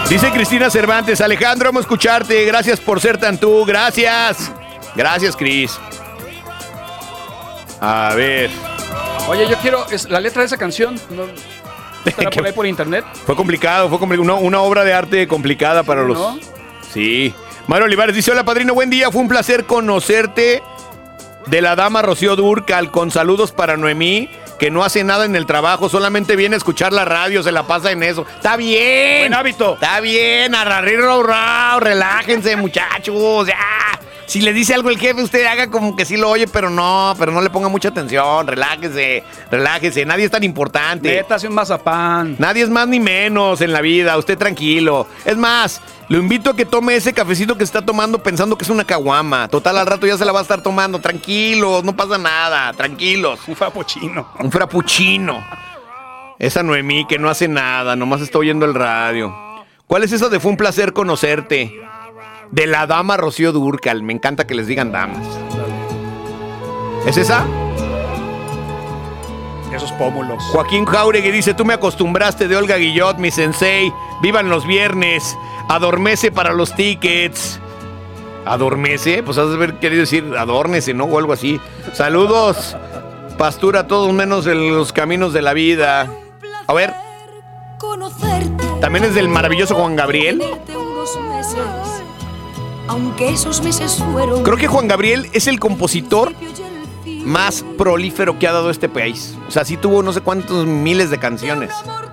Dice 0.09 0.31
Cristina 0.31 0.69
Cervantes, 0.69 1.19
Alejandro, 1.19 1.69
vamos 1.69 1.81
a 1.81 1.85
escucharte. 1.85 2.45
Gracias 2.45 2.79
por 2.79 3.01
ser 3.01 3.17
tan 3.17 3.37
tú. 3.39 3.65
Gracias. 3.65 4.51
Gracias, 4.95 5.35
Cris. 5.35 5.77
A 7.81 8.13
ver. 8.15 8.49
Oye, 9.27 9.47
yo 9.49 9.57
quiero. 9.57 9.85
es- 9.89 10.07
la 10.09 10.19
letra 10.19 10.41
de 10.41 10.45
esa 10.47 10.57
canción. 10.57 10.95
¿no? 11.09 11.23
¿Estará 12.05 12.29
por 12.29 12.45
ahí 12.45 12.53
por 12.53 12.67
internet? 12.67 13.03
Fue 13.25 13.35
complicado, 13.35 13.89
fue 13.89 13.97
complicado. 13.97 14.23
Una, 14.23 14.35
una 14.35 14.61
obra 14.61 14.83
de 14.83 14.93
arte 14.93 15.27
complicada 15.27 15.81
para 15.83 16.03
los. 16.03 16.17
¿no? 16.17 16.39
Sí. 16.93 17.33
Mario 17.67 17.85
Olivares 17.85 18.15
dice: 18.15 18.31
Hola, 18.31 18.43
padrino, 18.45 18.75
buen 18.75 18.91
día. 18.91 19.11
Fue 19.11 19.21
un 19.21 19.27
placer 19.27 19.65
conocerte 19.65 20.61
de 21.47 21.61
la 21.61 21.75
dama 21.75 22.03
Rocío 22.03 22.35
Durcal. 22.35 22.91
Con 22.91 23.09
saludos 23.09 23.51
para 23.51 23.75
Noemí, 23.75 24.29
que 24.59 24.71
no 24.71 24.83
hace 24.83 25.03
nada 25.03 25.25
en 25.25 25.35
el 25.35 25.45
trabajo, 25.45 25.89
solamente 25.89 26.35
viene 26.35 26.55
a 26.55 26.57
escuchar 26.57 26.93
la 26.93 27.05
radio, 27.05 27.43
se 27.43 27.51
la 27.51 27.63
pasa 27.63 27.91
en 27.91 28.03
eso. 28.03 28.25
Está 28.35 28.55
bien. 28.55 29.21
Buen 29.21 29.33
hábito. 29.33 29.73
Está 29.73 29.99
bien, 29.99 30.53
rau, 30.53 31.79
relájense, 31.79 32.55
muchachos, 32.55 33.47
ya. 33.47 33.55
Si 34.25 34.41
le 34.41 34.53
dice 34.53 34.73
algo 34.73 34.89
el 34.89 34.97
jefe, 34.97 35.21
usted 35.21 35.45
haga 35.45 35.69
como 35.69 35.95
que 35.95 36.03
sí 36.03 36.17
lo 36.17 36.29
oye, 36.29 36.47
pero 36.47 36.69
no, 36.69 37.13
pero 37.17 37.31
no 37.31 37.41
le 37.41 37.49
ponga 37.51 37.69
mucha 37.69 37.89
atención, 37.89 38.47
relájese, 38.47 39.23
relájese, 39.51 40.03
nadie 40.03 40.25
es 40.25 40.31
tan 40.31 40.43
importante. 40.43 41.15
Métase 41.15 41.47
un 41.47 41.53
mazapán. 41.53 42.35
Nadie 42.39 42.63
es 42.63 42.69
más 42.69 42.87
ni 42.87 42.99
menos 42.99 43.61
en 43.61 43.71
la 43.71 43.81
vida, 43.81 44.17
usted 44.17 44.37
tranquilo. 44.37 45.07
Es 45.25 45.37
más, 45.37 45.79
lo 46.07 46.17
invito 46.17 46.51
a 46.51 46.55
que 46.55 46.65
tome 46.65 46.95
ese 46.95 47.13
cafecito 47.13 47.57
que 47.57 47.63
está 47.63 47.83
tomando 47.83 48.21
pensando 48.21 48.57
que 48.57 48.63
es 48.63 48.69
una 48.69 48.83
caguama. 48.83 49.47
Total, 49.47 49.77
al 49.77 49.87
rato 49.87 50.05
ya 50.05 50.17
se 50.17 50.25
la 50.25 50.31
va 50.31 50.39
a 50.39 50.41
estar 50.43 50.61
tomando. 50.61 50.99
Tranquilos, 50.99 51.83
no 51.83 51.95
pasa 51.95 52.17
nada, 52.17 52.71
tranquilos. 52.73 53.39
Un 53.47 53.55
frappuccino. 53.55 54.27
Un 54.39 54.51
frappuccino. 54.51 55.43
Esa 56.37 56.63
Noemí 56.63 57.05
que 57.07 57.17
no 57.17 57.29
hace 57.29 57.47
nada, 57.47 57.95
nomás 57.95 58.21
está 58.21 58.37
oyendo 58.37 58.65
el 58.65 58.73
radio. 58.73 59.33
¿Cuál 59.87 60.03
es 60.03 60.11
eso 60.11 60.29
de 60.29 60.39
fue 60.39 60.51
un 60.51 60.57
placer 60.57 60.93
conocerte? 60.93 61.71
De 62.51 62.67
la 62.67 62.85
dama 62.85 63.17
Rocío 63.17 63.51
Durcal. 63.51 64.03
Me 64.03 64.13
encanta 64.13 64.45
que 64.45 64.53
les 64.53 64.67
digan 64.67 64.91
damas. 64.91 65.25
¿Es 67.07 67.17
esa? 67.17 67.45
Esos 69.73 69.91
pómulos. 69.93 70.43
Joaquín 70.51 70.85
Jauregui 70.85 71.31
dice, 71.31 71.53
tú 71.53 71.65
me 71.65 71.73
acostumbraste 71.73 72.47
de 72.47 72.55
Olga 72.55 72.77
Guillot, 72.77 73.17
mi 73.17 73.31
sensei. 73.31 73.91
Vivan 74.21 74.49
los 74.49 74.65
viernes. 74.65 75.37
Adormece 75.69 76.31
para 76.31 76.53
los 76.53 76.73
tickets. 76.75 77.59
¿Adormece? 78.45 79.23
Pues 79.23 79.37
has 79.37 79.49
de 79.49 79.55
haber 79.55 79.79
querido 79.79 80.01
decir 80.01 80.33
adórnese, 80.37 80.93
¿no? 80.93 81.05
O 81.05 81.17
algo 81.17 81.33
así. 81.33 81.59
Saludos. 81.93 82.75
Pastura 83.37 83.87
todos 83.87 84.13
menos 84.13 84.47
en 84.47 84.75
los 84.75 84.93
caminos 84.93 85.33
de 85.33 85.41
la 85.41 85.53
vida. 85.53 86.09
A 86.67 86.73
ver, 86.73 86.93
también 88.79 89.05
es 89.05 89.15
del 89.15 89.29
maravilloso 89.29 89.75
Juan 89.75 89.95
Gabriel. 89.95 90.39
tenerte 90.39 90.77
unos 90.77 91.19
meses. 91.29 92.03
Aunque 92.87 93.29
esos 93.29 93.61
meses 93.63 94.03
fueron. 94.11 94.43
Creo 94.43 94.57
que 94.57 94.67
Juan 94.67 94.87
Gabriel 94.87 95.27
es 95.33 95.47
el 95.47 95.59
compositor 95.59 96.33
más 97.25 97.65
prolífero 97.77 98.37
que 98.37 98.47
ha 98.47 98.53
dado 98.53 98.69
este 98.69 98.87
país. 98.87 99.35
O 99.47 99.51
sea, 99.51 99.65
sí 99.65 99.77
tuvo 99.77 100.03
no 100.03 100.13
sé 100.13 100.21
cuántos 100.21 100.65
miles 100.65 101.09
de 101.09 101.17
canciones. 101.17 101.71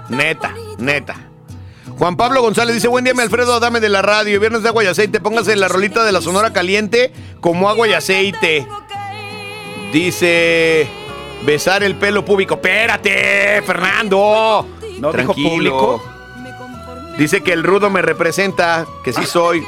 Neta, 0.08 0.54
neta. 0.78 1.31
Juan 2.02 2.16
Pablo 2.16 2.42
González 2.42 2.74
dice, 2.74 2.88
buen 2.88 3.04
día, 3.04 3.14
mi 3.14 3.22
Alfredo, 3.22 3.60
dame 3.60 3.78
de 3.78 3.88
la 3.88 4.02
radio, 4.02 4.40
viernes 4.40 4.64
de 4.64 4.68
agua 4.70 4.82
y 4.82 4.88
aceite, 4.88 5.20
póngase 5.20 5.54
la 5.54 5.68
rolita 5.68 6.02
de 6.02 6.10
la 6.10 6.20
Sonora 6.20 6.52
Caliente 6.52 7.12
como 7.40 7.68
agua 7.68 7.86
y 7.86 7.92
aceite. 7.92 8.66
Dice, 9.92 10.88
besar 11.46 11.84
el 11.84 11.94
pelo 11.94 12.24
público. 12.24 12.54
Espérate, 12.54 13.62
Fernando. 13.64 14.66
¿No 14.98 15.12
dijo 15.12 15.32
público? 15.32 16.02
Dice 17.18 17.40
que 17.40 17.52
el 17.52 17.62
rudo 17.62 17.88
me 17.88 18.02
representa, 18.02 18.84
que 19.04 19.12
sí 19.12 19.24
soy. 19.24 19.62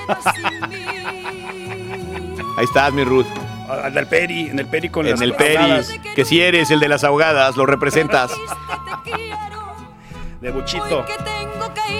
Ahí 2.58 2.64
estás, 2.64 2.92
mi 2.92 3.04
Ruth. 3.04 3.26
En 3.84 3.96
el 3.96 4.08
peri, 4.08 4.48
en 4.48 4.58
el 4.58 4.66
peri 4.66 4.88
con 4.88 5.06
En 5.06 5.12
las 5.12 5.20
el 5.20 5.34
Peri, 5.34 5.54
ahogadas 5.54 5.88
que 6.16 6.24
si 6.24 6.40
eres 6.40 6.72
el 6.72 6.80
de 6.80 6.88
las 6.88 7.04
ahogadas, 7.04 7.56
lo 7.56 7.64
representas. 7.64 8.32
De 10.44 10.50
buchito. 10.50 11.06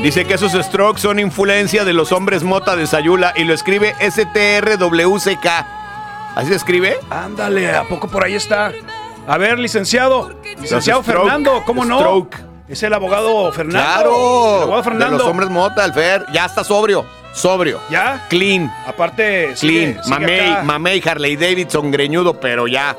Dice 0.03 0.27
que 0.27 0.35
esos 0.35 0.53
strokes 0.53 1.01
son 1.01 1.19
influencia 1.19 1.83
de 1.87 1.95
los 1.95 2.12
hombres 2.12 2.43
mota 2.43 2.77
de 2.77 2.87
Sayula 2.87 3.33
y 3.37 3.45
lo 3.45 3.55
escribe 3.55 3.95
STRWCK. 4.03 5.47
¿Así 6.35 6.49
se 6.51 6.55
escribe? 6.57 6.99
Ándale, 7.09 7.75
¿a 7.75 7.85
poco 7.85 8.07
por 8.07 8.23
ahí 8.23 8.35
está? 8.35 8.71
A 9.27 9.39
ver, 9.39 9.59
licenciado. 9.59 10.31
Licenciado 10.61 11.03
stroke, 11.03 11.21
Fernando, 11.23 11.62
¿cómo 11.65 11.87
no? 11.87 11.99
Stroke. 11.99 12.37
Es 12.69 12.83
el 12.83 12.93
abogado 12.93 13.51
Fernando. 13.51 13.79
Claro. 13.95 14.57
El 14.57 14.62
abogado 14.65 14.77
De 14.77 14.83
Fernando. 14.91 15.16
los 15.19 15.27
hombres 15.27 15.49
mota, 15.49 15.83
el 15.83 15.95
Fer. 15.95 16.27
Ya 16.35 16.45
está 16.45 16.62
sobrio. 16.65 17.07
Sobrio. 17.33 17.81
¿Ya? 17.91 18.27
Clean. 18.29 18.71
Aparte, 18.87 19.57
sigue- 19.57 19.95
Clean. 19.95 20.05
sigue 20.05 20.19
Mamey, 20.21 20.51
acá. 20.53 20.62
mamey, 20.65 21.03
Harley 21.07 21.37
Davidson, 21.37 21.91
greñudo, 21.91 22.39
pero 22.39 22.66
ya. 22.69 22.95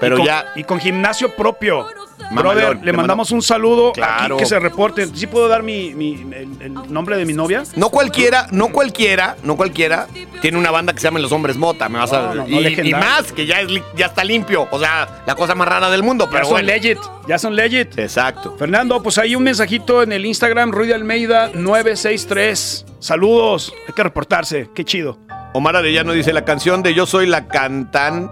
Pero 0.00 0.16
y 0.16 0.18
con, 0.18 0.26
ya. 0.26 0.44
Y 0.56 0.64
con 0.64 0.80
gimnasio 0.80 1.34
propio. 1.34 1.86
Mamalón, 2.30 2.54
Brother, 2.56 2.76
le 2.78 2.84
le 2.86 2.92
mandamos 2.92 3.30
un 3.30 3.40
saludo 3.42 3.92
Claro. 3.92 4.34
aquí 4.34 4.42
que 4.42 4.46
se 4.48 4.58
reporte. 4.58 5.06
¿Sí 5.14 5.26
puedo 5.28 5.46
dar 5.48 5.62
mi, 5.62 5.94
mi- 5.94 6.14
el, 6.32 6.48
el 6.60 6.92
nombre 6.92 7.16
de 7.18 7.24
mi 7.24 7.34
novia? 7.34 7.62
No 7.76 7.90
cualquiera, 7.90 8.48
no 8.50 8.68
cualquiera, 8.68 9.36
no 9.44 9.54
cualquiera 9.56 10.08
tiene 10.40 10.58
una 10.58 10.70
banda 10.72 10.92
que 10.92 10.98
se 10.98 11.04
llama 11.04 11.20
Los 11.20 11.30
Hombres 11.30 11.56
Mota, 11.56 11.88
me 11.88 11.98
vas 11.98 12.12
a 12.12 12.22
No, 12.22 12.34
no, 12.34 12.46
no, 12.48 12.60
y, 12.60 12.92
más 12.94 13.32
que 13.32 13.46
ya 13.46 13.60
es 13.60 13.68
ya 13.94 14.06
está 14.06 14.24
limpio, 14.24 14.66
o 14.70 14.78
sea, 14.80 15.22
la 15.26 15.34
cosa 15.36 15.54
más 15.54 15.68
rara 15.68 15.88
del 15.90 16.02
mundo, 16.02 16.24
Ya 16.24 16.30
pero 16.30 16.44
son 16.46 16.52
bueno. 16.54 16.66
legit, 16.68 16.98
ya 17.28 17.38
son 17.38 17.54
legit. 17.54 17.96
Exacto. 17.98 18.56
Fernando, 18.58 19.02
pues 19.02 19.18
hay 19.18 19.36
un 19.36 19.44
mensajito 19.44 20.02
en 20.02 20.10
el 20.12 20.24
Instagram, 20.26 20.72
Ruy 20.72 20.88
de 20.88 20.94
Almeida 20.94 21.50
963. 21.54 22.86
Saludos, 22.98 23.72
hay 23.86 23.94
que 23.94 24.02
reportarse, 24.02 24.68
qué 24.74 24.84
chido. 24.84 25.18
Omar 25.52 25.76
Arellano 25.76 26.12
dice 26.12 26.32
la 26.32 26.44
canción 26.44 26.82
de 26.82 26.92
Yo 26.94 27.06
soy 27.06 27.26
la 27.26 27.46
cantán, 27.46 28.30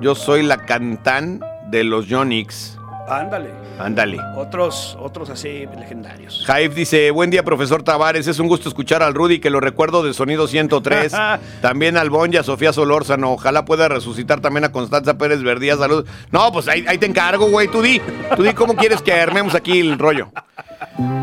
yo 0.00 0.14
soy 0.14 0.42
la 0.42 0.58
cantán 0.58 1.40
de 1.66 1.84
los 1.84 2.06
Yonix. 2.06 2.78
Ándale. 3.08 3.50
Ándale. 3.78 4.18
Otros, 4.36 4.96
otros 5.00 5.30
así 5.30 5.66
legendarios. 5.76 6.44
Jaif 6.46 6.74
dice, 6.74 7.10
buen 7.10 7.30
día 7.30 7.42
profesor 7.42 7.82
Tavares, 7.82 8.26
es 8.26 8.38
un 8.38 8.46
gusto 8.46 8.68
escuchar 8.68 9.02
al 9.02 9.14
Rudy 9.14 9.40
que 9.40 9.50
lo 9.50 9.60
recuerdo 9.60 10.02
de 10.02 10.14
Sonido 10.14 10.46
103, 10.46 11.12
también 11.60 11.96
al 11.96 12.08
Bon 12.08 12.32
y 12.32 12.36
a 12.36 12.42
Sofía 12.42 12.72
Solórzano, 12.72 13.32
ojalá 13.32 13.64
pueda 13.64 13.88
resucitar 13.88 14.40
también 14.40 14.64
a 14.64 14.72
Constanza 14.72 15.18
Pérez 15.18 15.42
Verdía, 15.42 15.76
salud. 15.76 16.06
No, 16.30 16.52
pues 16.52 16.68
ahí, 16.68 16.84
ahí 16.86 16.98
te 16.98 17.06
encargo, 17.06 17.50
güey, 17.50 17.68
tú 17.68 17.82
di, 17.82 18.00
tú 18.36 18.42
di 18.42 18.52
cómo 18.52 18.76
quieres 18.76 19.02
que 19.02 19.12
armemos 19.12 19.54
aquí 19.54 19.80
el 19.80 19.98
rollo. 19.98 20.30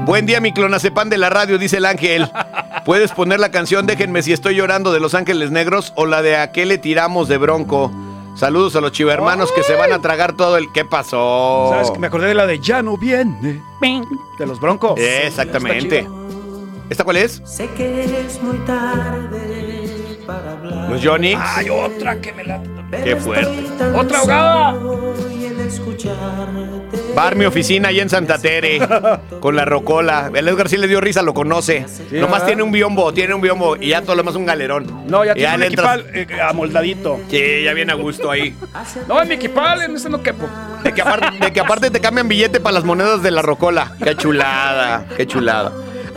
Buen 0.06 0.26
día, 0.26 0.42
mi 0.42 0.52
clonacepan 0.52 1.10
de 1.10 1.18
la 1.18 1.30
radio, 1.30 1.58
dice 1.58 1.78
el 1.78 1.86
ángel. 1.86 2.30
Puedes 2.86 3.12
poner 3.12 3.40
la 3.40 3.52
canción 3.52 3.86
Déjenme 3.86 4.24
si 4.24 4.34
estoy 4.34 4.56
llorando 4.56 4.92
de 4.92 5.00
Los 5.00 5.14
Ángeles 5.14 5.52
Negros 5.52 5.94
o 5.96 6.06
la 6.06 6.22
de 6.22 6.36
A 6.36 6.52
qué 6.52 6.66
le 6.66 6.78
tiramos 6.78 7.28
de 7.28 7.38
Bronco. 7.38 7.92
Saludos 8.36 8.76
a 8.76 8.82
los 8.82 8.92
chivermanos 8.92 9.52
que 9.52 9.64
se 9.64 9.76
van 9.76 9.92
a 9.92 10.02
tragar 10.02 10.34
todo 10.34 10.58
el... 10.58 10.72
¿Qué 10.72 10.86
pasó? 10.86 11.68
¿Sabes? 11.72 11.92
que 11.92 12.00
Me 12.00 12.08
acordé 12.08 12.28
de 12.28 12.34
la 12.34 12.48
de 12.48 12.60
Ya 12.60 12.82
no 12.82 12.98
viene. 12.98 13.62
De 14.38 14.46
los 14.48 14.60
broncos. 14.60 15.00
Exactamente. 15.00 16.08
¿Esta 16.90 17.04
cuál 17.04 17.18
es? 17.18 17.42
Sé 17.46 17.70
que 17.70 18.04
es 18.26 18.42
muy 18.42 18.58
tarde 18.66 20.20
para 20.26 20.52
hablar. 20.52 20.90
Los 20.90 21.02
Yonix. 21.02 21.40
Hay 21.56 21.70
otra 21.70 22.20
que 22.20 22.34
me 22.34 22.44
la. 22.44 22.62
Qué 23.04 23.16
fuerte. 23.16 23.66
¡Otra 23.96 24.20
ahogada! 24.20 24.76
Bar 27.16 27.36
mi 27.36 27.46
oficina 27.46 27.90
ahí 27.90 28.00
en 28.00 28.10
Santa 28.10 28.38
Tere, 28.38 28.80
con 29.40 29.56
la 29.56 29.66
rocola. 29.66 30.32
El 30.34 30.48
Edgar 30.48 30.70
sí 30.70 30.78
le 30.78 30.88
dio 30.88 31.00
risa, 31.02 31.22
lo 31.22 31.34
conoce. 31.34 31.86
Nomás 32.12 32.32
¿verdad? 32.32 32.46
tiene 32.48 32.64
un 32.64 32.72
biombo, 32.72 33.14
tiene 33.14 33.34
un 33.34 33.42
biombo 33.42 33.76
y 33.78 33.90
ya 33.90 34.02
todo 34.02 34.16
lo 34.16 34.22
demás 34.24 34.36
un 34.36 34.46
galerón. 34.46 35.06
No, 35.08 35.24
ya 35.26 35.32
Y 35.34 35.36
tiene 35.36 35.54
un 35.56 35.60
le 35.62 35.68
entras- 35.68 36.00
equipal 36.14 36.40
eh, 36.40 36.42
amoldadito. 36.42 37.20
Sí, 37.30 37.64
ya 37.64 37.74
viene 37.74 37.92
a 37.92 37.96
gusto 37.96 38.32
ahí. 38.32 38.56
No, 39.08 39.22
en 39.22 39.28
mi 39.28 39.36
equipal, 39.36 39.82
en 39.84 39.96
este 39.96 40.10
no 40.10 40.22
quepo. 40.24 40.48
De 40.84 40.94
que, 40.94 41.02
aparte, 41.02 41.38
de 41.46 41.54
que 41.54 41.60
aparte 41.60 41.92
te 41.92 42.00
cambian 42.00 42.28
billete 42.28 42.60
para 42.60 42.74
las 42.74 42.84
monedas 42.84 43.22
de 43.22 43.32
la 43.32 43.42
rocola. 43.42 43.94
Qué 44.04 44.16
chulada, 44.16 45.06
qué 45.16 45.28
chulada. 45.28 45.72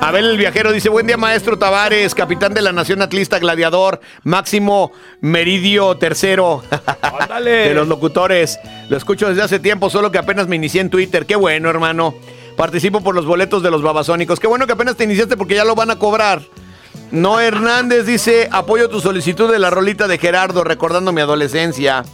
Abel 0.05 0.27
el 0.27 0.37
viajero 0.37 0.71
dice, 0.71 0.91
buen 0.91 1.07
día 1.07 1.17
maestro 1.17 1.59
Tavares, 1.59 2.15
capitán 2.15 2.53
de 2.53 2.61
la 2.61 2.73
Nación 2.73 3.01
Atlista 3.01 3.39
Gladiador, 3.39 4.01
máximo 4.23 4.93
meridio 5.23 5.97
tercero 5.97 6.63
de 7.43 7.73
los 7.73 7.89
locutores. 7.89 8.59
Lo 8.91 8.99
escucho 8.99 9.31
desde 9.31 9.41
hace 9.41 9.61
tiempo, 9.61 9.89
solo 9.89 10.13
que 10.13 10.19
apenas 10.19 10.47
me 10.47 10.57
inicié 10.57 10.83
en 10.83 10.91
Twitter. 10.91 11.25
Qué 11.25 11.37
bueno, 11.37 11.71
hermano. 11.71 12.15
Participo 12.55 13.01
por 13.01 13.15
los 13.15 13.25
boletos 13.25 13.63
de 13.63 13.71
los 13.71 13.81
babasónicos. 13.81 14.41
Qué 14.41 14.47
bueno 14.47 14.67
que 14.67 14.75
apenas 14.75 14.97
te 14.97 15.05
iniciaste 15.05 15.39
porque 15.39 15.55
ya 15.55 15.65
lo 15.65 15.75
van 15.75 15.91
a 15.91 15.99
cobrar. 15.99 16.43
No 17.11 17.41
Hernández 17.41 18.05
dice, 18.05 18.51
apoyo 18.53 18.91
tu 18.91 19.01
solicitud 19.01 19.51
de 19.51 19.59
la 19.59 19.71
rolita 19.71 20.07
de 20.07 20.19
Gerardo, 20.19 20.65
recordando 20.65 21.13
mi 21.13 21.23
adolescencia. 21.23 22.05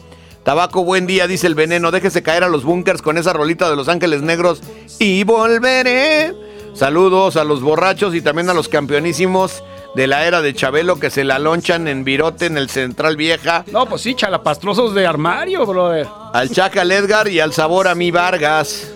Tabaco, 0.45 0.85
buen 0.85 1.09
día, 1.09 1.27
dice 1.27 1.49
el 1.49 1.57
veneno. 1.57 1.91
Déjese 1.91 2.23
caer 2.23 2.45
a 2.45 2.49
los 2.49 2.63
bunkers 2.63 3.03
con 3.03 3.19
esa 3.19 3.33
rolita 3.33 3.69
de 3.69 3.75
Los 3.75 3.89
Ángeles 3.89 4.23
Negros 4.23 4.63
y 5.01 5.25
volveré. 5.25 6.50
Saludos 6.81 7.37
a 7.37 7.45
los 7.45 7.61
borrachos 7.61 8.15
y 8.15 8.23
también 8.23 8.49
a 8.49 8.55
los 8.55 8.71
campeonísimos 8.71 9.63
de 9.95 10.07
la 10.07 10.27
era 10.27 10.41
de 10.41 10.55
Chabelo 10.55 10.99
que 10.99 11.11
se 11.11 11.25
la 11.25 11.39
lonchan 11.39 11.87
en 11.89 12.05
Virote, 12.05 12.47
en 12.47 12.57
el 12.57 12.71
Central 12.71 13.19
Vieja. 13.19 13.67
No, 13.71 13.85
pues 13.85 14.01
sí, 14.01 14.15
chalapastrosos 14.15 14.95
de 14.95 15.07
armario, 15.07 15.67
brother. 15.67 16.09
Al 16.33 16.49
Chacal 16.49 16.91
Edgar 16.91 17.29
y 17.29 17.39
al 17.39 17.53
Sabor 17.53 17.87
a 17.87 17.95
mí 17.95 18.11
Vargas. 18.11 18.95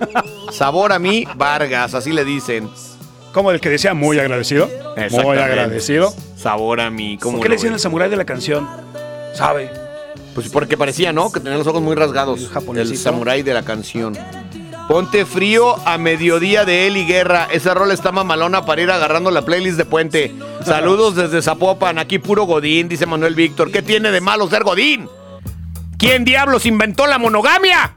Sabor 0.51 0.94
a 0.94 0.98
mí 0.98 1.27
Vargas, 1.36 1.93
así 1.93 2.11
le 2.15 2.24
dicen. 2.24 2.70
Como 3.35 3.51
el 3.51 3.61
que 3.61 3.69
decía 3.69 3.93
muy 3.93 4.19
agradecido. 4.19 4.70
Muy 5.11 5.36
agradecido. 5.36 6.15
Sabor 6.39 6.81
a 6.81 6.89
mí. 6.89 7.19
¿cómo 7.20 7.36
¿Por 7.36 7.43
qué 7.43 7.51
le 7.51 7.56
decían 7.56 7.74
el 7.74 7.81
samurái 7.81 8.09
de 8.09 8.16
la 8.16 8.24
canción? 8.24 8.66
¿Sabe? 9.35 9.70
Pues 10.35 10.48
porque 10.48 10.78
parecía, 10.78 11.12
¿no? 11.12 11.31
Que 11.31 11.39
tenía 11.39 11.59
los 11.59 11.66
ojos 11.66 11.82
muy 11.82 11.94
rasgados. 11.97 12.40
El, 12.40 12.48
japonesito. 12.48 12.98
samurái 12.98 13.43
de 13.43 13.52
la 13.52 13.62
canción. 13.62 14.16
Ponte 14.89 15.24
frío 15.24 15.77
a 15.86 15.97
mediodía 15.97 16.65
de 16.66 16.86
Eli 16.86 17.05
Guerra. 17.06 17.48
Esa 17.51 17.73
rola 17.73 17.94
está 17.94 18.12
mamalona 18.12 18.66
para 18.66 18.82
ir 18.82 18.90
agarrando 18.90 19.31
la 19.31 19.43
playlist 19.43 19.78
de 19.78 19.86
Puente. 19.86 20.35
Saludos 20.65 21.16
desde 21.16 21.40
Zapopan. 21.40 21.98
Aquí 21.98 22.19
puro 22.19 22.44
Godín, 22.44 22.89
dice 22.89 23.06
Manuel 23.06 23.35
Víctor. 23.35 23.73
¿Qué 23.73 23.81
tiene 23.81 24.11
de 24.11 24.20
malo 24.20 24.48
ser 24.48 24.62
Godín? 24.62 25.09
¿Quién 25.97 26.24
diablos 26.24 26.66
inventó 26.66 27.06
la 27.06 27.19
monogamia? 27.19 27.97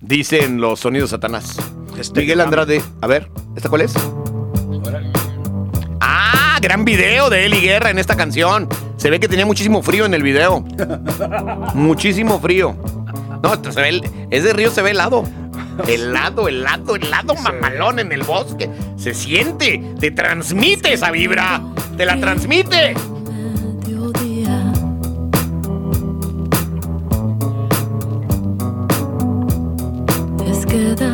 Dicen 0.00 0.60
los 0.60 0.80
sonidos 0.80 1.10
Satanás. 1.10 1.56
Este 1.96 2.20
Miguel 2.20 2.40
Andrade. 2.40 2.82
A 3.00 3.06
ver, 3.06 3.30
¿esta 3.54 3.68
cuál 3.68 3.82
es? 3.82 3.94
Ah, 6.00 6.58
gran 6.60 6.84
video 6.84 7.30
de 7.30 7.46
Eli 7.46 7.60
Guerra 7.60 7.90
en 7.90 8.00
esta 8.00 8.16
canción. 8.16 8.68
Se 8.96 9.10
ve 9.10 9.20
que 9.20 9.28
tenía 9.28 9.46
muchísimo 9.46 9.80
frío 9.82 10.06
en 10.06 10.14
el 10.14 10.24
video. 10.24 10.64
muchísimo 11.74 12.40
frío. 12.40 12.76
No, 13.42 13.72
se 13.72 13.80
ve, 13.80 13.88
el- 13.88 14.10
ese 14.30 14.52
río 14.52 14.70
se 14.70 14.82
ve 14.82 14.90
helado. 14.90 15.24
Helado, 15.88 16.48
helado, 16.48 16.96
helado, 16.96 17.34
mamalón 17.36 17.98
en 17.98 18.12
el 18.12 18.22
bosque. 18.22 18.68
Se 18.96 19.14
siente, 19.14 19.82
te 19.98 20.10
transmite 20.10 20.92
esa 20.92 21.10
vibra. 21.10 21.60
Te 21.96 22.06
la 22.06 22.18
transmite. 22.18 22.94
mediodía. 23.84 24.72
Es 30.46 30.66
que 30.66 31.11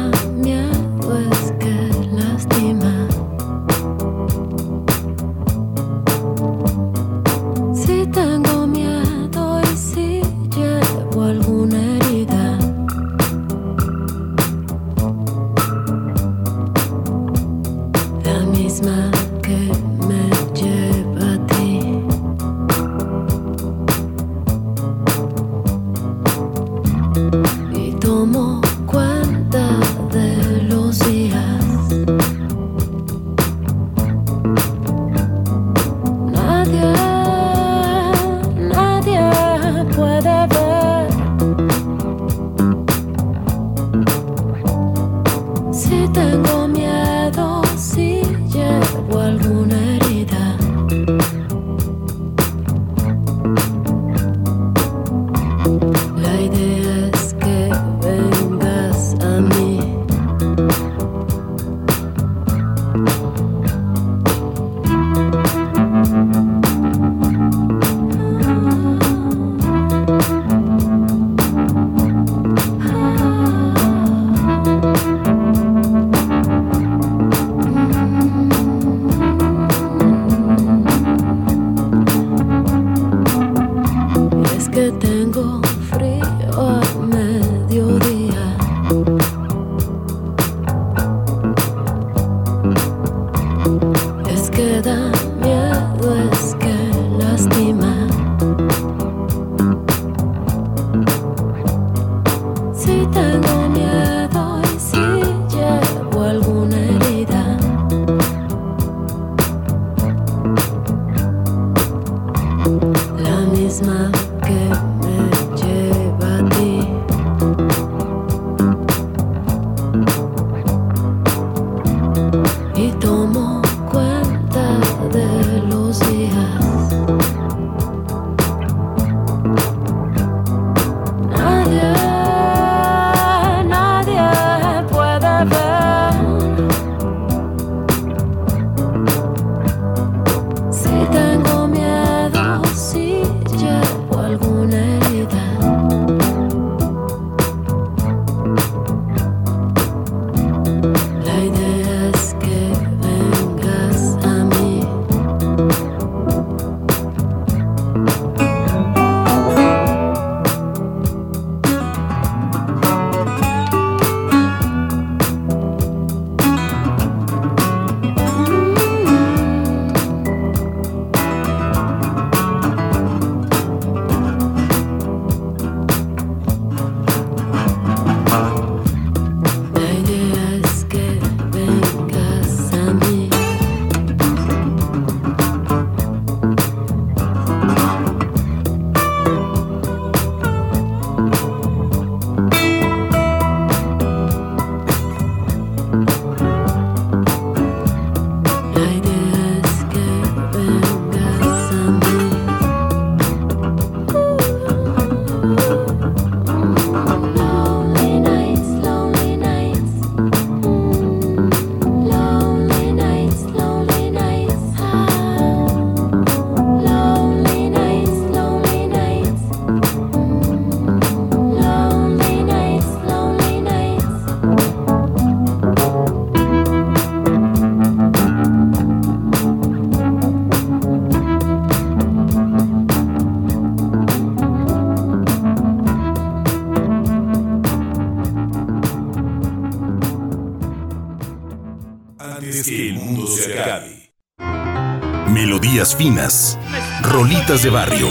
rolitas 247.03 247.63
de 247.63 247.71
barrio. 247.71 248.09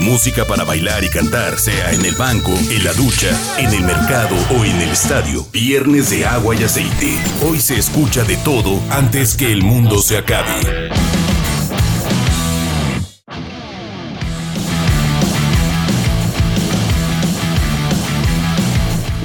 Música 0.00 0.44
para 0.44 0.62
bailar 0.62 1.02
y 1.02 1.08
cantar, 1.08 1.58
sea 1.58 1.90
en 1.92 2.04
el 2.04 2.14
banco, 2.14 2.52
en 2.70 2.84
la 2.84 2.92
ducha, 2.92 3.30
en 3.56 3.72
el 3.72 3.82
mercado 3.82 4.36
o 4.50 4.64
en 4.64 4.76
el 4.82 4.90
estadio. 4.90 5.46
Viernes 5.52 6.10
de 6.10 6.26
agua 6.26 6.54
y 6.54 6.64
aceite. 6.64 7.18
Hoy 7.42 7.60
se 7.60 7.78
escucha 7.78 8.24
de 8.24 8.36
todo 8.36 8.78
antes 8.90 9.34
que 9.34 9.50
el 9.50 9.62
mundo 9.62 10.02
se 10.02 10.18
acabe. 10.18 10.90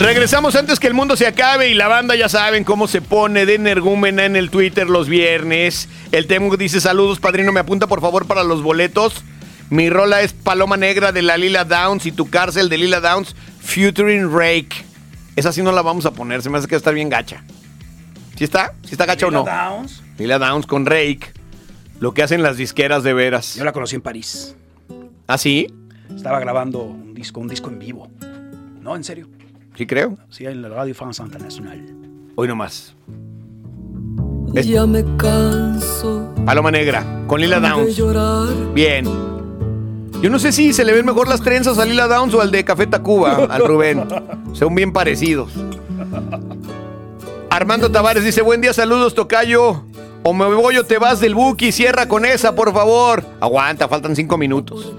Regresamos 0.01 0.55
antes 0.55 0.79
que 0.79 0.87
el 0.87 0.95
mundo 0.95 1.15
se 1.15 1.27
acabe 1.27 1.69
y 1.69 1.75
la 1.75 1.87
banda 1.87 2.15
ya 2.15 2.27
saben 2.27 2.63
cómo 2.63 2.87
se 2.87 3.03
pone 3.03 3.45
de 3.45 3.53
energúmena 3.53 4.25
en 4.25 4.35
el 4.35 4.49
Twitter 4.49 4.89
los 4.89 5.07
viernes. 5.07 5.89
El 6.11 6.25
Temo 6.25 6.57
dice 6.57 6.81
saludos, 6.81 7.19
padrino, 7.19 7.51
me 7.51 7.59
apunta 7.59 7.85
por 7.85 8.01
favor 8.01 8.25
para 8.25 8.43
los 8.43 8.63
boletos. 8.63 9.23
Mi 9.69 9.91
rola 9.91 10.23
es 10.23 10.33
Paloma 10.33 10.75
Negra 10.75 11.11
de 11.11 11.21
la 11.21 11.37
Lila 11.37 11.65
Downs 11.65 12.07
y 12.07 12.11
tu 12.11 12.31
cárcel 12.31 12.67
de 12.67 12.79
Lila 12.79 12.99
Downs, 12.99 13.35
Futuring 13.61 14.35
Rake. 14.35 14.69
Esa 15.35 15.53
sí 15.53 15.61
no 15.61 15.71
la 15.71 15.83
vamos 15.83 16.07
a 16.07 16.11
poner, 16.11 16.41
se 16.41 16.49
me 16.49 16.57
hace 16.57 16.67
que 16.67 16.73
va 16.73 16.77
a 16.77 16.79
estar 16.79 16.95
bien 16.95 17.09
gacha. 17.09 17.43
¿Sí 18.37 18.43
está? 18.43 18.73
¿Sí 18.83 18.93
está 18.93 19.05
gacha 19.05 19.27
o 19.27 19.31
no? 19.31 19.41
Lila 19.41 19.69
Downs. 19.69 20.03
Lila 20.17 20.39
Downs 20.39 20.65
con 20.65 20.87
Rake. 20.87 21.31
Lo 21.99 22.15
que 22.15 22.23
hacen 22.23 22.41
las 22.41 22.57
disqueras 22.57 23.03
de 23.03 23.13
veras. 23.13 23.53
Yo 23.53 23.63
la 23.63 23.71
conocí 23.71 23.97
en 23.97 24.01
París. 24.01 24.55
¿Ah, 25.27 25.37
sí? 25.37 25.71
Estaba 26.13 26.39
grabando 26.39 26.81
un 26.81 27.13
disco, 27.13 27.39
un 27.39 27.47
disco 27.47 27.69
en 27.69 27.77
vivo. 27.77 28.09
No, 28.81 28.95
en 28.95 29.03
serio. 29.03 29.29
Sí, 29.76 29.85
creo. 29.85 30.18
Sí, 30.30 30.45
en 30.45 30.61
la 30.61 30.69
Radio 30.69 30.93
France 30.93 31.22
Internacional. 31.23 31.81
Hoy 32.35 32.48
nomás. 32.48 32.93
Ya 34.53 34.85
me 34.85 35.03
canso 35.15 36.30
Paloma 36.45 36.72
Negra, 36.72 37.06
con 37.27 37.39
Lila 37.39 37.60
Downs. 37.60 37.95
llorar. 37.95 38.49
Bien. 38.73 39.06
Yo 40.22 40.30
no 40.30 40.39
sé 40.39 40.52
si 40.52 40.73
se 40.73 40.84
le 40.84 40.93
ven 40.93 41.06
mejor 41.06 41.27
las 41.27 41.41
trenzas 41.41 41.80
a 41.80 41.85
Lila 41.85 42.07
Downs 42.07 42.34
o 42.34 42.41
al 42.41 42.52
de 42.52 42.64
Café 42.65 42.85
Tacuba, 42.85 43.45
al 43.49 43.65
Rubén. 43.65 44.03
Son 44.53 44.76
bien 44.76 44.91
parecidos. 44.91 45.53
Armando 47.49 47.91
Tavares 47.91 48.23
dice, 48.23 48.41
buen 48.41 48.61
día, 48.61 48.73
saludos, 48.73 49.15
Tocayo. 49.15 49.84
O 50.23 50.34
me 50.34 50.45
voy 50.45 50.77
o 50.77 50.85
te 50.85 50.99
vas 50.99 51.19
del 51.19 51.34
Buki, 51.34 51.72
cierra 51.72 52.07
con 52.07 52.26
esa, 52.26 52.53
por 52.53 52.72
favor. 52.72 53.23
Aguanta, 53.39 53.88
faltan 53.88 54.15
cinco 54.15 54.38
minutos. 54.38 54.93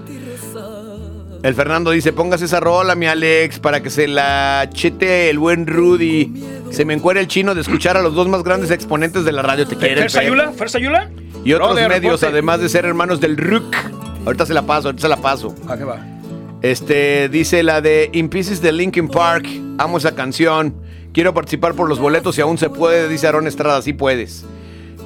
El 1.43 1.55
Fernando 1.55 1.91
dice, 1.91 2.13
póngase 2.13 2.45
esa 2.45 2.61
rola, 2.61 2.95
mi 2.95 3.05
Alex, 3.05 3.59
para 3.59 3.83
que 3.83 3.89
se 3.89 4.07
la 4.07 4.69
chete 4.71 5.29
el 5.29 5.39
buen 5.39 5.67
Rudy. 5.67 6.31
Se 6.71 6.85
me 6.85 6.93
encuera 6.93 7.19
el 7.19 7.27
chino 7.27 7.53
de 7.53 7.59
escuchar 7.59 7.97
a 7.97 8.01
los 8.01 8.15
dos 8.15 8.29
más 8.29 8.43
grandes 8.43 8.71
exponentes 8.71 9.25
de 9.25 9.33
la 9.33 9.41
radio. 9.41 9.67
¿Te 9.67 9.75
quiere? 9.75 10.03
¿Fer 10.03 10.09
Sayula? 10.11 10.53
¿Fer 10.53 10.69
Sayula? 10.69 11.11
Y 11.43 11.51
otros 11.51 11.71
Brother, 11.71 11.89
medios, 11.89 12.23
además 12.23 12.61
de 12.61 12.69
ser 12.69 12.85
hermanos 12.85 13.19
del 13.19 13.35
RUC. 13.35 13.75
Ahorita 14.25 14.45
se 14.45 14.53
la 14.53 14.61
paso, 14.61 14.87
ahorita 14.87 15.01
se 15.01 15.09
la 15.09 15.17
paso. 15.17 15.53
¿A 15.67 15.75
qué 15.75 15.83
va? 15.83 15.97
Este, 16.61 17.27
dice 17.27 17.61
la 17.61 17.81
de 17.81 18.09
In 18.13 18.29
Pieces 18.29 18.61
de 18.61 18.71
Linkin 18.71 19.09
Park. 19.09 19.45
Amo 19.79 19.97
esa 19.97 20.15
canción. 20.15 20.73
Quiero 21.11 21.33
participar 21.33 21.73
por 21.73 21.89
los 21.89 21.99
boletos 21.99 22.35
si 22.35 22.41
aún 22.41 22.57
se 22.57 22.69
puede, 22.69 23.09
dice 23.09 23.27
Aaron 23.27 23.47
Estrada. 23.47 23.81
Sí 23.81 23.91
puedes. 23.91 24.45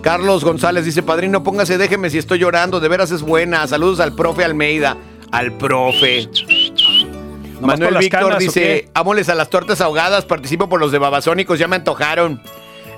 Carlos 0.04 0.44
González 0.44 0.86
dice, 0.86 1.02
padrino, 1.02 1.44
póngase, 1.44 1.80
déjeme 1.80 2.12
si 2.12 2.20
estoy 2.20 2.38
llorando. 2.38 2.80
De 2.80 2.90
veras 2.90 3.10
es 3.10 3.24
buena. 3.24 3.66
Saludos 3.66 4.00
al 4.00 4.14
profe 4.14 4.44
Almeida. 4.44 4.98
Al 5.32 5.52
profe. 5.54 6.28
¿Nomás 7.60 7.80
Manuel 7.80 7.98
Víctor 7.98 8.22
canas 8.22 8.40
dice, 8.40 8.62
qué? 8.62 8.90
ámoles 8.94 9.30
a 9.30 9.36
las 9.36 9.50
tortas 9.50 9.82
ahogadas, 9.82 10.26
participo 10.26 10.70
por 10.70 10.80
los 10.80 10.92
de 10.92 11.00
Babasónicos, 11.00 11.58
ya 11.58 11.68
me 11.68 11.76
antojaron. 11.76 12.42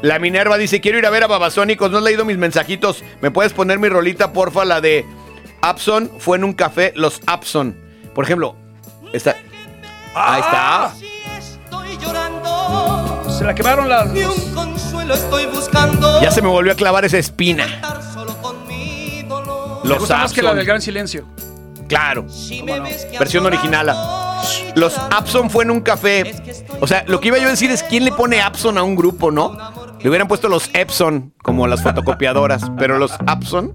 La 0.01 0.19
Minerva 0.19 0.57
dice, 0.57 0.81
quiero 0.81 0.97
ir 0.97 1.06
a 1.06 1.10
ver 1.10 1.23
a 1.23 1.27
Babasónicos, 1.27 1.91
no 1.91 1.97
has 1.97 2.03
leído 2.03 2.26
mis 2.26 2.38
mensajitos. 2.38 3.03
¿Me 3.22 3.31
puedes 3.31 3.53
poner 3.53 3.80
mi 3.80 3.89
rolita, 3.89 4.31
porfa? 4.34 4.65
La 4.65 4.81
de 4.81 5.06
Abson 5.61 6.11
fue 6.19 6.38
en 6.38 6.43
un 6.43 6.53
café, 6.53 6.93
los 6.95 7.22
Abson. 7.26 7.77
Por 8.14 8.26
ejemplo, 8.26 8.56
esta... 9.14 9.35
Ahí 10.15 10.41
está. 10.41 10.93
Estoy 11.38 11.97
llorando 11.99 13.26
Se 13.38 13.43
la 13.45 13.53
quemaron 13.53 13.88
las. 13.88 14.14
y 14.15 14.23
un 14.23 14.53
consuelo 14.53 15.14
estoy 15.14 15.45
buscando. 15.45 16.22
Ya 16.22 16.31
se 16.31 16.41
me 16.41 16.47
volvió 16.49 16.73
a 16.73 16.76
clavar 16.76 17.06
esa 17.06 17.18
espina. 17.18 17.65
Me 19.84 19.89
Los 19.89 19.99
gusta 19.99 20.18
más 20.18 20.34
que 20.34 20.41
la 20.41 20.53
del 20.53 20.65
Gran 20.65 20.81
Silencio. 20.81 21.26
Claro. 21.90 22.26
Versión 23.20 23.45
original. 23.45 23.94
Los 24.76 24.98
Abson 24.98 25.49
fue 25.49 25.66
en 25.66 25.72
un 25.72 25.82
café. 25.82 26.34
O 26.80 26.88
sea, 26.88 27.03
lo 27.07 27.20
que 27.20 27.28
iba 27.28 27.38
yo 27.38 27.48
a 27.48 27.49
decir 27.49 27.70
es 27.72 27.84
quién 27.84 28.06
le 28.06 28.11
pone 28.14 28.40
Abson 28.41 28.78
a 28.78 28.84
un 28.84 28.95
grupo, 28.95 29.32
¿no? 29.32 29.57
Le 29.99 30.07
hubieran 30.07 30.30
puesto 30.30 30.48
los 30.48 30.70
Epson 30.74 31.34
como 31.44 31.68
las 31.68 31.84
fotocopiadoras, 31.84 32.72
pero 32.78 32.98
los 32.98 33.11
Abson. 33.28 33.74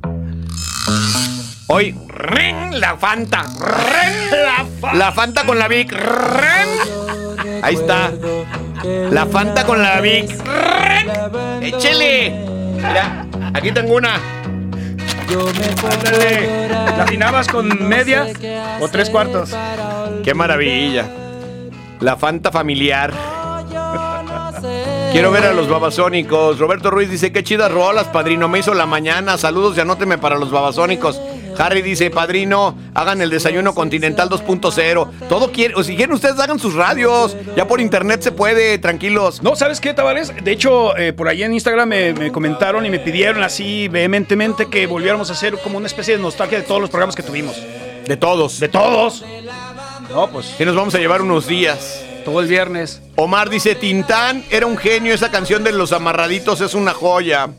Hoy, 1.66 1.98
ren, 2.08 2.80
la 2.80 2.96
Fanta. 2.96 3.42
ren, 3.42 4.98
la 4.98 5.12
Fanta 5.12 5.44
con 5.44 5.58
la 5.58 5.68
Vic. 5.68 5.92
ren. 5.92 7.62
Ahí 7.62 7.74
está. 7.74 8.10
La 9.10 9.26
Fanta 9.26 9.64
con 9.64 9.82
la 9.82 10.00
Vic. 10.00 10.30
ren. 10.44 11.62
Échele. 11.62 12.30
Mira, 12.76 13.26
aquí 13.54 13.72
tengo 13.72 13.94
una. 13.96 14.20
Ándale. 15.32 16.68
¿La 16.68 17.02
afinabas 17.04 17.48
con 17.48 17.88
media 17.88 18.26
o 18.80 18.88
tres 18.88 19.10
cuartos? 19.10 19.50
Qué 20.22 20.34
maravilla. 20.34 21.08
La 22.00 22.16
Fanta 22.16 22.50
familiar. 22.50 23.12
Quiero 25.12 25.30
ver 25.30 25.44
a 25.44 25.52
los 25.52 25.68
babasónicos. 25.68 26.58
Roberto 26.58 26.90
Ruiz 26.90 27.08
dice, 27.08 27.32
qué 27.32 27.44
chidas 27.44 27.70
rolas, 27.70 28.08
padrino. 28.08 28.48
Me 28.48 28.58
hizo 28.58 28.74
la 28.74 28.86
mañana. 28.86 29.38
Saludos 29.38 29.76
y 29.76 29.80
anóteme 29.80 30.18
para 30.18 30.36
los 30.36 30.50
babasónicos. 30.50 31.20
Harry 31.58 31.82
dice, 31.82 32.10
padrino, 32.10 32.76
hagan 32.94 33.20
el 33.20 33.30
desayuno 33.30 33.74
continental 33.74 34.28
2.0. 34.28 35.28
Todo 35.28 35.52
quiere, 35.52 35.74
o 35.74 35.82
si 35.82 35.96
quieren 35.96 36.14
ustedes 36.14 36.38
hagan 36.38 36.58
sus 36.58 36.74
radios. 36.74 37.36
Ya 37.56 37.66
por 37.66 37.80
internet 37.80 38.22
se 38.22 38.32
puede, 38.32 38.78
tranquilos. 38.78 39.42
No, 39.42 39.56
¿sabes 39.56 39.80
qué, 39.80 39.94
Tavares? 39.94 40.32
De 40.42 40.52
hecho, 40.52 40.96
eh, 40.96 41.12
por 41.12 41.28
ahí 41.28 41.42
en 41.42 41.52
Instagram 41.52 41.88
me, 41.88 42.12
me 42.12 42.32
comentaron 42.32 42.84
y 42.86 42.90
me 42.90 42.98
pidieron 42.98 43.42
así 43.42 43.88
vehementemente 43.88 44.66
que 44.66 44.86
volviéramos 44.86 45.30
a 45.30 45.34
hacer 45.34 45.58
como 45.58 45.78
una 45.78 45.86
especie 45.86 46.16
de 46.16 46.22
nostalgia 46.22 46.58
de 46.58 46.64
todos 46.64 46.80
los 46.80 46.90
programas 46.90 47.14
que 47.14 47.22
tuvimos. 47.22 47.56
De 48.06 48.16
todos. 48.16 48.60
De 48.60 48.68
todos. 48.68 49.24
No, 50.10 50.28
pues. 50.30 50.54
Que 50.58 50.66
nos 50.66 50.76
vamos 50.76 50.94
a 50.94 50.98
llevar 50.98 51.22
unos 51.22 51.46
días. 51.46 52.04
Todo 52.24 52.40
el 52.40 52.48
viernes. 52.48 53.02
Omar 53.16 53.50
dice, 53.50 53.74
Tintán 53.74 54.44
era 54.50 54.66
un 54.66 54.78
genio, 54.78 55.12
esa 55.12 55.30
canción 55.30 55.62
de 55.62 55.72
los 55.72 55.92
amarraditos 55.92 56.60
es 56.60 56.74
una 56.74 56.94
joya. 56.94 57.50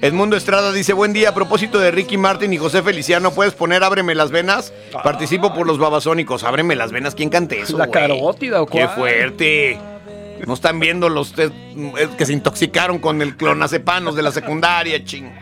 Edmundo 0.00 0.36
Estrada 0.36 0.72
dice, 0.72 0.92
buen 0.92 1.12
día, 1.12 1.30
a 1.30 1.34
propósito 1.34 1.78
de 1.78 1.90
Ricky 1.90 2.16
Martin 2.16 2.52
y 2.52 2.58
José 2.58 2.82
Feliciano, 2.82 3.32
¿puedes 3.32 3.54
poner 3.54 3.82
Ábreme 3.82 4.14
las 4.14 4.30
venas? 4.30 4.72
Participo 5.02 5.52
por 5.52 5.66
los 5.66 5.78
babasónicos. 5.78 6.44
Ábreme 6.44 6.76
las 6.76 6.92
venas, 6.92 7.14
¿quién 7.14 7.30
cante 7.30 7.60
eso? 7.60 7.76
¿La 7.76 7.88
carótida 7.90 8.62
o 8.62 8.66
¡Qué 8.66 8.84
cuál? 8.84 8.90
fuerte! 8.90 9.78
No 10.46 10.54
están 10.54 10.78
viendo 10.78 11.08
los 11.08 11.34
eh, 11.36 11.50
que 12.16 12.24
se 12.24 12.32
intoxicaron 12.32 13.00
con 13.00 13.20
el 13.22 13.36
clonacepanos 13.36 14.14
de 14.14 14.22
la 14.22 14.30
secundaria, 14.30 15.04
ching. 15.04 15.32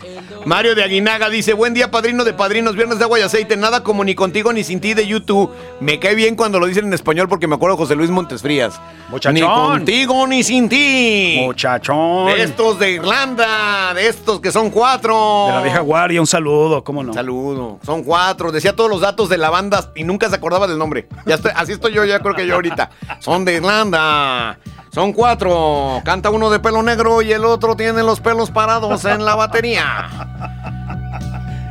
Mario 0.46 0.76
de 0.76 0.84
Aguinaga 0.84 1.28
dice, 1.28 1.54
buen 1.54 1.74
día, 1.74 1.90
padrino 1.90 2.22
de 2.22 2.32
padrinos, 2.32 2.76
viernes 2.76 2.98
de 2.98 3.04
agua 3.04 3.18
y 3.18 3.22
aceite, 3.22 3.56
nada 3.56 3.82
como 3.82 4.04
ni 4.04 4.14
contigo 4.14 4.52
ni 4.52 4.62
sin 4.62 4.80
ti 4.80 4.94
de 4.94 5.04
YouTube. 5.04 5.50
Me 5.80 5.98
cae 5.98 6.14
bien 6.14 6.36
cuando 6.36 6.60
lo 6.60 6.66
dicen 6.68 6.86
en 6.86 6.94
español 6.94 7.28
porque 7.28 7.48
me 7.48 7.56
acuerdo 7.56 7.74
de 7.74 7.82
José 7.82 7.96
Luis 7.96 8.10
Montes 8.10 8.42
Frías. 8.42 8.80
Muchachón. 9.08 9.34
Ni 9.34 9.40
contigo 9.40 10.24
ni 10.28 10.44
sin 10.44 10.68
ti. 10.68 11.40
Muchachón. 11.40 12.26
De 12.26 12.44
estos 12.44 12.78
de 12.78 12.92
Irlanda, 12.92 13.92
de 13.92 14.06
estos 14.06 14.38
que 14.38 14.52
son 14.52 14.70
cuatro. 14.70 15.46
De 15.48 15.54
la 15.54 15.62
vieja 15.62 15.80
guardia, 15.80 16.20
un 16.20 16.28
saludo, 16.28 16.84
¿cómo 16.84 17.02
no? 17.02 17.12
Saludo. 17.12 17.80
Son 17.84 18.04
cuatro. 18.04 18.52
Decía 18.52 18.76
todos 18.76 18.88
los 18.88 19.00
datos 19.00 19.28
de 19.28 19.38
la 19.38 19.50
banda 19.50 19.90
y 19.96 20.04
nunca 20.04 20.28
se 20.28 20.36
acordaba 20.36 20.68
del 20.68 20.78
nombre. 20.78 21.08
Ya 21.26 21.34
estoy, 21.34 21.50
así 21.56 21.72
estoy 21.72 21.92
yo, 21.92 22.04
ya 22.04 22.20
creo 22.20 22.36
que 22.36 22.46
yo 22.46 22.54
ahorita. 22.54 22.90
Son 23.18 23.44
de 23.44 23.54
Irlanda. 23.54 24.60
Son 24.96 25.12
cuatro. 25.12 26.00
Canta 26.06 26.30
uno 26.30 26.48
de 26.48 26.58
pelo 26.58 26.82
negro 26.82 27.20
y 27.20 27.30
el 27.30 27.44
otro 27.44 27.76
tiene 27.76 28.02
los 28.02 28.18
pelos 28.20 28.50
parados 28.50 29.04
en 29.04 29.26
la 29.26 29.34
batería. 29.34 30.08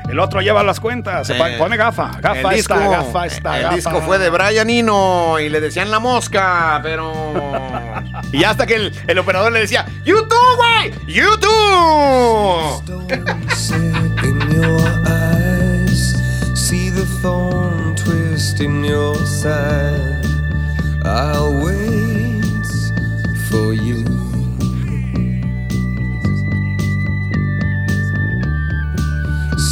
El 0.08 0.20
otro 0.20 0.42
lleva 0.42 0.62
las 0.62 0.80
cuentas. 0.80 1.26
Se 1.26 1.36
Eh, 1.36 1.56
pone 1.58 1.76
gafa. 1.76 2.12
Gafa 2.22 2.52
el 2.52 2.56
disco, 2.56 2.76
esta, 2.76 2.88
gafa 2.88 3.26
esta. 3.26 3.56
el 3.58 3.64
gafa. 3.64 3.76
disco 3.78 4.02
fue 4.02 4.20
de 4.20 4.30
Brian 4.30 4.70
Eno 4.70 5.40
y 5.40 5.50
le 5.50 5.60
decían 5.60 5.90
la 5.90 5.98
mosca, 5.98 6.80
pero. 6.84 7.12
y 8.32 8.44
hasta 8.44 8.68
que 8.68 8.76
el, 8.76 8.94
el 9.08 9.18
operador 9.18 9.52
le 9.52 9.62
decía: 9.62 9.88
¡YouTube, 10.06 10.58
güey! 10.58 10.94
¡YouTube! 11.08 12.84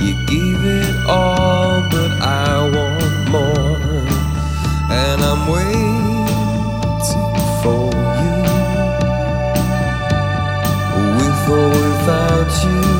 You 0.00 0.14
gave 0.26 0.64
it 0.64 1.06
all, 1.08 1.80
but 1.90 2.12
I 2.20 2.68
want 2.74 3.30
more. 3.30 4.04
And 4.90 5.22
I'm 5.22 5.46
waiting 5.48 6.26
for 7.62 7.90
you. 8.22 8.36
With 11.16 11.48
or 11.48 11.68
without 11.68 12.52
you. 12.64 12.93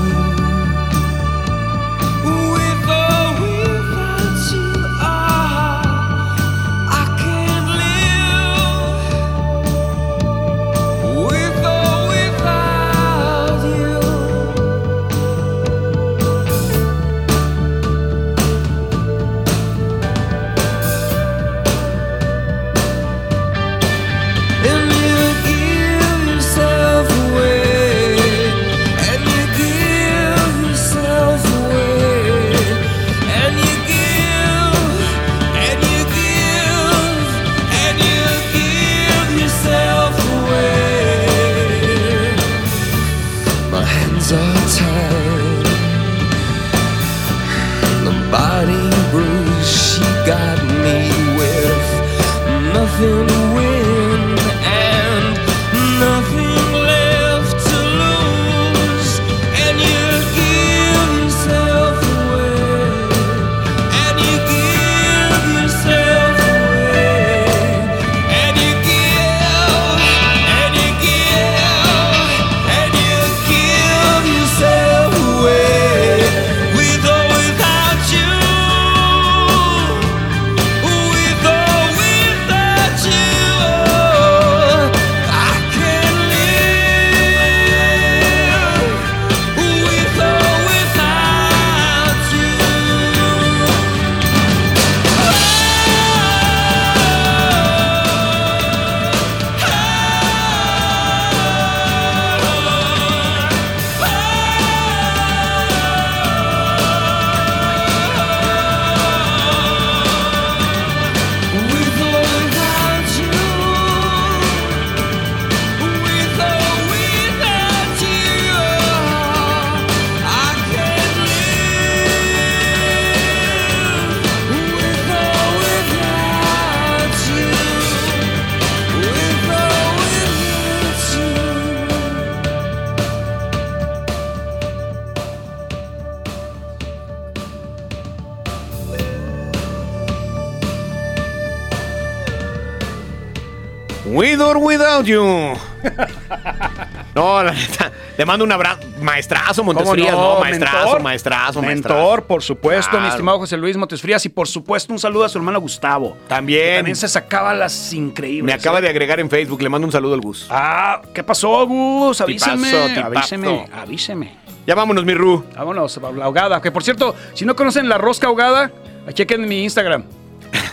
You. 145.07 145.55
No, 147.15 147.43
la 147.45 147.53
neta. 147.53 147.93
Le 148.19 148.27
mando 148.27 148.45
un 148.45 148.51
abrazo. 148.51 148.81
Maestrazo, 149.01 149.63
Montes 149.63 149.85
¿Cómo 149.85 149.95
Frías, 149.95 150.13
no? 150.15 150.35
¿no? 150.35 150.41
Maestrazo, 150.41 150.77
Mentor. 150.77 151.03
maestrazo, 151.03 151.63
maestrazo. 151.63 152.01
Mentor, 152.01 152.25
por 152.25 152.43
supuesto, 152.43 153.01
mi 153.01 153.07
estimado 153.07 153.39
José 153.39 153.57
Luis 153.57 153.77
Montes 153.77 154.03
Frías. 154.03 154.27
Y 154.27 154.31
por 154.31 154.49
supuesto, 154.49 154.93
un 154.93 154.99
saludo 154.99 155.25
a 155.25 155.29
su 155.29 155.39
hermano 155.39 155.61
Gustavo. 155.61 156.17
También. 156.27 156.71
que 156.71 156.77
También 156.79 156.97
se 156.97 157.09
sacaba 157.09 157.55
las 157.55 157.93
increíbles. 157.93 158.45
Me 158.45 158.53
acaba 158.53 158.81
¿eh? 158.81 158.83
de 158.83 158.89
agregar 158.89 159.21
en 159.21 159.31
Facebook. 159.31 159.63
Le 159.63 159.69
mando 159.69 159.87
un 159.87 159.93
saludo 159.93 160.15
al 160.15 160.21
Gus. 160.23 160.49
Ah, 160.51 161.03
¿qué 161.15 161.23
pasó, 161.23 161.65
Gus? 161.69 162.21
Avíseme. 162.21 162.69
Tipazo, 162.69 162.89
tipazo. 162.89 163.07
Avíseme, 163.07 163.67
avíseme. 163.73 164.37
Ya 164.67 164.75
vámonos, 164.75 165.05
mi 165.05 165.15
Ru. 165.15 165.45
Vámonos, 165.55 166.01
la 166.17 166.25
ahogada. 166.25 166.61
Que 166.61 166.73
por 166.73 166.83
cierto, 166.83 167.15
si 167.35 167.45
no 167.45 167.55
conocen 167.55 167.89
la 167.89 167.99
rosca 167.99 168.27
ahogada, 168.27 168.73
chequen 169.13 169.47
mi 169.47 169.63
Instagram. 169.63 170.05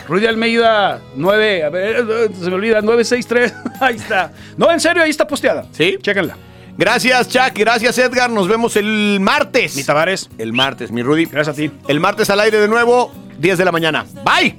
Rudy 0.08 0.26
Almeida 0.26 1.02
9, 1.16 1.64
a 1.64 1.70
ver, 1.70 2.06
eh, 2.10 2.30
se 2.38 2.50
me 2.50 2.56
olvida, 2.56 2.82
963. 2.82 3.54
Ahí 3.82 3.96
está. 3.96 4.32
No, 4.58 4.72
en 4.72 4.80
serio, 4.80 5.04
ahí 5.04 5.10
está 5.10 5.26
posteada. 5.26 5.66
¿Sí? 5.72 5.98
Chéquenla. 6.02 6.36
Gracias, 6.78 7.30
Chuck. 7.30 7.54
Gracias, 7.56 7.98
Edgar. 7.98 8.30
Nos 8.30 8.48
vemos 8.48 8.76
el 8.76 9.20
martes. 9.20 9.76
Mi 9.76 9.84
Tavares. 9.84 10.30
El 10.38 10.54
martes, 10.54 10.92
mi 10.92 11.04
Rudy. 11.04 11.26
Gracias 11.26 11.56
a 11.56 11.58
ti. 11.58 11.72
El 11.88 12.00
martes 12.00 12.30
al 12.30 12.40
aire 12.40 12.60
de 12.60 12.68
nuevo, 12.68 13.12
10 13.40 13.58
de 13.58 13.66
la 13.66 13.72
mañana. 13.72 14.06
Bye. 14.24 14.56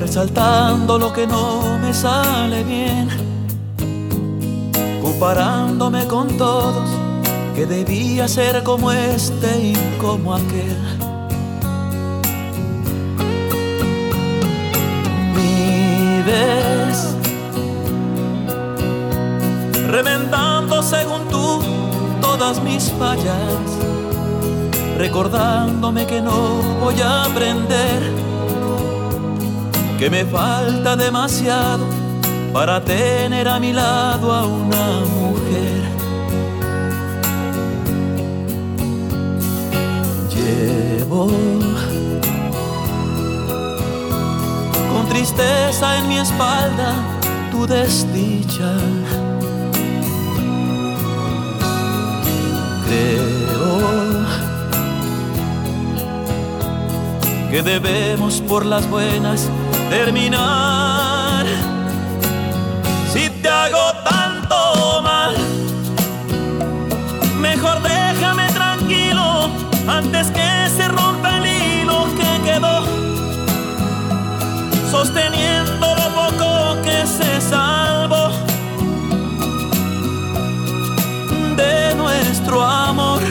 resaltando 0.00 0.98
lo 0.98 1.12
que 1.12 1.26
no 1.26 1.78
me 1.78 1.92
sale 1.92 2.64
bien, 2.64 3.08
comparándome 5.02 6.06
con 6.06 6.36
todos, 6.36 6.88
que 7.54 7.66
debía 7.66 8.26
ser 8.26 8.62
como 8.62 8.90
este 8.90 9.58
y 9.60 9.74
como 10.00 10.34
aquel. 10.34 11.09
Vives 16.30 17.16
remendando 19.88 20.80
según 20.82 21.28
tú 21.28 21.60
todas 22.20 22.62
mis 22.62 22.92
fallas, 22.92 23.58
recordándome 24.96 26.06
que 26.06 26.20
no 26.20 26.62
voy 26.80 27.00
a 27.00 27.24
aprender 27.24 28.00
que 29.98 30.08
me 30.08 30.24
falta 30.24 30.94
demasiado 30.94 31.84
para 32.52 32.80
tener 32.84 33.48
a 33.48 33.58
mi 33.58 33.72
lado 33.72 34.32
a 34.32 34.46
una 34.46 35.00
mujer. 35.00 35.82
Llevo 40.32 41.28
tristeza 45.10 45.98
en 45.98 46.08
mi 46.08 46.18
espalda 46.18 46.94
tu 47.50 47.66
desdicha. 47.66 48.72
Creo 52.86 54.26
que 57.50 57.62
debemos 57.62 58.40
por 58.42 58.64
las 58.64 58.88
buenas 58.88 59.48
terminar. 59.90 61.44
Si 63.12 63.28
te 63.28 63.48
hago 63.48 63.92
tanto 64.04 65.02
mal, 65.02 65.34
mejor 67.40 67.82
déjame 67.82 68.46
tranquilo 68.52 69.50
antes 69.88 70.30
que 70.30 70.68
se 70.76 70.86
sosteniendo 75.00 75.94
lo 75.94 76.08
poco 76.14 76.82
que 76.82 77.06
se 77.06 77.40
salvó 77.40 78.28
de 81.56 81.94
nuestro 81.94 82.62
amor. 82.62 83.22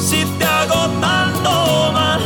Si 0.00 0.24
te 0.38 0.46
hago 0.46 0.88
tanto 0.98 1.92
mal, 1.92 2.22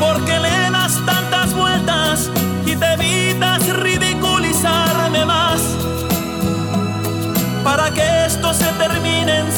porque 0.00 0.34
le 0.40 0.70
das 0.72 0.94
tantas 1.06 1.54
vueltas 1.54 2.28
y 2.66 2.74
te 2.74 2.92
evitas 2.94 3.60
ridiculizarme 3.68 5.24
más, 5.24 5.60
para 7.62 7.88
que 7.94 8.26
esto 8.26 8.52
se 8.52 8.66
termine 8.82 9.38
en 9.38 9.52